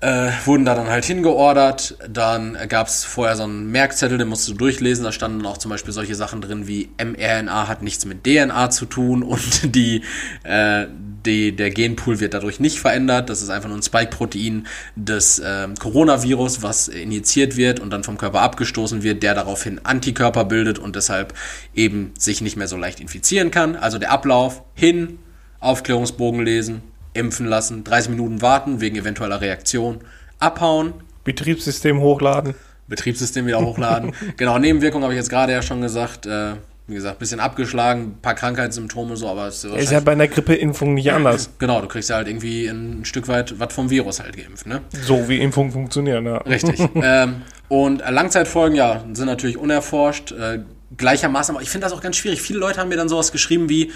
äh, 0.00 0.30
wurden 0.44 0.66
da 0.66 0.74
dann 0.74 0.88
halt 0.88 1.06
hingeordert. 1.06 1.96
Dann 2.08 2.56
gab 2.68 2.86
es 2.86 3.04
vorher 3.04 3.34
so 3.34 3.44
einen 3.44 3.70
Merkzettel, 3.70 4.18
den 4.18 4.28
musst 4.28 4.46
du 4.46 4.52
durchlesen. 4.52 5.04
Da 5.04 5.12
standen 5.12 5.44
auch 5.46 5.56
zum 5.56 5.70
Beispiel 5.70 5.92
solche 5.92 6.14
Sachen 6.14 6.42
drin 6.42 6.66
wie 6.66 6.90
mRNA 7.02 7.66
hat 7.66 7.82
nichts 7.82 8.04
mit 8.04 8.24
DNA 8.24 8.70
zu 8.70 8.84
tun 8.84 9.22
und 9.22 9.74
die, 9.74 10.02
äh, 10.44 10.86
die, 11.24 11.56
der 11.56 11.70
Genpool 11.70 12.20
wird 12.20 12.34
dadurch 12.34 12.60
nicht 12.60 12.78
verändert. 12.78 13.30
Das 13.30 13.40
ist 13.40 13.48
einfach 13.48 13.68
nur 13.68 13.78
ein 13.78 13.82
Spike-Protein 13.82 14.66
des 14.96 15.40
ähm, 15.44 15.74
Coronavirus, 15.76 16.62
was 16.62 16.88
injiziert 16.88 17.56
wird 17.56 17.80
und 17.80 17.90
dann 17.90 18.04
vom 18.04 18.18
Körper 18.18 18.42
abgestoßen 18.42 19.02
wird, 19.02 19.22
der 19.22 19.34
daraufhin 19.34 19.80
Antikörper 19.82 20.44
bildet 20.44 20.78
und 20.78 20.94
deshalb 20.94 21.32
eben 21.74 22.12
sich 22.18 22.42
nicht 22.42 22.56
mehr 22.56 22.68
so 22.68 22.76
leicht 22.76 23.00
infizieren 23.00 23.50
kann. 23.50 23.76
Also 23.76 23.98
der 23.98 24.12
Ablauf 24.12 24.62
hin, 24.74 25.18
Aufklärungsbogen 25.58 26.42
lesen, 26.44 26.82
impfen 27.16 27.46
lassen, 27.46 27.84
30 27.84 28.10
Minuten 28.10 28.42
warten 28.42 28.80
wegen 28.80 28.96
eventueller 28.96 29.40
Reaktion, 29.40 30.00
abhauen, 30.38 30.94
Betriebssystem 31.24 32.00
hochladen. 32.00 32.54
Betriebssystem 32.88 33.46
wieder 33.46 33.60
hochladen. 33.60 34.12
genau, 34.36 34.58
Nebenwirkungen 34.58 35.02
habe 35.02 35.14
ich 35.14 35.18
jetzt 35.18 35.30
gerade 35.30 35.52
ja 35.52 35.60
schon 35.62 35.80
gesagt. 35.80 36.26
Äh, 36.26 36.54
wie 36.88 36.94
gesagt, 36.94 37.18
bisschen 37.18 37.40
abgeschlagen, 37.40 38.02
ein 38.02 38.18
paar 38.22 38.34
Krankheitssymptome 38.34 39.16
so, 39.16 39.28
aber 39.28 39.48
es 39.48 39.64
ist, 39.64 39.74
Ist 39.74 39.90
ja 39.90 39.98
bei 39.98 40.12
einer 40.12 40.28
Grippeimpfung 40.28 40.94
nicht 40.94 41.10
anders. 41.10 41.50
Genau, 41.58 41.80
du 41.80 41.88
kriegst 41.88 42.10
ja 42.10 42.16
halt 42.16 42.28
irgendwie 42.28 42.68
ein 42.68 43.04
Stück 43.04 43.26
weit 43.26 43.58
was 43.58 43.74
vom 43.74 43.90
Virus 43.90 44.20
halt 44.20 44.36
geimpft, 44.36 44.66
ne? 44.66 44.82
So 45.02 45.28
wie 45.28 45.40
Impfungen 45.40 45.72
funktionieren, 45.72 46.26
ja. 46.26 46.36
Richtig. 46.38 46.78
ähm, 46.94 47.42
und 47.68 48.02
äh, 48.02 48.10
Langzeitfolgen, 48.10 48.76
ja, 48.76 49.04
sind 49.12 49.26
natürlich 49.26 49.58
unerforscht. 49.58 50.30
Äh, 50.30 50.60
gleichermaßen, 50.96 51.56
aber 51.56 51.62
ich 51.62 51.70
finde 51.70 51.86
das 51.86 51.92
auch 51.92 52.00
ganz 52.00 52.16
schwierig. 52.16 52.40
Viele 52.40 52.60
Leute 52.60 52.78
haben 52.78 52.88
mir 52.88 52.96
dann 52.96 53.08
sowas 53.08 53.32
geschrieben 53.32 53.68
wie, 53.68 53.90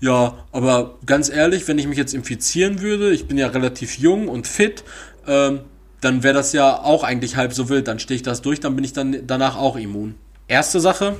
ja, 0.00 0.34
aber 0.52 0.98
ganz 1.06 1.28
ehrlich, 1.30 1.66
wenn 1.68 1.78
ich 1.78 1.86
mich 1.86 1.98
jetzt 1.98 2.14
infizieren 2.14 2.80
würde, 2.80 3.12
ich 3.12 3.26
bin 3.26 3.38
ja 3.38 3.48
relativ 3.48 3.98
jung 3.98 4.28
und 4.28 4.46
fit, 4.46 4.84
ähm, 5.26 5.60
dann 6.00 6.22
wäre 6.22 6.34
das 6.34 6.52
ja 6.52 6.82
auch 6.82 7.02
eigentlich 7.02 7.36
halb 7.36 7.52
so 7.52 7.68
wild. 7.68 7.88
Dann 7.88 7.98
stehe 7.98 8.16
ich 8.16 8.22
das 8.22 8.42
durch, 8.42 8.60
dann 8.60 8.76
bin 8.76 8.84
ich 8.84 8.92
dann 8.92 9.26
danach 9.26 9.56
auch 9.56 9.76
immun. 9.76 10.14
Erste 10.48 10.80
Sache, 10.80 11.16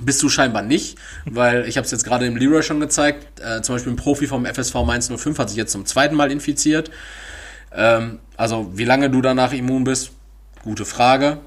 bist 0.00 0.22
du 0.22 0.28
scheinbar 0.28 0.62
nicht, 0.62 0.96
weil 1.24 1.66
ich 1.66 1.76
habe 1.76 1.84
es 1.84 1.90
jetzt 1.90 2.04
gerade 2.04 2.26
im 2.26 2.36
Leroy 2.36 2.62
schon 2.62 2.80
gezeigt. 2.80 3.40
Äh, 3.40 3.62
zum 3.62 3.74
Beispiel 3.74 3.92
ein 3.92 3.96
Profi 3.96 4.26
vom 4.26 4.46
FSV 4.46 4.74
Mainz 4.86 5.10
05 5.14 5.38
hat 5.38 5.48
sich 5.48 5.58
jetzt 5.58 5.72
zum 5.72 5.86
zweiten 5.86 6.14
Mal 6.14 6.30
infiziert. 6.30 6.90
Ähm, 7.72 8.20
also 8.36 8.70
wie 8.74 8.84
lange 8.84 9.10
du 9.10 9.20
danach 9.20 9.52
immun 9.52 9.84
bist, 9.84 10.12
gute 10.62 10.84
Frage. 10.84 11.38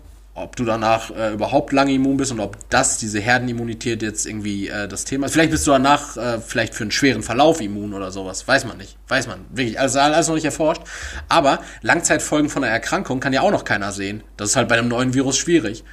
Ob 0.41 0.55
du 0.55 0.65
danach 0.65 1.11
äh, 1.11 1.33
überhaupt 1.33 1.71
lange 1.71 1.93
immun 1.93 2.17
bist 2.17 2.31
und 2.31 2.39
ob 2.39 2.57
das, 2.69 2.97
diese 2.97 3.19
Herdenimmunität 3.19 4.01
jetzt 4.01 4.25
irgendwie 4.25 4.69
äh, 4.69 4.87
das 4.87 5.05
Thema 5.05 5.27
ist. 5.27 5.33
Vielleicht 5.33 5.51
bist 5.51 5.67
du 5.67 5.71
danach 5.71 6.17
äh, 6.17 6.39
vielleicht 6.39 6.73
für 6.73 6.83
einen 6.83 6.91
schweren 6.91 7.23
Verlauf 7.23 7.61
immun 7.61 7.93
oder 7.93 8.11
sowas. 8.11 8.47
Weiß 8.47 8.65
man 8.65 8.77
nicht. 8.77 8.97
Weiß 9.07 9.27
man. 9.27 9.45
Wirklich. 9.49 9.79
Also 9.79 9.99
alles 9.99 10.27
noch 10.27 10.35
nicht 10.35 10.45
erforscht. 10.45 10.81
Aber 11.29 11.59
Langzeitfolgen 11.81 12.49
von 12.49 12.63
einer 12.63 12.73
Erkrankung 12.73 13.19
kann 13.19 13.33
ja 13.33 13.41
auch 13.41 13.51
noch 13.51 13.63
keiner 13.63 13.91
sehen. 13.91 14.23
Das 14.37 14.49
ist 14.49 14.55
halt 14.55 14.67
bei 14.67 14.77
einem 14.77 14.87
neuen 14.87 15.13
Virus 15.13 15.37
schwierig. 15.37 15.83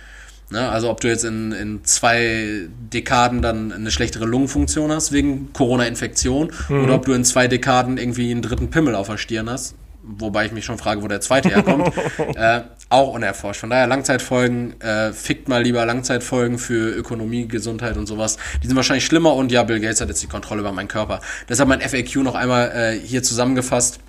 Ne? 0.50 0.68
Also 0.68 0.90
ob 0.90 1.00
du 1.00 1.08
jetzt 1.08 1.24
in, 1.24 1.52
in 1.52 1.84
zwei 1.84 2.68
Dekaden 2.92 3.42
dann 3.42 3.72
eine 3.72 3.90
schlechtere 3.90 4.24
Lungenfunktion 4.24 4.90
hast 4.90 5.12
wegen 5.12 5.52
Corona-Infektion 5.52 6.52
oder 6.70 6.94
ob 6.94 7.04
du 7.04 7.12
in 7.12 7.24
zwei 7.24 7.48
Dekaden 7.48 7.98
irgendwie 7.98 8.30
einen 8.30 8.42
dritten 8.42 8.70
Pimmel 8.70 8.94
auf 8.94 9.08
der 9.08 9.18
Stirn 9.18 9.50
hast. 9.50 9.74
Wobei 10.10 10.46
ich 10.46 10.52
mich 10.52 10.64
schon 10.64 10.78
frage, 10.78 11.02
wo 11.02 11.08
der 11.08 11.20
zweite 11.20 11.50
herkommt. 11.50 11.92
äh, 12.34 12.62
auch 12.88 13.12
unerforscht. 13.12 13.60
Von 13.60 13.68
daher 13.68 13.86
Langzeitfolgen, 13.86 14.80
äh, 14.80 15.12
fickt 15.12 15.48
mal 15.48 15.62
lieber 15.62 15.84
Langzeitfolgen 15.84 16.58
für 16.58 16.90
Ökonomie, 16.90 17.46
Gesundheit 17.46 17.98
und 17.98 18.06
sowas. 18.06 18.38
Die 18.62 18.66
sind 18.66 18.76
wahrscheinlich 18.76 19.04
schlimmer 19.04 19.34
und 19.34 19.52
ja, 19.52 19.62
Bill 19.64 19.80
Gates 19.80 20.00
hat 20.00 20.08
jetzt 20.08 20.22
die 20.22 20.26
Kontrolle 20.26 20.60
über 20.60 20.72
meinen 20.72 20.88
Körper. 20.88 21.20
Deshalb 21.48 21.68
mein 21.68 21.82
FAQ 21.82 22.16
noch 22.16 22.34
einmal 22.34 22.70
äh, 22.70 22.98
hier 22.98 23.22
zusammengefasst 23.22 24.00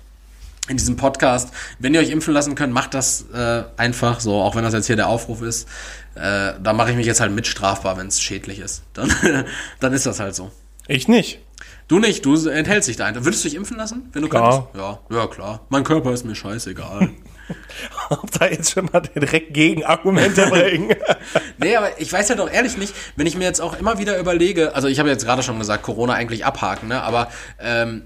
in 0.68 0.78
diesem 0.78 0.96
Podcast. 0.96 1.50
Wenn 1.78 1.92
ihr 1.92 2.00
euch 2.00 2.10
impfen 2.10 2.32
lassen 2.32 2.54
könnt, 2.54 2.72
macht 2.72 2.94
das 2.94 3.26
äh, 3.34 3.64
einfach 3.76 4.20
so, 4.20 4.40
auch 4.40 4.56
wenn 4.56 4.64
das 4.64 4.72
jetzt 4.72 4.86
hier 4.86 4.96
der 4.96 5.08
Aufruf 5.08 5.42
ist. 5.42 5.68
Äh, 6.14 6.54
da 6.62 6.72
mache 6.72 6.90
ich 6.90 6.96
mich 6.96 7.06
jetzt 7.06 7.20
halt 7.20 7.32
mit 7.32 7.46
strafbar, 7.46 7.98
wenn 7.98 8.06
es 8.06 8.22
schädlich 8.22 8.60
ist. 8.60 8.84
Dann, 8.94 9.12
dann 9.80 9.92
ist 9.92 10.06
das 10.06 10.20
halt 10.20 10.34
so. 10.34 10.50
Ich 10.86 11.08
nicht. 11.08 11.40
Du 11.90 11.98
nicht, 11.98 12.24
du 12.24 12.36
enthältst 12.46 12.88
dich 12.88 12.96
da. 12.96 13.06
ein. 13.06 13.16
Würdest 13.16 13.42
du 13.42 13.48
dich 13.48 13.56
impfen 13.56 13.76
lassen, 13.76 14.08
wenn 14.12 14.22
du 14.22 14.28
Klar. 14.28 14.68
könntest? 14.72 15.00
Ja, 15.10 15.16
ja 15.16 15.26
klar. 15.26 15.66
Mein 15.70 15.82
Körper 15.82 16.12
ist 16.12 16.24
mir 16.24 16.36
scheißegal. 16.36 17.10
Ob 18.10 18.30
da 18.30 18.46
jetzt 18.46 18.70
schon 18.70 18.88
mal 18.92 19.00
direkt 19.00 19.52
Gegenargumente 19.52 20.46
bringen. 20.46 20.94
nee, 21.58 21.74
aber 21.74 22.00
ich 22.00 22.12
weiß 22.12 22.28
ja 22.28 22.36
doch 22.36 22.48
ehrlich 22.48 22.76
nicht, 22.76 22.94
wenn 23.16 23.26
ich 23.26 23.36
mir 23.36 23.42
jetzt 23.42 23.60
auch 23.60 23.76
immer 23.76 23.98
wieder 23.98 24.20
überlege, 24.20 24.72
also 24.76 24.86
ich 24.86 25.00
habe 25.00 25.08
jetzt 25.08 25.24
gerade 25.24 25.42
schon 25.42 25.58
gesagt, 25.58 25.82
Corona 25.82 26.12
eigentlich 26.12 26.44
abhaken, 26.44 26.86
ne? 26.86 27.02
Aber 27.02 27.28
ähm, 27.58 28.02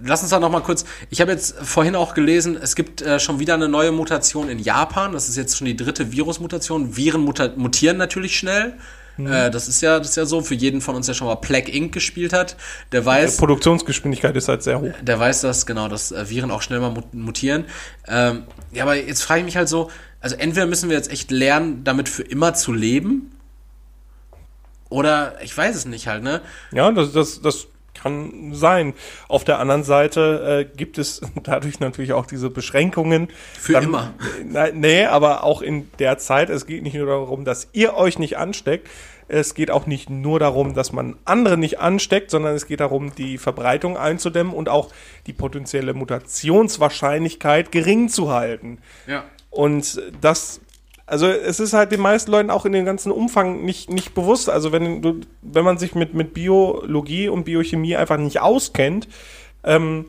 lass 0.00 0.22
uns 0.22 0.30
da 0.30 0.38
noch 0.38 0.52
mal 0.52 0.60
kurz. 0.60 0.84
Ich 1.10 1.20
habe 1.20 1.32
jetzt 1.32 1.56
vorhin 1.60 1.96
auch 1.96 2.14
gelesen, 2.14 2.56
es 2.56 2.76
gibt 2.76 3.02
äh, 3.02 3.18
schon 3.18 3.40
wieder 3.40 3.54
eine 3.54 3.68
neue 3.68 3.90
Mutation 3.90 4.48
in 4.48 4.60
Japan. 4.60 5.10
Das 5.10 5.28
ist 5.28 5.34
jetzt 5.34 5.56
schon 5.58 5.64
die 5.64 5.76
dritte 5.76 6.12
Virusmutation. 6.12 6.96
Viren 6.96 7.22
mutieren 7.22 7.96
natürlich 7.96 8.38
schnell. 8.38 8.74
Äh, 9.18 9.50
das 9.50 9.66
ist 9.68 9.80
ja, 9.80 9.98
das 9.98 10.10
ist 10.10 10.16
ja 10.16 10.26
so 10.26 10.42
für 10.42 10.54
jeden 10.54 10.80
von 10.80 10.94
uns, 10.94 11.06
der 11.06 11.14
schon 11.14 11.26
mal 11.26 11.36
Plague 11.36 11.72
Inc. 11.72 11.92
gespielt 11.92 12.32
hat, 12.32 12.56
der 12.92 13.04
weiß, 13.04 13.38
Produktionsgeschwindigkeit 13.38 14.36
ist 14.36 14.48
halt 14.48 14.62
sehr 14.62 14.80
hoch. 14.80 14.92
der 15.00 15.18
weiß 15.18 15.40
das, 15.40 15.64
genau, 15.64 15.88
dass 15.88 16.12
äh, 16.12 16.28
Viren 16.28 16.50
auch 16.50 16.60
schnell 16.62 16.80
mal 16.80 16.90
mut- 16.90 17.14
mutieren. 17.14 17.64
Ähm, 18.06 18.42
ja, 18.72 18.82
aber 18.82 18.96
jetzt 18.96 19.22
frage 19.22 19.40
ich 19.40 19.44
mich 19.46 19.56
halt 19.56 19.68
so, 19.68 19.90
also 20.20 20.36
entweder 20.36 20.66
müssen 20.66 20.90
wir 20.90 20.96
jetzt 20.96 21.10
echt 21.10 21.30
lernen, 21.30 21.82
damit 21.84 22.08
für 22.08 22.22
immer 22.22 22.52
zu 22.54 22.72
leben, 22.72 23.32
oder 24.88 25.34
ich 25.42 25.56
weiß 25.56 25.74
es 25.74 25.84
nicht 25.84 26.06
halt, 26.06 26.22
ne? 26.22 26.40
Ja, 26.72 26.90
das, 26.92 27.12
das, 27.12 27.40
das 27.42 27.66
kann 28.06 28.54
sein. 28.54 28.94
Auf 29.28 29.44
der 29.44 29.58
anderen 29.58 29.82
Seite 29.82 30.66
äh, 30.70 30.76
gibt 30.76 30.98
es 30.98 31.20
dadurch 31.42 31.80
natürlich 31.80 32.12
auch 32.12 32.26
diese 32.26 32.50
Beschränkungen. 32.50 33.28
Für 33.58 33.78
immer. 33.78 34.14
Nein, 34.44 34.80
nee, 34.80 35.04
aber 35.04 35.42
auch 35.42 35.62
in 35.62 35.90
der 35.98 36.18
Zeit, 36.18 36.50
es 36.50 36.66
geht 36.66 36.82
nicht 36.82 36.94
nur 36.94 37.06
darum, 37.06 37.44
dass 37.44 37.68
ihr 37.72 37.94
euch 37.94 38.18
nicht 38.18 38.36
ansteckt. 38.38 38.88
Es 39.28 39.54
geht 39.54 39.72
auch 39.72 39.86
nicht 39.86 40.08
nur 40.08 40.38
darum, 40.38 40.74
dass 40.74 40.92
man 40.92 41.16
andere 41.24 41.58
nicht 41.58 41.80
ansteckt, 41.80 42.30
sondern 42.30 42.54
es 42.54 42.66
geht 42.66 42.78
darum, 42.78 43.12
die 43.12 43.38
Verbreitung 43.38 43.96
einzudämmen 43.96 44.52
und 44.52 44.68
auch 44.68 44.92
die 45.26 45.32
potenzielle 45.32 45.94
Mutationswahrscheinlichkeit 45.94 47.72
gering 47.72 48.08
zu 48.08 48.30
halten. 48.30 48.78
Ja. 49.08 49.24
Und 49.50 50.00
das, 50.20 50.60
also 51.06 51.28
es 51.28 51.60
ist 51.60 51.72
halt 51.72 51.92
den 51.92 52.00
meisten 52.00 52.30
Leuten 52.32 52.50
auch 52.50 52.66
in 52.66 52.72
dem 52.72 52.84
ganzen 52.84 53.12
Umfang 53.12 53.64
nicht, 53.64 53.88
nicht 53.90 54.14
bewusst. 54.14 54.50
Also 54.50 54.72
wenn 54.72 55.02
du, 55.02 55.20
wenn 55.40 55.64
man 55.64 55.78
sich 55.78 55.94
mit, 55.94 56.14
mit 56.14 56.34
Biologie 56.34 57.28
und 57.28 57.44
Biochemie 57.44 57.96
einfach 57.96 58.18
nicht 58.18 58.40
auskennt, 58.40 59.06
ähm, 59.62 60.06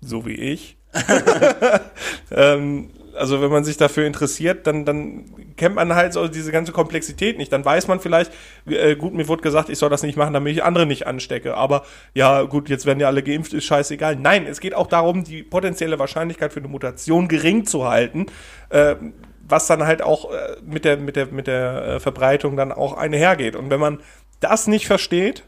so 0.00 0.24
wie 0.24 0.34
ich, 0.34 0.76
ähm, 2.30 2.90
also 3.14 3.42
wenn 3.42 3.50
man 3.50 3.64
sich 3.64 3.76
dafür 3.76 4.06
interessiert, 4.06 4.66
dann, 4.66 4.84
dann 4.84 5.24
kennt 5.56 5.74
man 5.74 5.94
halt 5.94 6.12
so 6.12 6.28
diese 6.28 6.52
ganze 6.52 6.72
Komplexität 6.72 7.38
nicht. 7.38 7.52
Dann 7.52 7.64
weiß 7.64 7.88
man 7.88 8.00
vielleicht, 8.00 8.32
äh, 8.66 8.96
gut, 8.96 9.14
mir 9.14 9.28
wurde 9.28 9.42
gesagt, 9.42 9.68
ich 9.68 9.78
soll 9.78 9.90
das 9.90 10.02
nicht 10.02 10.16
machen, 10.16 10.32
damit 10.32 10.52
ich 10.54 10.64
andere 10.64 10.86
nicht 10.86 11.06
anstecke. 11.06 11.54
Aber 11.56 11.84
ja, 12.14 12.42
gut, 12.42 12.68
jetzt 12.68 12.86
werden 12.86 13.00
ja 13.00 13.08
alle 13.08 13.22
geimpft, 13.22 13.52
ist 13.52 13.64
scheißegal. 13.64 14.16
Nein, 14.16 14.46
es 14.46 14.60
geht 14.60 14.74
auch 14.74 14.86
darum, 14.86 15.24
die 15.24 15.42
potenzielle 15.42 15.98
Wahrscheinlichkeit 15.98 16.52
für 16.52 16.60
eine 16.60 16.68
Mutation 16.68 17.28
gering 17.28 17.66
zu 17.66 17.84
halten. 17.84 18.26
Äh, 18.70 18.96
was 19.48 19.66
dann 19.66 19.84
halt 19.84 20.02
auch 20.02 20.30
äh, 20.32 20.56
mit 20.62 20.84
der, 20.84 20.96
mit 20.96 21.16
der, 21.16 21.26
mit 21.26 21.46
der 21.46 21.84
äh, 21.84 22.00
Verbreitung 22.00 22.56
dann 22.56 22.72
auch 22.72 22.96
einhergeht. 22.96 23.56
Und 23.56 23.70
wenn 23.70 23.80
man 23.80 24.00
das 24.40 24.66
nicht 24.66 24.86
versteht, 24.86 25.44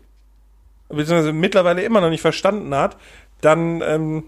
beziehungsweise 0.88 1.32
mittlerweile 1.32 1.82
immer 1.82 2.00
noch 2.00 2.10
nicht 2.10 2.20
verstanden 2.20 2.74
hat, 2.74 2.96
dann 3.40 3.82
ähm, 3.82 4.24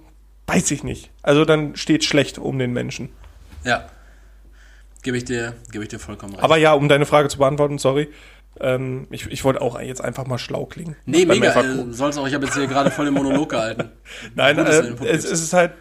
weiß 0.47 0.71
ich 0.71 0.85
nicht. 0.85 1.11
Also 1.23 1.45
dann 1.45 1.77
steht 1.77 2.05
schlecht 2.05 2.39
um 2.39 2.59
den 2.59 2.73
Menschen. 2.73 3.11
Ja. 3.65 3.89
Gebe 5.03 5.17
ich 5.17 5.25
dir, 5.25 5.55
gebe 5.71 5.85
ich 5.85 5.89
dir 5.89 5.99
vollkommen 5.99 6.35
recht. 6.35 6.45
Aber 6.45 6.57
ja, 6.57 6.73
um 6.73 6.89
deine 6.89 7.07
Frage 7.07 7.29
zu 7.29 7.39
beantworten, 7.39 7.79
sorry. 7.79 8.09
Ähm, 8.59 9.07
ich, 9.11 9.27
ich 9.27 9.45
wollte 9.45 9.61
auch 9.61 9.79
jetzt 9.81 10.03
einfach 10.03 10.27
mal 10.27 10.39
schlau 10.39 10.65
klingen. 10.65 10.97
nee, 11.05 11.27
mega. 11.27 11.61
Äh, 11.61 11.93
soll's 11.93 12.17
auch. 12.17 12.27
Ich 12.27 12.35
habe 12.35 12.47
jetzt 12.47 12.57
hier 12.57 12.67
gerade 12.67 12.91
voll 12.91 13.05
den 13.05 13.15
Monolog 13.15 13.51
gehalten. 13.51 13.91
Nein, 14.35 14.57
Gut, 14.57 14.67
äh, 14.67 14.95
es, 15.05 15.25
es 15.25 15.43
ist 15.43 15.53
halt, 15.53 15.73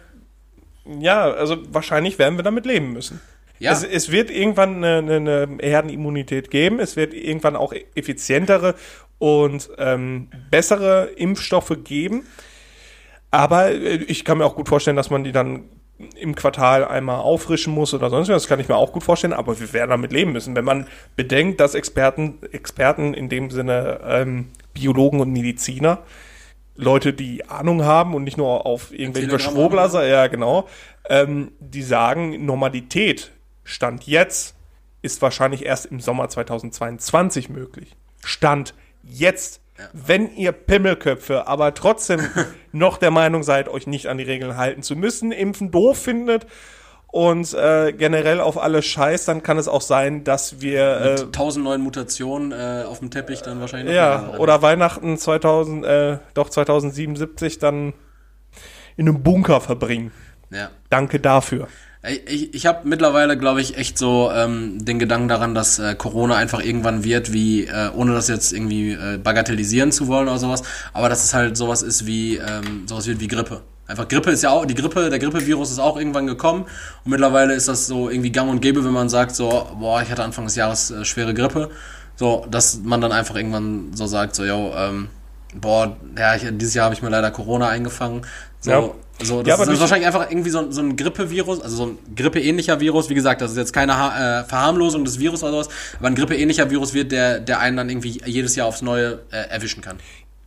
ja, 1.00 1.24
also 1.24 1.56
wahrscheinlich 1.72 2.18
werden 2.18 2.38
wir 2.38 2.42
damit 2.42 2.66
leben 2.66 2.92
müssen. 2.92 3.20
Ja. 3.58 3.72
Es, 3.72 3.82
es 3.84 4.10
wird 4.10 4.30
irgendwann 4.30 4.84
eine, 4.84 5.16
eine, 5.16 5.58
Herdenimmunität 5.60 6.50
geben. 6.50 6.78
Es 6.78 6.96
wird 6.96 7.14
irgendwann 7.14 7.56
auch 7.56 7.72
effizientere 7.94 8.74
und 9.18 9.70
ähm, 9.78 10.28
bessere 10.50 11.06
Impfstoffe 11.16 11.76
geben. 11.84 12.26
Aber 13.30 13.70
äh, 13.70 13.96
ich 14.08 14.24
kann 14.24 14.38
mir 14.38 14.44
auch 14.44 14.56
gut 14.56 14.68
vorstellen, 14.68 14.96
dass 14.96 15.10
man 15.10 15.24
die 15.24 15.32
dann 15.32 15.64
im 16.14 16.34
Quartal 16.34 16.84
einmal 16.84 17.20
auffrischen 17.20 17.72
muss 17.72 17.94
oder 17.94 18.10
sonst 18.10 18.28
was. 18.28 18.42
Das 18.42 18.48
kann 18.48 18.60
ich 18.60 18.68
mir 18.68 18.76
auch 18.76 18.92
gut 18.92 19.02
vorstellen, 19.02 19.32
aber 19.32 19.58
wir 19.58 19.72
werden 19.72 19.90
damit 19.90 20.12
leben 20.12 20.32
müssen. 20.32 20.54
Wenn 20.54 20.64
man 20.64 20.86
bedenkt, 21.16 21.60
dass 21.60 21.74
Experten, 21.74 22.38
Experten 22.52 23.14
in 23.14 23.28
dem 23.28 23.50
Sinne 23.50 24.00
ähm, 24.04 24.48
Biologen 24.74 25.20
und 25.20 25.32
Mediziner, 25.32 26.00
Leute, 26.74 27.14
die 27.14 27.48
Ahnung 27.48 27.84
haben 27.84 28.14
und 28.14 28.24
nicht 28.24 28.36
nur 28.36 28.66
auf 28.66 28.92
irgendwelche 28.92 29.38
Schwurblaser, 29.38 30.06
ja 30.06 30.26
genau, 30.26 30.68
ähm, 31.08 31.52
die 31.60 31.82
sagen, 31.82 32.44
Normalität, 32.44 33.32
Stand 33.66 34.06
jetzt, 34.06 34.54
ist 35.02 35.20
wahrscheinlich 35.20 35.66
erst 35.66 35.86
im 35.86 36.00
Sommer 36.00 36.28
2022 36.28 37.48
möglich. 37.48 37.96
Stand 38.24 38.74
jetzt. 39.02 39.60
Wenn 39.92 40.34
ihr 40.34 40.52
Pimmelköpfe 40.52 41.46
aber 41.46 41.74
trotzdem 41.74 42.20
noch 42.72 42.96
der 42.96 43.10
Meinung 43.10 43.42
seid, 43.42 43.68
euch 43.68 43.86
nicht 43.86 44.06
an 44.06 44.16
die 44.16 44.24
Regeln 44.24 44.56
halten 44.56 44.82
zu 44.82 44.96
müssen, 44.96 45.32
Impfen 45.32 45.70
doof 45.70 45.98
findet 45.98 46.46
und 47.08 47.52
äh, 47.52 47.92
generell 47.92 48.40
auf 48.40 48.56
alles 48.56 48.86
scheiß, 48.86 49.26
dann 49.26 49.42
kann 49.42 49.58
es 49.58 49.68
auch 49.68 49.82
sein, 49.82 50.24
dass 50.24 50.62
wir 50.62 50.96
äh, 50.96 51.10
Mit 51.24 51.34
tausend 51.34 51.64
neuen 51.64 51.82
Mutationen 51.82 52.52
äh, 52.52 52.84
auf 52.86 53.00
dem 53.00 53.10
Teppich 53.10 53.42
dann 53.42 53.60
wahrscheinlich. 53.60 53.94
ja, 53.94 54.34
oder 54.38 54.62
Weihnachten 54.62 55.18
2000, 55.18 55.84
äh, 55.84 56.18
doch 56.32 56.48
2077 56.48 57.58
dann 57.58 57.92
in 58.96 59.08
einem 59.08 59.22
Bunker 59.22 59.60
verbringen. 59.60 60.12
Ja. 60.50 60.70
Danke 60.88 61.20
dafür. 61.20 61.68
Ich, 62.08 62.54
ich 62.54 62.66
habe 62.66 62.86
mittlerweile, 62.88 63.36
glaube 63.36 63.60
ich, 63.60 63.76
echt 63.76 63.98
so 63.98 64.30
ähm, 64.32 64.84
den 64.84 64.98
Gedanken 64.98 65.28
daran, 65.28 65.54
dass 65.54 65.78
äh, 65.78 65.94
Corona 65.94 66.36
einfach 66.36 66.62
irgendwann 66.62 67.02
wird, 67.02 67.32
wie, 67.32 67.64
äh, 67.64 67.90
ohne 67.94 68.12
das 68.14 68.28
jetzt 68.28 68.52
irgendwie 68.52 68.92
äh, 68.92 69.18
bagatellisieren 69.18 69.90
zu 69.90 70.06
wollen 70.06 70.28
oder 70.28 70.38
sowas, 70.38 70.62
aber 70.92 71.08
dass 71.08 71.24
es 71.24 71.34
halt 71.34 71.56
sowas 71.56 71.82
ist 71.82 72.06
wie, 72.06 72.36
ähm, 72.36 72.86
sowas 72.86 73.06
wird 73.06 73.18
wie 73.20 73.26
Grippe. 73.28 73.62
Einfach 73.88 74.08
Grippe 74.08 74.30
ist 74.30 74.42
ja 74.42 74.50
auch, 74.50 74.66
die 74.66 74.74
Grippe, 74.74 75.10
der 75.10 75.18
Grippevirus 75.18 75.70
ist 75.70 75.78
auch 75.78 75.96
irgendwann 75.96 76.26
gekommen 76.26 76.66
und 77.04 77.10
mittlerweile 77.10 77.54
ist 77.54 77.68
das 77.68 77.86
so 77.86 78.08
irgendwie 78.08 78.30
gang 78.30 78.50
und 78.50 78.60
gäbe, 78.60 78.84
wenn 78.84 78.92
man 78.92 79.08
sagt 79.08 79.34
so, 79.34 79.68
boah, 79.78 80.02
ich 80.02 80.10
hatte 80.10 80.22
Anfang 80.22 80.44
des 80.44 80.56
Jahres 80.56 80.90
äh, 80.90 81.04
schwere 81.04 81.34
Grippe, 81.34 81.70
so, 82.14 82.46
dass 82.50 82.80
man 82.82 83.00
dann 83.00 83.12
einfach 83.12 83.36
irgendwann 83.36 83.94
so 83.94 84.06
sagt, 84.06 84.34
so, 84.34 84.44
yo, 84.44 84.72
ähm, 84.76 85.08
boah, 85.54 85.96
ja, 86.16 86.34
ich, 86.36 86.44
dieses 86.52 86.74
Jahr 86.74 86.84
habe 86.84 86.94
ich 86.94 87.02
mir 87.02 87.10
leider 87.10 87.30
Corona 87.30 87.68
eingefangen, 87.68 88.22
so, 88.60 88.70
Ja. 88.70 88.90
So, 89.22 89.42
das 89.42 89.48
Ja, 89.48 89.54
ist, 89.54 89.60
aber 89.60 89.66
das 89.66 89.74
ist 89.74 89.80
wahrscheinlich 89.80 90.06
einfach 90.06 90.30
irgendwie 90.30 90.50
so, 90.50 90.70
so 90.70 90.80
ein 90.82 90.96
Grippevirus, 90.96 91.60
also 91.62 91.76
so 91.76 91.86
ein 91.86 91.98
grippeähnlicher 92.14 92.80
Virus. 92.80 93.08
Wie 93.08 93.14
gesagt, 93.14 93.40
das 93.40 93.52
ist 93.52 93.56
jetzt 93.56 93.72
keine 93.72 93.96
ha 93.96 94.40
äh, 94.40 94.44
Verharmlosung 94.44 95.04
des 95.04 95.18
Virus 95.18 95.42
oder 95.42 95.52
sowas, 95.52 95.68
aber 95.98 96.08
ein 96.08 96.14
grippeähnlicher 96.14 96.70
Virus 96.70 96.92
wird, 96.94 97.12
der, 97.12 97.40
der 97.40 97.60
einen 97.60 97.76
dann 97.76 97.88
irgendwie 97.88 98.20
jedes 98.24 98.56
Jahr 98.56 98.66
aufs 98.66 98.82
Neue 98.82 99.20
äh, 99.30 99.48
erwischen 99.48 99.80
kann. 99.80 99.98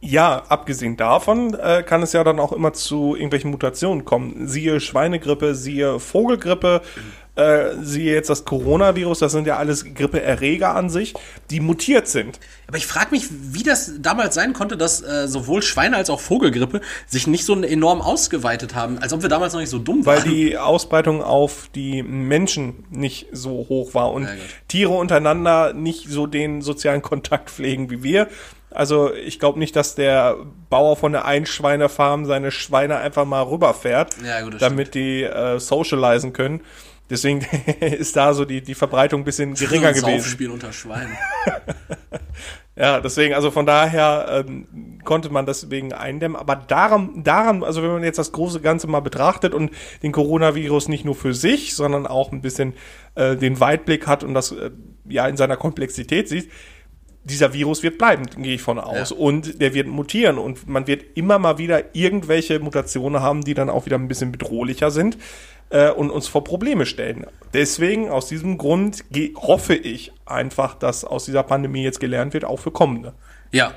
Ja, 0.01 0.43
abgesehen 0.47 0.95
davon 0.95 1.55
äh, 1.55 1.83
kann 1.83 2.01
es 2.03 2.13
ja 2.13 2.23
dann 2.23 2.39
auch 2.39 2.53
immer 2.53 2.71
zu 2.71 3.15
irgendwelchen 3.15 3.51
Mutationen 3.51 4.05
kommen. 4.05 4.47
Siehe 4.47 4.79
Schweinegrippe, 4.79 5.55
siehe 5.55 5.99
Vogelgrippe, 5.99 6.81
äh, 7.39 7.75
siehe 7.81 8.13
jetzt 8.13 8.29
das 8.29 8.45
Coronavirus, 8.45 9.19
das 9.19 9.31
sind 9.31 9.47
ja 9.47 9.57
alles 9.57 9.85
Grippeerreger 9.93 10.75
an 10.75 10.89
sich, 10.89 11.13
die 11.49 11.59
mutiert 11.59 12.07
sind. 12.07 12.39
Aber 12.67 12.77
ich 12.77 12.85
frage 12.85 13.11
mich, 13.11 13.27
wie 13.29 13.63
das 13.63 13.93
damals 13.99 14.35
sein 14.35 14.53
konnte, 14.53 14.77
dass 14.77 15.01
äh, 15.01 15.27
sowohl 15.27 15.61
Schweine 15.61 15.95
als 15.95 16.09
auch 16.09 16.19
Vogelgrippe 16.19 16.81
sich 17.07 17.25
nicht 17.27 17.45
so 17.45 17.59
enorm 17.61 18.01
ausgeweitet 18.01 18.75
haben, 18.75 18.99
als 18.99 19.13
ob 19.13 19.21
wir 19.21 19.29
damals 19.29 19.53
noch 19.53 19.59
nicht 19.61 19.69
so 19.69 19.79
dumm 19.79 20.05
Weil 20.05 20.19
waren. 20.19 20.29
die 20.29 20.57
Ausbreitung 20.57 21.23
auf 21.23 21.69
die 21.73 22.03
Menschen 22.03 22.85
nicht 22.89 23.27
so 23.31 23.65
hoch 23.69 23.93
war 23.93 24.11
und 24.11 24.23
Ja. 24.25 24.29
Tiere 24.67 24.91
untereinander 24.93 25.73
nicht 25.73 26.09
so 26.09 26.27
den 26.27 26.61
sozialen 26.61 27.01
Kontakt 27.01 27.49
pflegen 27.49 27.89
wie 27.89 28.03
wir. 28.03 28.27
Also 28.71 29.11
ich 29.13 29.39
glaube 29.39 29.57
nicht, 29.57 29.75
dass 29.75 29.95
der 29.95 30.35
Bauer 30.69 30.95
von 30.95 31.11
der 31.11 31.25
Einschweinefarm 31.25 32.25
seine 32.25 32.51
Schweine 32.51 32.97
einfach 32.97 33.25
mal 33.25 33.41
rüberfährt, 33.41 34.15
Ja, 34.23 34.41
gut, 34.41 34.61
damit 34.61 34.93
die 34.93 35.23
äh, 35.23 35.59
socialisen 35.59 36.33
können. 36.33 36.61
Deswegen 37.09 37.45
ist 37.79 38.15
da 38.15 38.33
so 38.33 38.45
die, 38.45 38.61
die 38.61 38.75
Verbreitung 38.75 39.21
ein 39.21 39.25
bisschen 39.25 39.53
geringer 39.55 39.93
gewesen. 39.93 40.21
Saufspiel 40.21 40.51
unter 40.51 40.71
Schweinen. 40.71 41.17
Ja, 42.79 43.01
deswegen, 43.01 43.33
also 43.33 43.51
von 43.51 43.65
daher 43.65 44.45
ähm, 44.47 44.99
konnte 45.03 45.29
man 45.29 45.45
deswegen 45.45 45.91
eindämmen. 45.91 46.37
Aber 46.37 46.55
daran, 46.55 47.25
daran, 47.25 47.61
also 47.61 47.83
wenn 47.83 47.91
man 47.91 48.05
jetzt 48.05 48.19
das 48.19 48.31
große 48.31 48.61
Ganze 48.61 48.87
mal 48.87 49.01
betrachtet 49.01 49.53
und 49.53 49.71
den 50.01 50.13
Coronavirus 50.13 50.87
nicht 50.87 51.03
nur 51.03 51.15
für 51.15 51.33
sich, 51.33 51.75
sondern 51.75 52.07
auch 52.07 52.31
ein 52.31 52.39
bisschen 52.39 52.73
äh, 53.15 53.35
den 53.35 53.59
Weitblick 53.59 54.07
hat 54.07 54.23
und 54.23 54.33
das 54.33 54.53
äh, 54.53 54.71
ja 55.09 55.27
in 55.27 55.35
seiner 55.35 55.57
Komplexität 55.57 56.29
sieht, 56.29 56.49
dieser 57.25 57.51
Virus 57.51 57.83
wird 57.83 57.97
bleiben, 57.97 58.23
gehe 58.37 58.55
ich 58.55 58.61
von 58.61 58.79
aus. 58.79 59.09
Ja. 59.09 59.17
Und 59.17 59.59
der 59.59 59.73
wird 59.73 59.87
mutieren 59.87 60.37
und 60.37 60.69
man 60.69 60.87
wird 60.87 61.17
immer 61.17 61.37
mal 61.37 61.57
wieder 61.57 61.93
irgendwelche 61.93 62.61
Mutationen 62.61 63.21
haben, 63.21 63.43
die 63.43 63.55
dann 63.55 63.69
auch 63.69 63.87
wieder 63.87 63.97
ein 63.97 64.07
bisschen 64.07 64.31
bedrohlicher 64.31 64.89
sind 64.89 65.17
äh, 65.69 65.89
und 65.89 66.11
uns 66.11 66.27
vor 66.27 66.43
Probleme 66.43 66.85
stellen. 66.85 67.25
Deswegen, 67.53 68.09
aus 68.09 68.27
diesem 68.27 68.57
Grund, 68.57 69.03
hoffe 69.35 69.75
ich 69.75 70.11
einfach, 70.25 70.75
dass 70.75 71.03
aus 71.03 71.25
dieser 71.25 71.43
Pandemie 71.43 71.83
jetzt 71.83 71.99
gelernt 71.99 72.33
wird, 72.33 72.45
auch 72.45 72.59
für 72.59 72.71
kommende. 72.71 73.13
Ja. 73.51 73.73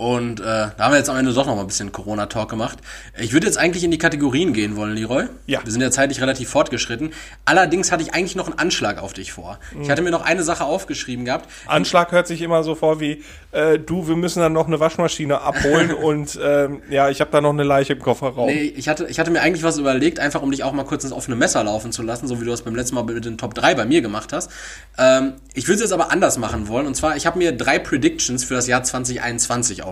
Und 0.00 0.40
äh, 0.40 0.44
da 0.44 0.74
haben 0.78 0.92
wir 0.92 0.96
jetzt 0.96 1.10
am 1.10 1.18
Ende 1.18 1.30
doch 1.34 1.44
noch 1.44 1.56
mal 1.56 1.60
ein 1.60 1.66
bisschen 1.66 1.92
Corona-Talk 1.92 2.48
gemacht. 2.48 2.78
Ich 3.18 3.34
würde 3.34 3.46
jetzt 3.46 3.58
eigentlich 3.58 3.84
in 3.84 3.90
die 3.90 3.98
Kategorien 3.98 4.54
gehen 4.54 4.74
wollen, 4.74 4.94
Leroy. 4.94 5.24
Ja. 5.44 5.60
Wir 5.62 5.70
sind 5.70 5.82
ja 5.82 5.90
zeitlich 5.90 6.22
relativ 6.22 6.48
fortgeschritten. 6.48 7.12
Allerdings 7.44 7.92
hatte 7.92 8.02
ich 8.02 8.14
eigentlich 8.14 8.34
noch 8.34 8.46
einen 8.46 8.58
Anschlag 8.58 9.02
auf 9.02 9.12
dich 9.12 9.30
vor. 9.30 9.58
Ich 9.82 9.90
hatte 9.90 10.00
mir 10.00 10.10
noch 10.10 10.24
eine 10.24 10.42
Sache 10.42 10.64
aufgeschrieben 10.64 11.26
gehabt. 11.26 11.50
Anschlag 11.66 12.12
hört 12.12 12.28
sich 12.28 12.40
immer 12.40 12.64
so 12.64 12.74
vor 12.74 12.98
wie, 12.98 13.22
äh, 13.52 13.78
du, 13.78 14.08
wir 14.08 14.16
müssen 14.16 14.40
dann 14.40 14.54
noch 14.54 14.68
eine 14.68 14.80
Waschmaschine 14.80 15.42
abholen 15.42 15.92
und 16.02 16.40
ähm, 16.42 16.80
ja, 16.88 17.10
ich 17.10 17.20
habe 17.20 17.30
da 17.30 17.42
noch 17.42 17.50
eine 17.50 17.64
Leiche 17.64 17.92
im 17.92 17.98
Kofferraum. 17.98 18.46
Nee, 18.46 18.72
ich 18.74 18.88
hatte, 18.88 19.06
ich 19.06 19.20
hatte 19.20 19.30
mir 19.30 19.42
eigentlich 19.42 19.64
was 19.64 19.76
überlegt, 19.76 20.18
einfach 20.18 20.40
um 20.40 20.50
dich 20.50 20.64
auch 20.64 20.72
mal 20.72 20.86
kurz 20.86 21.04
ins 21.04 21.12
offene 21.12 21.36
Messer 21.36 21.62
laufen 21.62 21.92
zu 21.92 22.02
lassen, 22.02 22.26
so 22.26 22.40
wie 22.40 22.46
du 22.46 22.50
das 22.50 22.62
beim 22.62 22.74
letzten 22.74 22.94
Mal 22.94 23.04
mit 23.04 23.26
den 23.26 23.36
Top 23.36 23.52
3 23.52 23.74
bei 23.74 23.84
mir 23.84 24.00
gemacht 24.00 24.32
hast. 24.32 24.50
Ähm, 24.96 25.34
ich 25.52 25.66
würde 25.66 25.74
es 25.74 25.80
jetzt 25.82 25.92
aber 25.92 26.10
anders 26.10 26.38
machen 26.38 26.68
wollen. 26.68 26.86
Und 26.86 26.94
zwar, 26.94 27.16
ich 27.16 27.26
habe 27.26 27.36
mir 27.36 27.52
drei 27.52 27.78
Predictions 27.78 28.44
für 28.44 28.54
das 28.54 28.66
Jahr 28.66 28.82
2021 28.82 29.82
aufgeschrieben. 29.82 29.89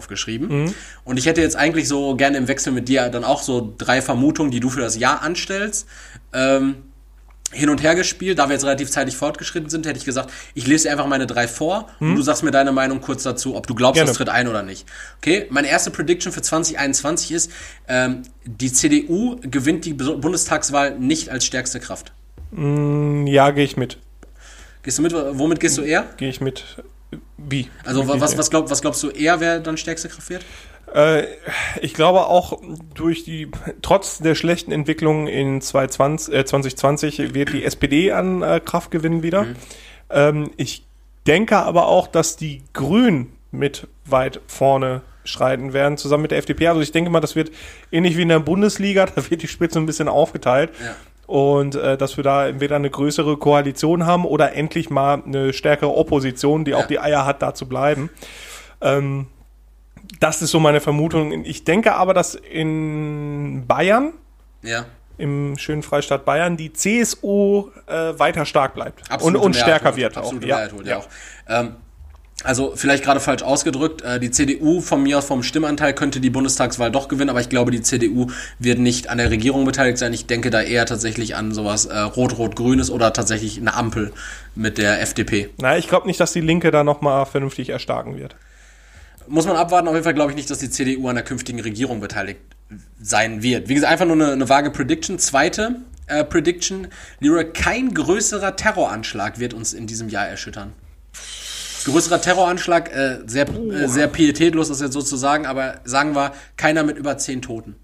Und 1.05 1.19
ich 1.19 1.27
hätte 1.27 1.41
jetzt 1.41 1.57
eigentlich 1.57 1.89
so 1.89 2.15
gerne 2.17 2.39
im 2.39 2.49
Wechsel 2.49 2.73
mit 2.73 2.89
dir 2.89 3.09
dann 3.09 3.25
auch 3.25 3.43
so 3.43 3.75
drei 3.77 4.01
Vermutungen, 4.01 4.51
die 4.51 4.61
du 4.61 4.71
für 4.71 4.81
das 4.81 4.97
Jahr 4.97 5.23
anstellst. 5.23 5.87
Ähm, 6.33 6.77
hin 7.51 7.71
und 7.71 7.83
her 7.83 7.95
gespielt. 7.95 8.39
Da 8.39 8.49
wir 8.49 8.53
jetzt 8.55 8.65
relativ 8.65 8.91
zeitig 8.91 9.17
fortgeschritten 9.17 9.71
sind, 9.71 9.87
hätte 9.87 9.99
ich 9.99 10.05
gesagt, 10.05 10.31
ich 10.55 10.67
lese 10.67 10.85
dir 10.85 10.93
einfach 10.93 11.07
meine 11.07 11.27
drei 11.27 11.49
vor 11.49 11.89
und 11.99 12.15
du 12.15 12.23
sagst 12.23 12.43
mir 12.43 12.51
deine 12.51 12.73
Meinung 12.73 13.01
kurz 13.01 13.23
dazu, 13.23 13.57
ob 13.57 13.67
du 13.67 13.75
glaubst, 13.75 13.95
Gerne. 13.95 14.09
das 14.09 14.19
tritt 14.19 14.29
ein 14.29 14.49
oder 14.49 14.63
nicht. 14.63 14.87
Okay, 15.19 15.47
meine 15.51 15.69
erste 15.69 15.91
Prediction 15.91 16.33
für 16.33 16.43
2021 16.43 17.33
ist, 17.33 17.51
ähm, 17.89 18.23
die 18.45 18.73
CDU 18.73 19.37
gewinnt 19.43 19.85
die 19.85 19.95
Bundestagswahl 19.95 20.99
nicht 20.99 21.31
als 21.31 21.45
stärkste 21.45 21.81
Kraft. 21.81 22.13
Ja, 22.53 23.51
gehe 23.51 23.65
ich 23.65 23.77
mit. 23.77 23.99
Gehst 24.83 24.99
du 24.99 25.03
mit? 25.03 25.13
Womit 25.13 25.61
gehst 25.61 25.77
du 25.77 25.83
eher? 25.83 26.07
Gehe 26.17 26.29
ich 26.29 26.41
mit. 26.41 26.65
Wie? 27.37 27.71
Also 27.85 28.05
Wie- 28.05 28.21
was, 28.21 28.37
was, 28.37 28.51
glaub, 28.51 28.71
was 28.71 28.81
glaubst 28.83 29.03
du 29.03 29.11
eher, 29.11 29.41
wer 29.41 29.61
dann 29.61 29.77
stärkste 29.77 30.09
Kraft 30.09 30.29
wird? 30.31 30.45
Äh, 30.95 31.25
ich 31.81 31.95
glaube 31.95 32.27
auch 32.27 32.61
durch 32.95 33.25
die, 33.25 33.51
trotz 33.83 34.19
der 34.19 34.35
schlechten 34.35 34.73
Entwicklung 34.73 35.27
in 35.27 35.61
2020, 35.61 36.35
äh, 36.35 36.45
2020 36.45 37.35
wird 37.35 37.53
die 37.53 37.65
SPD 37.65 38.13
an 38.13 38.43
äh, 38.43 38.61
Kraft 38.65 38.91
gewinnen 38.91 39.23
wieder. 39.23 39.47
Ähm, 40.11 40.51
ich 40.57 40.85
denke 41.27 41.59
aber 41.59 41.87
auch, 41.89 42.07
dass 42.07 42.37
die 42.37 42.63
Grünen 42.73 43.33
mit 43.51 43.87
weit 44.07 44.41
vorne 44.47 45.03
schreiten 45.25 45.75
werden, 45.75 45.99
zusammen 45.99 46.23
mit 46.23 46.31
der 46.31 46.39
FDP. 46.39 46.69
Also 46.69 46.81
ich 46.81 46.93
denke 46.93 47.11
mal, 47.11 47.21
das 47.21 47.37
wird 47.37 47.51
ähnlich 47.93 48.17
wie 48.17 48.23
in 48.23 48.29
der 48.31 48.41
Bundesliga, 48.41 49.07
da 49.15 49.31
wird 49.31 49.43
die 49.43 49.49
Spitze 49.49 49.79
ein 49.79 49.87
bisschen 49.87 50.09
aufgeteilt. 50.09 50.71
Ja. 50.83 50.97
Und 51.29 51.75
äh, 51.77 51.97
dass 51.99 52.17
wir 52.17 52.25
da 52.25 52.49
entweder 52.49 52.77
eine 52.77 52.89
größere 52.91 53.37
Koalition 53.37 54.07
haben 54.07 54.25
oder 54.25 54.55
endlich 54.55 54.89
mal 54.91 55.23
eine 55.25 55.53
stärkere 55.53 55.95
Opposition, 55.95 56.65
die 56.65 56.71
Ja. 56.73 56.79
auch 56.79 56.87
die 56.87 56.99
Eier 56.99 57.27
hat, 57.27 57.43
da 57.43 57.55
zu 57.55 57.69
bleiben. 57.69 58.09
Ähm, 58.81 59.27
das 60.21 60.41
ist 60.41 60.51
so 60.53 60.59
meine 60.59 60.81
Vermutung. 60.81 61.45
Ich 61.45 61.65
denke 61.65 61.95
aber, 61.95 62.15
dass 62.15 62.35
in 62.35 63.65
Bayern, 63.69 64.15
Ja. 64.63 64.87
im 65.19 65.59
schönen 65.59 65.83
Freistaat 65.83 66.25
Bayern, 66.25 66.57
die 66.57 66.73
CSU 66.73 67.69
äh, 67.87 68.19
weiter 68.19 68.47
stark 68.47 68.73
bleibt 68.75 69.03
und, 69.03 69.11
Absolute 69.13 69.39
und 69.45 69.51
Mehrheit 69.55 69.63
stärker 69.69 69.89
holt. 69.91 69.97
wird. 69.99 70.17
Absolute 70.17 70.45
auch. 70.47 70.49
Mehrheit 70.49 70.73
holt, 70.73 70.87
ja. 70.87 70.97
auch. 70.97 71.09
Ähm, 71.47 71.77
also 72.45 72.75
vielleicht 72.77 73.03
gerade 73.03 73.19
falsch 73.19 73.43
ausgedrückt, 73.43 74.03
äh, 74.03 74.21
die 74.21 74.31
CDU 74.31 74.81
von 74.81 75.03
mir 75.03 75.19
aus 75.19 75.25
vom 75.25 75.43
Stimmanteil 75.43 75.93
könnte 75.93 76.21
die 76.21 76.31
Bundestagswahl 76.31 76.91
doch 76.91 77.09
gewinnen, 77.09 77.31
aber 77.31 77.41
ich 77.41 77.49
glaube, 77.49 77.73
die 77.73 77.83
CDU 77.83 78.31
wird 78.59 78.79
nicht 78.79 79.09
an 79.11 79.19
der 79.19 79.31
Regierung 79.31 79.65
beteiligt 79.65 79.99
sein. 79.99 80.13
Ich 80.13 80.27
denke 80.27 80.51
da 80.51 80.63
eher 80.63 80.87
tatsächlich 80.87 81.35
an 81.35 81.53
sowas 81.53 81.87
äh, 81.87 81.99
Rot-Rot-Grünes 81.99 82.91
oder 82.91 83.13
tatsächlich 83.13 83.59
eine 83.59 83.75
Ampel 83.75 84.13
mit 84.55 84.79
der 84.79 85.03
FDP. 85.03 85.51
Na, 85.59 85.77
ich 85.77 85.89
glaube 85.89 86.07
nicht, 86.07 86.21
dass 86.21 86.33
die 86.33 86.41
Linke 86.41 86.71
da 86.71 86.85
nochmal 86.85 87.27
vernünftig 87.27 87.71
erstarken 87.71 88.17
wird. 88.17 88.37
Muss 89.27 89.47
man 89.47 89.57
abwarten, 89.57 89.89
auf 89.89 89.95
jeden 89.95 90.05
Fall 90.05 90.15
glaube 90.15 90.31
ich 90.31 90.37
nicht, 90.37 90.49
dass 90.49 90.59
die 90.59 90.71
CDU 90.71 91.09
an 91.09 91.17
der 91.17 91.25
künftigen 91.25 91.61
Regierung 91.61 92.01
beteiligt 92.01 92.41
sein 93.01 93.43
wird. 93.43 93.69
Wie 93.69 93.75
gesagt, 93.75 93.93
einfach 93.93 94.07
nur 94.07 94.15
eine, 94.15 94.33
eine 94.33 94.49
vage 94.49 94.71
Prediction. 94.71 95.19
Zweite 95.19 95.77
äh, 96.07 96.25
Prediction, 96.25 96.89
Leroy, 97.21 97.45
kein 97.45 97.93
größerer 97.93 98.57
Terroranschlag 98.57 99.39
wird 99.39 99.55
uns 99.55 99.73
in 99.73 99.87
diesem 99.87 100.09
Jahr 100.09 100.27
erschüttern. 100.27 100.73
Größerer 101.89 102.21
Terroranschlag, 102.21 102.95
äh, 102.95 103.19
sehr, 103.27 103.49
äh, 103.49 103.89
sehr 103.89 104.07
pietätlos 104.09 104.71
ist 104.71 104.81
jetzt 104.81 104.93
sozusagen, 104.93 105.47
aber 105.47 105.81
sagen 105.85 106.15
wir, 106.15 106.33
keiner 106.57 106.83
mit 106.85 106.97
über 106.99 107.19
zehn 107.19 107.43
Toten. 107.43 107.77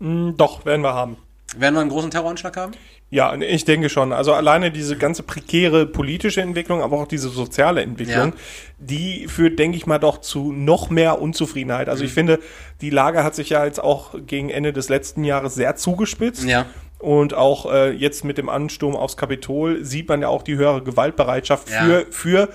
Hm, 0.00 0.34
doch, 0.36 0.64
werden 0.64 0.82
wir 0.82 0.94
haben. 0.94 1.16
Werden 1.56 1.74
wir 1.74 1.80
einen 1.80 1.90
großen 1.90 2.10
Terroranschlag 2.10 2.56
haben? 2.56 2.72
Ja, 3.10 3.34
ich 3.34 3.66
denke 3.66 3.90
schon. 3.90 4.12
Also 4.14 4.32
alleine 4.32 4.70
diese 4.70 4.96
ganze 4.96 5.22
prekäre 5.22 5.84
politische 5.84 6.40
Entwicklung, 6.40 6.80
aber 6.80 6.96
auch 6.96 7.06
diese 7.06 7.28
soziale 7.28 7.82
Entwicklung, 7.82 8.28
Ja. 8.28 8.38
die 8.78 9.26
führt, 9.28 9.58
denke 9.58 9.76
ich 9.76 9.86
mal, 9.86 9.98
doch 9.98 10.22
zu 10.22 10.50
noch 10.50 10.88
mehr 10.88 11.20
Unzufriedenheit. 11.20 11.90
Also 11.90 12.02
Mhm. 12.02 12.06
ich 12.06 12.14
finde, 12.14 12.38
die 12.80 12.88
Lage 12.88 13.22
hat 13.22 13.34
sich 13.34 13.50
ja 13.50 13.66
jetzt 13.66 13.82
auch 13.82 14.14
gegen 14.26 14.48
Ende 14.48 14.72
des 14.72 14.88
letzten 14.88 15.24
Jahres 15.24 15.54
sehr 15.54 15.76
zugespitzt. 15.76 16.44
Ja. 16.44 16.64
Und 16.98 17.34
auch 17.34 17.70
äh, 17.70 17.90
jetzt 17.90 18.24
mit 18.24 18.38
dem 18.38 18.48
Ansturm 18.48 18.96
aufs 18.96 19.18
Kapitol 19.18 19.84
sieht 19.84 20.08
man 20.08 20.22
ja 20.22 20.28
auch 20.28 20.42
die 20.42 20.56
höhere 20.56 20.82
Gewaltbereitschaft 20.82 21.68
Ja. 21.68 21.84
für, 21.84 22.06
für 22.10 22.48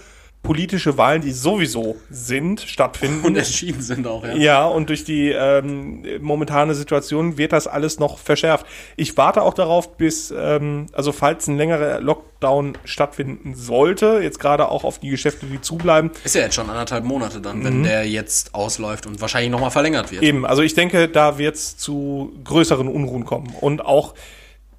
politische 0.43 0.97
Wahlen, 0.97 1.21
die 1.21 1.31
sowieso 1.31 1.97
sind, 2.09 2.61
stattfinden. 2.61 3.25
Und 3.25 3.35
entschieden 3.35 3.81
sind 3.81 4.07
auch, 4.07 4.23
ja. 4.25 4.33
Ja, 4.35 4.65
und 4.65 4.87
durch 4.87 5.03
die 5.03 5.29
ähm, 5.29 6.05
momentane 6.21 6.73
Situation 6.73 7.37
wird 7.37 7.51
das 7.51 7.67
alles 7.67 7.99
noch 7.99 8.17
verschärft. 8.17 8.65
Ich 8.95 9.17
warte 9.17 9.41
auch 9.41 9.53
darauf, 9.53 9.97
bis, 9.97 10.31
ähm, 10.35 10.85
also 10.93 11.11
falls 11.11 11.47
ein 11.47 11.57
längerer 11.57 11.99
Lockdown 11.99 12.77
stattfinden 12.85 13.55
sollte, 13.55 14.19
jetzt 14.23 14.39
gerade 14.39 14.69
auch 14.69 14.85
auf 14.85 14.99
die 14.99 15.09
Geschäfte, 15.09 15.47
die 15.47 15.59
zubleiben. 15.59 16.11
Ist 16.23 16.35
ja 16.35 16.41
jetzt 16.43 16.55
schon 16.55 16.69
anderthalb 16.69 17.03
Monate 17.03 17.41
dann, 17.41 17.59
Mhm. 17.59 17.63
wenn 17.65 17.83
der 17.83 18.07
jetzt 18.07 18.55
ausläuft 18.55 19.05
und 19.05 19.19
wahrscheinlich 19.19 19.51
nochmal 19.51 19.71
verlängert 19.71 20.11
wird. 20.11 20.23
Eben, 20.23 20.45
also 20.45 20.61
ich 20.61 20.73
denke, 20.75 21.09
da 21.09 21.37
wird 21.37 21.55
es 21.55 21.75
zu 21.75 22.31
größeren 22.45 22.87
Unruhen 22.87 23.25
kommen. 23.25 23.53
Und 23.59 23.83
auch, 23.83 24.13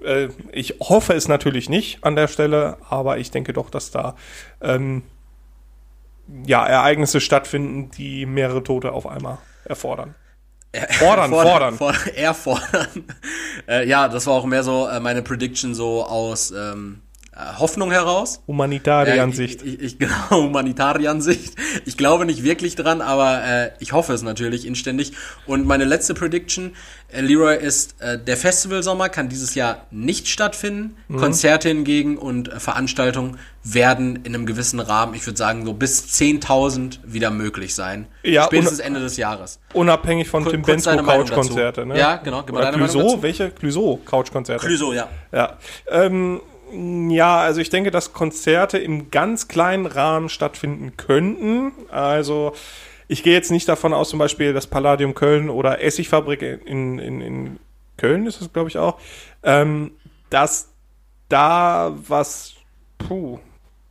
äh, 0.03 0.29
ich 0.51 0.77
hoffe 0.81 1.13
es 1.13 1.29
natürlich 1.29 1.69
nicht 1.69 2.05
an 2.05 2.17
der 2.17 2.29
Stelle, 2.29 2.79
aber 2.89 3.19
ich 3.19 3.31
denke 3.31 3.53
doch, 3.53 3.69
dass 3.69 3.91
da 3.91 4.17
ähm, 4.63 5.03
ja, 6.47 6.67
Ereignisse 6.67 7.21
stattfinden, 7.21 7.91
die 7.91 8.27
mehrere 8.27 8.63
Tote 8.63 8.93
auf 8.93 9.07
einmal 9.07 9.39
erfordern. 9.65 10.15
Fordern, 10.99 11.31
fordern. 11.31 11.77
fordern. 11.77 12.09
Eher 12.15 12.35
fordern. 12.35 13.05
äh, 13.67 13.89
ja, 13.89 14.09
das 14.09 14.27
war 14.27 14.35
auch 14.35 14.45
mehr 14.45 14.63
so 14.63 14.87
äh, 14.87 15.01
meine 15.01 15.23
Prediction 15.23 15.75
so 15.75 16.05
aus 16.05 16.51
ähm, 16.51 17.01
äh, 17.01 17.08
Hoffnung 17.59 17.91
heraus. 17.93 18.43
Humanitarier 18.49 19.15
Ja, 19.17 19.23
Ansicht. 19.23 19.63
Ich, 19.63 19.75
ich, 19.75 19.81
ich, 19.83 19.99
genau, 19.99 20.15
Humanitarier-Ansicht. 20.31 21.55
Ich 21.87 21.97
glaube 21.97 22.27
nicht 22.27 22.43
wirklich 22.43 22.75
dran, 22.75 23.01
aber 23.01 23.45
äh, 23.45 23.71
ich 23.79 23.93
hoffe 23.93 24.13
es 24.13 24.23
natürlich 24.23 24.67
inständig. 24.67 25.13
Und 25.47 25.65
meine 25.67 25.85
letzte 25.85 26.15
Prediction, 26.15 26.73
äh, 27.13 27.21
Leroy, 27.21 27.57
ist, 27.57 28.01
äh, 28.01 28.19
der 28.19 28.37
Festivalsommer 28.37 29.09
kann 29.09 29.29
dieses 29.29 29.55
Jahr 29.55 29.87
nicht 29.91 30.29
stattfinden. 30.29 30.97
Mhm. 31.09 31.17
Konzerte 31.19 31.69
hingegen 31.69 32.19
und 32.19 32.53
äh, 32.53 32.59
Veranstaltungen 32.59 33.39
werden 33.63 34.17
in 34.25 34.35
einem 34.35 34.47
gewissen 34.47 34.81
Rahmen, 34.81 35.15
ich 35.15 35.27
würde 35.27 35.37
sagen, 35.37 35.65
so 35.67 35.75
bis 35.75 36.05
10.000 36.21 36.99
wieder 37.05 37.31
möglich 37.31 37.75
sein. 37.75 38.07
Ja, 38.23 38.45
Spätestens 38.45 38.79
Ende 38.81 39.01
des 39.01 39.17
Jahres. 39.17 39.61
Unabhängig 39.75 40.29
von 40.29 40.43
Kur- 40.43 40.53
Tim 40.53 40.63
Bensko 40.63 40.97
Couchkonzerte, 40.97 41.85
ne? 41.87 41.99
Ja, 41.99 42.17
genau, 42.17 42.43
gib 42.45 42.57
Oder 42.57 42.73
Clouseau, 42.73 43.23
welche? 43.23 43.51
Clouseau 43.51 43.99
Couchkonzerte. 44.05 44.65
Clüso, 44.67 44.93
ja. 44.93 45.09
Ja. 45.33 45.57
Ähm, 45.91 46.41
ja, 46.73 47.39
also 47.39 47.61
ich 47.61 47.71
denke, 47.71 47.91
dass 47.91 48.13
Konzerte 48.13 48.79
im 48.79 49.11
ganz 49.11 49.49
kleinen 49.49 49.87
Rahmen 49.87 50.29
stattfinden 50.29 50.97
könnten. 50.97 51.73
Also 51.91 52.53
ich 53.09 53.23
gehe 53.23 53.33
jetzt 53.33 53.51
nicht 53.51 53.69
davon 53.69 53.95
aus, 53.95 54.11
zum 54.11 54.19
Beispiel 54.19 54.53
das 54.53 54.67
Palladium 54.67 55.15
Köln 55.15 55.49
oder 55.51 55.83
Essigfabrik 55.83 56.43
in, 56.43 56.99
in, 56.99 57.21
in 57.21 57.61
Köln 57.97 58.27
ist 58.27 58.41
es, 58.41 58.53
glaube 58.53 58.69
ich, 58.69 58.79
auch, 58.79 58.99
ähm, 59.43 59.93
dass 60.31 60.71
da 61.29 61.95
was, 62.07 62.55
puh, 62.99 63.39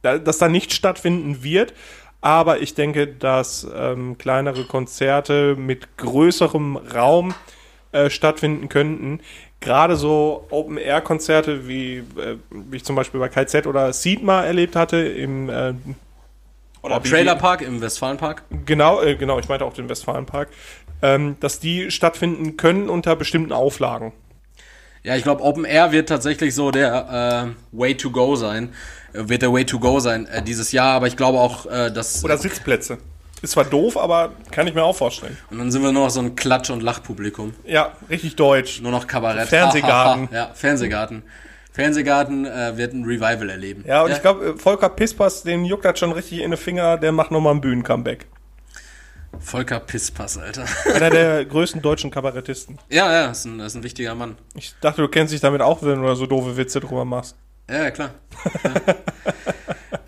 da, 0.02 0.18
dass 0.18 0.38
da 0.38 0.48
nicht 0.48 0.74
stattfinden 0.74 1.44
wird. 1.44 1.74
Aber 2.22 2.62
ich 2.62 2.74
denke, 2.74 3.08
dass 3.08 3.68
ähm, 3.76 4.18
kleinere 4.18 4.66
Konzerte 4.66 5.56
mit 5.56 5.98
größerem 5.98 6.78
Raum 6.78 7.36
äh, 7.92 8.10
stattfinden 8.10 8.70
könnten. 8.70 9.22
Gerade 9.60 9.96
so 9.96 10.46
Open-Air-Konzerte, 10.50 11.68
wie, 11.68 11.98
äh, 11.98 12.38
wie 12.50 12.78
ich 12.78 12.86
zum 12.86 12.96
Beispiel 12.96 13.20
bei 13.20 13.28
KZ 13.28 13.66
oder 13.66 13.92
Seedma 13.92 14.44
erlebt 14.44 14.76
hatte, 14.76 14.98
im 14.98 15.50
äh, 15.50 15.74
Oder 16.84 17.02
Trailerpark 17.02 17.62
im 17.62 17.82
Westfalenpark. 17.82 18.44
Genau, 18.66 19.02
äh, 19.02 19.16
genau, 19.16 19.40
ich 19.40 19.50
meinte 19.50 19.66
auch 19.66 19.74
den 19.74 19.90
Westfalenpark, 19.90 20.50
ähm, 21.02 21.38
dass 21.40 21.60
die 21.60 21.90
stattfinden 21.90 22.56
können 22.56 22.88
unter 22.88 23.16
bestimmten 23.16 23.52
Auflagen. 23.52 24.14
Ja, 25.04 25.16
ich 25.16 25.24
glaube, 25.24 25.42
Open 25.44 25.66
Air 25.66 25.92
wird 25.92 26.10
tatsächlich 26.10 26.54
so 26.54 26.70
der 26.70 27.54
äh, 27.56 27.78
Way 27.78 27.96
to 27.96 28.12
go 28.12 28.36
sein. 28.36 28.74
Äh, 29.14 29.30
wird 29.30 29.42
der 29.42 29.54
Way 29.54 29.66
to 29.66 29.80
go 29.80 30.00
sein 30.00 30.28
äh, 30.28 30.44
dieses 30.44 30.72
Jahr, 30.72 30.94
aber 30.94 31.08
ich 31.08 31.18
glaube 31.18 31.40
auch, 31.40 31.66
äh, 31.66 31.92
dass. 31.92 32.24
Oder 32.24 32.38
Sitzplätze. 32.38 32.98
Ist 33.42 33.52
zwar 33.52 33.66
doof, 33.66 33.98
aber 33.98 34.32
kann 34.52 34.66
ich 34.68 34.74
mir 34.74 34.84
auch 34.84 34.96
vorstellen. 34.96 35.38
und 35.52 35.60
dann 35.60 35.72
sind 35.72 35.84
wir 35.84 35.92
nur 35.92 36.06
noch 36.06 36.10
so 36.10 36.20
ein 36.20 36.36
Klatsch- 36.36 36.72
und 36.72 36.82
Lachpublikum. 36.82 37.54
Ja, 37.66 37.92
richtig 38.10 38.36
deutsch. 38.36 38.82
Nur 38.82 38.92
noch 38.92 39.06
Kabarett. 39.06 39.48
Fernsehgarten. 39.48 40.30
ja, 40.34 40.52
Fernsehgarten. 40.54 41.24
Fernsehgarten 41.72 42.46
äh, 42.46 42.76
wird 42.76 42.94
ein 42.94 43.04
Revival 43.04 43.52
erleben. 43.52 43.84
Ja, 43.88 44.02
und 44.02 44.12
ich 44.12 44.22
glaube, 44.22 44.58
Volker 44.58 44.90
Pispas, 44.90 45.44
den 45.44 45.64
juckt 45.66 45.86
das 45.86 46.00
schon 46.00 46.12
richtig 46.12 46.40
in 46.40 46.50
den 46.50 46.58
Finger, 46.58 46.98
der 46.98 47.12
macht 47.12 47.30
nochmal 47.30 47.54
ein 47.54 47.62
Bühnencomeback. 47.62 48.26
Volker 49.40 49.80
Pisspass, 49.80 50.40
Alter. 50.40 50.66
Einer 50.96 51.12
der 51.12 51.46
größten 51.46 51.82
deutschen 51.82 52.10
Kabarettisten. 52.10 52.80
ja, 52.90 53.12
ja, 53.12 53.32
ist 53.32 53.46
ein, 53.46 53.60
ist 53.60 53.76
ein 53.76 53.84
wichtiger 53.84 54.16
Mann. 54.16 54.38
Ich 54.56 54.74
dachte, 54.82 55.02
du 55.04 55.08
kennst 55.08 55.34
dich 55.34 55.42
damit 55.42 55.62
auch, 55.62 55.84
wenn 55.84 56.02
du 56.02 56.08
da 56.08 56.16
so 56.16 56.26
doofe 56.26 56.58
Witze 56.58 56.80
drüber 56.80 57.06
machst. 57.06 57.36
Ja, 57.70 57.84
ja, 57.84 57.92
klar. 57.92 58.12
Ja. 58.64 58.72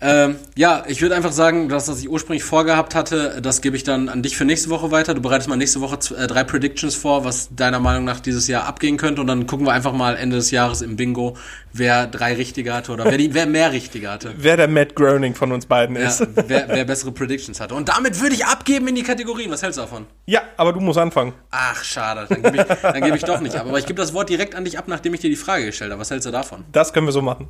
ähm, 0.02 0.36
ja, 0.56 0.84
ich 0.86 1.02
würde 1.02 1.14
einfach 1.14 1.32
sagen, 1.32 1.68
das, 1.68 1.88
was 1.88 2.00
ich 2.00 2.08
ursprünglich 2.08 2.42
vorgehabt 2.44 2.94
hatte, 2.94 3.40
das 3.42 3.60
gebe 3.60 3.76
ich 3.76 3.84
dann 3.84 4.08
an 4.08 4.22
dich 4.22 4.36
für 4.36 4.44
nächste 4.44 4.70
Woche 4.70 4.90
weiter. 4.90 5.14
Du 5.14 5.20
bereitest 5.20 5.48
mal 5.48 5.56
nächste 5.56 5.80
Woche 5.80 5.98
äh, 6.16 6.26
drei 6.26 6.44
Predictions 6.44 6.94
vor, 6.94 7.24
was 7.24 7.54
deiner 7.54 7.80
Meinung 7.80 8.04
nach 8.04 8.20
dieses 8.20 8.46
Jahr 8.48 8.64
abgehen 8.64 8.96
könnte. 8.96 9.20
Und 9.20 9.26
dann 9.26 9.46
gucken 9.46 9.66
wir 9.66 9.72
einfach 9.72 9.92
mal 9.92 10.16
Ende 10.16 10.36
des 10.36 10.50
Jahres 10.50 10.80
im 10.80 10.96
Bingo, 10.96 11.36
wer 11.72 12.06
drei 12.06 12.34
richtige 12.34 12.72
hatte 12.72 12.92
oder 12.92 13.04
wer, 13.04 13.18
die, 13.18 13.34
wer 13.34 13.46
mehr 13.46 13.72
richtige 13.72 14.10
hatte. 14.10 14.32
Wer 14.38 14.56
der 14.56 14.68
Matt 14.68 14.94
Groening 14.96 15.34
von 15.34 15.52
uns 15.52 15.66
beiden 15.66 15.96
Ja, 15.96 16.08
ist. 16.08 16.26
wer, 16.34 16.68
wer 16.68 16.84
bessere 16.84 17.12
Predictions 17.12 17.60
hatte. 17.60 17.74
Und 17.74 17.88
damit 17.88 18.20
würde 18.20 18.34
ich 18.34 18.46
abgeben 18.46 18.88
in 18.88 18.94
die 18.94 19.02
Kategorien. 19.02 19.50
Was 19.50 19.62
hältst 19.62 19.78
du 19.78 19.82
davon? 19.82 20.06
Ja, 20.26 20.40
aber 20.56 20.72
du 20.72 20.80
musst 20.80 20.98
anfangen. 20.98 21.34
Ach, 21.50 21.82
schade. 21.84 22.26
Dann 22.28 22.42
gebe 22.42 22.56
ich, 22.56 22.64
dann 22.82 23.02
gebe 23.02 23.16
ich 23.16 23.24
doch 23.24 23.40
nicht 23.40 23.54
ab. 23.56 23.66
Aber 23.68 23.78
ich 23.78 23.86
gebe 23.86 24.00
das 24.00 24.14
Wort 24.14 24.28
direkt 24.30 24.54
an 24.54 24.64
dich 24.64 24.78
ab, 24.78 24.84
nachdem 24.88 25.14
ich 25.14 25.20
dir 25.20 25.30
die 25.30 25.36
Frage 25.36 25.66
gestellt 25.66 25.90
habe. 25.90 26.00
Was 26.00 26.10
hältst 26.10 26.26
du 26.26 26.30
davon? 26.30 26.64
Das 26.72 26.92
können 26.92 27.06
wir 27.06 27.12
so 27.12 27.22
machen. 27.22 27.48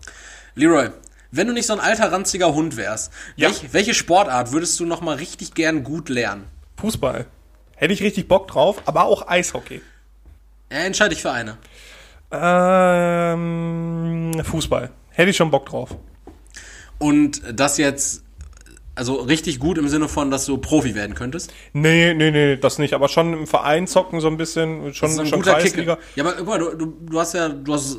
Leroy, 0.55 0.88
wenn 1.30 1.46
du 1.46 1.53
nicht 1.53 1.66
so 1.66 1.72
ein 1.72 1.80
alter, 1.80 2.11
ranziger 2.12 2.55
Hund 2.55 2.76
wärst, 2.76 3.12
Ja. 3.36 3.48
welch, 3.48 3.72
welche 3.72 3.94
Sportart 3.94 4.53
würdest 4.53 4.78
du 4.80 4.86
noch 4.86 5.01
mal 5.01 5.16
richtig 5.16 5.55
gern 5.55 5.84
gut 5.84 6.09
lernen? 6.09 6.44
Fußball. 6.78 7.26
Hätte 7.76 7.92
ich 7.94 8.03
richtig 8.03 8.28
Bock 8.28 8.48
drauf, 8.48 8.82
aber 8.86 9.05
auch 9.05 9.28
Eishockey. 9.28 9.80
Ja, 10.72 10.78
entscheide 10.78 11.14
ich 11.14 11.22
für 11.22 11.30
eine. 11.32 11.57
Ähm, 12.32 14.32
Fußball. 14.44 14.90
Hätte 15.11 15.30
ich 15.30 15.36
schon 15.36 15.51
Bock 15.51 15.66
drauf. 15.66 15.96
Und 16.98 17.42
das 17.53 17.78
jetzt, 17.78 18.22
also 19.01 19.14
richtig 19.14 19.59
gut 19.61 19.78
im 19.78 19.88
Sinne 19.88 20.09
von, 20.09 20.30
dass 20.30 20.44
du 20.44 20.59
Profi 20.59 20.94
werden 20.94 21.14
könntest? 21.14 21.55
Nee, 21.72 22.12
nee, 22.12 22.30
nee, 22.30 22.57
das 22.59 22.78
nicht. 22.78 22.92
Aber 22.92 23.09
schon 23.09 23.32
im 23.32 23.46
Verein 23.46 23.86
zocken 23.86 24.20
so 24.20 24.28
ein 24.28 24.36
bisschen, 24.36 24.92
schon, 24.92 25.09
Das 25.09 25.12
ist 25.14 25.18
ein 25.20 25.26
schon 25.26 25.38
guter 25.40 25.55
Kreisliga. 25.55 25.96
Ja, 26.16 26.24
aber 26.24 26.34
guck 26.36 26.46
mal, 26.46 26.59
du, 26.59 26.76
du, 26.76 26.86
du 27.01 27.18
hast 27.18 27.32
ja, 27.32 27.48
du 27.48 27.72
hast 27.72 27.96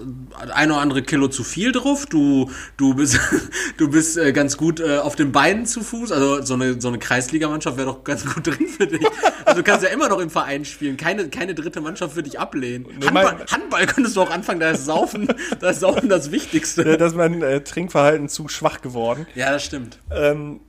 ein 0.53 0.69
oder 0.69 0.79
andere 0.79 1.01
Kilo 1.01 1.27
zu 1.27 1.43
viel 1.43 1.71
drauf. 1.71 2.05
Du, 2.05 2.51
du 2.77 2.93
bist, 2.93 3.19
du 3.77 3.89
bist 3.89 4.15
äh, 4.19 4.31
ganz 4.31 4.57
gut 4.57 4.79
äh, 4.79 4.99
auf 4.99 5.15
den 5.15 5.31
Beinen 5.31 5.65
zu 5.65 5.81
Fuß. 5.81 6.11
Also 6.11 6.43
so 6.43 6.53
eine, 6.53 6.79
so 6.79 6.89
eine 6.89 6.99
Kreisligamannschaft 6.99 7.77
wäre 7.77 7.87
doch 7.87 8.03
ganz 8.03 8.23
gut 8.23 8.45
drin 8.45 8.67
für 8.67 8.85
dich. 8.85 9.01
Also 9.43 9.61
du 9.61 9.63
kannst 9.63 9.83
ja 9.83 9.89
immer 9.89 10.07
noch 10.07 10.19
im 10.19 10.29
Verein 10.29 10.65
spielen. 10.65 10.97
Keine, 10.97 11.27
keine 11.29 11.55
dritte 11.55 11.81
Mannschaft 11.81 12.15
würde 12.15 12.29
dich 12.29 12.39
ablehnen. 12.39 12.85
mein- 13.11 13.25
Handball, 13.25 13.45
Handball 13.51 13.85
könntest 13.87 14.15
du 14.15 14.21
auch 14.21 14.29
anfangen, 14.29 14.59
da 14.59 14.69
ist 14.69 14.85
Saufen, 14.85 15.27
da 15.59 15.71
ist 15.71 15.79
Saufen 15.79 16.09
das 16.09 16.31
Wichtigste. 16.31 16.95
Da 16.95 17.07
ist 17.07 17.15
mein 17.15 17.41
äh, 17.41 17.61
Trinkverhalten 17.63 18.29
zu 18.29 18.47
schwach 18.47 18.81
geworden. 18.81 19.25
Ja, 19.33 19.51
das 19.51 19.63
stimmt. 19.65 19.97
Ähm, 20.11 20.59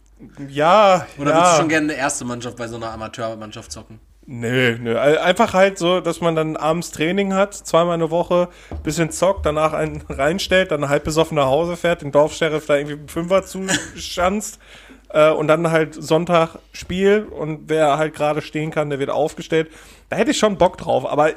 ja, 0.49 1.07
Oder 1.19 1.31
ja. 1.31 1.37
würdest 1.37 1.53
du 1.53 1.59
schon 1.59 1.69
gerne 1.69 1.93
eine 1.93 2.01
erste 2.01 2.25
Mannschaft 2.25 2.57
bei 2.57 2.69
so 2.69 2.77
einer 2.77 2.93
Amateurmannschaft 2.93 3.73
zocken? 3.73 4.01
Nö, 4.25 4.79
nö. 4.79 4.97
Einfach 4.97 5.53
halt 5.53 5.79
so, 5.79 6.01
dass 6.01 6.21
man 6.21 6.37
dann 6.37 6.57
abends 6.57 6.93
Training 6.93 7.35
hat, 7.35 7.55
zweimal 7.55 7.95
eine 7.95 8.11
Woche, 8.11 8.49
bisschen 8.85 9.11
zockt, 9.11 9.45
danach 9.45 9.73
einen 9.73 10.01
reinstellt, 10.09 10.71
dann 10.71 10.89
halb 10.89 11.05
besoffen 11.05 11.37
nach 11.37 11.47
Hause 11.47 11.77
fährt, 11.77 12.03
den 12.03 12.13
Dorfsheriff 12.13 12.67
da 12.67 12.77
irgendwie 12.77 12.97
dem 12.97 13.09
Fünfer 13.09 13.45
zuschanzt 13.45 14.61
äh, 15.09 15.31
und 15.31 15.49
dann 15.49 15.71
halt 15.73 15.95
Sonntag 15.95 16.59
Spiel 16.73 17.27
und 17.29 17.69
wer 17.69 17.99
halt 17.99 18.15
gerade 18.15 18.43
stehen 18.43 18.71
kann, 18.71 18.91
der 18.91 19.01
wird 19.01 19.11
aufgestellt. 19.11 19.71
Da 20.09 20.17
hätte 20.17 20.31
ich 20.31 20.39
schon 20.39 20.57
Bock 20.57 20.79
drauf, 20.79 21.05
aber 21.05 21.31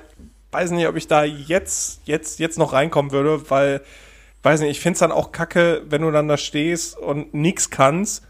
weiß 0.52 0.70
nicht, 0.72 0.88
ob 0.88 0.96
ich 0.96 1.08
da 1.08 1.24
jetzt, 1.24 2.02
jetzt, 2.06 2.40
jetzt 2.40 2.60
noch 2.60 2.72
reinkommen 2.72 3.12
würde, 3.12 3.50
weil, 3.50 3.82
weiß 4.44 4.60
nicht, 4.60 4.72
ich 4.72 4.80
find's 4.80 5.00
dann 5.00 5.12
auch 5.12 5.32
kacke, 5.32 5.82
wenn 5.90 6.04
du 6.04 6.12
dann 6.12 6.28
da 6.28 6.38
stehst 6.38 6.98
und 6.98 7.34
nix 7.34 7.72
kannst 7.72 8.24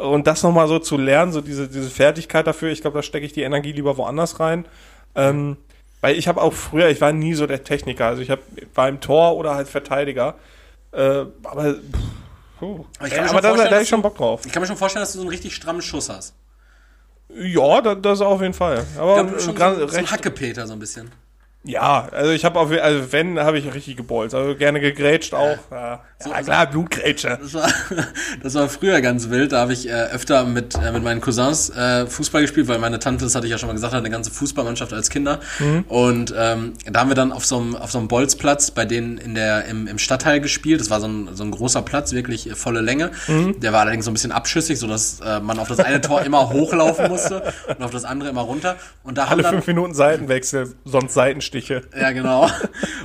und 0.00 0.26
das 0.26 0.42
nochmal 0.42 0.68
so 0.68 0.78
zu 0.78 0.96
lernen, 0.96 1.32
so 1.32 1.40
diese, 1.40 1.68
diese 1.68 1.90
Fertigkeit 1.90 2.46
dafür, 2.46 2.70
ich 2.70 2.80
glaube, 2.80 2.98
da 2.98 3.02
stecke 3.02 3.26
ich 3.26 3.32
die 3.32 3.42
Energie 3.42 3.72
lieber 3.72 3.96
woanders 3.96 4.40
rein. 4.40 4.64
Ähm, 5.14 5.56
weil 6.00 6.16
ich 6.16 6.28
habe 6.28 6.40
auch 6.40 6.52
früher, 6.52 6.88
ich 6.88 7.00
war 7.00 7.12
nie 7.12 7.34
so 7.34 7.46
der 7.46 7.62
Techniker, 7.62 8.06
also 8.06 8.22
ich 8.22 8.30
hab, 8.30 8.40
war 8.74 8.88
im 8.88 9.00
Tor 9.00 9.36
oder 9.36 9.54
halt 9.54 9.68
Verteidiger. 9.68 10.34
Äh, 10.92 11.26
aber 11.44 11.74
puh. 12.58 12.84
Aber 12.98 13.06
ich 13.06 13.12
Ey, 13.12 13.18
kann 13.18 13.24
mir 13.24 13.30
aber 13.30 13.48
schon 13.48 13.56
da, 13.58 13.64
da 13.64 13.70
hätte 13.70 13.82
ich 13.82 13.88
schon 13.88 14.02
Bock 14.02 14.16
drauf. 14.16 14.42
Ich 14.46 14.52
kann 14.52 14.62
mir 14.62 14.66
schon 14.66 14.76
vorstellen, 14.76 15.02
dass 15.02 15.12
du 15.12 15.18
so 15.18 15.22
einen 15.22 15.30
richtig 15.30 15.54
strammen 15.54 15.82
Schuss 15.82 16.08
hast. 16.08 16.34
Ja, 17.34 17.80
da, 17.80 17.94
das 17.94 18.20
auf 18.20 18.40
jeden 18.40 18.54
Fall. 18.54 18.84
Aber 18.98 19.20
Ich 19.20 19.32
bist 19.32 19.44
schon 19.44 19.56
so, 19.56 19.86
so 19.86 19.96
ein 19.96 20.10
Hackepeter 20.10 20.66
so 20.66 20.72
ein 20.72 20.78
bisschen. 20.78 21.12
Ja, 21.62 22.08
also 22.10 22.30
ich 22.30 22.46
habe 22.46 22.58
auf 22.58 22.70
also 22.70 23.12
wenn, 23.12 23.38
habe 23.38 23.58
ich 23.58 23.74
richtig 23.74 23.98
gebolzt. 23.98 24.34
Also 24.34 24.54
gerne 24.54 24.80
gegrätscht 24.80 25.34
auch. 25.34 25.58
Ja, 25.70 26.00
ja 26.24 26.42
klar, 26.42 26.66
Blutgrätsche. 26.66 27.38
Das 27.40 27.52
war, 27.52 27.68
das 28.42 28.54
war 28.54 28.68
früher 28.70 29.02
ganz 29.02 29.28
wild. 29.28 29.52
Da 29.52 29.60
habe 29.60 29.74
ich 29.74 29.86
äh, 29.86 29.92
öfter 29.92 30.44
mit, 30.44 30.74
äh, 30.76 30.90
mit 30.90 31.02
meinen 31.02 31.20
Cousins 31.20 31.68
äh, 31.68 32.06
Fußball 32.06 32.40
gespielt, 32.40 32.66
weil 32.68 32.78
meine 32.78 32.98
Tante, 32.98 33.26
das 33.26 33.34
hatte 33.34 33.44
ich 33.46 33.52
ja 33.52 33.58
schon 33.58 33.66
mal 33.66 33.74
gesagt, 33.74 33.92
hat 33.92 34.00
eine 34.00 34.08
ganze 34.08 34.30
Fußballmannschaft 34.30 34.94
als 34.94 35.10
Kinder. 35.10 35.40
Und 35.88 36.34
ähm, 36.34 36.72
da 36.86 37.00
haben 37.00 37.10
wir 37.10 37.14
dann 37.14 37.30
auf 37.30 37.44
so 37.44 37.58
einem 37.58 37.76
auf 37.76 37.90
so 37.90 37.98
einem 37.98 38.08
Bolzplatz 38.08 38.70
bei 38.70 38.86
denen 38.86 39.18
in 39.18 39.34
der 39.34 39.66
im, 39.66 39.86
im 39.86 39.98
Stadtteil 39.98 40.40
gespielt. 40.40 40.80
Das 40.80 40.88
war 40.88 41.00
so 41.00 41.08
ein, 41.08 41.28
so 41.34 41.44
ein 41.44 41.50
großer 41.50 41.82
Platz, 41.82 42.12
wirklich 42.12 42.48
äh, 42.48 42.54
volle 42.54 42.80
Länge. 42.80 43.10
Der 43.28 43.72
war 43.74 43.80
allerdings 43.80 44.06
so 44.06 44.10
ein 44.10 44.14
bisschen 44.14 44.32
abschüssig, 44.32 44.78
so 44.78 44.86
dass 44.86 45.20
äh, 45.20 45.40
man 45.40 45.58
auf 45.58 45.68
das 45.68 45.78
eine 45.78 46.00
Tor 46.00 46.22
immer 46.22 46.50
hochlaufen 46.50 47.08
musste 47.08 47.52
und 47.68 47.82
auf 47.82 47.90
das 47.90 48.04
andere 48.04 48.30
immer 48.30 48.42
runter. 48.42 48.76
Und 49.04 49.18
da 49.18 49.24
haben 49.24 49.32
Alle 49.32 49.42
dann 49.42 49.54
fünf 49.56 49.66
Minuten 49.66 49.94
Seitenwechsel, 49.94 50.74
sonst 50.84 51.12
Seitenstiche. 51.50 51.82
ja, 51.98 52.10
genau. 52.12 52.48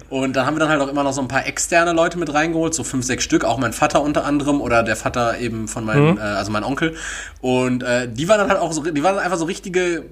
Und 0.09 0.35
dann 0.35 0.45
haben 0.45 0.55
wir 0.55 0.59
dann 0.59 0.69
halt 0.69 0.81
auch 0.81 0.87
immer 0.87 1.03
noch 1.03 1.13
so 1.13 1.21
ein 1.21 1.27
paar 1.27 1.47
externe 1.47 1.91
Leute 1.91 2.17
mit 2.17 2.33
reingeholt, 2.33 2.73
so 2.73 2.83
fünf, 2.83 3.05
sechs 3.05 3.23
Stück, 3.23 3.43
auch 3.43 3.57
mein 3.57 3.73
Vater 3.73 4.01
unter 4.01 4.25
anderem 4.25 4.61
oder 4.61 4.83
der 4.83 4.95
Vater 4.95 5.39
eben 5.39 5.67
von 5.67 5.83
meinem, 5.85 6.17
äh, 6.17 6.21
also 6.21 6.51
mein 6.51 6.63
Onkel. 6.63 6.95
Und 7.41 7.83
äh, 7.83 8.07
die 8.11 8.27
waren 8.27 8.39
dann 8.39 8.49
halt 8.49 8.59
auch 8.59 8.71
so, 8.71 8.83
die 8.83 9.03
waren 9.03 9.17
einfach 9.17 9.37
so 9.37 9.45
richtige 9.45 10.03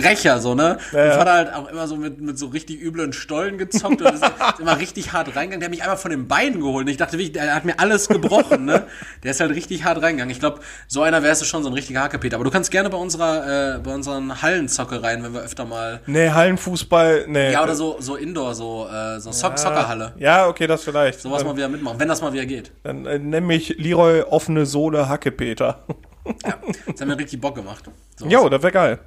Brecher, 0.00 0.40
so, 0.40 0.54
ne? 0.54 0.76
Ja, 0.92 1.06
ja. 1.06 1.12
Vater 1.12 1.32
halt 1.32 1.54
auch 1.54 1.68
immer 1.68 1.88
so 1.88 1.96
mit, 1.96 2.20
mit 2.20 2.38
so 2.38 2.48
richtig 2.48 2.82
üblen 2.82 3.14
Stollen 3.14 3.56
gezockt 3.56 4.02
und 4.02 4.12
ist, 4.14 4.22
ist 4.22 4.32
immer 4.60 4.78
richtig 4.78 5.14
hart 5.14 5.28
reingegangen. 5.34 5.60
Der 5.60 5.66
hat 5.68 5.70
mich 5.70 5.82
einfach 5.82 5.96
von 5.98 6.10
den 6.10 6.28
Beinen 6.28 6.60
geholt. 6.60 6.84
Und 6.84 6.90
ich 6.90 6.98
dachte 6.98 7.12
wirklich, 7.14 7.32
der 7.32 7.54
hat 7.54 7.64
mir 7.64 7.80
alles 7.80 8.06
gebrochen, 8.08 8.66
ne? 8.66 8.86
Der 9.22 9.30
ist 9.30 9.40
halt 9.40 9.52
richtig 9.52 9.84
hart 9.84 10.02
reingegangen. 10.02 10.30
Ich 10.30 10.38
glaube, 10.38 10.60
so 10.86 11.00
einer 11.00 11.22
wärst 11.22 11.40
du 11.40 11.46
schon 11.46 11.62
so 11.62 11.70
ein 11.70 11.72
richtiger 11.72 12.02
Hackepeter. 12.02 12.36
Aber 12.36 12.44
du 12.44 12.50
kannst 12.50 12.70
gerne 12.70 12.90
bei 12.90 12.98
unserer, 12.98 13.76
äh, 13.76 13.78
bei 13.78 13.94
unseren 13.94 14.42
Hallenzockereien, 14.42 15.22
wenn 15.22 15.32
wir 15.32 15.40
öfter 15.40 15.64
mal 15.64 16.02
Nee, 16.06 16.28
Hallenfußball, 16.28 17.24
nee. 17.28 17.52
ja, 17.52 17.62
oder 17.62 17.74
so, 17.74 17.96
so 17.98 18.16
Indoor, 18.16 18.54
so, 18.54 18.86
äh, 18.92 19.18
so 19.18 19.32
Sock 19.32 19.58
Soccerhalle. 19.58 20.12
Ja, 20.18 20.46
okay, 20.46 20.66
das 20.66 20.84
vielleicht. 20.84 21.20
Sowas 21.22 21.42
mal 21.42 21.56
wieder 21.56 21.68
mitmachen, 21.68 21.98
wenn 21.98 22.08
das 22.08 22.20
mal 22.20 22.34
wieder 22.34 22.44
geht. 22.44 22.70
dann 22.82 23.06
äh, 23.06 23.18
nenn 23.18 23.46
mich 23.46 23.74
Leroy 23.78 24.20
offene 24.20 24.66
Sohle 24.66 25.08
Hackepeter. 25.08 25.84
Ja, 26.44 26.54
das 26.86 27.00
hat 27.00 27.08
mir 27.08 27.16
richtig 27.16 27.40
Bock 27.40 27.54
gemacht. 27.54 27.84
So. 28.18 28.26
Jo, 28.28 28.48
das 28.48 28.62
wäre 28.62 28.72
geil. 28.72 28.98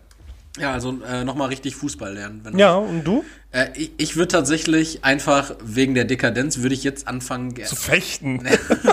Ja, 0.58 0.74
also 0.74 0.98
äh, 1.08 1.24
nochmal 1.24 1.50
richtig 1.50 1.76
Fußball 1.76 2.14
lernen. 2.14 2.42
Wenn 2.44 2.58
Ja, 2.58 2.76
und 2.76 3.04
du? 3.04 3.24
Äh, 3.52 3.68
ich 3.76 3.92
ich 3.98 4.16
würde 4.16 4.30
tatsächlich 4.30 5.04
einfach 5.06 5.54
wegen 5.64 5.94
der 5.94 6.06
Dekadenz 6.06 6.58
würde 6.60 6.74
ich 6.76 6.84
jetzt 6.84 7.08
anfangen. 7.08 7.54
ge- 7.54 7.66
Zu 7.66 7.76
fechten. 7.76 8.42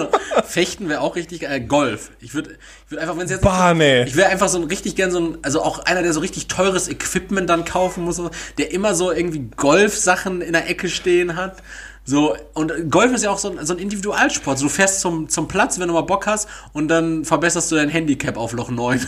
Fechten 0.44 0.88
wäre 0.88 1.00
auch 1.00 1.16
richtig 1.16 1.48
äh, 1.48 1.60
Golf. 1.60 2.10
Ich 2.20 2.34
würde 2.34 2.56
ich 2.84 2.90
würd 2.92 3.00
einfach, 3.00 3.16
wenn 3.16 3.24
es 3.24 3.30
jetzt. 3.30 3.42
Bah, 3.42 3.74
nee. 3.74 4.04
Ich 4.04 4.16
wäre 4.16 4.28
einfach 4.28 4.48
so 4.48 4.58
ein 4.58 4.64
richtig 4.64 4.96
gern 4.96 5.10
so 5.10 5.18
ein, 5.18 5.38
also 5.42 5.62
auch 5.62 5.80
einer, 5.80 6.02
der 6.02 6.12
so 6.12 6.20
richtig 6.20 6.46
teures 6.48 6.88
Equipment 6.88 7.48
dann 7.48 7.64
kaufen 7.64 8.04
muss, 8.04 8.20
der 8.58 8.72
immer 8.72 8.94
so 8.94 9.10
irgendwie 9.10 9.48
Golfsachen 9.56 10.42
in 10.42 10.52
der 10.52 10.68
Ecke 10.68 10.88
stehen 10.88 11.36
hat. 11.36 11.62
So, 12.04 12.36
und 12.54 12.72
Golf 12.90 13.12
ist 13.12 13.24
ja 13.24 13.30
auch 13.30 13.38
so 13.38 13.50
ein, 13.58 13.66
so 13.66 13.72
ein 13.72 13.80
Individualsport. 13.80 14.58
So, 14.58 14.66
du 14.66 14.70
fährst 14.70 15.00
zum, 15.00 15.28
zum 15.28 15.48
Platz, 15.48 15.80
wenn 15.80 15.88
du 15.88 15.94
mal 15.94 16.02
Bock 16.02 16.26
hast, 16.26 16.48
und 16.72 16.86
dann 16.86 17.24
verbesserst 17.24 17.72
du 17.72 17.74
dein 17.76 17.88
Handicap 17.88 18.36
auf 18.36 18.52
Loch 18.52 18.70
9. 18.70 19.04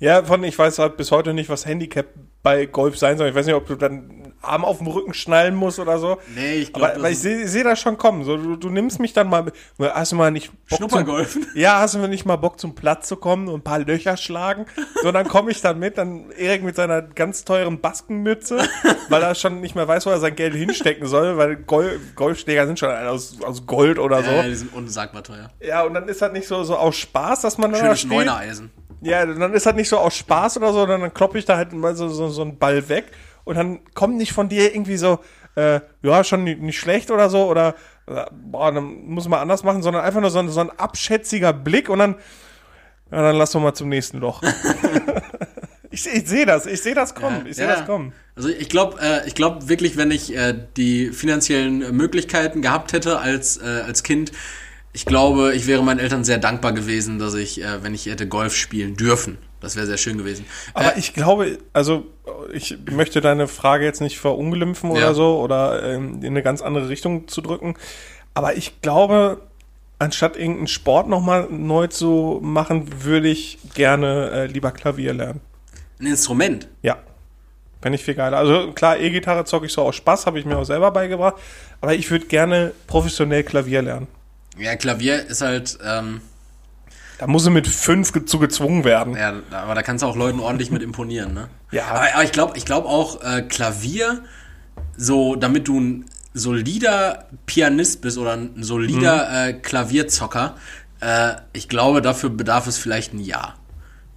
Ja, 0.00 0.22
von 0.24 0.42
ich 0.44 0.58
weiß 0.58 0.78
halt 0.78 0.96
bis 0.96 1.10
heute 1.12 1.34
nicht, 1.34 1.48
was 1.50 1.66
Handicap 1.66 2.06
bei 2.42 2.64
Golf 2.64 2.96
sein 2.96 3.18
soll. 3.18 3.28
Ich 3.28 3.34
weiß 3.34 3.44
nicht, 3.44 3.54
ob 3.54 3.66
du 3.66 3.74
dann 3.74 4.32
Arm 4.40 4.64
auf 4.64 4.78
dem 4.78 4.86
Rücken 4.86 5.12
schnallen 5.12 5.54
musst 5.54 5.78
oder 5.78 5.98
so. 5.98 6.16
Nee, 6.34 6.54
ich 6.54 6.72
glaube, 6.72 6.94
aber 6.96 7.10
ich 7.10 7.18
sehe 7.18 7.46
seh 7.46 7.62
das 7.62 7.78
schon 7.78 7.98
kommen. 7.98 8.24
So, 8.24 8.38
du, 8.38 8.56
du 8.56 8.70
nimmst 8.70 8.98
mich 8.98 9.12
dann 9.12 9.28
mal. 9.28 9.42
mit- 9.42 9.54
Hast 9.78 10.12
du 10.12 10.16
mal 10.16 10.30
nicht 10.30 10.50
Bock 10.50 10.68
zum, 10.70 10.76
Schnuppergolfen. 10.88 11.46
Ja, 11.54 11.80
hast 11.80 11.96
du 11.96 11.98
nicht 12.08 12.24
mal 12.24 12.36
Bock 12.36 12.58
zum 12.58 12.74
Platz 12.74 13.08
zu 13.08 13.16
kommen 13.16 13.48
und 13.48 13.56
ein 13.60 13.62
paar 13.62 13.80
Löcher 13.80 14.16
schlagen? 14.16 14.64
So, 15.02 15.12
dann 15.12 15.28
komme 15.28 15.50
ich 15.50 15.60
dann 15.60 15.78
mit, 15.78 15.98
dann 15.98 16.30
Erik 16.30 16.62
mit 16.62 16.76
seiner 16.76 17.02
ganz 17.02 17.44
teuren 17.44 17.78
Baskenmütze, 17.82 18.66
weil 19.10 19.22
er 19.22 19.34
schon 19.34 19.60
nicht 19.60 19.74
mehr 19.74 19.86
weiß, 19.86 20.06
wo 20.06 20.10
er 20.10 20.20
sein 20.20 20.34
Geld 20.34 20.54
hinstecken 20.54 21.06
soll, 21.06 21.36
weil 21.36 21.56
Gol 21.56 22.00
Golfschläger 22.16 22.66
sind 22.66 22.78
schon 22.78 22.88
aus, 22.90 23.36
aus 23.42 23.66
Gold 23.66 23.98
oder 23.98 24.22
so. 24.22 24.30
Äh, 24.30 24.48
die 24.48 24.54
sind 24.54 24.72
unsagbar 24.72 25.22
teuer. 25.22 25.50
Ja, 25.60 25.82
und 25.82 25.92
dann 25.92 26.08
ist 26.08 26.22
das 26.22 26.32
nicht 26.32 26.48
so, 26.48 26.62
so 26.62 26.76
aus 26.76 26.96
Spaß, 26.96 27.42
dass 27.42 27.58
man 27.58 27.72
dann 27.72 27.80
da 27.80 27.86
Schönes 27.88 27.98
steht. 28.00 28.10
Neunereisen. 28.12 28.70
Ja, 29.02 29.24
dann 29.24 29.54
ist 29.54 29.66
das 29.66 29.74
nicht 29.74 29.88
so 29.88 29.98
aus 29.98 30.14
Spaß 30.16 30.58
oder 30.58 30.72
so, 30.72 30.84
dann 30.86 31.12
kloppe 31.14 31.38
ich 31.38 31.44
da 31.44 31.56
halt 31.56 31.72
mal 31.72 31.94
so, 31.96 32.08
so, 32.08 32.28
so 32.28 32.42
einen 32.42 32.58
Ball 32.58 32.88
weg 32.88 33.06
und 33.44 33.56
dann 33.56 33.80
kommt 33.94 34.16
nicht 34.16 34.32
von 34.32 34.48
dir 34.48 34.74
irgendwie 34.74 34.96
so, 34.96 35.20
äh, 35.56 35.80
ja, 36.02 36.22
schon 36.24 36.44
nicht, 36.44 36.78
schlecht 36.78 37.10
oder 37.10 37.30
so 37.30 37.46
oder, 37.46 37.74
äh, 38.06 38.24
boah, 38.32 38.72
dann 38.72 39.06
muss 39.06 39.28
man 39.28 39.40
anders 39.40 39.64
machen, 39.64 39.82
sondern 39.82 40.04
einfach 40.04 40.20
nur 40.20 40.30
so 40.30 40.38
ein, 40.38 40.48
so 40.50 40.60
ein 40.60 40.70
abschätziger 40.70 41.52
Blick 41.52 41.88
und 41.88 41.98
dann, 41.98 42.14
ja, 43.10 43.22
dann 43.22 43.36
lass 43.36 43.52
doch 43.52 43.60
mal 43.60 43.74
zum 43.74 43.88
nächsten 43.88 44.18
Loch. 44.18 44.42
ich 45.90 46.06
ich 46.06 46.28
sehe 46.28 46.46
das, 46.46 46.66
ich 46.66 46.82
sehe 46.82 46.94
das 46.94 47.14
kommen, 47.14 47.46
ich 47.46 47.56
sehe 47.56 47.66
Ja. 47.66 47.76
das 47.76 47.86
kommen. 47.86 48.12
Also 48.36 48.48
ich 48.48 48.68
glaube, 48.68 49.00
äh, 49.00 49.26
ich 49.26 49.34
glaube 49.34 49.68
wirklich, 49.68 49.96
wenn 49.96 50.10
ich 50.10 50.34
äh, 50.36 50.54
die 50.76 51.08
finanziellen 51.08 51.96
Möglichkeiten 51.96 52.62
gehabt 52.62 52.92
hätte 52.92 53.18
als 53.18 53.56
äh, 53.56 53.82
als 53.86 54.02
Kind, 54.02 54.32
ich 54.92 55.06
glaube, 55.06 55.54
ich 55.54 55.66
wäre 55.66 55.82
meinen 55.82 56.00
Eltern 56.00 56.24
sehr 56.24 56.38
dankbar 56.38 56.72
gewesen, 56.72 57.18
dass 57.18 57.34
ich, 57.34 57.62
äh, 57.62 57.82
wenn 57.82 57.94
ich 57.94 58.06
hätte 58.06 58.26
Golf 58.26 58.54
spielen 58.56 58.96
dürfen. 58.96 59.38
Das 59.60 59.76
wäre 59.76 59.86
sehr 59.86 59.98
schön 59.98 60.16
gewesen. 60.18 60.46
Aber 60.74 60.96
äh, 60.96 60.98
ich 60.98 61.12
glaube, 61.14 61.58
also 61.72 62.04
ich 62.52 62.76
möchte 62.90 63.20
deine 63.20 63.46
Frage 63.46 63.84
jetzt 63.84 64.00
nicht 64.00 64.18
verunglimpfen 64.18 64.90
Ja. 64.90 64.96
oder 64.96 65.14
so 65.14 65.38
oder 65.40 65.82
ähm, 65.82 66.20
in 66.22 66.28
eine 66.28 66.42
ganz 66.42 66.62
andere 66.62 66.88
Richtung 66.88 67.28
zu 67.28 67.40
drücken. 67.42 67.74
Aber 68.34 68.56
ich 68.56 68.80
glaube, 68.80 69.42
anstatt 69.98 70.36
irgendeinen 70.36 70.66
Sport 70.68 71.08
nochmal 71.08 71.46
neu 71.50 71.86
zu 71.88 72.38
machen, 72.42 73.04
würde 73.04 73.28
ich 73.28 73.58
gerne 73.74 74.30
äh, 74.30 74.46
lieber 74.46 74.72
Klavier 74.72 75.12
lernen. 75.12 75.40
ein 76.00 76.06
Instrument. 76.06 76.66
Ja. 76.82 76.96
Fände 77.82 77.96
ich 77.96 78.04
viel 78.04 78.14
geiler. 78.14 78.38
Also 78.38 78.72
klar, 78.72 78.98
E-Gitarre 78.98 79.44
zocke 79.44 79.66
ich 79.66 79.72
so 79.72 79.82
aus 79.82 79.96
Spaß, 79.96 80.26
habe 80.26 80.38
ich 80.38 80.44
mir 80.44 80.56
auch 80.58 80.64
selber 80.64 80.90
beigebracht. 80.90 81.36
Aber 81.80 81.94
ich 81.94 82.10
würde 82.10 82.26
gerne 82.26 82.72
professionell 82.86 83.42
Klavier 83.42 83.82
lernen. 83.82 84.06
Ja, 84.58 84.76
Klavier 84.76 85.26
ist 85.26 85.40
halt, 85.42 85.78
ähm, 85.84 86.20
Da 87.18 87.26
muss 87.26 87.44
er 87.44 87.50
mit 87.50 87.66
fünf 87.68 88.12
zu 88.26 88.38
gezwungen 88.38 88.84
werden. 88.84 89.16
ja, 89.16 89.34
aber 89.52 89.74
da 89.74 89.82
kannst 89.82 90.02
du 90.02 90.06
auch 90.06 90.16
Leuten 90.16 90.40
ordentlich 90.40 90.70
mit 90.70 90.82
imponieren, 90.82 91.34
ne? 91.34 91.48
Ja. 91.70 91.86
Aber, 91.86 92.00
aber 92.14 92.24
ich 92.24 92.32
glaube, 92.32 92.56
ich 92.58 92.64
glaube 92.64 92.88
auch 92.88 93.22
äh, 93.22 93.42
Klavier, 93.42 94.24
so 94.96 95.36
damit 95.36 95.68
du 95.68 95.78
ein 95.80 96.04
solider 96.34 97.26
Pianist 97.46 98.00
bist 98.02 98.18
oder 98.18 98.32
ein 98.34 98.62
solider 98.62 99.28
Mhm. 99.28 99.48
äh, 99.48 99.52
Klavierzocker, 99.54 100.56
äh, 101.00 101.32
ich 101.52 101.68
glaube, 101.68 102.02
dafür 102.02 102.30
bedarf 102.30 102.66
es 102.66 102.76
vielleicht 102.78 103.14
ein 103.14 103.20
Jahr. 103.20 103.56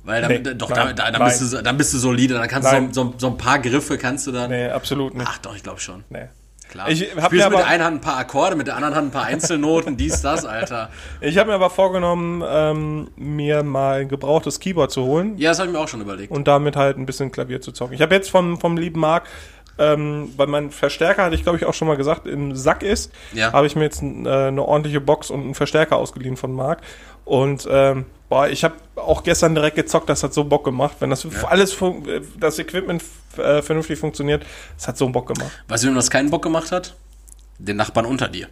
Weil 0.04 0.22
dann, 0.22 0.32
Nee, 0.32 0.40
doch, 0.56 0.70
nein, 0.70 0.96
da, 0.96 1.12
da, 1.12 1.18
dann, 1.18 1.26
bist 1.28 1.54
du, 1.54 1.62
dann 1.64 1.78
bist 1.78 1.94
du 1.94 1.98
solide, 1.98 2.34
dann 2.34 2.48
kannst 2.50 2.70
du 2.70 2.74
Nein. 2.76 2.94
so, 2.94 3.04
so, 3.06 3.14
so 3.18 3.28
ein 3.28 3.38
paar 3.38 3.60
Griffe 3.60 3.98
kannst 3.98 4.28
du 4.28 4.32
dann. 4.34 4.50
Nee, 4.52 4.70
absolut 4.70 5.14
nicht. 5.16 5.26
Ach 5.30 5.38
doch, 5.38 5.56
ich 5.56 5.64
glaube 5.64 5.80
schon. 5.80 6.04
Nee. 6.10 6.28
Klar. 6.70 6.90
Ich 6.90 7.02
hab 7.16 7.26
Spielst 7.26 7.32
mir 7.32 7.38
mit 7.38 7.44
aber- 7.46 7.58
der 7.58 7.68
einen 7.68 7.84
Hand 7.84 7.98
ein 7.98 8.02
paar 8.02 8.18
Akkorde, 8.18 8.56
mit 8.56 8.68
der 8.68 8.76
anderen 8.76 8.96
Hand 8.96 9.08
ein 9.08 9.12
paar 9.12 9.26
Einzelnoten, 9.26 9.96
dies, 9.98 10.22
das, 10.22 10.46
Alter. 10.46 10.90
Ich 11.22 11.38
habe 11.38 11.50
mir 11.50 11.56
aber 11.56 11.70
vorgenommen, 11.70 12.44
ähm, 12.48 13.10
mir 13.16 13.62
mal 13.64 14.02
ein 14.02 14.08
gebrauchtes 14.10 14.60
Keyboard 14.60 14.92
zu 14.92 15.04
holen 15.04 15.38
Ja, 15.38 15.50
das 15.52 15.60
habe 15.60 15.68
ich 15.70 15.74
mir 15.74 15.80
auch 15.80 15.88
schon 15.88 16.02
überlegt. 16.02 16.32
und 16.32 16.48
damit 16.48 16.76
halt 16.76 16.98
ein 16.98 17.06
bisschen 17.06 17.32
Klavier 17.32 17.62
zu 17.62 17.72
zocken. 17.72 17.94
Ich 17.94 18.02
habe 18.02 18.16
jetzt 18.16 18.30
vom, 18.32 18.60
vom 18.60 18.78
lieben 18.78 19.00
Marc, 19.00 19.24
ähm, 19.80 20.32
weil 20.38 20.48
mein 20.48 20.70
Verstärker, 20.72 21.24
hatte 21.26 21.36
ich 21.36 21.44
glaube 21.44 21.58
ich 21.58 21.66
auch 21.66 21.74
schon 21.74 21.88
mal 21.88 21.98
gesagt, 21.98 22.28
im 22.28 22.56
Sack 22.56 22.84
ist, 22.84 23.12
Ja. 23.34 23.52
habe 23.54 23.66
ich 23.68 23.76
mir 23.76 23.84
jetzt 23.84 24.02
äh, 24.04 24.06
eine 24.28 24.64
ordentliche 24.64 25.02
Box 25.02 25.30
und 25.32 25.42
einen 25.42 25.56
Verstärker 25.56 25.98
ausgeliehen 25.98 26.38
von 26.38 26.54
Marc. 26.54 26.80
Und 27.26 27.68
ähm, 27.70 28.06
boah, 28.30 28.48
ich 28.48 28.64
habe 28.64 28.76
auch 28.96 29.24
gestern 29.24 29.56
direkt 29.56 29.76
gezockt, 29.76 30.10
das 30.10 30.24
hat 30.24 30.34
so 30.34 30.44
Bock 30.44 30.64
gemacht. 30.66 30.98
Wenn 31.00 31.10
das 31.10 31.26
alles, 31.46 31.74
fun- 31.74 32.08
äh, 32.08 32.22
das 32.40 32.60
Equipment 32.60 33.04
äh, 33.38 33.62
vernünftig 33.62 34.00
funktioniert, 34.00 34.46
das 34.78 34.88
hat 34.88 34.98
so 34.98 35.08
Bock 35.10 35.28
gemacht. 35.34 35.52
Weißt 35.68 35.84
du, 35.84 35.88
wem 35.88 35.96
das 35.96 36.10
keinen 36.10 36.30
Bock 36.30 36.44
gemacht 36.44 36.72
hat? 36.72 36.96
Den 37.60 37.78
Nachbarn 37.78 38.06
unter 38.06 38.28
dir. 38.28 38.48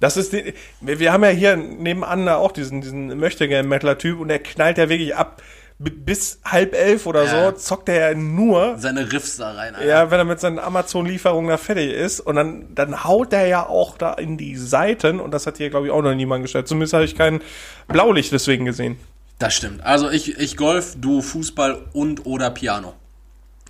Das 0.00 0.16
ist 0.16 0.32
die, 0.32 0.52
wir, 0.80 0.98
wir 0.98 1.12
haben 1.12 1.22
ja 1.22 1.30
hier 1.30 1.56
nebenan 1.56 2.28
auch 2.28 2.52
diesen, 2.52 2.80
diesen 2.80 3.18
Möchtegern-Mettler-Typ 3.18 4.18
und 4.18 4.28
der 4.28 4.40
knallt 4.40 4.76
ja 4.78 4.88
wirklich 4.88 5.14
ab. 5.14 5.40
Bis 5.82 6.38
halb 6.44 6.74
elf 6.74 7.06
oder 7.06 7.24
Ja. 7.24 7.50
so 7.50 7.58
zockt 7.58 7.88
er 7.88 8.10
ja 8.10 8.14
nur, 8.16 8.76
Seine 8.78 9.10
Riffs 9.12 9.36
da 9.36 9.52
rein, 9.52 9.74
Alter. 9.74 9.86
ja, 9.86 10.10
wenn 10.10 10.18
er 10.18 10.24
mit 10.24 10.38
seinen 10.40 10.58
Amazon-Lieferungen 10.58 11.48
da 11.50 11.56
fertig 11.56 11.92
ist. 11.92 12.20
Und 12.20 12.36
dann, 12.36 12.74
dann 12.74 13.04
haut 13.04 13.32
der 13.32 13.46
ja 13.48 13.66
auch 13.66 13.98
da 13.98 14.12
in 14.14 14.36
die 14.36 14.56
Seiten 14.56 15.18
und 15.20 15.32
das 15.32 15.46
hat 15.46 15.56
hier, 15.56 15.70
glaube 15.70 15.86
ich, 15.86 15.92
auch 15.92 16.02
noch 16.02 16.14
niemand 16.14 16.42
gestellt. 16.42 16.68
Zumindest 16.68 16.92
habe 16.94 17.04
ich 17.04 17.16
kein 17.16 17.40
Blaulicht 17.88 18.32
deswegen 18.32 18.64
gesehen. 18.64 18.98
Das 19.38 19.54
stimmt. 19.54 19.82
Also 19.84 20.08
ich, 20.10 20.38
ich 20.38 20.56
Golf, 20.56 20.94
du 21.00 21.20
Fußball 21.20 21.86
und 21.92 22.26
oder 22.26 22.50
Piano. 22.50 22.94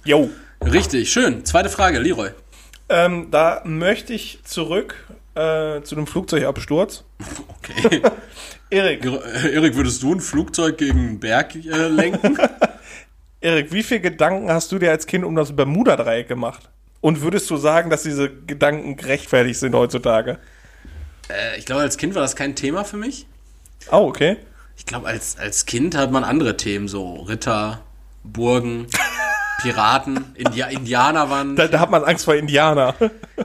Jo. 0.04 0.28
Richtig, 0.62 1.10
schön. 1.10 1.44
Zweite 1.44 1.70
Frage, 1.70 1.98
Leroy. 1.98 2.30
Ähm, 2.88 3.28
da 3.30 3.62
möchte 3.64 4.12
ich 4.12 4.40
zurück 4.44 4.96
äh, 5.34 5.82
zu 5.82 5.94
dem 5.94 6.06
Flugzeugabsturz. 6.06 7.04
Okay. 7.64 8.02
Erik, 8.70 9.04
Äh, 9.04 9.54
Erik, 9.54 9.76
würdest 9.76 10.02
du 10.02 10.12
ein 10.12 10.20
Flugzeug 10.20 10.78
gegen 10.78 10.98
einen 10.98 11.20
Berg 11.20 11.54
äh, 11.54 11.86
lenken? 11.88 12.36
Erik, 13.40 13.72
wie 13.72 13.84
viele 13.84 14.00
Gedanken 14.00 14.50
hast 14.50 14.72
du 14.72 14.80
dir 14.80 14.90
als 14.90 15.06
Kind 15.06 15.24
um 15.24 15.36
das 15.36 15.54
Bermuda-Dreieck 15.54 16.26
gemacht? 16.26 16.68
Und 17.00 17.20
würdest 17.22 17.48
du 17.50 17.56
sagen, 17.56 17.88
dass 17.90 18.02
diese 18.02 18.30
Gedanken 18.30 18.96
gerechtfertigt 18.96 19.60
sind 19.60 19.74
heutzutage? 19.76 20.38
äh, 21.28 21.56
ich 21.58 21.66
glaube, 21.66 21.82
als 21.82 21.96
Kind 21.98 22.14
war 22.16 22.22
das 22.22 22.34
kein 22.34 22.56
Thema 22.56 22.84
für 22.84 22.96
mich. 22.96 23.26
Oh, 23.92 24.06
okay. 24.08 24.38
Ich 24.76 24.86
glaube, 24.86 25.06
als, 25.06 25.38
als 25.38 25.64
Kind 25.66 25.96
hat 25.96 26.10
man 26.10 26.24
andere 26.24 26.56
Themen, 26.56 26.88
so 26.88 27.14
Ritter, 27.22 27.80
Burgen, 28.24 28.86
Piraten, 29.62 30.24
India 30.34 30.66
Indianer 30.66 31.30
waren. 31.30 31.56
Da, 31.56 31.68
da 31.68 31.80
hat 31.80 31.90
man 31.90 32.04
Angst 32.04 32.24
vor 32.24 32.34
Indianer. 32.34 32.94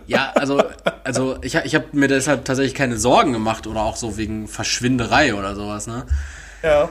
Ja, 0.08 0.32
also, 0.36 0.64
also 1.04 1.38
ich, 1.42 1.56
ich 1.56 1.76
habe 1.76 1.86
mir 1.94 2.08
deshalb 2.08 2.46
tatsächlich 2.46 2.74
keine 2.76 2.98
Sorgen 2.98 3.34
gemacht 3.34 3.68
oder 3.68 3.82
auch 3.82 3.96
so 3.96 4.18
wegen 4.18 4.48
Verschwinderei 4.48 5.34
oder 5.36 5.56
sowas, 5.56 5.88
ne? 5.88 6.06
ja. 6.64 6.90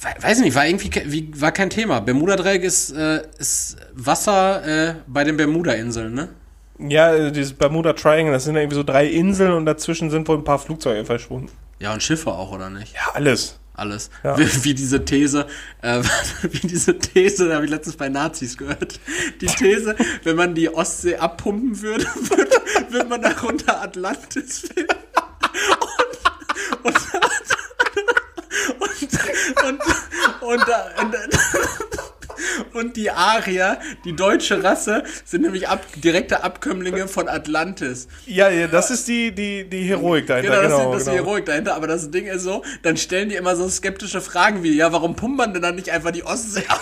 We- 0.00 0.22
Weiß 0.22 0.40
nicht, 0.40 0.56
war 0.56 0.66
irgendwie 0.66 0.90
wie, 1.06 1.40
war 1.40 1.52
kein 1.52 1.70
Thema. 1.70 2.00
Bermuda-Dreieck 2.00 2.64
ist, 2.64 2.90
äh, 2.90 3.22
ist 3.38 3.76
Wasser 3.94 4.64
äh, 4.88 4.94
bei 5.06 5.22
den 5.22 5.36
Bermuda-Inseln, 5.36 6.12
ne? 6.12 6.28
Ja, 6.78 7.14
äh, 7.14 7.30
dieses 7.30 7.52
Bermuda 7.52 7.92
Triangle, 7.92 8.32
das 8.32 8.42
sind 8.44 8.56
irgendwie 8.56 8.74
so 8.74 8.82
drei 8.82 9.06
Inseln 9.06 9.52
und 9.52 9.64
dazwischen 9.64 10.10
sind 10.10 10.26
wohl 10.26 10.38
ein 10.38 10.44
paar 10.44 10.58
Flugzeuge 10.58 11.04
verschwunden. 11.04 11.50
Ja, 11.78 11.92
und 11.92 12.02
Schiffe 12.02 12.32
auch, 12.32 12.50
oder 12.50 12.68
nicht? 12.68 12.94
Ja, 12.94 13.12
alles. 13.14 13.60
Alles. 13.82 14.10
Ja. 14.22 14.38
Wie, 14.38 14.64
wie 14.64 14.74
diese 14.74 15.04
These, 15.04 15.44
äh, 15.82 16.04
wie 16.42 16.68
diese 16.68 16.96
These, 17.00 17.48
da 17.48 17.56
habe 17.56 17.64
ich 17.64 17.70
letztens 17.72 17.96
bei 17.96 18.08
Nazis 18.08 18.56
gehört. 18.56 19.00
Die 19.40 19.46
These, 19.46 19.96
wenn 20.22 20.36
man 20.36 20.54
die 20.54 20.72
Ostsee 20.72 21.16
abpumpen 21.16 21.82
würde, 21.82 22.04
würde, 22.04 22.62
würde 22.90 23.08
man 23.08 23.22
darunter 23.22 23.82
Atlantis 23.82 24.60
finden. 24.60 24.86
Und, 26.84 26.94
und, 28.78 28.78
und, 28.78 29.00
und, 29.62 29.80
und, 30.42 30.62
und, 31.00 31.14
und 31.14 32.21
die 32.96 33.10
Arier, 33.10 33.78
die 34.04 34.14
deutsche 34.14 34.62
Rasse, 34.62 35.04
sind 35.24 35.42
nämlich 35.42 35.68
ab, 35.68 35.84
direkte 35.96 36.44
Abkömmlinge 36.44 37.08
von 37.08 37.28
Atlantis. 37.28 38.08
Ja, 38.26 38.48
ja, 38.50 38.66
das 38.66 38.90
ist 38.90 39.08
die, 39.08 39.32
die, 39.32 39.68
die 39.68 39.82
Heroik 39.84 40.26
dahinter. 40.26 40.50
Genau, 40.50 40.62
das, 40.62 40.72
Genau, 40.72 40.90
ist, 40.90 40.94
das 40.94 41.02
ist 41.02 41.06
die 41.08 41.16
genau. 41.16 41.24
Heroik 41.26 41.46
dahinter, 41.46 41.74
aber 41.74 41.86
das 41.86 42.10
Ding 42.10 42.26
ist 42.26 42.42
so, 42.42 42.62
dann 42.82 42.96
stellen 42.96 43.28
die 43.28 43.36
immer 43.36 43.56
so 43.56 43.68
skeptische 43.68 44.20
Fragen 44.20 44.62
wie, 44.62 44.74
ja, 44.74 44.92
warum 44.92 45.16
pumpt 45.16 45.36
man 45.38 45.52
denn 45.52 45.62
dann 45.62 45.76
nicht 45.76 45.90
einfach 45.90 46.10
die 46.10 46.24
Ostsee 46.24 46.64
ab? 46.68 46.80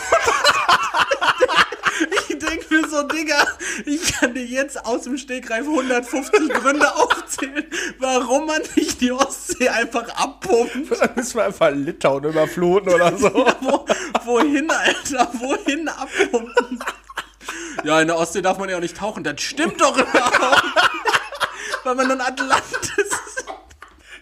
Mir 2.81 2.89
so, 2.89 3.02
Digga, 3.02 3.47
ich 3.85 4.12
kann 4.12 4.35
dir 4.35 4.44
jetzt 4.44 4.85
aus 4.85 5.02
dem 5.02 5.16
Stegreif 5.16 5.66
150 5.66 6.48
Gründe 6.51 6.94
aufzählen, 6.94 7.65
warum 7.98 8.47
man 8.47 8.62
nicht 8.77 9.01
die 9.01 9.12
Ostsee 9.12 9.69
einfach 9.69 10.09
abpumpt. 10.09 10.90
Dann 11.01 11.11
müssen 11.15 11.36
wir 11.36 11.44
einfach 11.44 11.70
Litauen 11.70 12.24
überfluten 12.24 12.93
oder 12.93 13.16
so. 13.16 13.28
Wo, 13.61 13.85
wohin, 14.24 14.70
Alter? 14.70 15.31
Wohin 15.35 15.89
abpumpen? 15.89 16.78
Ja, 17.85 18.01
in 18.01 18.09
der 18.09 18.16
Ostsee 18.16 18.43
darf 18.43 18.59
man 18.59 18.69
ja 18.69 18.77
auch 18.77 18.81
nicht 18.81 18.97
tauchen. 18.97 19.24
Das 19.24 19.40
stimmt 19.40 19.81
doch 19.81 19.97
überhaupt. 19.97 20.62
Weil 21.85 21.94
man 21.94 22.09
dann 22.09 22.20
Atlantis 22.20 22.93
ist. 22.97 23.44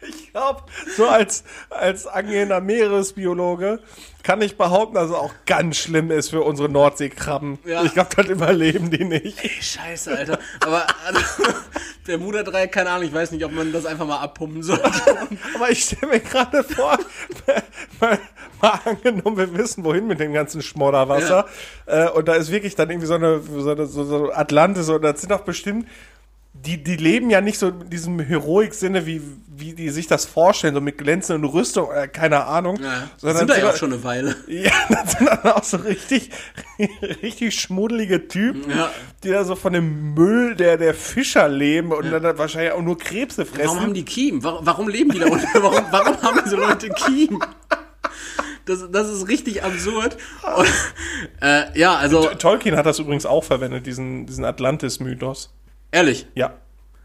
Ich 0.02 0.32
glaube, 0.32 0.62
so 0.97 1.09
als, 1.09 1.43
als 1.70 2.06
angehender 2.06 2.60
Meeresbiologe 2.60 3.80
kann 4.28 4.42
ich 4.42 4.59
behaupten, 4.59 4.96
dass 4.96 5.09
es 5.09 5.14
auch 5.14 5.32
ganz 5.46 5.78
schlimm 5.78 6.10
ist 6.10 6.28
für 6.28 6.42
unsere 6.42 6.68
Nordseekrabben. 6.68 7.60
Ja. 7.64 7.82
Ich 7.84 7.94
glaube, 7.94 8.10
das 8.14 8.26
überleben 8.26 8.90
die 8.90 9.02
nicht. 9.02 9.42
Ey, 9.42 9.50
scheiße, 9.59 10.14
Alter. 10.14 10.38
Aber 10.60 10.86
also, 11.06 11.20
Bermuda-Dreieck, 12.05 12.70
keine 12.70 12.90
Ahnung, 12.90 13.09
ich 13.09 13.14
weiß 13.14 13.30
nicht, 13.30 13.42
ob 13.46 13.52
man 13.52 13.72
das 13.72 13.86
einfach 13.86 14.06
mal 14.06 14.18
abpumpen 14.18 14.62
sollte. 14.62 14.84
Aber 15.55 15.70
ich 15.70 15.82
stelle 15.82 16.12
mir 16.12 16.20
gerade 16.20 16.62
vor, 16.62 16.98
mal, 18.00 18.18
mal 18.60 18.80
angenommen, 18.84 19.38
wir 19.38 19.56
wissen, 19.56 19.82
wohin 19.82 20.06
mit 20.06 20.20
dem 20.20 20.34
ganzen 20.34 20.60
Schmodderwasser. 20.60 21.46
Äh, 21.86 22.10
und 22.10 22.28
da 22.28 22.34
ist 22.34 22.50
wirklich 22.50 22.74
dann 22.74 22.90
irgendwie 22.90 23.06
so 23.06 23.14
eine, 23.14 23.40
so, 23.40 23.70
eine, 23.70 23.86
so, 23.86 24.05
so 24.05 24.30
Atlantis 24.30 24.90
und 24.90 25.00
das 25.00 25.22
sind 25.22 25.30
doch 25.30 25.40
bestimmt. 25.40 25.88
Die, 26.66 26.82
die 26.82 26.97
leben 26.97 27.30
ja 27.30 27.40
nicht 27.40 27.59
so 27.59 27.68
in 27.68 27.89
diesem 27.89 28.18
Heroik-Sinne, 28.20 29.06
wie, 29.06 29.22
wie 29.48 29.74
die 29.74 29.90
sich 29.90 30.06
das 30.06 30.26
vorstellen, 30.26 30.74
so 30.74 30.80
mit 30.80 30.98
glänzenden 30.98 31.48
Rüstung, 31.48 31.90
äh, 31.93 32.09
keine 32.09 32.47
Ahnung. 32.47 32.78
Ja, 32.82 33.09
Sondern 33.16 33.39
sind 33.39 33.51
da 33.51 33.59
ja 33.59 33.70
auch 33.70 33.76
schon 33.76 33.93
eine 33.93 34.02
Weile. 34.05 34.36
Ja, 34.48 34.72
das 34.89 35.12
sind 35.12 35.28
dann 35.28 35.52
auch 35.52 35.62
so 35.62 35.76
richtig, 35.78 36.30
richtig 37.22 37.55
schmuddelige 37.60 38.28
Typen, 38.28 38.70
Ja. 38.70 38.90
die 39.22 39.28
da 39.30 39.44
so 39.44 39.55
von 39.55 39.72
dem 39.72 40.14
Müll 40.14 40.56
der, 40.56 40.76
der 40.76 40.94
Fischer 40.94 41.48
leben 41.48 41.93
und 41.93 42.10
dann 42.10 42.36
wahrscheinlich 42.39 42.72
auch 42.72 42.82
nur 42.82 42.98
Krebse 42.98 43.47
fressen. 43.47 43.68
Warum 43.68 43.80
haben 43.80 43.94
die 43.94 44.05
Kiem? 44.05 44.43
Warum, 44.43 44.66
warum 44.66 44.89
leben 44.89 45.10
die 45.12 45.20
da 45.20 45.26
unten? 45.26 45.47
Warum, 45.55 45.85
warum 45.90 46.22
haben 46.22 46.40
diese 46.44 46.56
Leute 46.56 46.89
Kiem? 46.90 47.40
Das, 48.64 48.86
das 48.90 49.09
ist 49.09 49.28
richtig 49.28 49.62
absurd. 49.62 50.16
Und, 50.56 50.66
äh, 51.40 51.78
ja, 51.78 51.94
also, 51.94 52.24
Tolkien 52.39 52.76
hat 52.76 52.85
das 52.85 52.98
übrigens 52.98 53.24
auch 53.24 53.44
verwendet, 53.44 53.86
diesen, 53.86 54.26
diesen 54.26 54.44
Atlantis-Mythos. 54.44 55.55
Ehrlich, 55.93 56.27
Ja. 56.35 56.55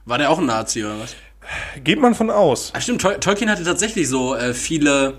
war 0.06 0.18
der 0.18 0.30
auch 0.30 0.40
ein 0.40 0.46
Nazi 0.46 0.84
oder 0.84 1.00
was? 1.00 1.16
Geht 1.84 2.00
man 2.00 2.16
von 2.16 2.30
aus. 2.30 2.72
Ah, 2.76 2.80
stimmt, 2.82 3.02
Tol 3.02 3.20
Tolkien 3.20 3.50
hatte 3.50 3.64
tatsächlich 3.64 4.08
so 4.08 4.36
äh, 4.36 4.54
viele, 4.54 5.16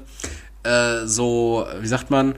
äh, 0.62 1.04
so, 1.04 1.66
wie 1.80 1.86
sagt 1.86 2.10
man, 2.10 2.34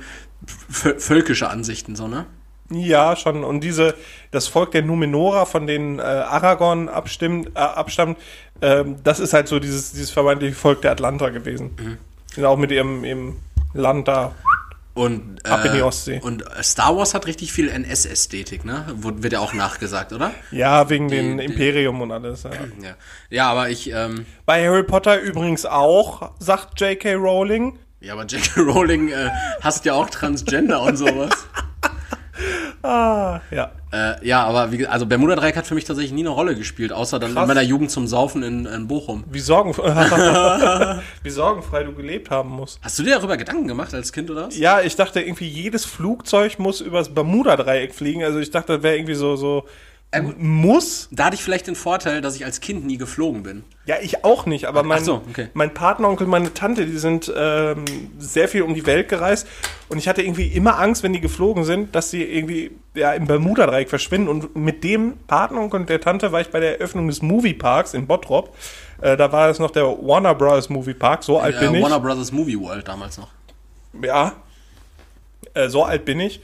vö- 0.73 0.99
völkische 0.99 1.49
Ansichten, 1.49 1.95
so, 1.95 2.09
ne? 2.09 2.27
Ja, 2.71 3.15
schon. 3.15 3.45
Und 3.45 3.61
diese, 3.61 3.95
das 4.33 4.49
Volk 4.49 4.73
der 4.73 4.83
Numenora, 4.83 5.45
von 5.45 5.69
denen 5.69 6.01
äh, 6.01 6.03
Aragorn 6.03 6.89
abstimmt, 6.89 7.51
äh, 7.55 7.59
abstammt, 7.61 8.19
ähm, 8.61 8.97
das 9.05 9.21
ist 9.21 9.33
halt 9.35 9.47
so 9.47 9.61
dieses, 9.61 9.93
dieses 9.93 10.11
vermeintliche 10.11 10.57
Volk 10.57 10.83
der 10.83 10.91
Atlanter 10.91 11.31
gewesen. 11.31 11.77
Mhm. 11.79 11.99
Sind 12.35 12.45
auch 12.45 12.57
mit 12.57 12.73
ihrem, 12.73 13.05
ihrem 13.05 13.37
Land 13.73 14.09
da. 14.09 14.35
Und, 14.97 15.41
äh, 15.45 15.51
Ab 15.51 15.63
in 15.67 15.75
die 15.75 15.83
Ostsee. 15.83 16.21
Und 16.23 16.43
Star 16.63 16.97
Wars 16.97 17.13
hat 17.13 17.27
richtig 17.27 17.53
viel 17.53 17.69
NS-Ästhetik, 17.69 18.65
ne? 18.65 18.87
Wird 18.97 19.35
ja 19.35 19.41
auch 19.41 19.53
nachgesagt, 19.53 20.15
oder? 20.15 20.33
Ja, 20.51 20.89
wegen 20.89 21.09
dem 21.09 21.39
Imperium 21.39 22.01
und 22.01 22.11
alles. 22.13 22.45
Ja. 22.45 22.51
Ja, 22.53 22.97
ja 23.29 23.51
aber 23.51 23.69
ich, 23.69 23.93
ähm, 23.93 24.25
Bei 24.47 24.67
Harry 24.67 24.85
Potter 24.85 25.21
übrigens 25.21 25.67
auch, 25.67 26.33
sagt 26.39 26.81
J.K. 26.81 27.13
Rowling. 27.13 27.79
ja, 28.01 28.15
aber 28.15 28.25
J.K. 28.25 28.63
Rowling 28.63 29.11
äh, 29.11 29.29
hasst 29.61 29.85
ja 29.85 29.93
auch 29.93 30.09
Transgender 30.09 30.81
und 30.81 30.97
sowas. 30.97 31.47
Ah, 32.83 33.41
ja. 33.51 33.73
Äh, 33.93 34.27
ja, 34.27 34.45
aber 34.45 34.73
wie, 34.73 34.87
also 34.87 35.07
Bermuda 35.07 35.37
Dreieck 35.37 35.57
hat 35.57 35.67
für 35.67 35.75
mich 35.75 35.85
tatsächlich 35.85 36.13
nie 36.13 36.21
eine 36.21 36.31
Rolle 36.31 36.55
gespielt, 36.55 36.93
außer 36.93 37.19
dann 37.19 37.33
Krass. 37.33 37.43
in 37.43 37.49
meiner 37.49 37.63
Jugend 37.63 37.91
zum 37.91 38.07
Saufen 38.07 38.43
in, 38.43 38.67
in 38.67 38.89
Bochum. 38.89 39.25
Wie, 39.31 39.41
sorgen 39.41 39.77
wie 41.23 41.31
sorgenfrei 41.31 41.85
du 41.85 41.93
gelebt 41.95 42.31
haben 42.31 42.51
musst. 42.51 42.81
Hast 42.83 42.99
du 42.99 43.03
dir 43.03 43.17
darüber 43.17 43.37
Gedanken 43.37 43.69
gemacht 43.69 43.95
als 43.95 44.13
Kind 44.13 44.31
oder 44.31 44.49
was? 44.49 44.59
Ja, 44.59 44.81
ich 44.81 44.97
dachte 44.97 45.21
irgendwie, 45.21 45.49
jedes 45.49 45.85
Flugzeug 45.85 46.59
muss 46.59 46.81
übers 46.81 47.15
Bermuda-Dreieck 47.15 47.95
fliegen. 47.95 48.25
Also 48.25 48.39
ich 48.39 48.51
dachte, 48.51 48.75
das 48.75 48.83
wäre 48.83 48.97
irgendwie 48.97 49.15
so, 49.15 49.37
so 49.37 49.65
muss. 50.23 51.09
Da 51.11 51.27
hatte 51.27 51.37
ich 51.37 51.43
vielleicht 51.43 51.67
den 51.67 51.75
Vorteil, 51.77 52.21
dass 52.21 52.37
ich 52.37 52.45
als 52.45 52.61
Kind 52.61 52.87
nie 52.87 52.97
geflogen 52.99 53.43
bin. 53.43 53.65
Ja, 53.87 53.97
ich 54.01 54.25
auch 54.25 54.47
nicht, 54.47 54.67
aber 54.67 54.83
mein, 54.83 55.05
so, 55.05 55.23
okay. 55.29 55.49
mein 55.55 55.73
Partneronkel, 55.73 56.27
meine 56.27 56.53
Tante, 56.55 56.87
die 56.87 56.99
sind 56.99 57.33
ähm, 57.37 57.85
sehr 58.19 58.49
viel 58.49 58.63
um 58.63 58.75
die 58.75 58.85
Welt 58.87 59.09
gereist 59.09 59.47
und 59.89 59.99
ich 59.99 60.09
hatte 60.09 60.23
irgendwie 60.23 60.47
immer 60.49 60.79
Angst, 60.79 61.03
wenn 61.03 61.13
die 61.13 61.21
geflogen 61.21 61.65
sind, 61.65 61.95
dass 61.95 62.11
sie 62.11 62.23
irgendwie 62.25 62.73
ja, 62.95 63.13
im 63.13 63.27
Bermuda-Dreieck 63.27 63.89
verschwinden 63.89 64.29
und 64.29 64.57
mit 64.57 64.83
dem 64.83 65.15
Partneronkel 65.29 65.81
und 65.81 65.89
der 65.89 66.01
Tante 66.01 66.33
war 66.33 66.41
ich 66.41 66.49
bei 66.49 66.61
der 66.61 66.81
Eröffnung 66.81 67.07
des 67.09 67.23
Movieparks 67.23 67.95
in 67.95 68.07
Bottrop. 68.07 68.55
Äh, 69.01 69.17
da 69.17 69.31
war 69.31 69.51
es 69.51 69.59
noch 69.59 69.71
der 69.71 69.85
Warner 69.85 70.35
Bros. 70.35 70.69
Moviepark, 70.69 71.23
so 71.23 71.39
alt 71.39 71.61
bin 71.61 71.75
Äh, 71.75 71.79
ich. 71.79 71.83
Warner 71.83 72.01
Brothers 72.01 72.33
Movie 72.33 72.59
World 72.59 72.89
damals 72.89 73.19
noch. 73.19 73.29
Ja, 74.03 74.33
äh, 75.55 75.69
so 75.69 75.85
alt 75.85 76.05
bin 76.05 76.21
ich. 76.21 76.41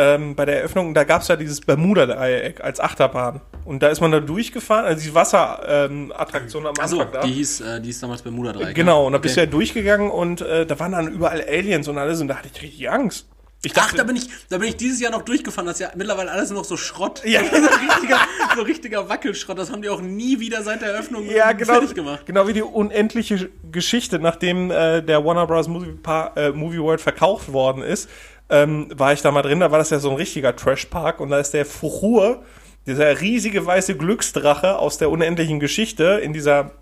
Ähm, 0.00 0.34
bei 0.34 0.46
der 0.46 0.58
Eröffnung, 0.58 0.94
da 0.94 1.04
gab 1.04 1.20
es 1.20 1.28
ja 1.28 1.36
dieses 1.36 1.60
Bermuda-Dreieck 1.60 2.62
als 2.64 2.80
Achterbahn. 2.80 3.42
Und 3.66 3.82
da 3.82 3.88
ist 3.88 4.00
man 4.00 4.10
da 4.10 4.20
durchgefahren, 4.20 4.86
also 4.86 5.02
die 5.04 5.14
Wasserattraktion 5.14 6.66
am 6.66 6.74
Achso, 6.80 7.00
Anfang 7.00 7.12
da. 7.12 7.20
die 7.26 7.32
hieß, 7.32 7.60
äh, 7.60 7.80
die 7.80 7.88
hieß 7.88 8.00
damals 8.00 8.22
Bermuda 8.22 8.52
Dreieck. 8.52 8.74
Genau, 8.74 9.06
und 9.06 9.12
da 9.12 9.18
Okay. 9.18 9.24
bist 9.24 9.36
du 9.36 9.40
ja 9.40 9.46
durchgegangen 9.46 10.10
und 10.10 10.40
äh, 10.40 10.64
da 10.64 10.78
waren 10.78 10.92
dann 10.92 11.08
überall 11.08 11.44
Aliens 11.46 11.86
und 11.88 11.98
alles 11.98 12.20
und 12.22 12.28
da 12.28 12.36
hatte 12.36 12.48
ich 12.52 12.62
richtig 12.62 12.90
Angst. 12.90 13.26
Ich 13.62 13.72
Ach, 13.76 13.92
da 13.92 14.04
bin 14.04 14.16
ich, 14.16 14.26
da 14.48 14.56
bin 14.56 14.68
ich 14.68 14.76
dieses 14.76 15.00
Jahr 15.00 15.12
noch 15.12 15.20
durchgefahren. 15.20 15.66
Das 15.66 15.76
ist 15.76 15.80
ja 15.80 15.90
mittlerweile 15.94 16.30
alles 16.30 16.48
nur 16.48 16.60
noch 16.60 16.64
so 16.64 16.78
Schrott. 16.78 17.20
Ja. 17.26 17.40
so, 17.44 17.56
richtiger, 17.56 18.18
so 18.56 18.62
richtiger 18.62 19.08
Wackelschrott. 19.10 19.58
Das 19.58 19.70
haben 19.70 19.82
die 19.82 19.90
auch 19.90 20.00
nie 20.00 20.40
wieder 20.40 20.62
seit 20.62 20.80
der 20.80 20.92
Eröffnung 20.92 21.28
ja, 21.28 21.52
genau, 21.52 21.74
fertig 21.74 21.94
gemacht. 21.94 22.24
genau 22.24 22.48
wie 22.48 22.54
die 22.54 22.62
unendliche 22.62 23.50
Geschichte, 23.70 24.18
nachdem 24.18 24.70
äh, 24.70 25.02
der 25.02 25.22
Warner 25.26 25.46
Bros. 25.46 25.68
Movie, 25.68 25.92
äh, 26.36 26.52
Movie 26.52 26.78
World 26.80 27.02
verkauft 27.02 27.52
worden 27.52 27.82
ist, 27.82 28.08
ähm, 28.50 28.88
war 28.94 29.12
ich 29.12 29.22
da 29.22 29.30
mal 29.30 29.42
drin, 29.42 29.60
da 29.60 29.70
war 29.70 29.78
das 29.78 29.90
ja 29.90 29.98
so 29.98 30.10
ein 30.10 30.16
richtiger 30.16 30.54
Trash-Park 30.54 31.20
und 31.20 31.30
da 31.30 31.38
ist 31.38 31.52
der 31.52 31.64
Fuchur, 31.64 32.42
dieser 32.86 33.20
riesige 33.20 33.64
weiße 33.64 33.96
Glücksdrache 33.96 34.78
aus 34.78 34.98
der 34.98 35.10
unendlichen 35.10 35.60
Geschichte 35.60 36.20
in 36.22 36.32
dieser 36.32 36.72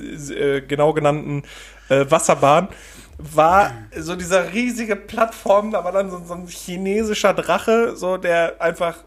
äh, 0.00 0.60
genau 0.60 0.92
genannten 0.92 1.42
äh, 1.88 2.04
Wasserbahn, 2.08 2.68
war 3.18 3.72
so 3.96 4.14
dieser 4.14 4.52
riesige 4.52 4.94
Plattform, 4.94 5.72
da 5.72 5.84
war 5.84 5.92
dann 5.92 6.10
so, 6.10 6.22
so 6.24 6.34
ein 6.34 6.46
chinesischer 6.46 7.32
Drache, 7.32 7.96
so 7.96 8.18
der 8.18 8.60
einfach 8.60 8.98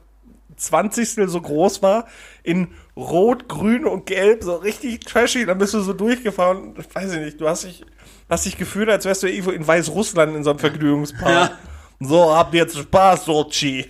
20. 0.58 1.30
so 1.30 1.42
groß 1.42 1.82
war, 1.82 2.06
in 2.44 2.70
Rot, 2.98 3.48
Grün 3.48 3.86
und 3.86 4.06
Gelb, 4.06 4.44
so 4.44 4.56
richtig 4.56 5.06
trashy. 5.06 5.46
Dann 5.46 5.58
bist 5.58 5.74
du 5.74 5.80
so 5.80 5.94
durchgefahren. 5.94 6.76
Weiß 6.94 7.14
ich 7.14 7.20
nicht, 7.20 7.42
du 7.42 7.48
hast 7.48 7.64
dich, 7.64 7.86
hast 8.30 8.46
dich 8.46 8.58
gefühlt, 8.58 8.90
als 8.90 9.06
wärst 9.06 9.24
du 9.24 9.28
irgendwo 9.28 9.52
in 9.52 9.66
Weißrussland 9.66 10.36
in 10.36 10.44
so 10.44 10.50
einem 10.50 10.60
Vergnügungspark. 10.60 11.52
Ja. 11.52 11.58
So, 12.00 12.34
habt 12.34 12.54
jetzt 12.54 12.78
Spaß, 12.78 13.26
Sochi. 13.26 13.86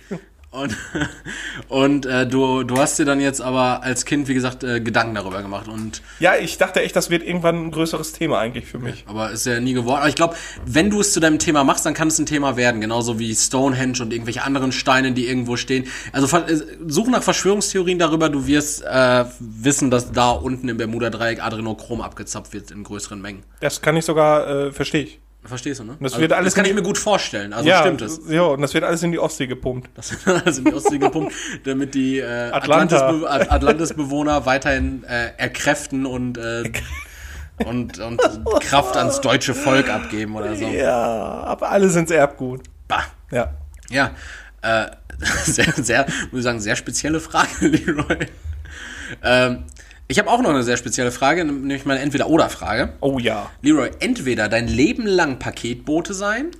Und, 0.52 0.76
und 1.68 2.06
äh, 2.06 2.26
du, 2.26 2.64
du 2.64 2.76
hast 2.78 2.98
dir 2.98 3.04
dann 3.04 3.20
jetzt 3.20 3.40
aber 3.40 3.84
als 3.84 4.04
Kind, 4.04 4.26
wie 4.26 4.34
gesagt, 4.34 4.64
äh, 4.64 4.80
Gedanken 4.80 5.14
darüber 5.14 5.42
gemacht. 5.42 5.68
Und 5.68 6.02
Ja, 6.18 6.34
ich 6.34 6.58
dachte 6.58 6.82
echt, 6.82 6.96
das 6.96 7.08
wird 7.08 7.22
irgendwann 7.22 7.66
ein 7.66 7.70
größeres 7.70 8.12
Thema 8.14 8.40
eigentlich 8.40 8.66
für 8.66 8.80
mich. 8.80 9.04
aber 9.06 9.30
ist 9.30 9.46
ja 9.46 9.60
nie 9.60 9.74
geworden. 9.74 10.00
Aber 10.00 10.08
ich 10.08 10.16
glaube, 10.16 10.34
wenn 10.66 10.90
du 10.90 11.00
es 11.00 11.12
zu 11.12 11.20
deinem 11.20 11.38
Thema 11.38 11.62
machst, 11.62 11.86
dann 11.86 11.94
kann 11.94 12.08
es 12.08 12.18
ein 12.18 12.26
Thema 12.26 12.56
werden. 12.56 12.80
Genauso 12.80 13.20
wie 13.20 13.32
Stonehenge 13.32 14.02
und 14.02 14.12
irgendwelche 14.12 14.42
anderen 14.42 14.72
Steine, 14.72 15.12
die 15.12 15.28
irgendwo 15.28 15.56
stehen. 15.56 15.86
Also 16.10 16.36
äh, 16.36 16.56
such 16.84 17.06
nach 17.06 17.22
Verschwörungstheorien 17.22 18.00
darüber. 18.00 18.28
Du 18.28 18.48
wirst 18.48 18.82
äh, 18.82 19.26
wissen, 19.38 19.92
dass 19.92 20.10
da 20.10 20.30
unten 20.30 20.68
im 20.68 20.78
Bermuda-Dreieck 20.78 21.44
Adrenochrom 21.44 22.00
abgezapft 22.00 22.52
wird 22.54 22.72
in 22.72 22.82
größeren 22.82 23.22
Mengen. 23.22 23.44
Das 23.60 23.80
kann 23.80 23.96
ich 23.96 24.04
sogar, 24.04 24.48
äh, 24.48 24.72
verstehe 24.72 25.04
ich. 25.04 25.20
Verstehst 25.42 25.80
du, 25.80 25.84
ne? 25.84 25.96
Das 26.00 26.18
wird 26.18 26.32
alles 26.32 26.46
das 26.46 26.54
kann 26.54 26.66
ich 26.66 26.74
mir 26.74 26.82
gut 26.82 26.98
vorstellen. 26.98 27.54
Also 27.54 27.68
ja, 27.68 27.80
stimmt 27.80 28.02
es. 28.02 28.20
Ja, 28.28 28.42
und 28.42 28.60
das 28.60 28.74
wird 28.74 28.84
alles 28.84 29.02
in 29.02 29.10
die 29.10 29.18
Ostsee 29.18 29.46
gepumpt. 29.46 29.88
Das 29.94 30.12
wird 30.12 30.26
alles 30.44 30.58
in 30.58 30.66
die 30.66 30.74
Ostsee 30.74 30.98
gepumpt, 30.98 31.32
damit 31.64 31.94
die 31.94 32.18
äh, 32.18 32.50
Atlantis-Bewohner 32.52 34.44
weiterhin 34.44 35.02
äh, 35.04 35.30
erkräften 35.38 36.04
und, 36.04 36.36
äh, 36.36 36.70
und, 37.64 37.98
und 37.98 38.20
Kraft 38.60 38.96
ans 38.98 39.20
deutsche 39.22 39.54
Volk 39.54 39.88
abgeben 39.88 40.36
oder 40.36 40.54
so. 40.54 40.66
Ja, 40.66 40.94
aber 40.94 41.70
alle 41.70 41.88
sind 41.88 42.10
Erbgut. 42.10 42.62
Bah. 42.86 43.04
Ja. 43.30 43.54
Ja, 43.88 44.12
äh, 44.62 44.86
sehr, 45.44 45.72
sehr, 45.72 46.06
muss 46.30 46.40
ich 46.40 46.44
sagen, 46.44 46.60
sehr 46.60 46.76
spezielle 46.76 47.20
Frage, 47.20 47.48
Leroy. 47.66 48.26
Ähm, 49.22 49.64
ich 50.10 50.18
habe 50.18 50.28
auch 50.28 50.42
noch 50.42 50.50
eine 50.50 50.64
sehr 50.64 50.76
spezielle 50.76 51.12
Frage, 51.12 51.44
nämlich 51.44 51.84
meine 51.84 52.00
Entweder-Oder-Frage. 52.00 52.94
Oh 53.00 53.20
ja. 53.20 53.48
Leroy, 53.62 53.90
entweder 54.00 54.48
dein 54.48 54.66
Leben 54.66 55.06
lang 55.06 55.38
Paketbote 55.38 56.14
sein 56.14 56.50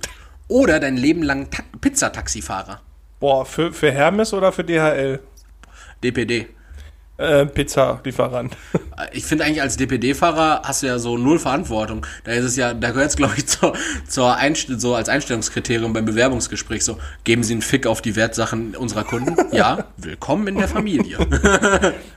oder 0.47 0.79
dein 0.79 0.95
Leben 0.95 1.21
lang 1.21 1.49
Ta 1.51 1.61
Pizzataxifahrer. 1.81 2.79
Boah, 3.19 3.45
für, 3.45 3.73
für 3.73 3.91
Hermes 3.91 4.33
oder 4.33 4.53
für 4.53 4.63
DHL? 4.63 5.19
DPD. 6.01 6.47
Äh, 7.21 7.45
Pizza-Lieferant. 7.45 8.57
Ich 9.13 9.25
finde 9.25 9.45
eigentlich 9.45 9.63
als 9.63 9.77
DPD-Fahrer 9.77 10.61
hast 10.63 10.83
du 10.83 10.87
ja 10.87 10.99
so 10.99 11.17
null 11.17 11.39
Verantwortung. 11.39 12.05
Da 12.23 12.33
ist 12.33 12.45
es 12.45 12.55
ja, 12.55 12.75
da 12.75 12.91
gehört 12.91 13.09
es 13.09 13.15
glaube 13.17 13.33
ich 13.35 13.47
zur, 13.47 13.73
zur 14.07 14.35
Einst 14.35 14.67
so 14.79 14.93
als 14.93 15.09
Einstellungskriterium 15.09 15.91
beim 15.91 16.05
Bewerbungsgespräch 16.05 16.85
so, 16.85 16.99
geben 17.23 17.41
Sie 17.41 17.53
einen 17.53 17.63
Fick 17.63 17.87
auf 17.87 18.03
die 18.03 18.15
Wertsachen 18.15 18.75
unserer 18.75 19.03
Kunden? 19.03 19.35
Ja, 19.51 19.85
willkommen 19.97 20.45
in 20.47 20.57
der 20.59 20.67
Familie. 20.67 21.17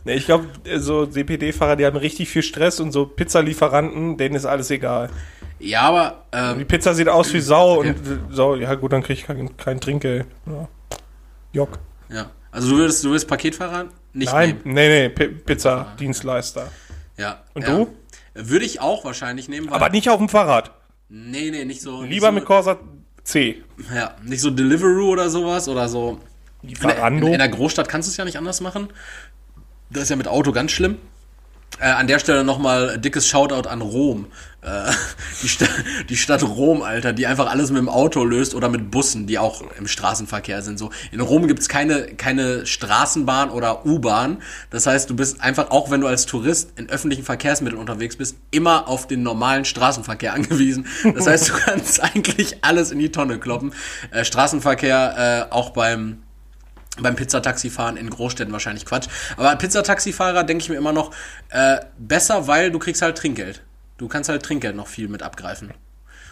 Nee, 0.05 0.13
ich 0.15 0.27
glaube, 0.27 0.47
so 0.77 1.07
DPD-Fahrer, 1.07 1.77
die 1.77 1.87
haben 1.87 1.97
richtig 1.97 2.29
viel 2.29 2.43
Stress 2.43 2.81
und 2.81 2.93
so 2.93 3.07
Pizzalieferanten, 3.07 4.19
denen 4.19 4.35
ist 4.35 4.45
alles 4.45 4.71
egal. 4.71 5.09
ja, 5.59 5.81
aber 5.83 6.25
Die 6.35 6.61
ähm, 6.61 6.67
Pizza 6.69 6.93
sieht 6.93 7.09
aus 7.09 7.33
wie 7.33 7.41
Sau 7.41 7.79
Okay. 7.79 7.89
und 7.89 7.97
äh, 7.97 8.19
so, 8.31 8.57
ja 8.57 8.75
gut, 8.75 8.93
dann 8.93 9.03
krieg 9.03 9.19
ich 9.19 9.25
kein, 9.27 9.57
kein 9.57 9.81
Trinkgeld. 9.81 10.27
Ja. 10.47 10.69
Jock. 11.55 11.79
ja, 12.11 12.27
also 12.53 12.69
du 12.71 12.77
würdest, 12.77 13.03
du 13.05 13.09
würdest 13.09 13.27
Paketfahrer 13.27 13.87
nicht 14.15 14.33
Nein, 14.33 14.61
nehmen. 14.65 14.75
nee, 14.75 14.89
nee, 14.89 15.09
Pi- 15.11 15.29
Pizza-Dienstleister. 15.29 16.71
Ja. 17.17 17.43
Und 17.55 17.63
ja. 17.63 17.69
du? 17.77 17.95
Würde 18.35 18.65
ich 18.65 18.81
auch 18.81 19.05
wahrscheinlich 19.05 19.49
nehmen, 19.49 19.69
Aber 19.69 19.91
nicht 19.91 20.09
auf 20.09 20.19
dem 20.19 20.29
Fahrrad. 20.29 20.73
nee, 21.09 21.51
nee, 21.51 21.65
nicht 21.65 21.83
so. 21.83 22.03
Lieber 22.03 22.29
nicht 22.33 22.35
mit 22.35 22.43
so, 22.43 22.47
Corsa 22.49 22.79
C. 23.23 23.63
Ja, 23.95 24.17
nicht 24.23 24.41
so 24.41 24.51
Deliveroo 24.51 25.11
oder 25.11 25.31
sowas 25.31 25.69
oder 25.69 25.89
so. 25.89 26.21
In 26.63 26.71
in, 26.71 27.27
in 27.27 27.39
der 27.39 27.49
Großstadt 27.49 27.89
kannst 27.89 28.09
du 28.09 28.11
es 28.11 28.17
ja 28.17 28.25
nicht 28.25 28.39
anders 28.39 28.61
machen. 28.61 28.89
Das 29.91 30.05
ist 30.05 30.09
ja 30.09 30.17
mit 30.17 30.29
Auto 30.29 30.51
ganz 30.53 30.73
schlimm. 30.73 30.97
Äh, 31.81 31.87
an 31.87 32.07
der 32.07 32.19
Stelle 32.19 32.45
nochmal 32.45 32.99
dickes 32.99 33.27
Shoutout 33.27 33.69
an 33.69 33.81
Rom. 33.81 34.27
Äh, 34.63 34.91
die, 35.43 35.49
Sta 35.49 35.67
die 36.09 36.17
Stadt 36.17 36.43
Rom, 36.43 36.83
Alter, 36.83 37.13
die 37.13 37.27
einfach 37.27 37.51
alles 37.51 37.71
mit 37.71 37.79
dem 37.79 37.89
Auto 37.89 38.25
löst 38.25 38.55
oder 38.55 38.69
mit 38.69 38.91
Bussen, 38.91 39.27
die 39.27 39.39
auch 39.39 39.63
im 39.79 39.87
Straßenverkehr 39.87 40.63
sind. 40.63 40.79
So 40.79 40.91
In 41.11 41.21
Rom 41.21 41.49
gibt's 41.49 41.69
keine, 41.69 42.07
keine 42.15 42.65
Straßenbahn 42.65 43.51
oder 43.51 43.85
U-Bahn. 43.85 44.39
Das 44.71 44.87
heißt, 44.87 45.11
du 45.11 45.17
bist 45.17 45.41
einfach, 45.41 45.71
auch 45.71 45.91
wenn 45.91 46.01
du 46.01 46.07
als 46.07 46.27
Tourist 46.27 46.73
in 46.77 46.89
öffentlichen 46.89 47.25
Verkehrsmitteln 47.25 47.81
unterwegs 47.81 48.17
bist, 48.17 48.37
immer 48.51 48.89
auf 48.89 49.07
den 49.07 49.23
normalen 49.23 49.65
Straßenverkehr 49.65 50.33
angewiesen. 50.35 50.87
Das 51.15 51.27
heißt, 51.27 51.49
du 51.49 51.53
kannst 51.55 52.03
eigentlich 52.03 52.65
alles 52.65 52.93
in 52.93 52.99
die 52.99 53.11
Tonne 53.11 53.39
kloppen. 53.39 53.73
Äh, 54.11 54.25
Straßenverkehr 54.25 55.49
äh, 55.51 55.53
auch 55.53 55.71
beim 55.71 56.19
beim 57.01 57.17
Pizzataxifahren 57.17 57.97
in 57.97 58.09
Großstädten 58.09 58.53
wahrscheinlich 58.53 58.87
Quatsch. 58.87 59.09
Aber 59.37 59.55
Pizzataxifahrer 59.57 60.45
denke 60.45 60.63
ich 60.63 60.69
mir 60.69 60.77
immer 60.77 60.93
noch 60.93 61.13
äh, 61.51 61.79
besser, 61.99 62.47
weil 62.47 62.71
du 62.71 62.79
kriegst 62.79 63.03
halt 63.03 63.19
Trinkgeld. 63.19 63.63
Du 63.99 64.09
kannst 64.09 64.29
halt 64.29 64.43
Trinkgeld 64.43 64.77
noch 64.77 64.87
viel 64.87 65.09
mit 65.09 65.23
abgreifen. 65.23 65.73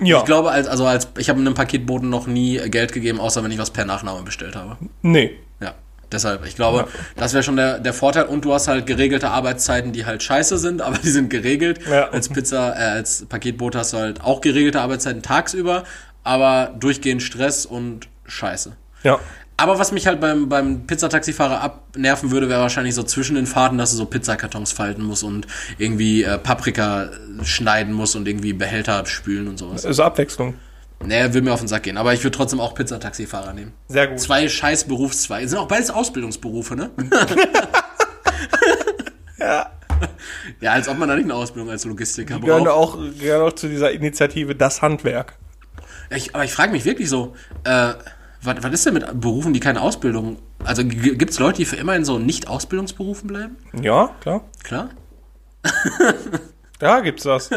ja. 0.01 0.19
Ich 0.19 0.25
glaube, 0.25 0.51
als, 0.51 0.67
also 0.67 0.87
als 0.87 1.09
ich 1.19 1.29
habe 1.29 1.41
einem 1.41 1.55
Paketboten 1.55 2.09
noch 2.09 2.27
nie 2.27 2.59
Geld 2.71 2.93
gegeben, 2.93 3.21
außer 3.21 3.43
wenn 3.43 3.51
ich 3.51 3.59
was 3.59 3.71
per 3.71 3.85
Nachname 3.85 4.23
bestellt 4.23 4.57
habe. 4.57 4.77
Nee. 5.03 5.39
Ja. 5.61 5.75
Deshalb, 6.11 6.45
ich 6.47 6.57
glaube, 6.57 6.89
das 7.17 7.33
wäre 7.33 7.43
schon 7.43 7.57
der, 7.57 7.79
der 7.79 7.95
Vorteil. 7.95 8.25
Und 8.25 8.45
du 8.45 8.53
hast 8.53 8.69
halt 8.69 8.87
geregelte 8.87 9.31
Arbeitszeiten, 9.31 9.93
die 9.93 10.05
halt 10.05 10.23
scheiße 10.23 10.59
sind, 10.59 10.83
aber 10.83 10.99
die 10.99 11.09
sind 11.09 11.31
geregelt. 11.31 11.81
Ja. 11.89 12.11
Als 12.11 12.29
Pizza, 12.29 12.75
äh, 12.77 12.91
als 12.91 13.25
Paketbote 13.29 13.79
hast 13.79 13.95
du 13.95 13.97
halt 13.99 14.21
auch 14.21 14.41
geregelte 14.41 14.81
Arbeitszeiten 14.81 15.23
tagsüber, 15.23 15.85
aber 16.23 16.75
durchgehend 16.79 17.23
Stress 17.23 17.65
und 17.67 18.09
Scheiße. 18.27 18.77
Ja. 19.05 19.19
Aber 19.63 19.79
was 19.79 19.93
mich 19.93 20.09
halt 20.09 20.21
beim, 20.21 20.49
beim 20.49 20.89
Pizzataxifahrer 20.89 21.61
abnerven 21.61 22.33
würde, 22.33 22.49
wäre 22.49 22.61
wahrscheinlich 22.63 22.97
so 22.97 23.05
zwischen 23.05 23.37
den 23.37 23.47
Fahrten, 23.47 23.79
dass 23.79 23.93
du 23.93 23.97
so 23.97 24.07
Pizzakartons 24.07 24.73
falten 24.73 25.05
musst 25.05 25.23
und 25.23 25.47
irgendwie 25.79 26.25
äh, 26.25 26.37
Paprika 26.37 27.11
schneiden 27.45 27.93
musst 27.95 28.17
und 28.17 28.27
irgendwie 28.27 28.55
Behälter 28.55 29.07
spülen 29.07 29.47
und 29.47 29.59
sowas. 29.61 29.85
Ist 29.85 30.01
Abwechslung. 30.01 30.55
Nee, 31.05 31.33
will 31.33 31.43
mir 31.43 31.53
auf 31.53 31.61
den 31.61 31.69
Sack 31.69 31.85
gehen. 31.85 31.97
Aber 31.97 32.13
ich 32.13 32.25
würde 32.25 32.37
trotzdem 32.37 32.59
auch 32.59 32.75
Pizzataxifahrer 32.75 33.53
nehmen. 33.53 33.73
Sehr 33.87 34.09
gut. 34.09 34.19
Zwei 34.19 34.49
scheiß 34.49 34.89
Berufszweige. 34.89 35.47
Sind 35.49 35.59
auch 35.61 35.69
beides 35.69 35.91
Ausbildungsberufe, 35.91 36.75
ne? 36.75 36.91
Ja. 39.39 39.71
Ja, 40.61 40.73
als 40.73 40.89
ob 40.89 40.99
man 40.99 41.09
da 41.09 41.15
nicht 41.15 41.25
eine 41.25 41.35
Ausbildung 41.35 41.71
als 41.71 41.85
Logistiker 41.85 42.37
Die 42.37 42.41
gehören 42.43 42.65
braucht. 42.65 42.99
auch, 42.99 42.99
gehören 43.21 43.43
auch 43.43 43.53
zu 43.53 43.69
dieser 43.69 43.93
Initiative 43.93 44.55
Das 44.57 44.83
Handwerk. 44.83 45.35
Ich, 46.11 46.35
aber 46.35 46.45
ich 46.45 46.53
frage 46.53 46.73
mich 46.73 46.85
wirklich 46.85 47.09
so, 47.09 47.35
äh, 47.65 47.93
was, 48.43 48.63
was 48.63 48.73
ist 48.73 48.87
denn 48.87 48.95
mit 48.95 49.21
Berufen, 49.21 49.53
die 49.53 49.61
keine 49.61 49.81
Ausbildung... 49.81 50.39
Also 50.65 50.85
gibt 50.85 51.31
es 51.31 51.39
Leute, 51.39 51.59
die 51.59 51.65
für 51.65 51.77
immer 51.77 51.97
in 51.97 52.05
so 52.05 52.19
Nicht-Ausbildungsberufen 52.19 53.27
bleiben? 53.29 53.57
Ja, 53.81 54.15
klar. 54.21 54.45
Klar? 54.63 54.91
Da 56.79 56.99
gibt's 56.99 57.23
das. 57.23 57.49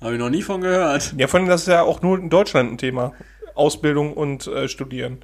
Habe 0.00 0.14
ich 0.14 0.18
noch 0.18 0.30
nie 0.30 0.40
von 0.40 0.62
gehört. 0.62 1.12
Ja, 1.18 1.26
vor 1.26 1.38
allem, 1.40 1.48
das 1.48 1.62
ist 1.62 1.66
ja 1.68 1.82
auch 1.82 2.00
nur 2.00 2.18
in 2.18 2.30
Deutschland 2.30 2.72
ein 2.72 2.78
Thema. 2.78 3.12
Ausbildung 3.54 4.14
und 4.14 4.46
äh, 4.46 4.66
Studieren. 4.66 5.18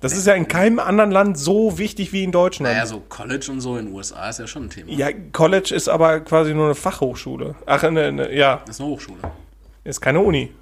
Das 0.00 0.12
ist 0.16 0.24
ja 0.24 0.34
in 0.34 0.46
keinem 0.46 0.78
anderen 0.78 1.10
Land 1.10 1.36
so 1.36 1.78
wichtig 1.78 2.12
wie 2.12 2.22
in 2.22 2.30
Deutschland. 2.30 2.72
Naja, 2.72 2.86
so 2.86 3.00
College 3.08 3.48
und 3.50 3.60
so 3.60 3.76
in 3.76 3.86
den 3.86 3.94
USA 3.94 4.28
ist 4.28 4.38
ja 4.38 4.46
schon 4.46 4.66
ein 4.66 4.70
Thema. 4.70 4.92
Ja, 4.92 5.08
College 5.32 5.74
ist 5.74 5.88
aber 5.88 6.20
quasi 6.20 6.54
nur 6.54 6.66
eine 6.66 6.74
Fachhochschule. 6.76 7.56
Ach, 7.66 7.82
ne, 7.82 8.12
ne, 8.12 8.32
ja, 8.32 8.62
Das 8.66 8.76
ist 8.76 8.80
eine 8.80 8.90
Hochschule. 8.90 9.18
ist 9.82 10.00
keine 10.00 10.20
Uni. 10.20 10.52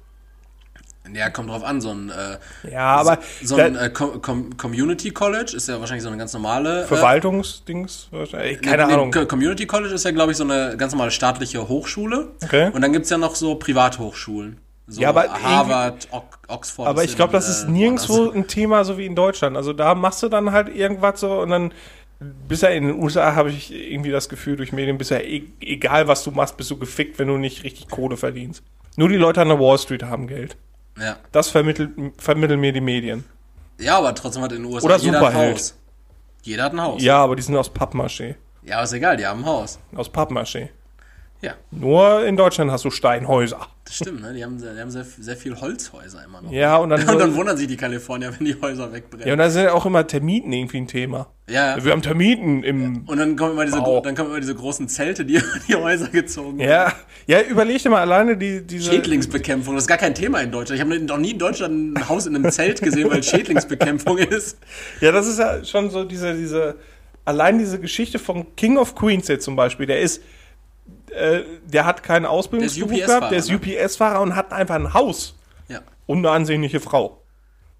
Ja, 1.13 1.29
kommt 1.29 1.49
drauf 1.49 1.63
an, 1.63 1.81
so 1.81 1.89
ein, 1.89 2.09
äh, 2.09 2.71
Ja, 2.71 2.95
aber 2.95 3.17
so 3.43 3.57
da- 3.57 3.65
ein 3.65 3.75
äh, 3.75 3.89
Com 3.89 4.21
Com 4.21 4.55
Community 4.55 5.11
College 5.11 5.53
ist 5.55 5.67
ja 5.67 5.79
wahrscheinlich 5.79 6.03
so 6.03 6.09
eine 6.09 6.17
ganz 6.17 6.31
normale. 6.33 6.83
Äh, 6.83 6.85
Verwaltungsdings, 6.85 8.07
wahrscheinlich. 8.11 8.61
keine 8.61 8.85
nee, 8.87 8.93
Ahnung. 8.93 9.11
Co- 9.11 9.25
Community 9.25 9.65
College 9.65 9.93
ist 9.95 10.05
ja, 10.05 10.11
glaube 10.11 10.31
ich, 10.31 10.37
so 10.37 10.43
eine 10.43 10.77
ganz 10.77 10.93
normale 10.93 11.11
staatliche 11.11 11.67
Hochschule. 11.67 12.29
Okay. 12.43 12.69
Und 12.71 12.81
dann 12.81 12.93
gibt's 12.93 13.09
ja 13.09 13.17
noch 13.17 13.35
so 13.35 13.55
Privathochschulen. 13.55 14.57
So 14.87 15.01
Ja, 15.01 15.09
aber 15.09 15.29
Harvard, 15.41 16.07
Oxford. 16.47 16.87
Aber 16.87 17.03
ich 17.03 17.15
glaube, 17.15 17.33
das 17.33 17.49
ist 17.49 17.63
äh, 17.63 17.71
nirgendwo 17.71 18.29
ein 18.29 18.47
Thema 18.47 18.83
so 18.83 18.97
wie 18.97 19.05
in 19.05 19.15
Deutschland. 19.15 19.57
Also 19.57 19.73
da 19.73 19.95
machst 19.95 20.21
du 20.21 20.29
dann 20.29 20.51
halt 20.51 20.73
irgendwas 20.73 21.19
so 21.19 21.41
und 21.41 21.49
dann 21.49 21.73
bisher 22.47 22.71
in 22.75 22.87
den 22.87 23.01
USA 23.01 23.33
habe 23.35 23.49
ich 23.49 23.73
irgendwie 23.73 24.11
das 24.11 24.29
Gefühl 24.29 24.55
durch 24.55 24.71
Medien 24.71 24.97
bisher 24.97 25.23
egal 25.25 26.07
was 26.07 26.23
du 26.23 26.31
machst, 26.31 26.57
bist 26.57 26.69
du 26.69 26.77
gefickt, 26.77 27.17
wenn 27.19 27.27
du 27.27 27.37
nicht 27.37 27.63
richtig 27.63 27.89
Kohle 27.89 28.17
verdienst. 28.17 28.63
Nur 28.97 29.09
die 29.09 29.15
Leute 29.15 29.41
an 29.41 29.47
der 29.47 29.59
Wall 29.59 29.77
Street 29.79 30.03
haben 30.03 30.27
Geld. 30.27 30.57
Ja. 30.99 31.17
Das 31.31 31.49
vermittelt, 31.49 31.91
vermitteln 32.17 32.59
mir 32.59 32.73
die 32.73 32.81
Medien. 32.81 33.23
ja, 33.79 33.97
aber 33.97 34.13
trotzdem 34.15 34.43
hat 34.43 34.51
in 34.51 34.63
den 34.63 34.71
USA 34.73 34.85
Oder 34.85 34.97
jeder 34.97 35.25
ein. 35.27 35.33
Haus. 35.53 35.75
Jeder 36.43 36.63
hat 36.63 36.73
ein 36.73 36.81
Haus. 36.81 37.01
Ja, 37.01 37.23
aber 37.23 37.35
die 37.35 37.41
sind 37.41 37.55
aus 37.55 37.71
Pappmaché. 37.73 38.35
Ja, 38.63 38.81
ist 38.83 38.93
egal, 38.93 39.17
die 39.17 39.25
haben 39.25 39.41
ein 39.41 39.45
Haus. 39.45 39.79
Aus 39.95 40.09
Pappmaché. 40.11 40.69
Ja, 41.43 41.55
Nur 41.71 42.23
in 42.25 42.37
Deutschland 42.37 42.69
hast 42.71 42.85
du 42.85 42.91
Steinhäuser. 42.91 43.67
das 43.85 43.95
stimmt, 43.95 44.21
ne? 44.21 44.31
Die 44.33 44.43
haben, 44.43 44.59
sehr- 44.59 44.75
die 44.75 44.79
haben 44.79 44.91
sehr, 44.91 45.03
sehr 45.03 45.35
viel 45.35 45.59
Holzhäuser 45.59 46.23
immer 46.23 46.39
noch. 46.41 46.51
Ja, 46.51 46.77
und 46.77 46.91
dann, 46.91 46.99
Und 47.09 47.17
dann 47.19 47.33
wundern 47.35 47.57
sich 47.57 47.67
die 47.67 47.77
Kalifornier, 47.77 48.31
wenn 48.37 48.45
die 48.45 48.55
Häuser 48.61 48.93
wegbrennen. 48.93 49.25
ja, 49.27 49.33
und 49.33 49.39
da 49.39 49.49
sind 49.49 49.63
ja 49.63 49.73
auch 49.73 49.85
immer 49.87 50.05
Termiten 50.05 50.53
irgendwie 50.53 50.77
ein 50.77 50.87
Thema. 50.87 51.27
Ja, 51.49 51.77
ja. 51.77 51.83
Wir 51.83 51.91
haben 51.93 52.03
Termiten 52.03 52.61
im 52.63 53.05
Und 53.07 53.17
dann 53.17 53.35
kommen 53.35 53.53
immer 53.53 53.65
diese, 53.65 53.79
Wow. 53.79 54.03
dann 54.03 54.13
kommen 54.15 54.29
immer 54.29 54.39
diese 54.39 54.53
großen 54.53 54.87
Zelte, 54.87 55.25
die 55.25 55.41
die 55.67 55.75
Häuser 55.75 56.09
gezogen 56.09 56.59
werden. 56.59 56.93
Ja, 57.27 57.39
ja, 57.39 57.41
überleg 57.47 57.81
dir 57.81 57.89
mal 57.89 58.01
alleine 58.01 58.37
die, 58.37 58.61
diese. 58.65 58.91
Schädlingsbekämpfung, 58.91 59.73
das 59.73 59.85
ist 59.85 59.87
gar 59.87 59.97
kein 59.97 60.13
Thema 60.13 60.41
in 60.41 60.51
Deutschland. 60.51 60.79
Ich 60.79 60.85
habe 60.87 60.99
noch 60.99 61.17
nie 61.17 61.31
in 61.31 61.39
Deutschland 61.39 61.95
ein 61.97 62.07
Haus 62.07 62.27
in 62.27 62.35
einem 62.35 62.51
Zelt 62.51 62.81
gesehen, 62.83 63.09
weil 63.09 63.23
Schädlingsbekämpfung 63.23 64.17
ist. 64.19 64.59
Ja, 65.01 65.11
das 65.11 65.25
ist 65.27 65.39
ja 65.39 65.65
schon 65.65 65.89
so 65.89 66.03
diese, 66.03 66.35
diese, 66.35 66.75
allein 67.25 67.57
diese 67.57 67.79
Geschichte 67.79 68.19
von 68.19 68.55
King 68.55 68.77
of 68.77 68.93
Queens 68.93 69.27
jetzt 69.27 69.43
zum 69.43 69.55
Beispiel, 69.55 69.87
der 69.87 70.01
ist, 70.01 70.21
äh, 71.15 71.41
der 71.65 71.85
hat 71.85 72.03
keinen 72.03 72.25
Ausbildungsberuf 72.25 72.91
gehabt, 72.91 73.31
der 73.31 73.39
ist 73.39 73.51
UPS-Fahrer, 73.51 73.83
UPS-Fahrer 73.83 74.21
und 74.21 74.35
hat 74.35 74.53
einfach 74.53 74.75
ein 74.75 74.93
Haus 74.93 75.37
Ja. 75.67 75.79
und 76.05 76.19
eine 76.19 76.31
ansehnliche 76.31 76.79
Frau. 76.79 77.21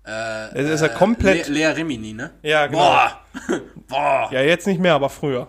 Äh, 0.03 0.09
Das 0.53 0.69
ist 0.69 0.81
ja 0.81 0.89
komplett, 0.89 1.47
Le 1.47 1.53
Lea 1.53 1.65
Remini, 1.67 2.13
ne? 2.13 2.31
ja, 2.41 2.65
genau. 2.67 2.79
Boah! 2.79 3.19
Boah! 3.87 4.29
Ja, 4.31 4.41
jetzt 4.41 4.65
nicht 4.67 4.79
mehr, 4.79 4.95
aber 4.95 5.09
früher. 5.09 5.47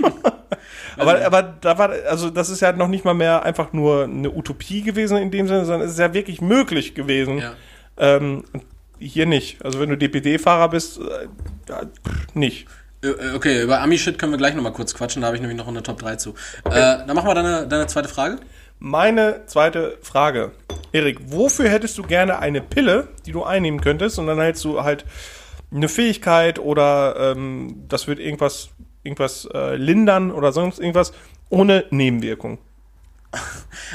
aber, 0.96 1.24
aber 1.24 1.42
da 1.42 1.78
war, 1.78 1.90
also 2.08 2.30
das 2.30 2.50
ist 2.50 2.60
ja 2.60 2.72
noch 2.72 2.88
nicht 2.88 3.04
mal 3.04 3.14
mehr 3.14 3.42
einfach 3.42 3.72
nur 3.72 4.04
eine 4.04 4.30
Utopie 4.30 4.82
gewesen 4.82 5.16
in 5.16 5.30
dem 5.30 5.48
Sinne, 5.48 5.64
sondern 5.64 5.86
es 5.88 5.94
ist 5.94 5.98
ja 5.98 6.12
wirklich 6.14 6.40
möglich 6.40 6.94
gewesen. 6.94 7.38
Ja. 7.38 7.54
Ähm, 7.96 8.44
hier 8.98 9.26
nicht. 9.26 9.64
Also 9.64 9.80
wenn 9.80 9.88
du 9.88 9.96
DPD-Fahrer 9.96 10.68
bist, 10.68 10.98
äh, 10.98 11.26
nicht. 12.34 12.66
Äh, 13.04 13.34
Okay, 13.34 13.62
über 13.62 13.80
Ami-Shit 13.80 14.18
können 14.18 14.32
wir 14.32 14.38
gleich 14.38 14.54
nochmal 14.54 14.72
kurz 14.72 14.94
quatschen, 14.94 15.22
da 15.22 15.26
habe 15.26 15.36
ich 15.36 15.42
nämlich 15.42 15.58
noch 15.58 15.68
eine 15.68 15.82
Top 15.82 15.98
3 15.98 16.16
zu. 16.16 16.30
Äh, 16.64 16.70
dann 17.06 17.14
machen 17.14 17.28
wir 17.28 17.34
deine, 17.34 17.66
deine 17.66 17.86
zweite 17.86 18.08
Frage. 18.08 18.38
Meine 18.78 19.46
zweite 19.46 19.98
Frage. 20.02 20.52
Erik, 20.92 21.18
wofür 21.26 21.68
hättest 21.68 21.96
du 21.98 22.02
gerne 22.02 22.38
eine 22.38 22.60
Pille, 22.60 23.08
die 23.26 23.32
du 23.32 23.44
einnehmen 23.44 23.80
könntest 23.80 24.18
und 24.18 24.26
dann 24.26 24.40
hättest 24.40 24.64
du 24.64 24.82
halt 24.82 25.04
eine 25.72 25.88
Fähigkeit 25.88 26.58
oder 26.58 27.32
ähm, 27.32 27.84
das 27.88 28.06
wird 28.06 28.18
irgendwas, 28.18 28.68
irgendwas 29.02 29.48
äh, 29.52 29.76
lindern 29.76 30.30
oder 30.30 30.52
sonst 30.52 30.78
irgendwas 30.78 31.12
ohne 31.50 31.84
Nebenwirkung? 31.90 32.58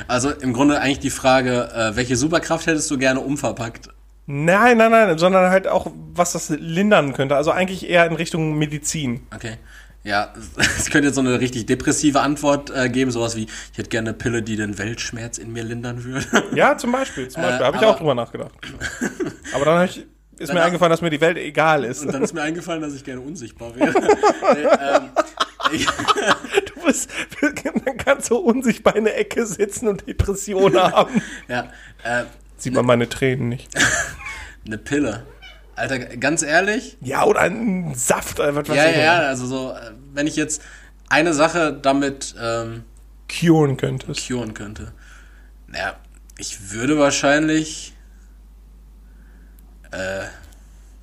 Also 0.07 0.30
im 0.31 0.53
Grunde 0.53 0.80
eigentlich 0.80 0.99
die 0.99 1.10
Frage, 1.10 1.69
äh, 1.73 1.95
welche 1.95 2.15
Superkraft 2.15 2.68
hättest 2.68 2.90
du 2.91 2.98
gerne 2.98 3.19
umverpackt? 3.19 3.90
Nein, 4.31 4.77
nein, 4.77 4.91
nein, 4.91 5.18
sondern 5.18 5.49
halt 5.49 5.68
auch, 5.68 5.91
was 6.14 6.34
das 6.34 6.49
lindern 6.49 7.14
könnte. 7.14 7.35
Also 7.35 7.49
eigentlich 7.49 7.89
eher 7.89 8.06
in 8.06 8.14
Richtung 8.14 8.60
Medizin. 8.60 9.26
Okay. 9.34 9.57
Ja, 10.03 10.31
es 10.77 10.91
könnte 10.91 11.07
jetzt 11.07 11.15
so 11.15 11.22
eine 11.22 11.39
richtig 11.39 11.65
depressive 11.65 12.22
Antwort 12.22 12.69
äh, 12.69 12.89
geben, 12.89 13.10
sowas 13.10 13.35
wie, 13.35 13.47
ich 13.72 13.77
hätte 13.80 13.89
gerne 13.89 14.10
eine 14.10 14.18
Pille, 14.19 14.43
die 14.43 14.56
den 14.56 14.77
Weltschmerz 14.77 15.39
in 15.39 15.51
mir 15.51 15.64
lindern 15.64 16.03
würde. 16.03 16.43
Ja, 16.53 16.77
zum 16.77 16.91
Beispiel. 16.91 17.27
Zum 17.27 17.41
Beispiel. 17.41 17.60
Äh, 17.60 17.65
Habe 17.65 17.77
ich 17.77 17.84
auch 17.84 17.97
drüber 17.97 18.14
nachgedacht. 18.14 18.51
Aber 19.56 19.65
dann 19.65 19.85
ich, 19.85 20.06
ist 20.38 20.53
mir 20.53 20.61
eingefallen, 20.61 20.91
dass 20.91 21.01
mir 21.01 21.10
die 21.10 21.22
Welt 21.22 21.38
egal 21.38 21.84
ist. 21.84 22.06
Und 22.06 22.14
dann 22.14 22.22
ist 22.22 22.34
mir 22.34 22.43
eingefallen, 22.43 22.84
dass 22.84 22.93
ich 22.93 23.03
gerne 23.03 23.22
unsichtbar 23.22 23.76
wäre. 23.76 23.91
nee, 24.53 24.60
ähm, 24.64 25.85
Du 26.65 26.85
bist, 26.85 27.10
dann 27.64 27.97
kannst 27.97 28.30
du 28.30 28.38
unsichtbar 28.38 28.95
in 28.95 29.06
der 29.06 29.19
Ecke 29.19 29.45
sitzen 29.47 29.88
und 29.88 30.07
Depressionen 30.07 30.80
haben. 30.81 31.19
ja, 31.47 31.72
äh, 32.03 32.26
Sieht 32.60 32.73
man 32.73 32.85
meine 32.85 33.07
Tränen 33.07 33.49
nicht. 33.49 33.69
Eine 34.69 34.77
Pille. 34.77 35.25
Alter, 35.75 35.99
ganz 35.99 36.41
ehrlich, 36.43 36.97
Ja, 37.01 37.23
oder 37.25 37.41
ein 37.41 37.93
Saft, 37.95 38.39
oder 38.39 38.53
was 38.53 38.67
ja, 38.67 38.75
ja, 38.75 38.99
ja, 38.99 39.17
also 39.19 39.45
so, 39.45 39.71
äh, 39.71 39.91
wenn 40.13 40.27
ich 40.27 40.35
jetzt 40.35 40.61
eine 41.07 41.33
Sache 41.33 41.73
damit 41.73 42.35
ähm, 42.41 42.83
Curen 43.29 43.77
könntest. 43.77 44.27
curen 44.27 44.53
könnte. 44.53 44.91
Naja, 45.67 45.95
ich 46.37 46.71
würde 46.71 46.97
wahrscheinlich. 46.97 47.93
Äh. 49.91 50.25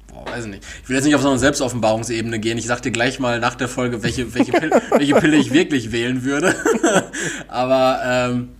Boah, 0.08 0.26
weiß 0.26 0.44
ich 0.44 0.50
nicht. 0.50 0.64
Ich 0.82 0.88
will 0.88 0.96
jetzt 0.96 1.04
nicht 1.04 1.14
auf 1.14 1.22
so 1.22 1.28
eine 1.30 1.38
Selbstoffenbarungsebene 1.38 2.38
gehen. 2.38 2.58
Ich 2.58 2.66
sag 2.66 2.80
dir 2.82 2.92
gleich 2.92 3.18
mal 3.18 3.40
nach 3.40 3.54
der 3.54 3.68
Folge, 3.68 4.02
welche, 4.02 4.34
welche, 4.34 4.52
Pille, 4.52 4.82
welche 4.90 5.14
Pille 5.16 5.36
ich 5.36 5.52
wirklich 5.52 5.90
wählen 5.90 6.24
würde. 6.24 6.54
Aber 7.48 8.00
ähm, 8.04 8.55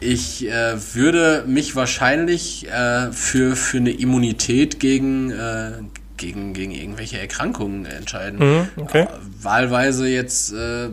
ich 0.00 0.48
äh, 0.48 0.94
würde 0.94 1.44
mich 1.46 1.74
wahrscheinlich 1.76 2.68
äh, 2.68 3.12
für, 3.12 3.56
für 3.56 3.78
eine 3.78 3.90
Immunität 3.90 4.80
gegen, 4.80 5.30
äh, 5.30 5.72
gegen, 6.16 6.52
gegen 6.54 6.72
irgendwelche 6.72 7.18
Erkrankungen 7.18 7.86
entscheiden. 7.86 8.38
Mhm, 8.38 8.68
okay. 8.76 9.02
Äh, 9.02 9.08
wahlweise 9.42 10.08
jetzt, 10.08 10.52
äh, 10.52 10.88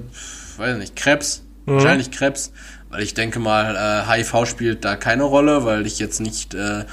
weiß 0.57 0.73
ich 0.73 0.79
nicht, 0.79 0.95
Krebs. 0.95 1.43
Wahrscheinlich 1.65 2.11
Krebs. 2.11 2.51
Weil 2.89 3.01
ich 3.01 3.13
denke 3.13 3.39
mal, 3.39 3.75
äh, 3.75 4.23
HIV 4.23 4.45
spielt 4.45 4.85
da 4.85 4.95
keine 4.95 5.23
Rolle, 5.23 5.65
weil 5.65 5.85
ich 5.85 5.99
jetzt 5.99 6.21
nicht 6.21 6.53
äh, 6.53 6.85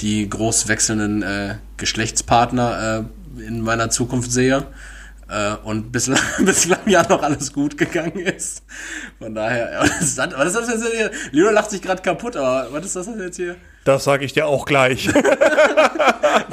die 0.00 0.28
groß 0.28 0.68
wechselnden 0.68 1.22
äh, 1.22 1.54
Geschlechtspartner 1.76 3.06
äh, 3.38 3.46
in 3.46 3.60
meiner 3.60 3.90
Zukunft 3.90 4.32
sehe. 4.32 4.66
Äh, 5.28 5.56
und 5.64 5.90
bislang, 5.90 6.20
bislang 6.44 6.80
ja 6.86 7.02
noch 7.08 7.22
alles 7.22 7.52
gut 7.52 7.76
gegangen 7.76 8.20
ist. 8.20 8.62
Von 9.18 9.34
daher, 9.34 9.80
was 9.80 10.00
ist 10.00 10.18
das, 10.18 10.32
was 10.36 10.46
ist 10.48 10.56
das 10.56 10.68
jetzt 10.68 10.92
hier? 10.94 11.10
Leo 11.32 11.50
lacht 11.50 11.70
sich 11.70 11.82
gerade 11.82 12.02
kaputt, 12.02 12.36
aber 12.36 12.68
was 12.70 12.86
ist 12.86 12.96
das 12.96 13.06
denn 13.06 13.20
jetzt 13.20 13.36
hier? 13.36 13.56
Das 13.84 14.04
sage 14.04 14.24
ich 14.24 14.32
dir 14.32 14.46
auch 14.46 14.66
gleich. 14.66 15.08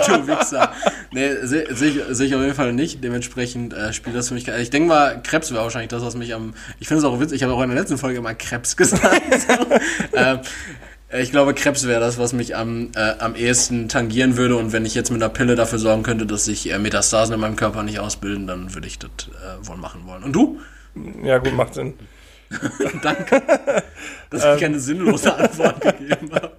Du 0.07 0.27
Wichser. 0.27 0.71
Nee, 1.11 1.35
sehe 1.43 1.67
seh 1.75 1.87
ich, 1.87 2.01
seh 2.09 2.25
ich 2.25 2.35
auf 2.35 2.41
jeden 2.41 2.55
Fall 2.55 2.73
nicht. 2.73 3.03
Dementsprechend 3.03 3.73
äh, 3.73 3.93
spielt 3.93 4.15
das 4.15 4.29
für 4.29 4.33
mich 4.33 4.47
Ich 4.47 4.69
denke 4.69 4.87
mal, 4.87 5.21
Krebs 5.21 5.51
wäre 5.51 5.63
wahrscheinlich 5.63 5.89
das, 5.89 6.03
was 6.03 6.15
mich 6.15 6.33
am. 6.33 6.53
Ich 6.79 6.87
finde 6.87 6.99
es 6.99 7.05
auch 7.05 7.19
witzig, 7.19 7.37
ich 7.37 7.43
habe 7.43 7.53
auch 7.53 7.61
in 7.61 7.69
der 7.69 7.79
letzten 7.79 7.97
Folge 7.97 8.17
immer 8.17 8.33
Krebs 8.33 8.75
gesagt. 8.77 9.21
ähm, 10.13 10.39
ich 11.19 11.31
glaube, 11.31 11.53
Krebs 11.53 11.87
wäre 11.87 11.99
das, 11.99 12.17
was 12.17 12.33
mich 12.33 12.55
am, 12.55 12.89
äh, 12.95 13.13
am 13.19 13.35
ehesten 13.35 13.89
tangieren 13.89 14.37
würde. 14.37 14.55
Und 14.55 14.73
wenn 14.73 14.85
ich 14.85 14.95
jetzt 14.95 15.11
mit 15.11 15.21
einer 15.21 15.31
Pille 15.31 15.55
dafür 15.55 15.79
sorgen 15.79 16.03
könnte, 16.03 16.25
dass 16.25 16.45
sich 16.45 16.71
äh, 16.71 16.79
Metastasen 16.79 17.35
in 17.35 17.41
meinem 17.41 17.55
Körper 17.55 17.83
nicht 17.83 17.99
ausbilden, 17.99 18.47
dann 18.47 18.73
würde 18.73 18.87
ich 18.87 18.99
das 18.99 19.11
äh, 19.29 19.67
wohl 19.67 19.77
machen 19.77 20.01
wollen. 20.05 20.23
Und 20.23 20.33
du? 20.33 20.59
ja, 21.23 21.37
gut, 21.37 21.53
macht 21.53 21.73
Sinn. 21.73 21.93
Danke. 23.01 23.41
Dass 24.29 24.43
ich 24.43 24.59
keine 24.59 24.79
sinnlose 24.79 25.35
Antwort 25.35 25.81
gegeben 25.81 26.31
habe. 26.33 26.51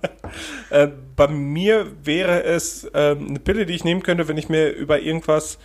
Äh, 0.70 0.88
bei 1.14 1.28
mir 1.28 1.86
wäre 2.02 2.42
es 2.42 2.88
ähm, 2.94 3.28
eine 3.28 3.38
Pille, 3.38 3.66
die 3.66 3.74
ich 3.74 3.84
nehmen 3.84 4.02
könnte, 4.02 4.26
wenn 4.26 4.36
ich 4.36 4.48
mir 4.48 4.70
über 4.70 5.00
irgendwas 5.00 5.58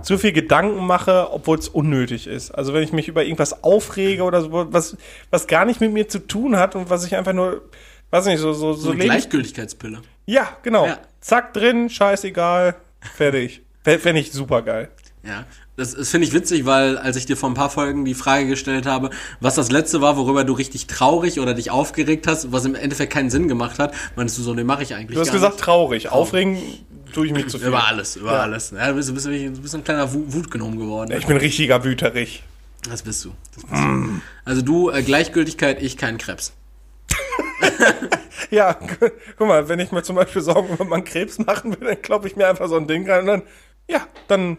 zu 0.00 0.18
viel 0.18 0.32
Gedanken 0.32 0.86
mache, 0.86 1.28
obwohl 1.32 1.58
es 1.58 1.68
unnötig 1.68 2.26
ist. 2.26 2.50
Also 2.50 2.72
wenn 2.72 2.82
ich 2.82 2.92
mich 2.92 3.08
über 3.08 3.24
irgendwas 3.24 3.62
aufrege 3.62 4.22
oder 4.22 4.40
so, 4.40 4.72
was, 4.72 4.96
was 5.30 5.46
gar 5.46 5.64
nicht 5.64 5.80
mit 5.80 5.92
mir 5.92 6.08
zu 6.08 6.26
tun 6.26 6.56
hat 6.56 6.74
und 6.74 6.88
was 6.88 7.04
ich 7.04 7.14
einfach 7.16 7.34
nur, 7.34 7.62
weiß 8.12 8.26
nicht, 8.26 8.38
so, 8.40 8.52
so, 8.52 8.72
so, 8.74 8.80
So 8.82 8.90
eine 8.90 9.00
Lebens- 9.00 9.10
Gleichgültigkeitspille. 9.22 10.00
Ja, 10.26 10.56
genau. 10.62 10.86
Ja. 10.86 10.98
Zack, 11.20 11.52
drin, 11.54 11.90
scheißegal, 11.90 12.76
fertig. 13.16 13.62
Fände 13.84 14.20
ich 14.20 14.30
super 14.32 14.62
geil. 14.62 14.88
Ja, 15.24 15.44
das, 15.76 15.94
das 15.94 16.10
finde 16.10 16.26
ich 16.26 16.32
witzig, 16.32 16.64
weil 16.66 16.98
als 16.98 17.16
ich 17.16 17.26
dir 17.26 17.36
vor 17.36 17.48
ein 17.50 17.54
paar 17.54 17.70
Folgen 17.70 18.04
die 18.04 18.14
Frage 18.14 18.46
gestellt 18.46 18.86
habe, 18.86 19.10
was 19.40 19.54
das 19.54 19.70
letzte 19.70 20.00
war, 20.00 20.16
worüber 20.16 20.44
du 20.44 20.52
richtig 20.52 20.86
traurig 20.88 21.38
oder 21.40 21.54
dich 21.54 21.70
aufgeregt 21.70 22.26
hast, 22.26 22.52
was 22.52 22.64
im 22.64 22.74
Endeffekt 22.74 23.12
keinen 23.12 23.30
Sinn 23.30 23.46
gemacht 23.48 23.78
hat, 23.78 23.94
meinst 24.16 24.36
du 24.36 24.42
so, 24.42 24.52
nee, 24.54 24.64
mache 24.64 24.82
ich 24.82 24.94
eigentlich 24.94 25.14
Du 25.14 25.20
hast 25.20 25.32
gesagt 25.32 25.54
nicht. 25.54 25.64
traurig. 25.64 26.08
Aufregen 26.10 26.58
tue 27.12 27.26
ich 27.26 27.32
mich 27.32 27.46
zu 27.48 27.58
viel. 27.60 27.68
Über 27.68 27.86
alles, 27.86 28.16
über 28.16 28.32
alles. 28.40 28.72
Ja, 28.72 28.88
du 28.88 28.94
bist, 28.96 29.08
du 29.08 29.14
bist, 29.14 29.26
du 29.26 29.62
bist 29.62 29.74
ein 29.76 29.84
kleiner 29.84 30.12
Wu- 30.12 30.24
Wutgenommen 30.26 30.78
geworden. 30.78 31.12
Ich 31.16 31.26
bin 31.26 31.36
richtiger 31.36 31.84
Wüterich. 31.84 32.42
Das 32.88 33.02
bist 33.02 33.24
du. 33.24 33.32
Das 33.54 33.64
bist 33.64 33.82
du. 33.84 34.20
Also 34.44 34.62
du, 34.62 34.90
äh, 34.90 35.02
Gleichgültigkeit, 35.02 35.80
ich 35.82 35.96
kein 35.96 36.18
Krebs. 36.18 36.52
Ja, 38.50 38.72
gu- 38.72 39.10
guck 39.38 39.46
mal, 39.48 39.68
wenn 39.68 39.78
ich 39.80 39.92
mir 39.92 40.02
zum 40.02 40.16
Beispiel 40.16 40.42
Sorgen 40.42 40.74
über 40.74 40.84
meinen 40.84 41.04
Krebs 41.04 41.38
machen 41.38 41.72
will, 41.80 41.88
dann 41.88 42.02
kloppe 42.02 42.26
ich 42.28 42.36
mir 42.36 42.48
einfach 42.48 42.68
so 42.68 42.76
ein 42.76 42.86
Ding 42.86 43.08
rein 43.08 43.20
und 43.20 43.26
dann, 43.26 43.42
ja, 43.88 44.00
dann 44.28 44.58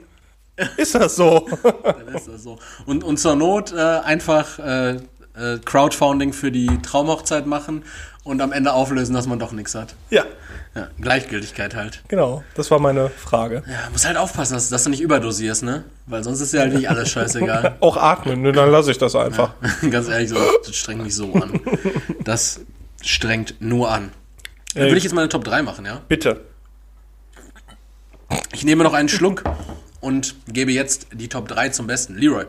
ist 0.77 0.95
das 0.95 1.15
so. 1.15 1.47
Dann 1.83 2.07
ist 2.15 2.27
das 2.27 2.43
so. 2.43 2.57
Und, 2.85 3.03
und 3.03 3.17
zur 3.17 3.35
Not 3.35 3.71
äh, 3.73 3.77
einfach 3.77 4.59
äh, 4.59 4.91
äh, 5.35 5.59
Crowdfunding 5.65 6.31
für 6.33 6.51
die 6.51 6.79
Traumhochzeit 6.83 7.45
machen 7.47 7.83
und 8.23 8.39
am 8.41 8.51
Ende 8.51 8.73
auflösen, 8.73 9.13
dass 9.15 9.25
man 9.27 9.39
doch 9.39 9.51
nichts 9.51 9.73
hat. 9.75 9.95
ja, 10.11 10.23
Ja, 10.75 10.87
Gleichgültigkeit 11.01 11.75
halt. 11.75 12.03
genau, 12.07 12.43
das 12.55 12.69
war 12.71 12.79
meine 12.79 13.09
Frage. 13.09 13.63
Ja, 13.67 13.89
muss 13.91 14.05
halt 14.05 14.17
aufpassen, 14.17 14.53
dass, 14.53 14.69
dass 14.69 14.83
du 14.83 14.91
nicht 14.91 15.01
überdosierst, 15.01 15.63
ne? 15.63 15.83
Weil 16.05 16.23
sonst 16.23 16.39
ist 16.41 16.53
dir 16.53 16.59
halt 16.61 16.73
nicht 16.73 16.87
alles 16.89 17.09
scheißegal. 17.09 17.75
Auch 17.79 17.97
atmen, 17.97 18.41
ne, 18.41 18.51
dann 18.51 18.69
lasse 18.71 18.91
ich 18.91 18.97
das 18.99 19.15
einfach. 19.15 19.53
Ganz 19.89 20.07
ehrlich, 20.07 20.29
so, 20.29 20.37
das 20.65 20.75
strengt 20.75 21.03
mich 21.03 21.15
so 21.15 21.33
an. 21.33 21.59
Das 22.23 22.61
strengt 23.03 23.55
nur 23.59 23.91
an. 23.91 24.11
Dann 24.73 24.83
würde 24.85 24.97
ich 24.97 25.03
jetzt 25.03 25.13
meine 25.13 25.29
Top 25.29 25.43
3 25.43 25.61
machen, 25.61 25.85
ja? 25.85 26.01
Bitte. 26.07 26.41
Ich 28.53 28.63
nehme 28.63 28.83
noch 28.83 28.93
einen 28.93 29.09
Schluck 29.09 29.43
und 29.99 30.35
gebe 30.47 30.71
jetzt 30.71 31.07
die 31.13 31.27
Top 31.29 31.47
3 31.47 31.69
zum 31.69 31.85
Besten. 31.87 32.15
Leroy. 32.15 32.45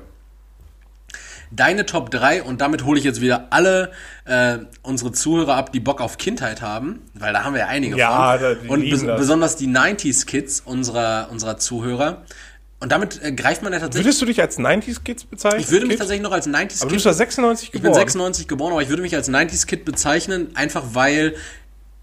Deine 1.51 1.87
Top 1.87 2.11
3 2.11 2.43
und 2.43 2.61
damit 2.61 2.85
hole 2.85 2.99
ich 2.99 3.05
jetzt 3.05 3.21
wieder 3.21 3.49
alle 3.51 3.93
äh, 4.25 4.59
unsere 4.83 5.13
Zuhörer 5.13 5.55
ab, 5.55 5.73
die 5.73 5.79
Bock 5.81 6.01
auf 6.01 6.17
Kindheit 6.19 6.63
haben, 6.63 7.03
weil 7.15 7.33
da 7.33 7.45
haben 7.45 7.53
wir 7.53 7.61
ja 7.61 7.67
einige 7.69 7.97
Ja, 7.97 8.39
von. 8.39 8.69
und 8.71 8.91
bes 8.91 9.05
das. 9.05 9.21
besonders 9.21 9.57
die 9.57 9.69
90s 9.69 10.27
Kids 10.27 10.61
unserer, 10.65 11.29
unserer 11.31 11.59
Zuhörer. 11.59 12.25
Und 12.85 12.93
damit 12.93 13.19
äh, 13.23 13.33
greift 13.33 13.63
man 13.63 13.73
ja 13.73 13.79
tatsächlich. 13.79 14.05
Würdest 14.05 14.21
du 14.21 14.27
dich 14.27 14.43
als 14.43 14.59
90s 14.59 15.03
Kids 15.03 15.25
bezeichnen? 15.25 15.61
ich 15.61 15.71
würde 15.71 15.87
mich 15.87 15.93
Kid? 15.93 16.01
tatsächlich 16.01 16.23
noch 16.23 16.33
als 16.33 16.47
90s 16.47 16.83
Aber 16.83 16.91
du 16.91 16.97
bist 16.97 17.07
ja 17.07 17.15
96 17.15 17.69
Ich 17.69 17.73
bin 17.73 17.81
geboren. 17.81 17.95
96 17.99 18.47
geboren, 18.47 18.73
aber 18.73 18.83
ich 18.83 18.91
würde 18.91 19.01
mich 19.01 19.15
als 19.17 19.31
90s 19.31 19.67
Kid 19.67 19.87
bezeichnen, 19.87 20.55
einfach 20.55 20.83
weil 20.93 21.35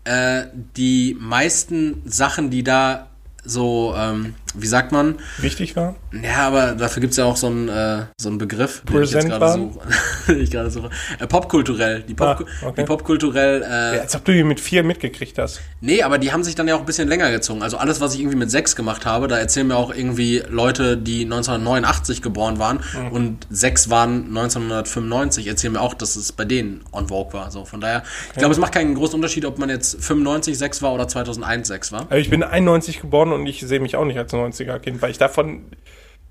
äh, 0.06 0.46
die 0.76 1.16
meisten 1.20 2.02
Sachen, 2.06 2.50
die 2.50 2.64
da 2.64 3.10
so, 3.44 3.94
ähm, 3.96 4.34
wie 4.56 4.68
sagt 4.68 4.92
man? 4.92 5.16
Wichtig 5.38 5.76
war? 5.76 5.96
Ja, 6.12 6.48
aber 6.48 6.74
dafür 6.74 7.02
gibt's 7.02 7.18
ja 7.18 7.26
auch 7.26 7.38
so 7.38 7.48
einen, 7.48 7.70
äh, 7.70 8.06
so 8.20 8.30
einen 8.30 8.38
Begriff, 8.38 8.82
den 8.88 9.02
ich 9.04 9.12
jetzt 9.12 9.28
Präsent 9.28 9.30
gerade 9.34 9.54
suche. 9.60 9.80
den 10.28 10.42
ich 10.42 10.52
gerade 10.52 10.70
suche. 10.72 10.90
Äh, 11.20 11.28
popkulturell. 11.28 12.04
Die, 12.04 12.14
Pop 12.14 12.28
Ah, 12.28 12.68
okay. 12.68 12.82
die 12.82 12.86
popkulturell, 12.86 13.62
äh, 13.64 13.96
Ja, 13.96 14.02
als 14.02 14.16
ob 14.16 14.26
du 14.26 14.34
die 14.34 14.44
mit 14.44 14.60
vier 14.60 14.84
mitgekriegt 14.84 15.38
hast. 15.38 15.62
Nee, 15.80 16.04
aber 16.04 16.18
die 16.18 16.32
haben 16.32 16.44
sich 16.44 16.56
dann 16.56 16.68
ja 16.68 16.76
auch 16.76 16.80
ein 16.80 16.86
bisschen 16.86 17.08
länger 17.08 17.32
gezogen. 17.32 17.62
Also 17.64 17.78
alles, 17.78 18.02
was 18.02 18.14
ich 18.14 18.20
irgendwie 18.22 18.38
mit 18.38 18.52
sechs 18.52 18.76
gemacht 18.76 19.06
habe, 19.06 19.28
da 19.28 19.38
erzählen 19.38 19.68
mir 19.68 19.76
auch 19.78 19.94
irgendwie 19.94 20.44
Leute, 20.50 20.98
die 20.98 21.24
1989 21.24 22.22
geboren 22.22 22.60
waren 22.60 22.80
Mhm. 22.94 23.12
und 23.12 23.48
sechs 23.50 23.90
waren 23.90 24.28
1995, 24.28 25.48
erzählen 25.48 25.74
mir 25.74 25.82
auch, 25.82 25.94
dass 25.94 26.16
es 26.16 26.32
bei 26.32 26.46
denen 26.46 26.82
on 26.92 27.08
Vogue 27.08 27.34
war. 27.34 27.52
So, 27.52 27.66
von 27.66 27.82
daher, 27.82 28.04
ich 28.34 28.38
glaube, 28.38 28.54
es 28.54 28.60
macht 28.60 28.74
keinen 28.74 28.96
großen 28.96 29.16
Unterschied, 29.16 29.46
ob 29.46 29.58
man 29.60 29.70
jetzt 29.70 30.04
95 30.04 30.58
sechs 30.58 30.82
war 30.82 30.94
oder 30.94 31.08
2001 31.08 31.68
sechs 31.68 31.92
war. 31.92 32.02
Also 32.10 32.16
ich 32.16 32.30
bin 32.30 32.44
91 32.44 33.02
geboren 33.02 33.32
und 33.32 33.46
ich 33.46 33.62
sehe 33.62 33.80
mich 33.80 33.96
auch 33.96 34.06
nicht 34.06 34.18
als 34.18 34.32
90er-Kind, 34.42 35.02
weil 35.02 35.12
ich 35.12 35.18
davon 35.18 35.66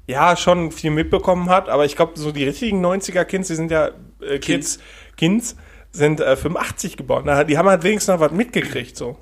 ja 0.06 0.36
schon 0.36 0.72
viel 0.72 0.90
mitbekommen 0.90 1.48
hat, 1.48 1.68
aber 1.68 1.84
ich 1.84 1.96
glaube, 1.96 2.18
so 2.18 2.32
die 2.32 2.44
richtigen 2.44 2.84
90er-Kids, 2.84 3.48
die 3.48 3.54
sind 3.54 3.70
ja 3.70 3.90
äh, 4.20 4.38
Kids, 4.38 4.78
Kids 5.16 5.56
sind 5.92 6.20
äh, 6.20 6.36
85 6.36 6.96
geboren. 6.96 7.22
Na, 7.26 7.44
die 7.44 7.58
haben 7.58 7.68
halt 7.68 7.82
wenigstens 7.82 8.12
noch 8.14 8.20
was 8.20 8.32
mitgekriegt, 8.32 8.96
so. 8.96 9.16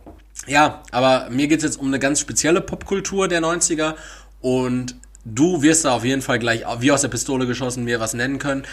Ja, 0.46 0.82
aber 0.92 1.28
mir 1.30 1.48
geht's 1.48 1.64
jetzt 1.64 1.78
um 1.78 1.88
eine 1.88 1.98
ganz 1.98 2.20
spezielle 2.20 2.60
Popkultur 2.60 3.28
der 3.28 3.40
90er 3.40 3.94
und 4.40 4.96
du 5.24 5.62
wirst 5.62 5.84
da 5.84 5.92
auf 5.92 6.04
jeden 6.04 6.22
Fall 6.22 6.38
gleich 6.38 6.64
wie 6.80 6.92
aus 6.92 7.02
der 7.02 7.08
Pistole 7.08 7.46
geschossen 7.46 7.84
mir 7.84 8.00
was 8.00 8.14
nennen 8.14 8.38
können. 8.38 8.64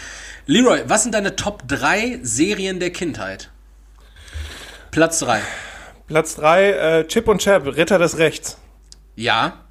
Leroy, 0.46 0.82
was 0.86 1.02
sind 1.02 1.14
deine 1.14 1.36
Top 1.36 1.66
3 1.66 2.20
Serien 2.22 2.80
der 2.80 2.90
Kindheit? 2.90 3.50
Platz 4.90 5.18
3. 5.18 5.40
Platz 6.06 6.36
3, 6.36 6.70
äh, 6.70 7.06
Chip 7.08 7.28
und 7.28 7.42
Chap, 7.42 7.66
Ritter 7.66 7.98
des 7.98 8.18
Rechts. 8.18 8.58
Ja. 9.16 9.64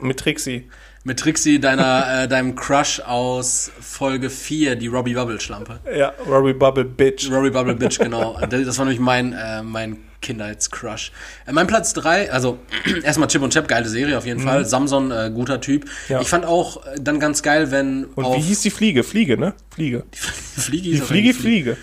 Mit 0.00 0.18
Trixie. 0.20 0.68
mit 1.02 1.18
Trixie, 1.18 1.58
deiner, 1.58 2.22
äh, 2.22 2.28
deinem 2.28 2.54
Crush 2.54 3.00
aus 3.00 3.70
Folge 3.80 4.30
4, 4.30 4.76
die 4.76 4.86
Robbie 4.86 5.14
Bubble 5.14 5.40
Schlampe. 5.40 5.80
Ja, 5.94 6.12
Robbie 6.26 6.52
Bubble 6.52 6.84
Bitch. 6.84 7.30
Robbie 7.30 7.50
Bubble 7.50 7.74
Bitch, 7.74 7.98
genau. 8.02 8.38
Das 8.46 8.78
war 8.78 8.84
nämlich 8.84 9.00
mein, 9.00 9.32
äh, 9.32 9.62
mein 9.62 9.98
Kindheitscrush. 10.22 11.10
Äh, 11.46 11.52
mein 11.52 11.66
Platz 11.66 11.92
3, 11.94 12.30
also 12.30 12.60
erstmal 13.02 13.28
Chip 13.28 13.42
und 13.42 13.52
Chap, 13.52 13.66
geile 13.66 13.88
Serie 13.88 14.16
auf 14.16 14.26
jeden 14.26 14.40
Fall. 14.40 14.64
Samson, 14.64 15.10
äh, 15.10 15.32
guter 15.34 15.60
Typ. 15.60 15.84
Mhm. 15.84 15.90
Ja. 16.08 16.20
Ich 16.20 16.28
fand 16.28 16.44
auch 16.44 16.86
äh, 16.86 16.96
dann 17.00 17.18
ganz 17.18 17.42
geil, 17.42 17.72
wenn 17.72 18.04
Und 18.04 18.36
wie 18.36 18.40
hieß 18.40 18.60
die 18.62 18.70
Fliege? 18.70 19.02
Fliege, 19.02 19.36
ne? 19.36 19.54
Fliege. 19.70 20.04
Fliege 20.12 20.82
Die 20.84 20.90
hieß 20.92 21.04
Fliege, 21.04 21.30
auch 21.30 21.40
Fliege. 21.40 21.76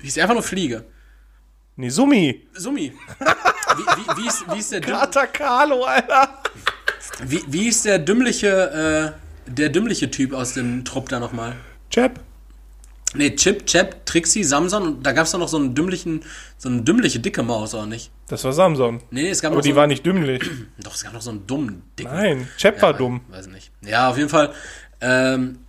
Hieß 0.00 0.18
einfach 0.18 0.34
nur 0.34 0.42
Fliege. 0.42 0.84
Nee, 1.76 1.90
Summi. 1.90 2.46
Summi. 2.54 2.92
Wie, 3.76 4.22
wie, 4.22 4.28
ist, 4.28 4.44
wie, 4.52 4.58
ist 4.58 4.72
der 4.72 4.80
Kater 4.80 5.26
Carlo, 5.26 5.84
Alter. 5.84 6.38
wie, 7.24 7.42
wie 7.46 7.68
ist 7.68 7.84
der 7.84 7.98
dümmliche, 7.98 9.14
äh, 9.46 9.50
der 9.50 9.68
dümmliche 9.68 10.10
Typ 10.10 10.32
aus 10.32 10.54
dem 10.54 10.84
Trupp 10.84 11.08
da 11.08 11.20
nochmal? 11.20 11.56
Chap. 11.90 12.20
Nee, 13.16 13.36
Chip, 13.36 13.64
Chap, 13.66 14.04
Trixie, 14.06 14.42
Samson 14.42 14.82
und 14.82 15.02
da 15.06 15.12
gab's 15.12 15.30
doch 15.30 15.38
noch 15.38 15.48
so 15.48 15.56
einen 15.56 15.74
dümmlichen, 15.74 16.24
so 16.58 16.68
eine 16.68 16.82
dümmliche 16.82 17.20
dicke 17.20 17.44
Maus, 17.44 17.72
oder 17.72 17.86
nicht? 17.86 18.10
Das 18.26 18.42
war 18.42 18.52
Samson. 18.52 19.00
Nee, 19.10 19.28
es 19.28 19.40
gab 19.40 19.52
Aber 19.52 19.58
noch 19.58 19.62
die 19.62 19.70
so 19.70 19.76
war 19.76 19.86
nicht 19.86 20.04
dümmlich. 20.04 20.42
Doch, 20.78 20.94
es 20.94 21.04
gab 21.04 21.12
noch 21.12 21.22
so 21.22 21.30
einen 21.30 21.46
dummen, 21.46 21.82
dicken. 21.96 22.12
Nein, 22.12 22.48
Chap 22.56 22.82
war 22.82 22.92
dumm. 22.92 23.20
Weiß 23.28 23.46
nicht. 23.46 23.70
Ja, 23.82 24.10
auf 24.10 24.16
jeden 24.16 24.30
Fall. 24.30 24.52
Ähm, 25.00 25.60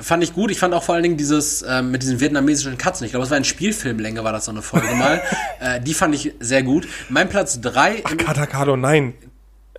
fand 0.00 0.22
ich 0.22 0.32
gut. 0.32 0.50
Ich 0.50 0.58
fand 0.58 0.74
auch 0.74 0.82
vor 0.82 0.94
allen 0.94 1.02
Dingen 1.04 1.16
dieses 1.16 1.62
ähm, 1.62 1.90
mit 1.90 2.02
diesen 2.02 2.20
vietnamesischen 2.20 2.78
Katzen. 2.78 3.04
Ich 3.04 3.12
glaube, 3.12 3.24
es 3.24 3.30
war 3.30 3.36
ein 3.36 3.44
Spielfilmlänge, 3.44 4.24
war 4.24 4.32
das 4.32 4.46
so 4.46 4.50
eine 4.50 4.62
Folge 4.62 4.94
mal. 4.94 5.20
Äh, 5.60 5.80
die 5.80 5.94
fand 5.94 6.14
ich 6.14 6.34
sehr 6.40 6.62
gut. 6.62 6.86
Mein 7.08 7.28
Platz 7.28 7.60
3. 7.60 8.02
Kater 8.02 8.46
Carlo, 8.46 8.76
nein. 8.76 9.14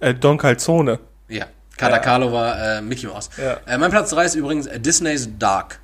Äh, 0.01 0.13
Don 0.13 0.37
Calzone. 0.37 0.99
Ja, 1.27 1.45
Katakalo 1.77 2.31
war 2.31 2.77
äh, 2.77 2.81
Mickey 2.81 3.07
Mouse. 3.07 3.29
Ja. 3.37 3.57
Äh, 3.65 3.77
mein 3.77 3.91
Platz 3.91 4.09
3 4.11 4.25
ist 4.25 4.35
übrigens 4.35 4.67
äh, 4.67 4.79
Disneys 4.79 5.29
Dark. 5.37 5.79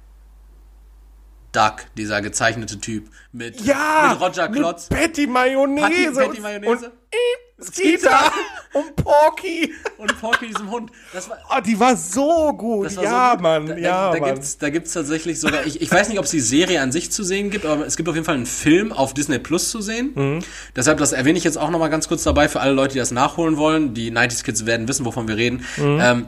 Duck, 1.51 1.75
dieser 1.97 2.21
gezeichnete 2.21 2.79
Typ. 2.79 3.09
Mit, 3.33 3.59
Ja! 3.61 4.09
mit 4.13 4.21
Roger 4.21 4.47
Klotz. 4.49 4.89
Mit 4.89 4.99
Patty 4.99 5.27
Mayonnaise. 5.27 5.81
Patty- 5.89 6.07
und- 6.07 6.15
Patty 6.15 6.41
Mayonnaise. 6.41 6.71
Und 6.71 6.83
äh, 7.11 7.63
Skeeter. 7.63 8.19
und 8.73 8.95
Porky. 8.95 9.73
Und 9.97 10.19
Porky, 10.19 10.47
diesem 10.47 10.71
Hund. 10.71 10.91
Das 11.13 11.29
war, 11.29 11.37
Oh, 11.55 11.59
die 11.59 11.79
war 11.79 11.95
so 11.95 12.53
gut. 12.53 12.95
War 12.95 13.03
ja, 13.03 13.29
so 13.29 13.35
gut. 13.35 13.41
Mann. 13.43 13.65
Da, 13.67 13.77
ja, 13.77 14.07
da, 14.07 14.13
da 14.13 14.19
Mann. 14.19 14.33
gibt's, 14.33 14.57
da 14.57 14.69
gibt's 14.69 14.93
tatsächlich 14.93 15.39
sogar, 15.39 15.65
ich, 15.65 15.79
ich 15.81 15.91
weiß 15.91 16.09
nicht, 16.09 16.17
ob 16.17 16.25
es 16.25 16.31
die 16.31 16.39
Serie 16.39 16.81
an 16.81 16.91
sich 16.91 17.11
zu 17.11 17.23
sehen 17.23 17.49
gibt, 17.51 17.65
aber 17.65 17.85
es 17.85 17.97
gibt 17.97 18.07
auf 18.09 18.15
jeden 18.15 18.25
Fall 18.25 18.35
einen 18.35 18.45
Film 18.47 18.91
auf 18.91 19.13
Disney 19.13 19.37
Plus 19.37 19.69
zu 19.69 19.81
sehen. 19.81 20.11
Mhm. 20.15 20.39
Deshalb, 20.75 20.97
das 20.97 21.11
erwähne 21.11 21.37
ich 21.37 21.43
jetzt 21.43 21.57
auch 21.57 21.69
nochmal 21.69 21.89
ganz 21.91 22.07
kurz 22.07 22.23
dabei 22.23 22.49
für 22.49 22.61
alle 22.61 22.71
Leute, 22.73 22.93
die 22.93 22.99
das 22.99 23.11
nachholen 23.11 23.57
wollen. 23.57 23.93
Die 23.93 24.11
90s 24.11 24.43
Kids 24.43 24.65
werden 24.65 24.87
wissen, 24.87 25.05
wovon 25.05 25.27
wir 25.27 25.37
reden. 25.37 25.63
Mhm. 25.77 25.99
Ähm, 26.01 26.27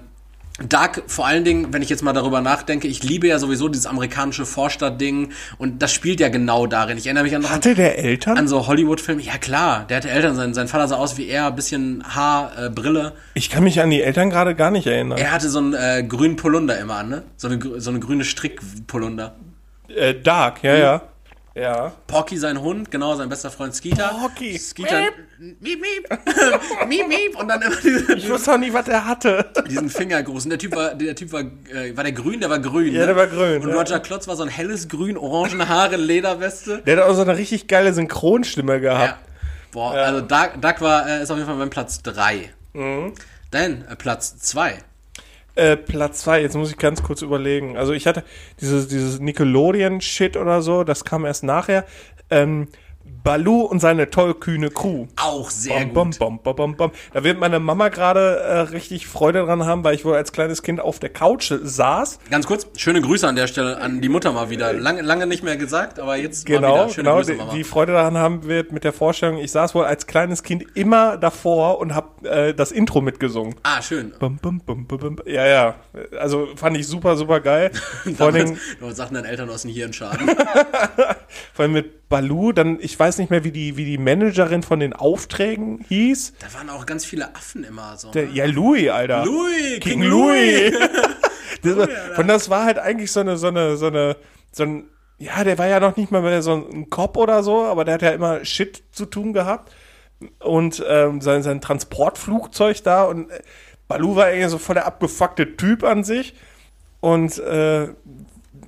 Dark, 0.69 1.01
vor 1.07 1.25
allen 1.25 1.43
Dingen, 1.43 1.73
wenn 1.73 1.81
ich 1.81 1.89
jetzt 1.89 2.03
mal 2.03 2.13
darüber 2.13 2.39
nachdenke, 2.39 2.87
ich 2.87 3.01
liebe 3.01 3.27
ja 3.27 3.39
sowieso 3.39 3.69
dieses 3.69 3.87
amerikanische 3.87 4.45
Vorstadt-Ding 4.45 5.31
und 5.57 5.81
das 5.81 5.91
spielt 5.91 6.19
ja 6.19 6.29
genau 6.29 6.67
darin. 6.67 6.95
Ich 6.99 7.07
erinnere 7.07 7.23
mich 7.23 7.35
an, 7.35 7.49
Hatte 7.49 7.73
der 7.73 7.97
Eltern? 7.97 8.37
an 8.37 8.47
so 8.47 8.67
Hollywood-Filme. 8.67 9.23
Ja 9.23 9.39
klar, 9.39 9.85
der 9.89 9.97
hatte 9.97 10.11
Eltern, 10.11 10.35
sein, 10.35 10.53
sein 10.53 10.67
Vater 10.67 10.87
sah 10.87 10.97
aus 10.97 11.17
wie 11.17 11.27
er, 11.27 11.49
bisschen 11.51 12.03
Haar, 12.07 12.51
äh, 12.65 12.69
Brille. 12.69 13.13
ich 13.33 13.49
kann 13.49 13.63
mich 13.63 13.81
an 13.81 13.89
die 13.89 14.03
Eltern 14.03 14.29
gerade 14.29 14.53
gar 14.53 14.69
nicht 14.69 14.85
erinnern. 14.85 15.17
Er 15.17 15.31
hatte 15.31 15.49
so 15.49 15.57
einen 15.57 15.73
äh, 15.73 16.03
grünen 16.07 16.35
Polunder 16.35 16.77
immer 16.77 16.97
an, 16.97 17.09
ne? 17.09 17.23
So 17.35 17.47
eine, 17.47 17.59
so 17.81 17.89
eine 17.89 17.99
grüne 17.99 18.23
Strickpolunder. 18.23 19.33
Äh, 19.87 20.13
Dark, 20.21 20.63
ja, 20.63 20.75
ja. 20.75 21.01
Ja. 21.55 21.91
Porky, 22.07 22.37
sein 22.39 22.59
Hund, 22.61 22.89
genau, 22.89 23.15
sein 23.15 23.29
bester 23.29 23.51
Freund 23.51 23.75
Skeeter. 23.75 24.07
Porky. 24.19 24.57
Skeeter. 24.57 25.01
Miep, 25.37 25.79
miep. 25.81 26.09
miep, 26.87 27.07
miep. 27.07 27.35
Und 27.39 27.47
dann 27.47 27.61
immer 27.61 27.75
diese, 27.75 28.13
Ich 28.15 28.27
wusste 28.27 28.53
auch 28.53 28.57
nicht, 28.57 28.73
was 28.73 28.87
er 28.87 29.05
hatte. 29.05 29.51
diesen 29.69 29.89
Fingergruß. 29.91 30.45
Und 30.45 30.49
der 30.49 30.57
Typ 30.57 30.75
war, 30.75 30.95
der 30.95 31.15
Typ 31.15 31.31
war, 31.31 31.41
äh, 31.41 31.95
war 31.95 32.03
der 32.03 32.13
grün, 32.13 32.39
der 32.39 32.49
war 32.49 32.57
grün. 32.57 32.91
Ja, 32.93 33.01
ne? 33.01 33.05
der 33.07 33.15
war 33.15 33.27
grün, 33.27 33.61
Und 33.61 33.69
ja. 33.69 33.75
Roger 33.75 33.99
Klotz 33.99 34.27
war 34.27 34.35
so 34.35 34.41
ein 34.41 34.49
helles 34.49 34.87
Grün, 34.89 35.15
orangen 35.15 35.69
Haare, 35.69 35.95
Lederweste. 35.95 36.79
Der 36.87 36.97
hat 36.97 37.03
auch 37.03 37.13
so 37.13 37.21
eine 37.21 37.37
richtig 37.37 37.67
geile 37.67 37.93
Synchronstimme 37.93 38.73
Ja. 38.73 38.79
gehabt. 38.79 39.19
Boah, 39.71 39.91
also 39.93 40.21
Duck, 40.21 40.53
Duck 40.59 40.81
war, 40.81 41.07
äh, 41.07 41.21
ist 41.23 41.29
auf 41.29 41.37
jeden 41.37 41.47
Fall 41.47 41.57
mein 41.57 41.69
Platz 41.69 42.01
3. 42.01 42.49
Mhm. 42.73 43.13
Dann 43.51 43.85
äh, 43.87 43.95
Platz 43.95 44.37
2. 44.39 44.79
Äh, 45.55 45.77
Platz 45.77 46.21
zwei, 46.23 46.41
jetzt 46.41 46.55
muss 46.55 46.71
ich 46.71 46.77
ganz 46.77 47.03
kurz 47.03 47.21
überlegen. 47.21 47.77
Also 47.77 47.93
ich 47.93 48.07
hatte 48.07 48.23
dieses, 48.59 48.87
dieses 48.87 49.19
Nickelodeon-Shit 49.19 50.35
oder 50.35 50.61
so, 50.61 50.83
das 50.83 51.05
kam 51.05 51.25
erst 51.25 51.43
nachher. 51.43 51.85
Ähm, 52.29 52.67
Baloo 53.23 53.61
und 53.61 53.79
seine 53.79 54.09
tollkühne 54.09 54.69
Crew. 54.69 55.07
Auch 55.15 55.49
sehr 55.49 55.85
Bom, 55.85 56.11
gut. 56.11 56.19
bom, 56.19 56.39
bom, 56.43 56.55
bom, 56.55 56.75
bom. 56.75 56.91
Da 57.13 57.23
wird 57.23 57.39
meine 57.39 57.59
Mama 57.59 57.87
gerade 57.87 58.37
äh, 58.39 58.59
richtig 58.59 59.07
Freude 59.07 59.45
dran 59.45 59.65
haben, 59.65 59.83
weil 59.85 59.95
ich 59.95 60.03
wohl 60.03 60.15
als 60.15 60.33
kleines 60.33 60.61
Kind 60.61 60.81
auf 60.81 60.99
der 60.99 61.09
Couch 61.09 61.51
saß. 61.61 62.19
Ganz 62.29 62.47
kurz, 62.47 62.67
schöne 62.75 62.99
Grüße 63.01 63.25
an 63.25 63.37
der 63.37 63.47
Stelle 63.47 63.77
an 63.79 64.01
die 64.01 64.09
Mutter 64.09 64.33
mal 64.33 64.49
wieder. 64.49 64.73
Lange, 64.73 65.01
lange 65.01 65.25
nicht 65.25 65.41
mehr 65.41 65.55
gesagt, 65.55 65.99
aber 65.99 66.17
jetzt 66.17 66.47
mal 66.49 66.55
Genau, 66.55 66.73
wieder. 66.73 66.89
Schöne 66.89 67.03
genau. 67.09 67.15
Grüße, 67.17 67.31
Die, 67.31 67.37
Mama. 67.37 67.53
die 67.53 67.63
Freude 67.63 67.93
daran 67.93 68.17
haben 68.17 68.43
wird 68.43 68.73
mit 68.73 68.83
der 68.83 68.91
Vorstellung, 68.93 69.37
ich 69.37 69.51
saß 69.51 69.73
wohl 69.73 69.85
als 69.85 70.05
kleines 70.05 70.43
Kind 70.43 70.65
immer 70.75 71.15
davor 71.17 71.79
und 71.79 71.95
hab 71.95 72.25
äh, 72.25 72.53
das 72.53 72.73
Intro 72.73 72.99
mitgesungen. 72.99 73.55
ah, 73.63 73.81
schön. 73.81 74.13
Bum, 74.19 74.37
bum, 74.37 74.59
bum, 74.65 74.85
bum, 74.85 74.97
bum. 74.97 75.15
Ja, 75.25 75.45
ja. 75.45 75.75
Also 76.19 76.47
fand 76.57 76.75
ich 76.77 76.87
super, 76.87 77.15
super 77.15 77.39
geil. 77.39 77.71
Vor 78.17 78.31
Damit 78.33 78.57
sagten 78.89 79.15
deine 79.15 79.27
Eltern 79.29 79.49
aus 79.49 79.61
dem 79.61 79.71
Hirnschaden. 79.71 80.27
vor 81.53 81.63
allem 81.63 81.71
mit 81.73 82.02
Balu, 82.09 82.51
dann, 82.51 82.77
ich 82.79 82.99
weiß 82.99 83.17
nicht 83.17 83.31
mehr, 83.31 83.43
wie 83.43 83.51
die, 83.51 83.77
wie 83.77 83.85
die 83.85 83.97
Managerin 83.97 84.63
von 84.63 84.79
den 84.79 84.93
Aufträgen 84.93 85.83
hieß. 85.87 86.33
Da 86.39 86.53
waren 86.53 86.69
auch 86.69 86.85
ganz 86.85 87.05
viele 87.05 87.35
Affen 87.35 87.63
immer 87.63 87.97
so. 87.97 88.11
Der, 88.11 88.27
ne? 88.27 88.31
ja, 88.33 88.45
Louis, 88.45 88.89
Alter. 88.89 89.25
Louis, 89.25 89.79
King, 89.79 90.01
King 90.01 90.03
Louis. 90.03 90.71
Louis. 90.71 90.89
das 91.63 91.77
war, 91.77 92.19
und 92.19 92.27
das 92.27 92.49
war 92.49 92.65
halt 92.65 92.79
eigentlich 92.79 93.11
so 93.11 93.21
eine, 93.21 93.37
so 93.37 93.47
eine, 93.47 93.77
so 93.77 93.87
eine, 93.87 94.15
so 94.51 94.63
ein, 94.63 94.83
ja, 95.17 95.43
der 95.43 95.57
war 95.57 95.67
ja 95.67 95.79
noch 95.79 95.95
nicht 95.95 96.11
mal 96.11 96.21
mehr 96.21 96.41
so 96.41 96.53
ein 96.53 96.89
Cop 96.89 97.17
oder 97.17 97.41
so, 97.43 97.63
aber 97.63 97.85
der 97.85 97.95
hat 97.95 98.01
ja 98.01 98.11
immer 98.11 98.43
Shit 98.45 98.83
zu 98.91 99.05
tun 99.05 99.33
gehabt. 99.33 99.73
Und 100.39 100.83
ähm, 100.87 101.19
sein, 101.19 101.43
sein 101.43 101.61
Transportflugzeug 101.61 102.83
da 102.83 103.03
und 103.03 103.29
äh, 103.29 103.41
Balu 103.87 104.15
war 104.15 104.29
irgendwie 104.29 104.49
so 104.49 104.57
voll 104.57 104.75
der 104.75 104.85
abgefuckte 104.85 105.57
Typ 105.57 105.83
an 105.83 106.03
sich. 106.03 106.33
Und 106.99 107.37
äh, 107.39 107.89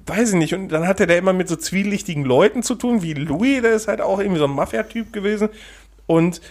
weiß 0.07 0.29
ich 0.29 0.35
nicht. 0.35 0.53
Und 0.53 0.69
dann 0.69 0.87
hatte 0.87 1.07
der 1.07 1.17
immer 1.17 1.33
mit 1.33 1.47
so 1.47 1.55
zwielichtigen 1.55 2.23
Leuten 2.25 2.63
zu 2.63 2.75
tun, 2.75 3.01
wie 3.01 3.13
Louis, 3.13 3.61
der 3.61 3.73
ist 3.73 3.87
halt 3.87 4.01
auch 4.01 4.19
irgendwie 4.19 4.39
so 4.39 4.45
ein 4.45 4.51
Mafia-Typ 4.55 5.11
gewesen. 5.13 5.49
Und 6.07 6.41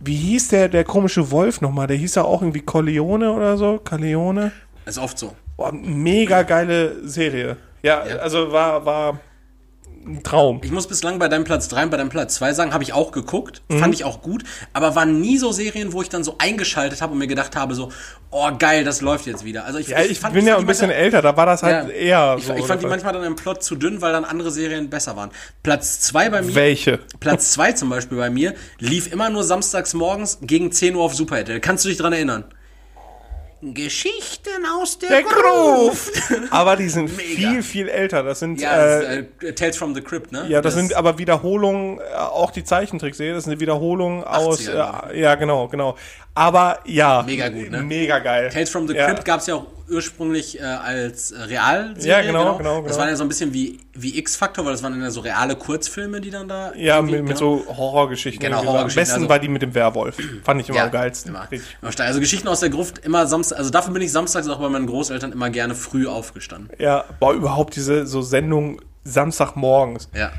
wie 0.00 0.16
hieß 0.16 0.48
der, 0.48 0.68
der 0.68 0.84
komische 0.84 1.30
Wolf 1.30 1.60
nochmal? 1.60 1.86
Der 1.86 1.96
hieß 1.96 2.14
ja 2.16 2.24
auch 2.24 2.42
irgendwie 2.42 2.60
Corleone 2.62 3.32
oder 3.32 3.56
so. 3.56 3.80
Corleone. 3.82 4.52
Ist 4.84 4.98
oft 4.98 5.18
so. 5.18 5.34
Boah, 5.56 5.72
mega 5.72 6.42
geile 6.42 7.06
Serie. 7.08 7.56
Ja, 7.82 8.06
Ja. 8.06 8.16
also 8.16 8.52
war, 8.52 8.84
war 8.84 9.20
ein 10.06 10.22
Traum. 10.22 10.60
Ich 10.62 10.70
muss 10.70 10.86
bislang 10.86 11.18
bei 11.18 11.28
deinem 11.28 11.44
Platz 11.44 11.68
3 11.68 11.84
und 11.84 11.90
bei 11.90 11.96
deinem 11.96 12.08
Platz 12.10 12.34
2 12.36 12.52
sagen, 12.52 12.72
habe 12.72 12.84
ich 12.84 12.92
auch 12.92 13.10
geguckt, 13.12 13.62
Mhm. 13.68 13.78
fand 13.80 13.94
ich 13.94 14.04
auch 14.04 14.22
gut, 14.22 14.44
aber 14.72 14.94
waren 14.94 15.20
nie 15.20 15.38
so 15.38 15.52
Serien, 15.52 15.92
wo 15.92 16.02
ich 16.02 16.08
dann 16.08 16.22
so 16.24 16.36
eingeschaltet 16.38 17.02
habe 17.02 17.12
und 17.12 17.18
mir 17.18 17.26
gedacht 17.26 17.56
habe, 17.56 17.74
so, 17.74 17.90
oh 18.30 18.48
geil, 18.58 18.84
das 18.84 19.00
läuft 19.00 19.26
jetzt 19.26 19.44
wieder. 19.44 19.64
Also 19.64 19.78
ich, 19.78 19.88
Ja, 19.88 20.00
ich, 20.02 20.18
fand- 20.20 20.34
bin 20.34 20.46
ja 20.46 20.54
fand 20.54 20.64
ein 20.64 20.66
bisschen 20.66 20.88
manchmal- 20.88 21.04
älter, 21.04 21.22
da 21.22 21.36
war 21.36 21.46
das 21.46 21.62
halt 21.62 21.88
Ja. 21.88 21.92
eher 21.94 22.36
Ich, 22.38 22.46
so. 22.46 22.54
ich 22.54 22.64
fand 22.66 22.82
die 22.82 22.86
manchmal 22.86 23.12
dann 23.12 23.24
im 23.24 23.36
Plot 23.36 23.62
zu 23.62 23.74
dünn, 23.76 24.00
weil 24.00 24.12
dann 24.12 24.24
andere 24.24 24.50
Serien 24.50 24.88
besser 24.90 25.16
waren. 25.16 25.30
Platz 25.62 26.00
2 26.00 26.30
bei 26.30 26.42
mir. 26.42 26.54
Welche? 26.54 27.00
Platz 27.20 27.52
2 27.52 27.72
zum 27.72 27.88
Beispiel 27.90 28.18
bei 28.18 28.30
mir 28.30 28.54
lief 28.78 29.12
immer 29.12 29.30
nur 29.30 29.44
samstags 29.44 29.94
morgens 29.94 30.38
gegen 30.42 30.70
10 30.72 30.94
Uhr 30.96 31.02
auf 31.04 31.14
Super 31.14 31.38
RTL. 31.38 31.60
Kannst 31.60 31.84
du 31.84 31.88
dich 31.88 31.98
dran 31.98 32.12
erinnern? 32.12 32.44
Geschichten 33.62 34.66
aus 34.78 34.98
der, 34.98 35.08
Der 35.08 35.22
Gruft. 35.22 36.12
Aber 36.50 36.76
die 36.76 36.88
sind 36.88 37.16
Mega. 37.16 37.34
viel, 37.34 37.62
viel 37.62 37.88
älter. 37.88 38.22
Das 38.22 38.40
sind, 38.40 38.60
Ja, 38.60 38.76
das 38.76 39.04
äh, 39.04 39.20
ist, 39.20 39.42
äh, 39.42 39.52
Tales 39.54 39.76
from 39.78 39.94
the 39.94 40.02
Crypt, 40.02 40.30
ne? 40.30 40.44
ja, 40.48 40.60
das, 40.60 40.74
sind 40.74 40.94
aber 40.94 41.18
Wiederholungen, 41.18 41.98
äh, 41.98 42.14
auch 42.14 42.50
die 42.50 42.64
Zeichentrickserie, 42.64 43.32
das 43.32 43.44
sind 43.44 43.52
eine 43.52 43.60
Wiederholung 43.60 44.24
aus, 44.24 44.60
80er, 44.60 45.10
äh, 45.10 45.20
ja, 45.20 45.34
genau, 45.36 45.68
genau. 45.68 45.96
Aber 46.36 46.80
ja. 46.84 47.22
Mega 47.22 47.48
gut, 47.48 47.70
ne? 47.70 47.82
Mega 47.82 48.18
geil. 48.18 48.50
Tales 48.52 48.68
from 48.68 48.86
the 48.86 48.94
ja. 48.94 49.06
Crypt 49.06 49.24
gab 49.24 49.40
es 49.40 49.46
ja 49.46 49.54
auch 49.54 49.66
ursprünglich 49.88 50.60
äh, 50.60 50.64
als 50.64 51.32
Realserie. 51.34 52.08
Ja, 52.08 52.20
genau, 52.20 52.58
genau, 52.58 52.82
Das 52.82 52.92
genau. 52.92 52.98
war 52.98 53.08
ja 53.08 53.16
so 53.16 53.24
ein 53.24 53.28
bisschen 53.28 53.54
wie, 53.54 53.78
wie 53.94 54.18
X-Factor, 54.18 54.64
weil 54.66 54.72
das 54.72 54.82
waren 54.82 55.00
ja 55.00 55.10
so 55.10 55.20
reale 55.20 55.56
Kurzfilme, 55.56 56.20
die 56.20 56.30
dann 56.30 56.46
da. 56.46 56.74
Ja, 56.74 57.00
mit, 57.00 57.12
mit 57.24 57.38
genau. 57.38 57.64
so 57.64 57.76
Horrorgeschichten. 57.76 58.44
Genau. 58.44 58.58
Horrorgeschichten, 58.58 58.90
Am 58.90 58.94
besten 58.94 59.14
also- 59.14 59.28
war 59.30 59.38
die 59.38 59.48
mit 59.48 59.62
dem 59.62 59.74
Werwolf. 59.74 60.16
Fand 60.44 60.60
ich 60.60 60.68
immer 60.68 60.82
am 60.82 60.90
geilsten. 60.90 61.30
Immer. 61.34 61.48
Also 62.00 62.20
Geschichten 62.20 62.48
aus 62.48 62.60
der 62.60 62.68
Gruft 62.68 62.98
immer 62.98 63.26
Samstag, 63.26 63.58
also 63.58 63.70
dafür 63.70 63.94
bin 63.94 64.02
ich 64.02 64.12
samstags 64.12 64.46
auch 64.48 64.60
bei 64.60 64.68
meinen 64.68 64.86
Großeltern 64.86 65.32
immer 65.32 65.48
gerne 65.48 65.74
früh 65.74 66.06
aufgestanden. 66.06 66.68
Ja, 66.78 67.04
boah, 67.18 67.32
überhaupt 67.32 67.76
diese 67.76 68.06
so 68.06 68.20
Sendung 68.20 68.82
Samstagmorgens. 69.04 70.10
Ja. 70.14 70.32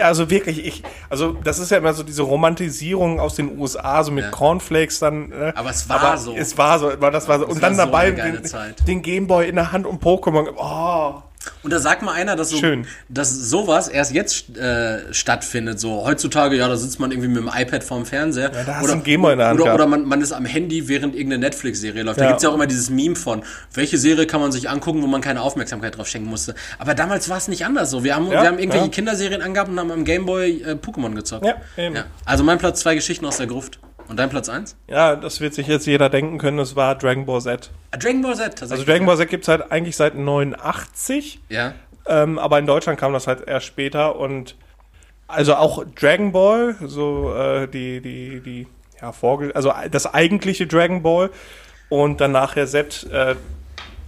Also 0.00 0.30
wirklich, 0.30 0.64
ich, 0.64 0.82
also 1.10 1.32
das 1.42 1.58
ist 1.58 1.70
ja 1.70 1.78
immer 1.78 1.92
so 1.94 2.04
diese 2.04 2.22
Romantisierung 2.22 3.18
aus 3.18 3.34
den 3.34 3.58
USA, 3.58 4.04
so 4.04 4.12
mit 4.12 4.24
Ja. 4.24 4.30
Cornflakes 4.30 5.00
dann. 5.00 5.30
Ne? 5.30 5.52
Aber 5.56 5.70
es 5.70 5.88
war 5.88 6.16
so. 6.16 6.34
Es 6.36 6.56
war 6.56 6.78
so, 6.78 6.92
aber 6.92 7.10
das 7.10 7.28
war 7.28 7.40
so. 7.40 7.46
Es 7.46 7.54
Und 7.54 7.62
dann 7.62 7.74
so 7.74 7.82
dabei 7.82 8.12
den, 8.12 8.40
den 8.86 9.02
Gameboy 9.02 9.48
in 9.48 9.56
der 9.56 9.72
Hand 9.72 9.86
und 9.86 10.00
Pokémon. 10.02 10.48
Oh, 10.56 11.22
Und 11.62 11.72
da 11.72 11.78
sagt 11.78 12.02
mal 12.02 12.12
einer, 12.12 12.36
dass, 12.36 12.50
so, 12.50 12.56
Schön. 12.58 12.86
dass 13.08 13.30
sowas 13.32 13.88
erst 13.88 14.12
jetzt 14.12 14.56
äh, 14.56 15.12
stattfindet. 15.12 15.80
So 15.80 16.04
heutzutage, 16.06 16.56
ja, 16.56 16.68
da 16.68 16.76
sitzt 16.76 17.00
man 17.00 17.10
irgendwie 17.10 17.28
mit 17.28 17.38
dem 17.38 17.50
iPad 17.54 17.82
vorm 17.84 18.06
Fernseher. 18.06 18.52
Ja, 18.52 18.64
da 18.64 18.76
hast 18.76 18.92
du 18.92 19.00
Gameboy 19.00 19.32
in 19.32 19.38
der 19.38 19.48
Hand 19.48 19.60
Oder, 19.60 19.74
oder 19.74 19.86
man, 19.86 20.04
man 20.04 20.20
ist 20.20 20.32
am 20.32 20.44
Handy, 20.44 20.88
während 20.88 21.14
irgendeine 21.14 21.40
Netflix-Serie 21.46 22.02
läuft. 22.02 22.20
Da 22.20 22.24
Ja. 22.24 22.30
gibt's 22.30 22.42
ja 22.42 22.50
auch 22.50 22.54
immer 22.54 22.66
dieses 22.66 22.90
Meme 22.90 23.16
von, 23.16 23.42
welche 23.72 23.98
Serie 23.98 24.26
kann 24.26 24.40
man 24.40 24.52
sich 24.52 24.68
angucken, 24.68 25.02
wo 25.02 25.06
man 25.06 25.20
keine 25.20 25.42
Aufmerksamkeit 25.42 25.96
drauf 25.96 26.08
schenken 26.08 26.28
musste. 26.28 26.54
Aber 26.78 26.94
damals 26.94 27.28
war 27.28 27.38
es 27.38 27.48
nicht 27.48 27.64
anders 27.64 27.90
so. 27.90 28.04
Wir 28.04 28.14
haben, 28.16 28.26
Ja, 28.26 28.42
wir 28.42 28.48
haben 28.48 28.58
irgendwelche 28.58 28.86
ja. 28.86 28.90
Kinderserien 28.92 29.42
angehabt 29.42 29.70
und 29.70 29.78
haben 29.78 29.90
am 29.90 30.04
Gameboy 30.04 30.62
äh, 30.62 30.72
Pokémon 30.72 31.14
gezockt. 31.14 31.46
Ja, 31.46 31.56
eben. 31.76 31.96
Also 32.24 32.44
mein 32.44 32.58
Platz 32.58 32.80
zwei 32.80 32.94
Geschichten 32.94 33.24
aus 33.26 33.36
der 33.38 33.46
Gruft. 33.46 33.78
Und 34.08 34.18
dein 34.18 34.28
Platz 34.30 34.48
eins? 34.48 34.76
ja, 34.86 35.16
das 35.16 35.40
wird 35.40 35.54
sich 35.54 35.66
jetzt 35.66 35.86
jeder 35.86 36.08
denken 36.10 36.38
können, 36.38 36.58
das 36.58 36.76
war 36.76 36.94
Dragon 36.96 37.24
Ball 37.26 37.40
Z. 37.40 37.70
Ah, 37.90 37.96
Dragon 37.96 38.22
Ball 38.22 38.34
Z 38.34 38.44
tatsächlich. 38.50 38.72
Also 38.72 38.84
Dragon 38.84 39.06
Ball 39.06 39.16
Z 39.16 39.28
gibt's 39.30 39.48
halt 39.48 39.70
eigentlich 39.72 39.96
seit 39.96 40.14
89, 40.14 41.40
Ja. 41.48 41.72
ähm, 42.06 42.38
aber 42.38 42.58
in 42.58 42.66
Deutschland 42.66 42.98
kam 42.98 43.12
das 43.12 43.26
halt 43.26 43.46
erst 43.46 43.66
später 43.66 44.16
und 44.16 44.56
also 45.26 45.54
auch 45.54 45.84
Dragon 45.98 46.32
Ball, 46.32 46.76
so 46.84 47.34
äh, 47.34 47.66
die, 47.66 48.00
die, 48.00 48.40
die, 48.40 48.66
ja, 49.00 49.12
Vorge 49.12 49.52
also 49.54 49.72
das 49.90 50.12
eigentliche 50.12 50.66
Dragon 50.66 51.02
Ball 51.02 51.30
und 51.88 52.20
dann 52.20 52.32
nachher 52.32 52.66
Z, 52.66 53.06
äh, 53.10 53.34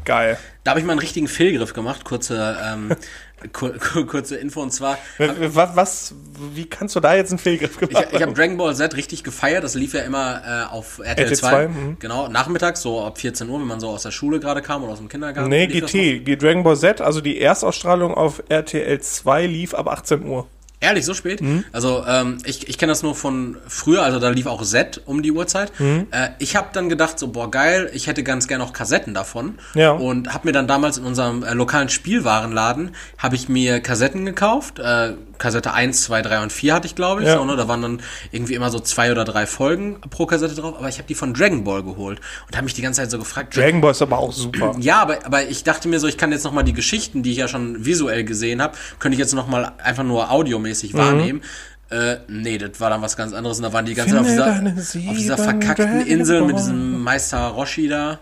geil. 0.04 0.38
Da 0.64 0.70
habe 0.72 0.80
ich 0.80 0.86
mal 0.86 0.92
einen 0.92 1.00
richtigen 1.00 1.26
Fehlgriff 1.28 1.72
gemacht. 1.72 2.04
Kurze, 2.04 2.56
ähm, 2.62 2.94
kur 3.48 3.72
kur 3.78 4.06
kurze 4.06 4.36
Info 4.36 4.62
und 4.62 4.72
zwar. 4.72 4.98
Was, 5.18 5.76
was, 5.76 6.14
wie 6.54 6.66
kannst 6.66 6.96
du 6.96 7.00
da 7.00 7.14
jetzt 7.14 7.30
einen 7.30 7.38
Fehlgriff 7.38 7.72
Ich, 7.80 7.88
gemacht 7.88 8.08
ich 8.12 8.22
habe 8.22 8.32
Dragon 8.32 8.56
Ball 8.56 8.74
Z 8.74 8.96
richtig 8.96 9.24
gefeiert. 9.24 9.64
Das 9.64 9.74
lief 9.74 9.94
ja 9.94 10.02
immer 10.02 10.42
äh, 10.44 10.72
auf 10.72 10.98
RTL 10.98 11.24
RTL 11.24 11.36
2. 11.36 11.48
2, 11.50 11.68
mhm. 11.68 11.96
Genau, 11.98 12.28
nachmittags, 12.28 12.82
so 12.82 13.04
ab 13.04 13.18
14 13.18 13.48
Uhr, 13.48 13.60
wenn 13.60 13.66
man 13.66 13.80
so 13.80 13.88
aus 13.88 14.02
der 14.02 14.10
Schule 14.10 14.40
gerade 14.40 14.62
kam 14.62 14.82
oder 14.82 14.92
aus 14.92 14.98
dem 14.98 15.08
Kindergarten. 15.08 15.48
Nee, 15.48 15.66
GT, 15.66 16.42
Dragon 16.42 16.62
Ball 16.62 16.76
Z, 16.76 17.00
also 17.00 17.20
die 17.20 17.40
Erstausstrahlung 17.40 18.14
auf 18.14 18.42
RTL 18.48 19.00
2 19.00 19.46
lief 19.46 19.74
ab 19.74 19.88
18 19.88 20.24
Uhr. 20.26 20.46
Ehrlich, 20.78 21.06
so 21.06 21.14
spät? 21.14 21.40
Mhm. 21.40 21.64
Also 21.72 22.04
ähm, 22.06 22.38
ich, 22.44 22.68
ich 22.68 22.76
kenne 22.76 22.92
das 22.92 23.02
nur 23.02 23.14
von 23.14 23.56
früher, 23.66 24.02
also 24.02 24.18
da 24.18 24.28
lief 24.28 24.46
auch 24.46 24.62
Z 24.62 25.00
um 25.06 25.22
die 25.22 25.32
Uhrzeit. 25.32 25.72
Mhm. 25.80 26.08
Äh, 26.10 26.28
ich 26.38 26.54
habe 26.54 26.68
dann 26.74 26.90
gedacht, 26.90 27.18
so 27.18 27.28
boah 27.28 27.50
geil, 27.50 27.90
ich 27.94 28.08
hätte 28.08 28.22
ganz 28.22 28.46
gerne 28.46 28.62
auch 28.62 28.74
Kassetten 28.74 29.14
davon. 29.14 29.58
Ja. 29.74 29.92
Und 29.92 30.34
habe 30.34 30.48
mir 30.48 30.52
dann 30.52 30.68
damals 30.68 30.98
in 30.98 31.04
unserem 31.04 31.42
äh, 31.42 31.54
lokalen 31.54 31.88
Spielwarenladen, 31.88 32.94
habe 33.16 33.36
ich 33.36 33.48
mir 33.48 33.80
Kassetten 33.80 34.26
gekauft. 34.26 34.78
Äh, 34.78 35.14
Kassette 35.38 35.72
1, 35.72 36.02
2, 36.04 36.22
3 36.22 36.42
und 36.42 36.52
4 36.52 36.74
hatte 36.74 36.86
ich, 36.86 36.94
glaube 36.94 37.22
ich. 37.22 37.28
Ja. 37.28 37.36
So, 37.36 37.44
ne? 37.44 37.56
Da 37.56 37.68
waren 37.68 37.82
dann 37.82 38.00
irgendwie 38.32 38.54
immer 38.54 38.70
so 38.70 38.78
zwei 38.80 39.10
oder 39.10 39.24
drei 39.24 39.46
Folgen 39.46 40.00
pro 40.10 40.26
Kassette 40.26 40.54
drauf. 40.54 40.74
Aber 40.78 40.88
ich 40.88 40.98
habe 40.98 41.06
die 41.08 41.14
von 41.14 41.34
Dragon 41.34 41.64
Ball 41.64 41.82
geholt 41.82 42.20
und 42.48 42.56
habe 42.56 42.64
mich 42.64 42.74
die 42.74 42.82
ganze 42.82 43.02
Zeit 43.02 43.10
so 43.10 43.18
gefragt, 43.18 43.56
Dragon 43.56 43.80
Ball 43.80 43.90
ist 43.92 44.02
aber 44.02 44.18
auch 44.18 44.32
super. 44.32 44.74
ja, 44.78 45.00
aber, 45.02 45.24
aber 45.24 45.44
ich 45.48 45.64
dachte 45.64 45.88
mir 45.88 46.00
so, 46.00 46.06
ich 46.06 46.16
kann 46.18 46.32
jetzt 46.32 46.44
nochmal 46.44 46.64
die 46.64 46.72
Geschichten, 46.72 47.22
die 47.22 47.32
ich 47.32 47.38
ja 47.38 47.48
schon 47.48 47.84
visuell 47.84 48.24
gesehen 48.24 48.62
habe, 48.62 48.76
könnte 48.98 49.14
ich 49.14 49.20
jetzt 49.20 49.34
nochmal 49.34 49.72
einfach 49.82 50.04
nur 50.04 50.30
audiomäßig 50.30 50.92
Mhm. 50.94 50.98
wahrnehmen. 50.98 51.42
Äh, 51.88 52.16
nee, 52.26 52.58
das 52.58 52.80
war 52.80 52.90
dann 52.90 53.00
was 53.02 53.16
ganz 53.16 53.32
anderes. 53.32 53.58
Und 53.58 53.62
da 53.62 53.72
waren 53.72 53.86
die 53.86 53.94
ganze 53.94 54.14
Zeit 54.14 54.20
auf 54.22 54.26
dieser, 54.26 55.10
auf 55.10 55.16
dieser 55.16 55.38
verkackten 55.38 55.86
Dragon 55.98 56.06
Insel 56.06 56.42
mit 56.42 56.58
diesem 56.58 57.00
Meister 57.02 57.46
Roshi 57.48 57.86
da. 57.88 58.18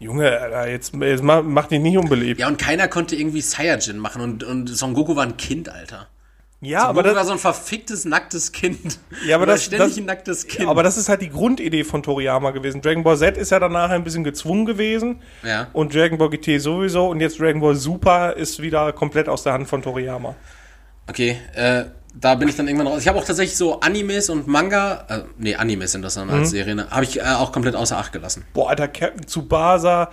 Junge, 0.00 0.36
Alter, 0.36 0.68
jetzt, 0.68 0.92
jetzt 1.00 1.22
mach, 1.22 1.44
mach 1.44 1.66
dich 1.68 1.78
nicht 1.80 1.96
unbeliebt. 1.96 2.40
Ja, 2.40 2.48
und 2.48 2.58
keiner 2.58 2.88
konnte 2.88 3.14
irgendwie 3.14 3.40
Saiyajin 3.40 3.98
machen 3.98 4.20
und, 4.20 4.42
und 4.42 4.68
Son 4.68 4.94
Goku 4.94 5.14
war 5.14 5.22
ein 5.22 5.36
Kind, 5.36 5.68
Alter. 5.68 6.08
Ja, 6.64 6.82
Son 6.82 6.88
aber 6.90 7.02
Goku 7.02 7.14
war 7.16 7.20
das, 7.20 7.26
so 7.26 7.32
ein 7.32 7.38
verficktes, 7.40 8.04
nacktes 8.04 8.52
Kind. 8.52 8.98
Ja, 9.26 9.34
aber 9.36 9.46
das- 9.46 9.64
ständig 9.64 9.88
das- 9.88 9.98
ein 9.98 10.04
nacktes 10.04 10.46
Kind. 10.46 10.68
aber 10.68 10.82
das 10.84 10.96
ist 10.96 11.08
halt 11.08 11.20
die 11.20 11.28
Grundidee 11.28 11.82
von 11.82 12.02
Toriyama 12.04 12.52
gewesen. 12.52 12.80
Dragon 12.80 13.02
Ball 13.02 13.18
Z 13.18 13.36
ist 13.36 13.50
ja 13.50 13.58
danach 13.58 13.90
ein 13.90 14.04
bisschen 14.04 14.22
gezwungen 14.22 14.64
gewesen. 14.64 15.20
Ja. 15.42 15.66
Und 15.72 15.92
Dragon 15.92 16.18
Ball 16.18 16.30
GT 16.30 16.58
sowieso. 16.60 17.08
Und 17.08 17.20
jetzt 17.20 17.40
Dragon 17.40 17.60
Ball 17.60 17.74
Super 17.74 18.36
ist 18.36 18.62
wieder 18.62 18.92
komplett 18.92 19.28
aus 19.28 19.42
der 19.42 19.54
Hand 19.54 19.66
von 19.68 19.82
Toriyama. 19.82 20.36
Okay, 21.08 21.36
äh, 21.54 21.84
da 22.14 22.36
bin 22.36 22.46
ich 22.48 22.54
dann 22.56 22.68
irgendwann 22.68 22.86
raus. 22.86 23.00
Ich 23.00 23.08
habe 23.08 23.18
auch 23.18 23.24
tatsächlich 23.24 23.56
so 23.56 23.80
Animes 23.80 24.30
und 24.30 24.46
Manga, 24.46 25.04
äh, 25.08 25.18
nee, 25.38 25.56
Animes 25.56 25.90
sind 25.92 26.02
das 26.02 26.14
dann 26.14 26.28
Mhm. 26.28 26.34
als 26.34 26.50
Serien, 26.50 26.76
ne? 26.76 26.86
habe 26.90 27.02
ich 27.04 27.18
äh, 27.18 27.22
auch 27.24 27.50
komplett 27.50 27.74
außer 27.74 27.98
Acht 27.98 28.12
gelassen. 28.12 28.44
Boah, 28.52 28.70
Alter, 28.70 28.86
Captain 28.86 29.26
Tsubasa, 29.26 30.10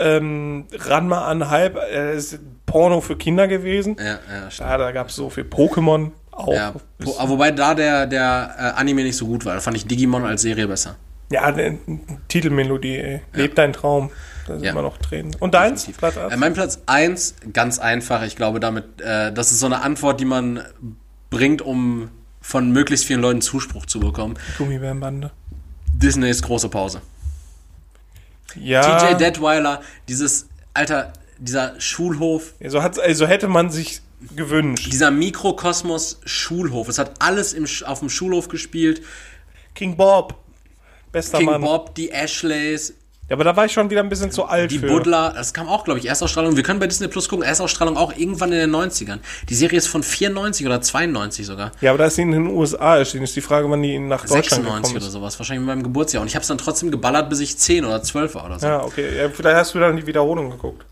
ähm, 0.00 0.64
Ranma 0.76 1.26
an 1.28 1.48
halb, 1.50 1.76
äh, 1.76 2.16
ist 2.16 2.38
Porno 2.66 3.00
für 3.00 3.16
Kinder 3.16 3.46
gewesen. 3.48 3.96
Ja, 3.98 4.04
ja, 4.32 4.50
stimmt. 4.50 4.70
Ja, 4.70 4.78
da 4.78 4.92
gab 4.92 5.08
es 5.10 5.14
so 5.16 5.30
viel 5.30 5.44
Pokémon 5.44 6.10
auch. 6.32 6.52
Ja, 6.52 6.74
po- 6.98 7.16
aber 7.18 7.28
wobei 7.30 7.50
da 7.50 7.74
der, 7.74 8.06
der 8.06 8.54
äh, 8.58 8.80
Anime 8.80 9.02
nicht 9.04 9.16
so 9.16 9.26
gut 9.26 9.44
war. 9.44 9.54
Da 9.54 9.60
fand 9.60 9.76
ich 9.76 9.86
Digimon 9.86 10.24
als 10.24 10.42
Serie 10.42 10.66
besser. 10.68 10.96
Ja, 11.30 11.50
ne, 11.52 11.78
Titelmelodie, 12.28 12.96
ey. 12.98 13.20
Leb 13.34 13.54
dein 13.54 13.72
Traum. 13.72 14.10
Da 14.46 14.54
sind 14.54 14.64
Ja. 14.64 14.72
immer 14.72 14.82
noch 14.82 14.98
Tränen. 14.98 15.36
Und 15.38 15.54
deins? 15.54 15.86
Platz 15.96 16.16
Äh, 16.16 16.20
eins? 16.20 16.36
mein 16.38 16.54
Platz 16.54 16.80
1, 16.86 17.34
ganz 17.52 17.78
einfach. 17.78 18.22
Ich 18.24 18.34
glaube, 18.36 18.58
damit, 18.58 19.00
äh, 19.00 19.32
das 19.32 19.52
ist 19.52 19.60
so 19.60 19.66
eine 19.66 19.82
Antwort, 19.82 20.18
die 20.18 20.24
man 20.24 20.62
bringt, 21.28 21.62
um 21.62 22.10
von 22.40 22.72
möglichst 22.72 23.04
vielen 23.04 23.20
Leuten 23.20 23.42
Zuspruch 23.42 23.86
zu 23.86 24.00
bekommen. 24.00 24.34
Gummibärenbande. 24.58 25.30
Disneys 25.92 26.42
große 26.42 26.68
Pause. 26.68 27.00
Ja. 28.56 29.08
TJ 29.08 29.16
Detweiler, 29.16 29.82
dieses, 30.08 30.48
Alter, 30.74 31.12
dieser 31.38 31.80
Schulhof, 31.80 32.52
So, 32.66 32.82
hat, 32.82 32.98
also 32.98 33.26
hätte 33.26 33.48
man 33.48 33.70
sich 33.70 34.00
gewünscht. 34.36 34.92
dieser 34.92 35.10
Mikrokosmos 35.10 36.20
Schulhof. 36.24 36.88
Es 36.88 36.98
hat 36.98 37.20
alles 37.20 37.52
im, 37.52 37.66
auf 37.86 38.00
dem 38.00 38.10
Schulhof 38.10 38.48
gespielt. 38.48 39.02
King 39.74 39.96
Bob. 39.96 40.34
Bester 41.12 41.38
King 41.38 41.46
Mann. 41.46 41.60
Bob, 41.62 41.94
die 41.94 42.10
Ashleys, 42.10 42.94
Ja, 43.30 43.36
aber 43.36 43.44
da 43.44 43.54
war 43.54 43.64
ich 43.64 43.72
schon 43.72 43.88
wieder 43.90 44.00
ein 44.00 44.08
bisschen 44.08 44.32
zu 44.32 44.44
alt 44.44 44.72
Die 44.72 44.80
für. 44.80 44.88
Buddler, 44.88 45.32
das 45.36 45.54
kam 45.54 45.68
auch, 45.68 45.84
glaube 45.84 46.00
ich, 46.00 46.06
Erstausstrahlung. 46.06 46.56
Wir 46.56 46.64
können 46.64 46.80
bei 46.80 46.88
Disney 46.88 47.06
Plus 47.06 47.28
gucken, 47.28 47.44
Erstausstrahlung 47.44 47.96
auch 47.96 48.12
irgendwann 48.16 48.50
in 48.50 48.58
den 48.58 48.74
90ern. 48.74 49.20
Die 49.48 49.54
Serie 49.54 49.78
ist 49.78 49.86
von 49.86 50.02
94 50.02 50.66
oder 50.66 50.80
92 50.80 51.46
sogar. 51.46 51.70
Ja, 51.80 51.90
aber 51.90 51.98
da 51.98 52.06
ist 52.06 52.16
sie 52.16 52.22
in 52.22 52.32
den 52.32 52.48
USA 52.48 52.96
erschienen. 52.98 53.22
Ist 53.22 53.36
die 53.36 53.40
Frage, 53.40 53.70
wann 53.70 53.82
die 53.82 54.00
nach 54.00 54.22
Deutschland 54.22 54.46
96 54.46 54.82
gekommen 54.82 54.96
oder 54.96 55.10
sowas, 55.12 55.38
wahrscheinlich 55.38 55.60
mit 55.60 55.68
meinem 55.68 55.84
Geburtsjahr. 55.84 56.22
Und 56.22 56.26
ich 56.26 56.34
habe 56.34 56.42
es 56.42 56.48
dann 56.48 56.58
trotzdem 56.58 56.90
geballert, 56.90 57.30
bis 57.30 57.38
ich 57.38 57.56
10 57.56 57.84
oder 57.84 58.02
12 58.02 58.34
war 58.34 58.46
oder 58.46 58.58
so. 58.58 58.66
Ja, 58.66 58.70
Ja, 58.70 58.84
okay. 58.84 59.16
Ja, 59.16 59.28
vielleicht 59.28 59.56
hast 59.56 59.74
du 59.74 59.78
dann 59.78 59.96
die 59.96 60.06
Wiederholung 60.06 60.50
geguckt. 60.50 60.84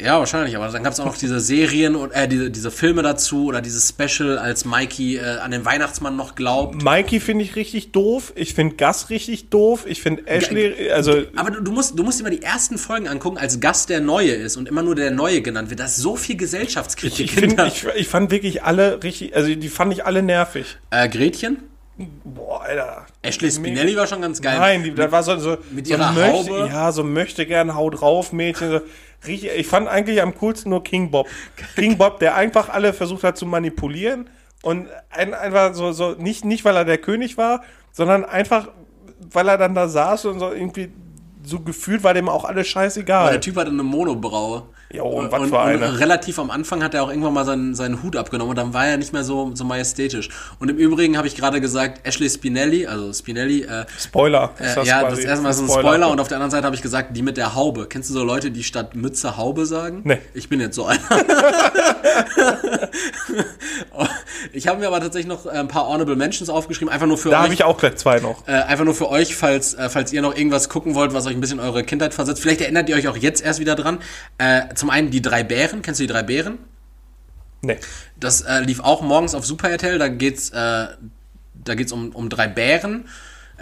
Wahrscheinlich. 0.00 0.56
Aber 0.56 0.68
dann 0.68 0.82
gab 0.82 0.92
es 0.92 1.00
auch 1.00 1.04
noch 1.06 1.16
diese 1.16 1.40
Serien 1.40 1.94
und 1.94 2.10
äh, 2.10 2.26
diese, 2.26 2.50
diese 2.50 2.70
Filme 2.70 3.02
dazu 3.02 3.46
oder 3.46 3.60
dieses 3.60 3.88
Special, 3.88 4.38
als 4.38 4.64
Mikey 4.64 5.16
äh, 5.16 5.38
an 5.38 5.50
den 5.50 5.64
Weihnachtsmann 5.64 6.16
noch 6.16 6.34
glaubt. 6.34 6.82
Mikey 6.82 7.20
finde 7.20 7.44
ich 7.44 7.56
richtig 7.56 7.92
doof. 7.92 8.32
Ich 8.34 8.54
finde 8.54 8.76
Gus 8.76 9.10
richtig 9.10 9.50
doof. 9.50 9.84
Ich 9.86 10.02
finde 10.02 10.26
Ashley, 10.26 10.90
also 10.90 11.22
Aber 11.36 11.50
du, 11.50 11.62
du, 11.62 11.72
musst, 11.72 11.98
du 11.98 12.02
musst 12.02 12.18
dir 12.18 12.24
mal 12.24 12.30
die 12.30 12.42
ersten 12.42 12.78
Folgen 12.78 13.08
angucken, 13.08 13.38
als 13.38 13.60
Gast 13.60 13.88
der 13.88 14.00
Neue 14.00 14.32
ist 14.32 14.56
und 14.56 14.68
immer 14.68 14.82
nur 14.82 14.94
der 14.94 15.10
Neue 15.10 15.42
genannt 15.42 15.70
wird. 15.70 15.80
Da 15.80 15.84
ist 15.84 15.96
so 15.96 16.16
viel 16.16 16.36
Gesellschaftskritik 16.36 17.26
ich, 17.26 17.38
hinter. 17.38 17.66
ich, 17.66 17.84
ich 17.94 18.08
fand 18.08 18.30
wirklich 18.30 18.62
alle 18.62 19.02
richtig, 19.02 19.36
also 19.36 19.54
die 19.54 19.68
fand 19.68 19.92
ich 19.92 20.04
alle 20.04 20.22
nervig. 20.22 20.78
Äh, 20.90 21.08
Gretchen? 21.08 21.58
Boah, 22.24 22.62
Alter. 22.62 23.06
Ashley 23.22 23.52
Spinelli 23.52 23.96
war 23.96 24.08
schon 24.08 24.20
ganz 24.20 24.42
geil. 24.42 24.58
Nein, 24.58 24.82
die, 24.82 24.94
das 24.94 25.12
war 25.12 25.22
so, 25.22 25.38
so, 25.38 25.58
mit 25.70 25.86
so 25.86 25.94
ihrer 25.94 26.10
möchte, 26.10 26.32
Haube. 26.32 26.68
Ja, 26.68 26.90
so 26.90 27.04
möchte 27.04 27.46
gern 27.46 27.76
Haut 27.76 28.00
drauf 28.00 28.32
Mädchen. 28.32 28.68
So, 28.68 28.80
ich 29.26 29.66
fand 29.66 29.88
eigentlich 29.88 30.20
am 30.22 30.34
coolsten 30.34 30.70
nur 30.70 30.82
King 30.82 31.10
Bob. 31.10 31.28
King 31.76 31.96
Bob, 31.98 32.18
der 32.20 32.34
einfach 32.34 32.68
alle 32.68 32.92
versucht 32.92 33.24
hat 33.24 33.36
zu 33.36 33.46
manipulieren 33.46 34.28
und 34.62 34.88
ein, 35.10 35.34
einfach 35.34 35.74
so, 35.74 35.92
so 35.92 36.12
nicht, 36.12 36.44
nicht, 36.44 36.64
weil 36.64 36.76
er 36.76 36.84
der 36.84 36.98
König 36.98 37.36
war, 37.36 37.62
sondern 37.92 38.24
einfach, 38.24 38.68
weil 39.30 39.48
er 39.48 39.58
dann 39.58 39.74
da 39.74 39.88
saß 39.88 40.26
und 40.26 40.40
so 40.40 40.52
irgendwie 40.52 40.90
so 41.44 41.60
gefühlt 41.60 42.02
war 42.02 42.14
dem 42.14 42.28
auch 42.28 42.44
alles 42.44 42.66
Der 42.66 42.72
scheißegal. 42.72 43.40
Typ 43.40 43.56
hatte 43.56 43.70
eine 43.70 43.82
Monobraue. 43.82 44.64
Ja, 44.94 45.02
und 45.02 45.24
und, 45.24 45.32
was 45.32 45.40
und, 45.40 45.48
für 45.48 45.60
eine. 45.60 45.98
relativ 45.98 46.38
am 46.38 46.50
Anfang 46.50 46.82
hat 46.82 46.94
er 46.94 47.02
auch 47.02 47.08
irgendwann 47.08 47.34
mal 47.34 47.44
seinen, 47.44 47.74
seinen 47.74 48.02
Hut 48.02 48.14
abgenommen 48.16 48.50
und 48.50 48.56
dann 48.56 48.72
war 48.74 48.86
er 48.86 48.96
nicht 48.96 49.12
mehr 49.12 49.24
so, 49.24 49.50
so 49.54 49.64
majestätisch. 49.64 50.28
Und 50.60 50.70
im 50.70 50.76
Übrigen 50.76 51.16
habe 51.16 51.26
ich 51.26 51.34
gerade 51.34 51.60
gesagt, 51.60 52.06
Ashley 52.06 52.30
Spinelli, 52.30 52.86
also 52.86 53.12
Spinelli, 53.12 53.62
äh, 53.62 53.86
Spoiler. 53.98 54.52
ist 54.58 54.76
äh, 54.76 54.84
ja, 54.84 55.00
quasi. 55.00 55.16
das 55.16 55.24
erste 55.24 55.42
Mal 55.42 55.50
ist 55.50 55.60
ein 55.60 55.66
Spoiler. 55.66 55.82
Spoiler. 55.82 56.10
und 56.10 56.20
auf 56.20 56.28
der 56.28 56.36
anderen 56.36 56.52
Seite 56.52 56.64
habe 56.66 56.76
ich 56.76 56.82
gesagt, 56.82 57.16
die 57.16 57.22
mit 57.22 57.36
der 57.36 57.54
Haube. 57.54 57.86
Kennst 57.88 58.10
du 58.10 58.14
so 58.14 58.22
Leute, 58.24 58.50
die 58.50 58.62
statt 58.62 58.94
Mütze 58.94 59.36
Haube 59.36 59.66
sagen? 59.66 60.02
Nee. 60.04 60.18
Ich 60.32 60.48
bin 60.48 60.60
jetzt 60.60 60.76
so 60.76 60.86
einer. 60.86 61.00
ich 64.52 64.68
habe 64.68 64.78
mir 64.80 64.86
aber 64.86 65.00
tatsächlich 65.00 65.26
noch 65.28 65.46
ein 65.46 65.68
paar 65.68 65.88
Honorable 65.88 66.16
Mentions 66.16 66.48
aufgeschrieben, 66.50 66.92
einfach 66.92 67.06
nur 67.06 67.18
für 67.18 67.30
Da 67.30 67.38
euch. 67.38 67.44
habe 67.44 67.54
ich 67.54 67.64
auch 67.64 67.78
gleich 67.78 67.96
zwei 67.96 68.20
noch. 68.20 68.46
Äh, 68.46 68.52
einfach 68.52 68.84
nur 68.84 68.94
für 68.94 69.08
euch, 69.10 69.34
falls, 69.34 69.74
äh, 69.74 69.88
falls 69.88 70.12
ihr 70.12 70.22
noch 70.22 70.36
irgendwas 70.36 70.68
gucken 70.68 70.94
wollt, 70.94 71.12
was 71.14 71.26
euch 71.26 71.34
ein 71.34 71.40
bisschen 71.40 71.60
eure 71.60 71.82
Kindheit 71.84 72.14
versetzt. 72.14 72.40
Vielleicht 72.40 72.60
erinnert 72.60 72.88
ihr 72.88 72.96
euch 72.96 73.08
auch 73.08 73.16
jetzt 73.16 73.44
erst 73.44 73.60
wieder 73.60 73.74
dran. 73.74 73.98
Äh, 74.38 74.62
zum 74.84 74.90
einen 74.90 75.10
die 75.10 75.22
drei 75.22 75.42
Bären. 75.42 75.80
Kennst 75.80 75.98
du 75.98 76.04
die 76.04 76.12
drei 76.12 76.22
Bären? 76.22 76.58
Nee. 77.62 77.78
Das 78.20 78.42
äh, 78.42 78.60
lief 78.60 78.80
auch 78.80 79.00
morgens 79.00 79.34
auf 79.34 79.46
Super 79.46 79.70
RTL. 79.70 79.98
Da 79.98 80.08
geht's, 80.08 80.50
äh, 80.50 80.88
da 81.54 81.74
geht's 81.74 81.90
um, 81.90 82.10
um 82.10 82.28
drei 82.28 82.48
Bären. 82.48 83.08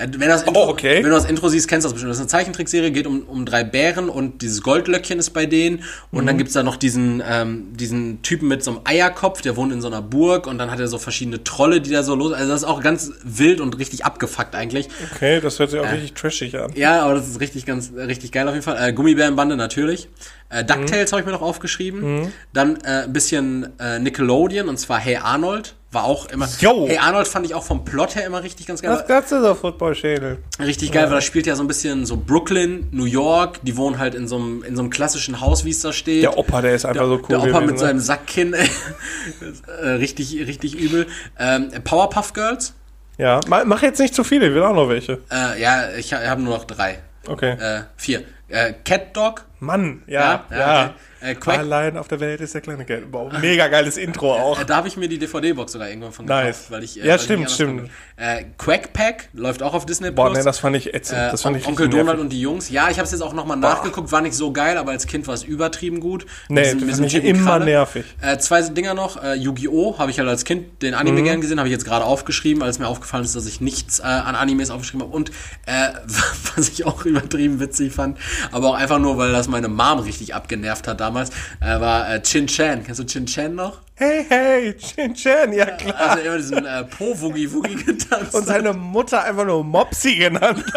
Äh, 0.03 0.09
wenn, 0.13 0.21
du 0.21 0.27
das 0.29 0.43
Intro, 0.43 0.65
Oh, 0.67 0.69
okay. 0.71 0.97
wenn 0.97 1.11
du 1.11 1.17
das 1.17 1.25
Intro 1.25 1.49
siehst, 1.49 1.69
kennst 1.69 1.85
du 1.85 1.89
das 1.89 1.93
bestimmt. 1.95 2.11
Das 2.11 2.17
ist 2.19 2.23
eine 2.23 2.29
Zeichentrickserie, 2.29 2.91
geht 2.91 3.07
um, 3.07 3.23
um 3.23 3.45
drei 3.47 3.65
Bären 3.65 4.09
und 4.09 4.43
dieses 4.43 4.63
Goldlöckchen 4.63 5.19
ist 5.19 5.31
bei 5.31 5.47
denen. 5.47 5.85
Und 6.11 6.23
Mhm. 6.23 6.27
dann 6.27 6.39
gibt's 6.39 6.53
da 6.55 6.63
noch 6.63 6.77
diesen, 6.77 7.23
ähm, 7.27 7.69
diesen 7.77 8.23
Typen 8.23 8.49
mit 8.49 8.63
so 8.65 8.73
einem 8.73 8.81
Eierkopf, 8.85 9.43
der 9.43 9.57
wohnt 9.57 9.73
in 9.73 9.81
so 9.81 9.87
einer 9.89 10.03
Burg 10.03 10.47
und 10.47 10.59
dann 10.59 10.71
hat 10.71 10.81
er 10.81 10.89
so 10.89 10.99
verschiedene 10.99 11.45
Trolle, 11.45 11.81
die 11.81 11.91
da 11.91 12.03
so 12.03 12.15
los. 12.15 12.33
Also 12.33 12.51
das 12.51 12.63
ist 12.63 12.69
auch 12.69 12.81
ganz 12.83 13.13
wild 13.25 13.61
und 13.61 13.79
richtig 13.79 14.05
abgefuckt 14.05 14.55
eigentlich. 14.55 14.89
Okay, 15.15 15.41
das 15.41 15.59
hört 15.59 15.71
sich 15.71 15.81
auch 15.81 15.91
richtig 15.93 16.15
trashig 16.15 16.57
an. 16.59 16.73
Ja, 16.75 17.03
aber 17.03 17.15
das 17.15 17.29
ist 17.29 17.41
richtig 17.41 17.67
ganz 17.67 17.93
richtig 17.97 18.33
geil 18.33 18.47
auf 18.49 18.55
jeden 18.55 18.65
Fall. 18.65 18.77
Äh, 18.89 18.93
Gummibärenbande 18.93 19.57
natürlich. 19.57 20.09
Äh, 20.49 20.65
DuckTales 20.65 21.13
habe 21.13 21.21
ich 21.21 21.27
mir 21.27 21.33
noch 21.33 21.43
aufgeschrieben. 21.43 22.33
Dann 22.53 22.77
äh, 22.85 23.05
ein 23.05 23.13
bisschen 23.13 23.69
äh, 23.79 23.99
Nickelodeon 23.99 24.69
und 24.69 24.79
zwar 24.79 24.99
Hey 24.99 25.17
Arnold. 25.17 25.75
War 25.93 26.05
auch 26.05 26.27
immer. 26.31 26.49
Jo. 26.59 26.87
Hey 26.89 26.97
Arnold 26.97 27.29
fand 27.29 27.45
ich 27.45 27.55
auch 27.55 27.63
vom 27.63 27.85
Plot 27.85 28.17
her 28.17 28.25
immer 28.25 28.43
richtig 28.43 28.67
ganz 28.67 28.81
geil. 28.81 28.91
Was 28.91 29.07
gab's 29.07 29.29
denn 29.29 29.43
so 29.43 29.55
Football-Schädel? 29.55 30.39
Richtig 30.59 30.91
geil, 30.91 31.05
weil 31.05 31.17
das 31.17 31.25
spielt 31.25 31.47
ja 31.47 31.55
so 31.55 31.63
ein 31.63 31.67
bisschen 31.67 32.07
so 32.07 32.17
Brooklyn, 32.17 32.89
New 32.93 33.05
York. 33.05 33.61
Die 33.63 33.77
wohnen 33.77 33.99
halt 33.99 34.15
in 34.15 34.27
so 34.27 34.37
einem, 34.37 34.63
in 34.63 34.75
so 34.75 34.81
einem 34.81 34.91
klassischen 34.91 35.43
Haus, 35.43 35.67
wie 35.67 35.71
es 35.71 35.81
da 35.81 35.93
steht. 35.93 36.23
Der 36.23 36.39
Opa, 36.39 36.63
der 36.63 36.75
ist 36.75 36.87
einfach 36.87 37.05
so 37.05 37.17
cool 37.17 37.25
Der 37.29 37.39
Opa 37.41 37.47
gewesen, 37.47 37.67
mit 37.67 37.75
ne? 37.75 37.79
seinem 37.81 38.01
Sackkinn, 38.01 38.55
äh, 39.83 39.89
richtig, 39.89 40.35
richtig 40.47 40.79
übel. 40.79 41.07
Ähm, 41.39 41.71
Powerpuff 41.85 42.33
Girls. 42.33 42.73
Ja, 43.19 43.41
mach, 43.47 43.65
mach 43.67 43.83
jetzt 43.83 44.01
nicht 44.01 44.15
zu 44.15 44.25
viele, 44.25 44.49
ich 44.49 44.55
will 44.55 44.63
auch 44.63 44.75
noch 44.75 44.89
welche. 44.89 45.21
Äh, 45.31 45.61
ja, 45.61 45.91
ich 45.97 46.15
habe 46.15 46.41
nur 46.41 46.57
noch 46.57 46.65
drei. 46.65 47.01
Okay. 47.29 47.51
Äh, 47.53 47.83
vier. 47.97 48.25
Äh, 48.49 48.73
Cat 48.85 49.15
Dog. 49.17 49.45
Mann, 49.61 50.03
ja, 50.07 50.21
Ja, 50.21 50.45
ja. 50.51 50.59
ja, 50.59 50.85
okay. 50.85 50.95
Äh, 51.23 51.35
Quack- 51.35 51.59
Allein 51.59 51.97
auf 51.97 52.09
der 52.09 52.19
Welt 52.21 52.41
ist 52.41 52.55
der 52.55 52.61
kleine 52.61 52.85
Geld. 52.85 53.11
Boah, 53.11 53.31
mega 53.41 53.69
geiles 53.69 53.97
Intro 53.97 54.35
auch. 54.35 54.61
Äh, 54.61 54.65
Da 54.65 54.77
habe 54.77 54.89
ich 54.89 54.97
mir 54.97 55.09
die 55.09 55.19
DVD-Box 55.19 55.73
sogar 55.73 55.89
irgendwann 55.89 56.13
von 56.13 56.25
Nice. 56.27 56.47
gekauft, 56.47 56.71
weil 56.71 56.83
ich 56.85 56.97
äh, 56.99 57.01
Ja, 57.05 57.09
weil 57.11 57.17
ich 57.17 57.23
stimmt, 57.23 57.39
anders 57.41 57.55
stimmt. 57.55 57.91
Äh, 58.17 58.45
Quack 58.59 58.93
Pack 58.93 59.29
läuft 59.33 59.63
auch 59.63 59.75
auf 59.75 59.87
Disney 59.87 60.11
Boah, 60.11 60.27
Plus. 60.27 60.39
ne, 60.39 60.45
das 60.45 60.59
fand 60.59 60.77
ich 60.77 60.93
ätzend. 60.95 61.19
äh, 61.19 61.31
Das 61.31 61.43
fand 61.43 61.57
ich 61.57 61.67
Onkel 61.67 61.89
Donald 61.89 62.07
nervig. 62.07 62.21
und 62.23 62.29
die 62.31 62.41
Jungs. 62.41 62.71
Ja, 62.71 62.89
ich 62.91 62.99
habe 62.99 63.05
es 63.07 63.13
jetzt 63.13 63.21
auch 63.23 63.33
nochmal 63.35 63.57
nachgeguckt, 63.57 64.11
war 64.13 64.21
nicht 64.21 64.35
so 64.35 64.53
geil, 64.53 64.77
aber 64.77 64.91
als 64.93 65.07
Kind 65.07 65.27
war 65.27 65.35
es 65.35 65.45
übertrieben 65.45 66.01
gut. 66.01 66.27
Nee, 66.49 66.63
das 66.75 66.99
fand 66.99 67.07
ich 67.07 67.25
immer 67.25 67.45
Kralle. 67.45 67.65
nervig. 67.67 68.05
Äh, 68.21 68.39
zwei 68.39 68.63
Dinger 68.63 68.95
noch. 68.95 69.23
Äh, 69.23 69.35
Yu-Gi-Oh! 69.35 69.99
habe 69.99 70.11
ich 70.11 70.19
halt 70.19 70.29
als 70.29 70.45
Kind 70.45 70.83
den 70.83 70.95
Anime 70.95 71.21
Mhm. 71.21 71.25
gern 71.25 71.41
gesehen, 71.41 71.59
habe 71.59 71.69
ich 71.69 71.73
jetzt 71.73 71.85
gerade 71.85 72.05
aufgeschrieben, 72.05 72.63
als 72.63 72.79
mir 72.79 72.89
aufgefallen 72.89 73.25
ist, 73.25 73.37
dass 73.37 73.47
ich 73.47 73.61
nichts 73.61 74.01
äh, 74.01 74.03
an 74.05 74.35
Animes 74.35 74.71
aufgeschrieben 74.71 75.03
habe. 75.07 75.15
Und 75.17 75.31
äh, 75.67 75.89
was 76.57 76.69
ich 76.69 76.85
auch 76.85 77.05
übertrieben 77.05 77.61
witzig 77.61 77.93
fand, 77.93 78.19
aber 78.51 78.69
auch 78.71 78.75
einfach 78.75 78.99
nur, 78.99 79.19
weil 79.19 79.33
das 79.33 79.49
meine 79.49 79.69
Mom 79.69 80.01
richtig 80.01 80.35
abgenervt 80.35 80.87
hat 80.89 81.01
damals, 81.01 81.12
äh, 81.21 81.81
war 81.81 82.09
äh, 82.09 82.23
Chin 82.23 82.47
Chan. 82.47 82.85
Kennst 82.85 83.01
du 83.01 83.05
Chin 83.05 83.27
Chan 83.27 83.55
noch? 83.55 83.81
Hey, 83.95 84.25
hey, 84.29 84.77
Chin 84.77 85.15
Chan, 85.15 85.53
ja 85.53 85.67
klar. 85.67 86.01
Also 86.01 86.25
immer 86.25 86.37
diesen 86.37 86.67
äh, 86.67 86.85
Po-Woogie-Woogie 86.85 87.75
getanzt. 87.85 88.35
Und 88.35 88.47
seine 88.47 88.73
Mutter 88.73 89.23
einfach 89.23 89.45
nur 89.45 89.63
Mopsi 89.63 90.17
genannt. 90.17 90.65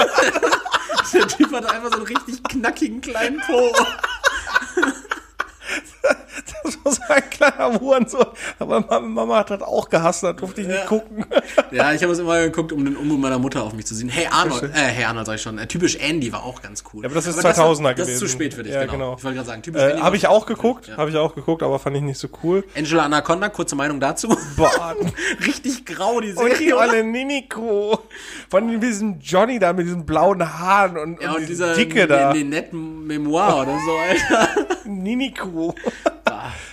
Der 1.14 1.28
Typ 1.28 1.52
hatte 1.54 1.72
einfach 1.72 1.92
so 1.92 1.98
einen 1.98 2.08
richtig 2.08 2.44
knackigen 2.44 3.00
kleinen 3.00 3.40
Po. 3.42 3.72
Das 6.64 6.78
war 6.84 6.92
so 6.92 7.02
ein 7.10 7.30
kleiner 7.30 7.80
Hurensohn. 7.80 8.26
Aber 8.60 8.80
Mama, 8.82 9.00
Mama 9.00 9.38
hat 9.40 9.52
das 9.52 9.62
auch 9.62 9.88
gehasst, 9.90 10.24
da 10.24 10.34
durfte 10.34 10.62
ich 10.62 10.68
nicht 10.68 10.80
Ja. 10.80 10.86
gucken. 10.86 11.26
Ja, 11.72 11.94
ich 11.94 12.02
habe 12.04 12.12
es 12.14 12.20
immer 12.20 12.40
geguckt, 12.42 12.72
um 12.72 12.84
den 12.86 12.96
Unmut 12.96 13.20
meiner 13.20 13.38
Mutter 13.40 13.64
auf 13.64 13.74
mich 13.74 13.86
zu 13.86 13.94
sehen. 13.96 14.10
Hey 14.10 14.28
Arnold, 14.32 14.64
äh, 14.64 14.78
hey 14.78 15.04
Arnold 15.06 15.26
sag 15.28 15.36
ich 15.36 15.42
schon. 15.42 15.58
Äh, 15.60 15.68
typisch 15.68 15.96
Andy 15.96 16.32
war 16.34 16.44
auch 16.44 16.62
ganz 16.62 16.84
cool. 16.94 17.04
Ja, 17.04 17.08
aber 17.10 17.16
das 17.16 17.28
ist 17.28 17.44
war- 17.44 17.52
2000er 17.54 17.94
Das 17.94 18.08
ist 18.08 18.16
gewesen. 18.16 18.20
zu 18.20 18.28
spät 18.28 18.54
für 18.54 18.64
dich, 18.64 18.74
Ja, 18.74 18.82
genau. 18.82 18.94
genau. 18.94 19.16
Ich 19.18 19.24
wollte 19.24 19.36
gerade 19.36 19.48
sagen, 19.48 19.62
typisch 19.62 19.82
Äh, 19.82 19.92
Andy. 19.92 20.02
habe 20.02 20.16
ich 20.18 20.28
auch 20.28 20.46
geguckt, 20.46 20.88
Ja. 20.88 20.98
habe 20.98 21.10
ich 21.10 21.18
auch 21.18 21.36
geguckt, 21.36 21.64
aber 21.64 21.80
fand 21.80 21.96
ich 21.98 22.02
nicht 22.04 22.20
so 22.20 22.28
cool. 22.44 22.64
Angela 22.76 23.04
Anaconda, 23.04 23.50
kurze 23.50 23.76
Meinung 23.76 24.00
dazu. 24.00 24.36
Boah, 24.58 24.96
richtig 25.46 25.86
grau, 25.86 26.20
die 26.22 26.34
und 26.34 26.46
die 26.50 26.56
Serie. 26.70 26.78
olle 26.78 27.04
Niniko. 27.04 28.00
Von 28.50 28.80
diesem 28.80 29.20
Johnny 29.20 29.60
da 29.60 29.74
mit 29.74 29.86
diesen 29.86 30.06
blauen 30.06 30.42
Haaren 30.60 30.98
und, 30.98 31.22
Ja, 31.22 31.32
und, 31.32 31.38
und 31.42 31.50
dieser 31.50 31.74
Dicke 31.76 32.08
da. 32.08 32.34
Ne, 32.34 32.44
netten 32.44 33.06
Memoir 33.08 33.62
oder 33.62 33.78
so, 33.86 33.92
Alter. 34.38 34.68
Niniko. 34.86 35.74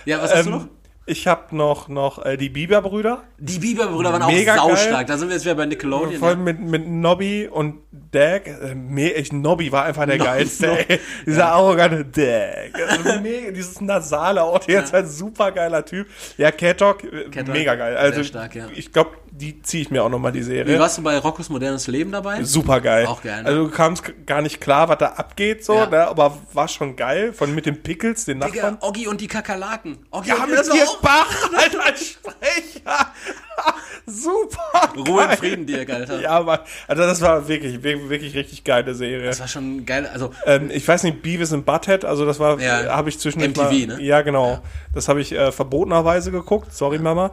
Ja, 0.05 0.21
was 0.21 0.33
hast 0.33 0.45
du 0.45 0.49
noch? 0.51 0.61
Ähm, 0.63 0.69
ich 1.05 1.27
habe 1.27 1.53
noch, 1.53 1.89
noch 1.89 2.23
äh, 2.23 2.37
die 2.37 2.47
Bieber-Brüder. 2.47 3.23
Die 3.37 3.59
Biberbrüder 3.59 4.13
waren 4.13 4.21
auch 4.21 4.31
mega 4.31 4.55
saustark. 4.55 4.91
geil. 4.91 5.05
Da 5.05 5.17
sind 5.17 5.27
wir 5.27 5.35
jetzt 5.35 5.43
wieder 5.43 5.55
bei 5.55 5.65
Nickelodeon. 5.65 6.17
Voll 6.17 6.31
Ja. 6.31 6.35
mit, 6.37 6.59
mit 6.61 6.87
Nobby 6.87 7.49
und 7.51 7.81
Dag. 8.11 8.47
Äh, 8.47 9.09
ich, 9.11 9.33
Nobby 9.33 9.69
war 9.73 9.83
einfach 9.83 10.05
der 10.05 10.17
Nobby, 10.17 10.29
geilste. 10.29 10.87
Ey. 10.87 10.99
Dieser 11.25 11.47
arrogante 11.47 12.05
Dag. 12.05 12.89
Also 12.89 13.19
mega, 13.21 13.51
dieses 13.51 13.81
Nasale 13.81 14.43
auch. 14.43 14.59
Der 14.59 14.83
ist 14.83 14.93
halt 14.93 15.09
super 15.09 15.51
geiler 15.51 15.83
Typ. 15.83 16.07
Ja, 16.37 16.51
Dog, 16.51 17.03
äh, 17.03 17.43
mega 17.43 17.75
geil. 17.75 17.97
Also, 17.97 18.23
stark, 18.23 18.55
ja. 18.55 18.67
ich 18.73 18.93
glaube, 18.93 19.11
die 19.35 19.61
ziehe 19.63 19.81
ich 19.81 19.89
mir 19.91 20.03
auch 20.03 20.09
nochmal, 20.09 20.31
die 20.31 20.39
Wie 20.41 20.43
Serie. 20.43 20.79
warst 20.79 20.97
du 20.99 21.01
bei 21.01 21.17
Roccos 21.17 21.49
modernes 21.49 21.87
Leben 21.87 22.11
dabei? 22.11 22.43
Super 22.43 22.79
geil. 22.81 23.07
Auch 23.07 23.23
geil, 23.23 23.41
ne? 23.41 23.49
Also 23.49 23.63
du 23.65 23.69
kamst 23.71 24.03
gar 24.27 24.41
nicht 24.43 24.61
klar, 24.61 24.89
was 24.89 24.99
da 24.99 25.07
abgeht, 25.07 25.65
so, 25.65 25.73
Ja. 25.75 25.85
ne? 25.87 26.07
aber 26.07 26.37
war 26.53 26.67
schon 26.67 26.95
geil. 26.95 27.33
Von 27.33 27.55
mit 27.55 27.65
den 27.65 27.81
Pickles, 27.81 28.25
den 28.25 28.39
Digga, 28.39 28.69
Nachbarn. 28.71 28.77
Oggi 28.81 29.07
und 29.07 29.19
die 29.21 29.27
Kakerlaken. 29.27 29.97
Oggi 30.11 30.29
Ja, 30.29 30.35
und 30.35 30.51
mit 30.51 30.59
Dirk 30.71 31.01
Bach, 31.01 31.49
Alter, 31.57 31.83
als 31.85 32.05
Sprecher. 32.11 33.07
Super 34.05 34.93
Ruhe 34.97 35.23
in. 35.23 35.37
Frieden, 35.37 35.65
Dirk, 35.65 35.89
Alter. 35.89 36.19
Ja, 36.21 36.31
aber 36.31 36.63
also 36.87 37.03
das 37.03 37.21
war 37.21 37.47
wirklich, 37.47 37.81
wirklich, 37.81 38.35
richtig 38.35 38.63
geile 38.63 38.93
Serie. 38.93 39.25
Das 39.27 39.39
war 39.39 39.47
schon 39.47 39.85
geil. 39.85 40.09
Also, 40.11 40.31
Ähm, 40.45 40.69
ich 40.71 40.87
weiß 40.87 41.03
nicht, 41.03 41.21
Beavis 41.21 41.53
and 41.53 41.65
Butthead, 41.65 42.05
also 42.05 42.25
das 42.25 42.39
war, 42.39 42.59
Ja. 42.59 42.81
äh, 42.81 42.87
habe 42.89 43.09
ich 43.09 43.19
zwischendurch 43.19 43.51
MTV, 43.55 43.87
mal, 43.87 43.97
ne? 43.97 44.03
Ja, 44.03 44.21
genau. 44.21 44.59
Das 44.93 45.07
habe 45.07 45.21
ich 45.21 45.31
äh, 45.31 45.51
verbotenerweise 45.51 46.31
geguckt, 46.31 46.73
sorry 46.73 46.99
Mama. 46.99 47.31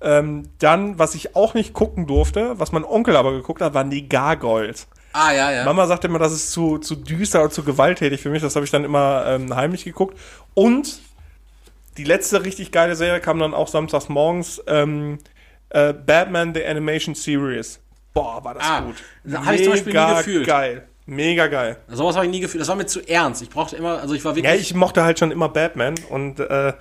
Ähm, 0.00 0.48
dann, 0.58 0.98
was 0.98 1.14
ich 1.14 1.34
auch 1.36 1.54
nicht 1.54 1.72
gucken 1.72 2.06
durfte, 2.06 2.58
was 2.58 2.70
mein 2.72 2.84
Onkel 2.84 3.16
aber 3.16 3.32
geguckt 3.32 3.62
hat, 3.62 3.72
waren 3.74 3.88
die 3.90 4.08
Gargoyles. 4.08 4.88
ah, 5.14 5.32
ja, 5.32 5.50
ja. 5.50 5.64
Mama 5.64 5.86
sagte 5.86 6.06
immer, 6.08 6.18
das 6.18 6.32
ist 6.32 6.52
zu, 6.52 6.78
zu 6.78 6.96
düster 6.96 7.42
und 7.42 7.52
zu 7.52 7.62
gewalttätig 7.64 8.20
für 8.20 8.28
mich. 8.30 8.42
Das 8.42 8.54
habe 8.56 8.64
ich 8.64 8.70
dann 8.70 8.84
immer 8.84 9.24
ähm, 9.26 9.54
heimlich 9.56 9.84
geguckt. 9.84 10.18
Und 10.54 11.00
die 11.96 12.04
letzte 12.04 12.44
richtig 12.44 12.72
geile 12.72 12.94
Serie 12.94 13.20
kam 13.20 13.38
dann 13.38 13.54
auch 13.54 13.68
samstags 13.68 14.10
morgens. 14.10 14.62
Ähm, 14.66 15.18
äh, 15.70 15.94
Batman 15.94 16.54
The 16.54 16.64
Animation 16.66 17.14
Series. 17.14 17.80
Boah, 18.12 18.44
war 18.44 18.54
das 18.54 18.64
Ah, 18.64 18.80
gut. 18.80 18.96
da 19.24 19.44
hab 19.46 19.54
ich 19.54 19.62
zum 19.64 19.72
Beispiel 19.72 19.92
nie 19.94 19.98
Mega 19.98 20.18
gefühlt. 20.18 20.46
geil. 20.46 20.88
Mega 21.06 21.46
geil. 21.46 21.76
Sowas 21.88 22.16
habe 22.16 22.26
ich 22.26 22.32
nie 22.32 22.40
gefühlt. 22.40 22.60
Das 22.60 22.68
war 22.68 22.76
mir 22.76 22.86
zu 22.86 23.00
ernst. 23.08 23.40
Ich 23.40 23.48
brauchte 23.48 23.76
immer, 23.76 23.98
also 24.00 24.12
ich 24.14 24.24
war 24.24 24.36
wirklich. 24.36 24.52
Ja, 24.52 24.60
ich 24.60 24.74
mochte 24.74 25.04
halt 25.04 25.18
schon 25.18 25.30
immer 25.30 25.48
Batman 25.48 25.94
und 26.10 26.40
äh, 26.40 26.72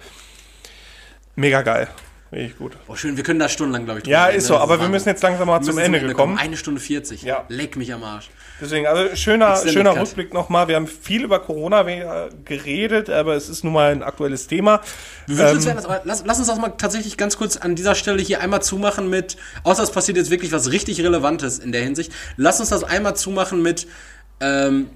mega 1.36 1.62
geil. 1.62 1.88
Richtig 2.36 2.58
gut. 2.58 2.74
oh, 2.88 2.96
schön, 2.96 3.16
wir 3.16 3.24
können 3.24 3.40
da 3.40 3.48
stundenlang, 3.48 3.86
glaube 3.86 4.02
ich, 4.02 4.08
Ja, 4.08 4.26
reden, 4.26 4.38
ist 4.40 4.44
ne? 4.44 4.48
so, 4.50 4.58
aber 4.58 4.80
wir 4.82 4.90
müssen 4.90 5.08
jetzt 5.08 5.24
langsam 5.24 5.48
mal 5.48 5.62
zum 5.62 5.78
Ende 5.78 6.02
gekommen. 6.02 6.38
Eine 6.38 6.58
Stunde 6.58 6.82
40. 6.82 7.22
Ja. 7.22 7.46
Leck 7.48 7.78
mich 7.78 7.94
am 7.94 8.04
Arsch. 8.04 8.30
Deswegen, 8.60 8.88
also 8.88 9.16
schöner, 9.16 9.56
schöner 9.66 9.94
Cut. 9.94 10.02
Rückblick 10.08 10.34
nochmal. 10.34 10.68
Wir 10.68 10.76
haben 10.76 10.88
viel 10.88 11.24
über 11.24 11.40
Corona 11.40 11.86
we- 11.86 12.30
geredet, 12.46 13.10
aber 13.10 13.36
es 13.36 13.48
ist 13.50 13.64
nun 13.64 13.74
mal 13.74 13.92
ein 13.92 14.04
aktuelles 14.04 14.48
Thema. 14.48 14.82
Wir 15.28 15.50
uns, 15.50 15.66
Ähm, 15.66 15.76
das, 15.76 15.86
aber 15.86 16.02
lass, 16.04 16.24
lass 16.26 16.40
uns 16.40 16.48
das 16.48 16.58
mal 16.60 16.70
tatsächlich 16.78 17.16
ganz 17.18 17.38
kurz 17.38 17.58
an 17.58 17.76
dieser 17.76 17.96
Stelle 17.96 18.22
hier 18.22 18.42
einmal 18.42 18.62
zumachen 18.62 19.10
mit, 19.10 19.38
außer 19.64 19.84
es 19.84 19.92
passiert 19.92 20.18
jetzt 20.18 20.30
wirklich 20.30 20.52
was 20.52 20.72
richtig 20.72 21.02
Relevantes 21.02 21.60
in 21.60 21.72
der 21.72 21.82
Hinsicht, 21.84 22.12
lass 22.38 22.60
uns 22.60 22.70
das 22.70 22.84
einmal 22.84 23.16
zumachen 23.16 23.62
mit, 23.62 23.88
ähm, 24.42 24.90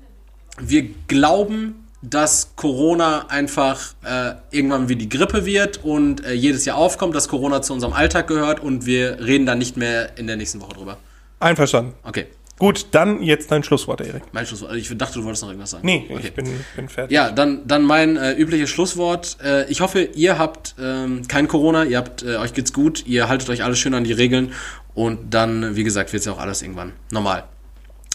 wir 0.58 0.90
glauben, 1.08 1.86
dass 2.02 2.56
Corona 2.56 3.28
einfach 3.28 3.94
äh, 4.04 4.34
irgendwann 4.52 4.90
wie 4.90 4.96
die 4.96 5.10
Grippe 5.10 5.46
wird 5.46 5.84
und 5.84 6.26
äh, 6.26 6.34
jedes 6.34 6.66
Jahr 6.66 6.78
aufkommt, 6.78 7.16
dass 7.16 7.28
Corona 7.28 7.62
zu 7.62 7.74
unserem 7.74 7.94
Alltag 7.94 8.28
gehört 8.28 8.62
und 8.62 8.86
wir 8.86 9.20
reden 9.20 9.46
dann 9.46 9.58
nicht 9.58 9.76
mehr 9.78 10.18
in 10.18 10.28
der 10.28 10.38
nächsten 10.38 10.62
Woche 10.62 10.74
drüber. 10.74 10.98
Einverstanden. 11.40 11.94
Okay, 12.04 12.28
Gut, 12.60 12.88
dann 12.92 13.24
jetzt 13.24 13.52
dein 13.52 13.64
Schlusswort, 13.64 14.02
Erik. 14.02 14.22
mein 14.34 14.46
Schlusswort. 14.46 14.76
Ich 14.76 14.96
dachte, 14.98 15.14
du 15.20 15.24
wolltest 15.24 15.44
noch 15.44 15.50
irgendwas 15.50 15.72
sagen. 15.72 15.86
Nee, 15.86 16.06
okay. 16.10 16.22
ich 16.26 16.34
bin, 16.34 16.46
bin 16.76 16.90
fertig. 16.90 17.16
Ja, 17.16 17.32
dann, 17.32 17.66
dann 17.66 17.84
mein 17.84 18.18
äh, 18.18 18.34
übliches 18.34 18.70
Schlusswort. 18.70 19.38
Äh, 19.42 19.72
ich 19.72 19.80
hoffe, 19.80 20.02
ihr 20.02 20.38
habt 20.38 20.76
ähm, 20.78 21.26
kein 21.30 21.48
Corona, 21.48 21.86
ihr 21.86 21.98
habt, 21.98 22.22
äh, 22.22 22.36
euch 22.36 22.54
geht's 22.54 22.74
gut, 22.74 23.08
ihr 23.08 23.30
haltet 23.30 23.50
euch 23.50 23.64
alles 23.64 23.80
schön 23.80 23.94
an 23.94 24.04
die 24.04 24.12
Regeln 24.12 24.52
und 24.94 25.34
dann, 25.34 25.78
wie 25.78 25.86
gesagt, 25.86 26.12
wird's 26.12 26.26
ja 26.26 26.34
auch 26.34 26.40
alles 26.40 26.62
irgendwann 26.62 26.92
normal. 27.12 27.46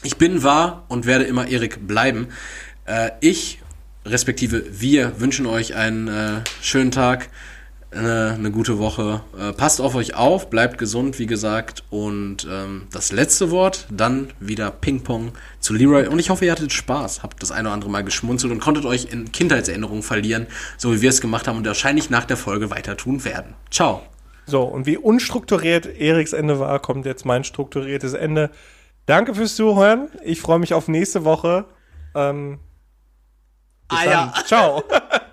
Ich 0.02 0.18
bin, 0.18 0.42
war 0.42 0.84
und 0.88 1.06
werde 1.06 1.24
immer 1.24 1.48
Erik 1.48 1.88
bleiben. 1.88 2.28
Äh, 2.84 3.12
ich, 3.20 3.62
respektive 4.04 4.64
wir, 4.70 5.20
wünschen 5.20 5.46
euch 5.46 5.74
einen 5.74 6.08
äh, 6.08 6.40
schönen 6.60 6.90
Tag, 6.90 7.28
eine, 7.90 8.34
eine 8.34 8.50
gute 8.50 8.78
Woche. 8.78 9.22
Äh, 9.38 9.52
passt 9.52 9.80
auf 9.80 9.94
euch 9.94 10.14
auf, 10.14 10.50
bleibt 10.50 10.78
gesund, 10.78 11.18
wie 11.18 11.26
gesagt. 11.26 11.84
Und 11.90 12.46
ähm, 12.50 12.88
das 12.92 13.12
letzte 13.12 13.50
Wort, 13.50 13.86
dann 13.90 14.28
wieder 14.40 14.70
Ping-Pong 14.70 15.32
zu 15.60 15.74
Leroy. 15.74 16.08
Und 16.08 16.18
ich 16.18 16.30
hoffe, 16.30 16.44
ihr 16.44 16.52
hattet 16.52 16.72
Spaß, 16.72 17.22
habt 17.22 17.42
das 17.42 17.52
eine 17.52 17.68
oder 17.68 17.74
andere 17.74 17.90
Mal 17.90 18.04
geschmunzelt 18.04 18.52
und 18.52 18.60
konntet 18.60 18.84
euch 18.84 19.12
in 19.12 19.32
Kindheitserinnerungen 19.32 20.02
verlieren, 20.02 20.46
so 20.76 20.92
wie 20.92 21.02
wir 21.02 21.10
es 21.10 21.20
gemacht 21.20 21.48
haben 21.48 21.58
und 21.58 21.66
wahrscheinlich 21.66 22.10
nach 22.10 22.24
der 22.24 22.36
Folge 22.36 22.70
weiter 22.70 22.96
tun 22.96 23.24
werden. 23.24 23.54
Ciao. 23.70 24.02
So, 24.46 24.62
und 24.62 24.84
wie 24.86 24.98
unstrukturiert 24.98 25.86
Eriks 25.86 26.34
Ende 26.34 26.58
war, 26.58 26.78
kommt 26.80 27.06
jetzt 27.06 27.24
mein 27.24 27.44
strukturiertes 27.44 28.12
Ende. 28.12 28.50
Danke 29.06 29.34
fürs 29.34 29.56
Zuhören. 29.56 30.08
Ich 30.22 30.40
freue 30.40 30.58
mich 30.58 30.74
auf 30.74 30.88
nächste 30.88 31.24
Woche. 31.24 31.64
Ähm, 32.14 32.58
bis 33.88 33.98
Ah 33.98 34.04
dann. 34.04 34.32
ja. 34.34 34.44
Ciao. 34.44 34.84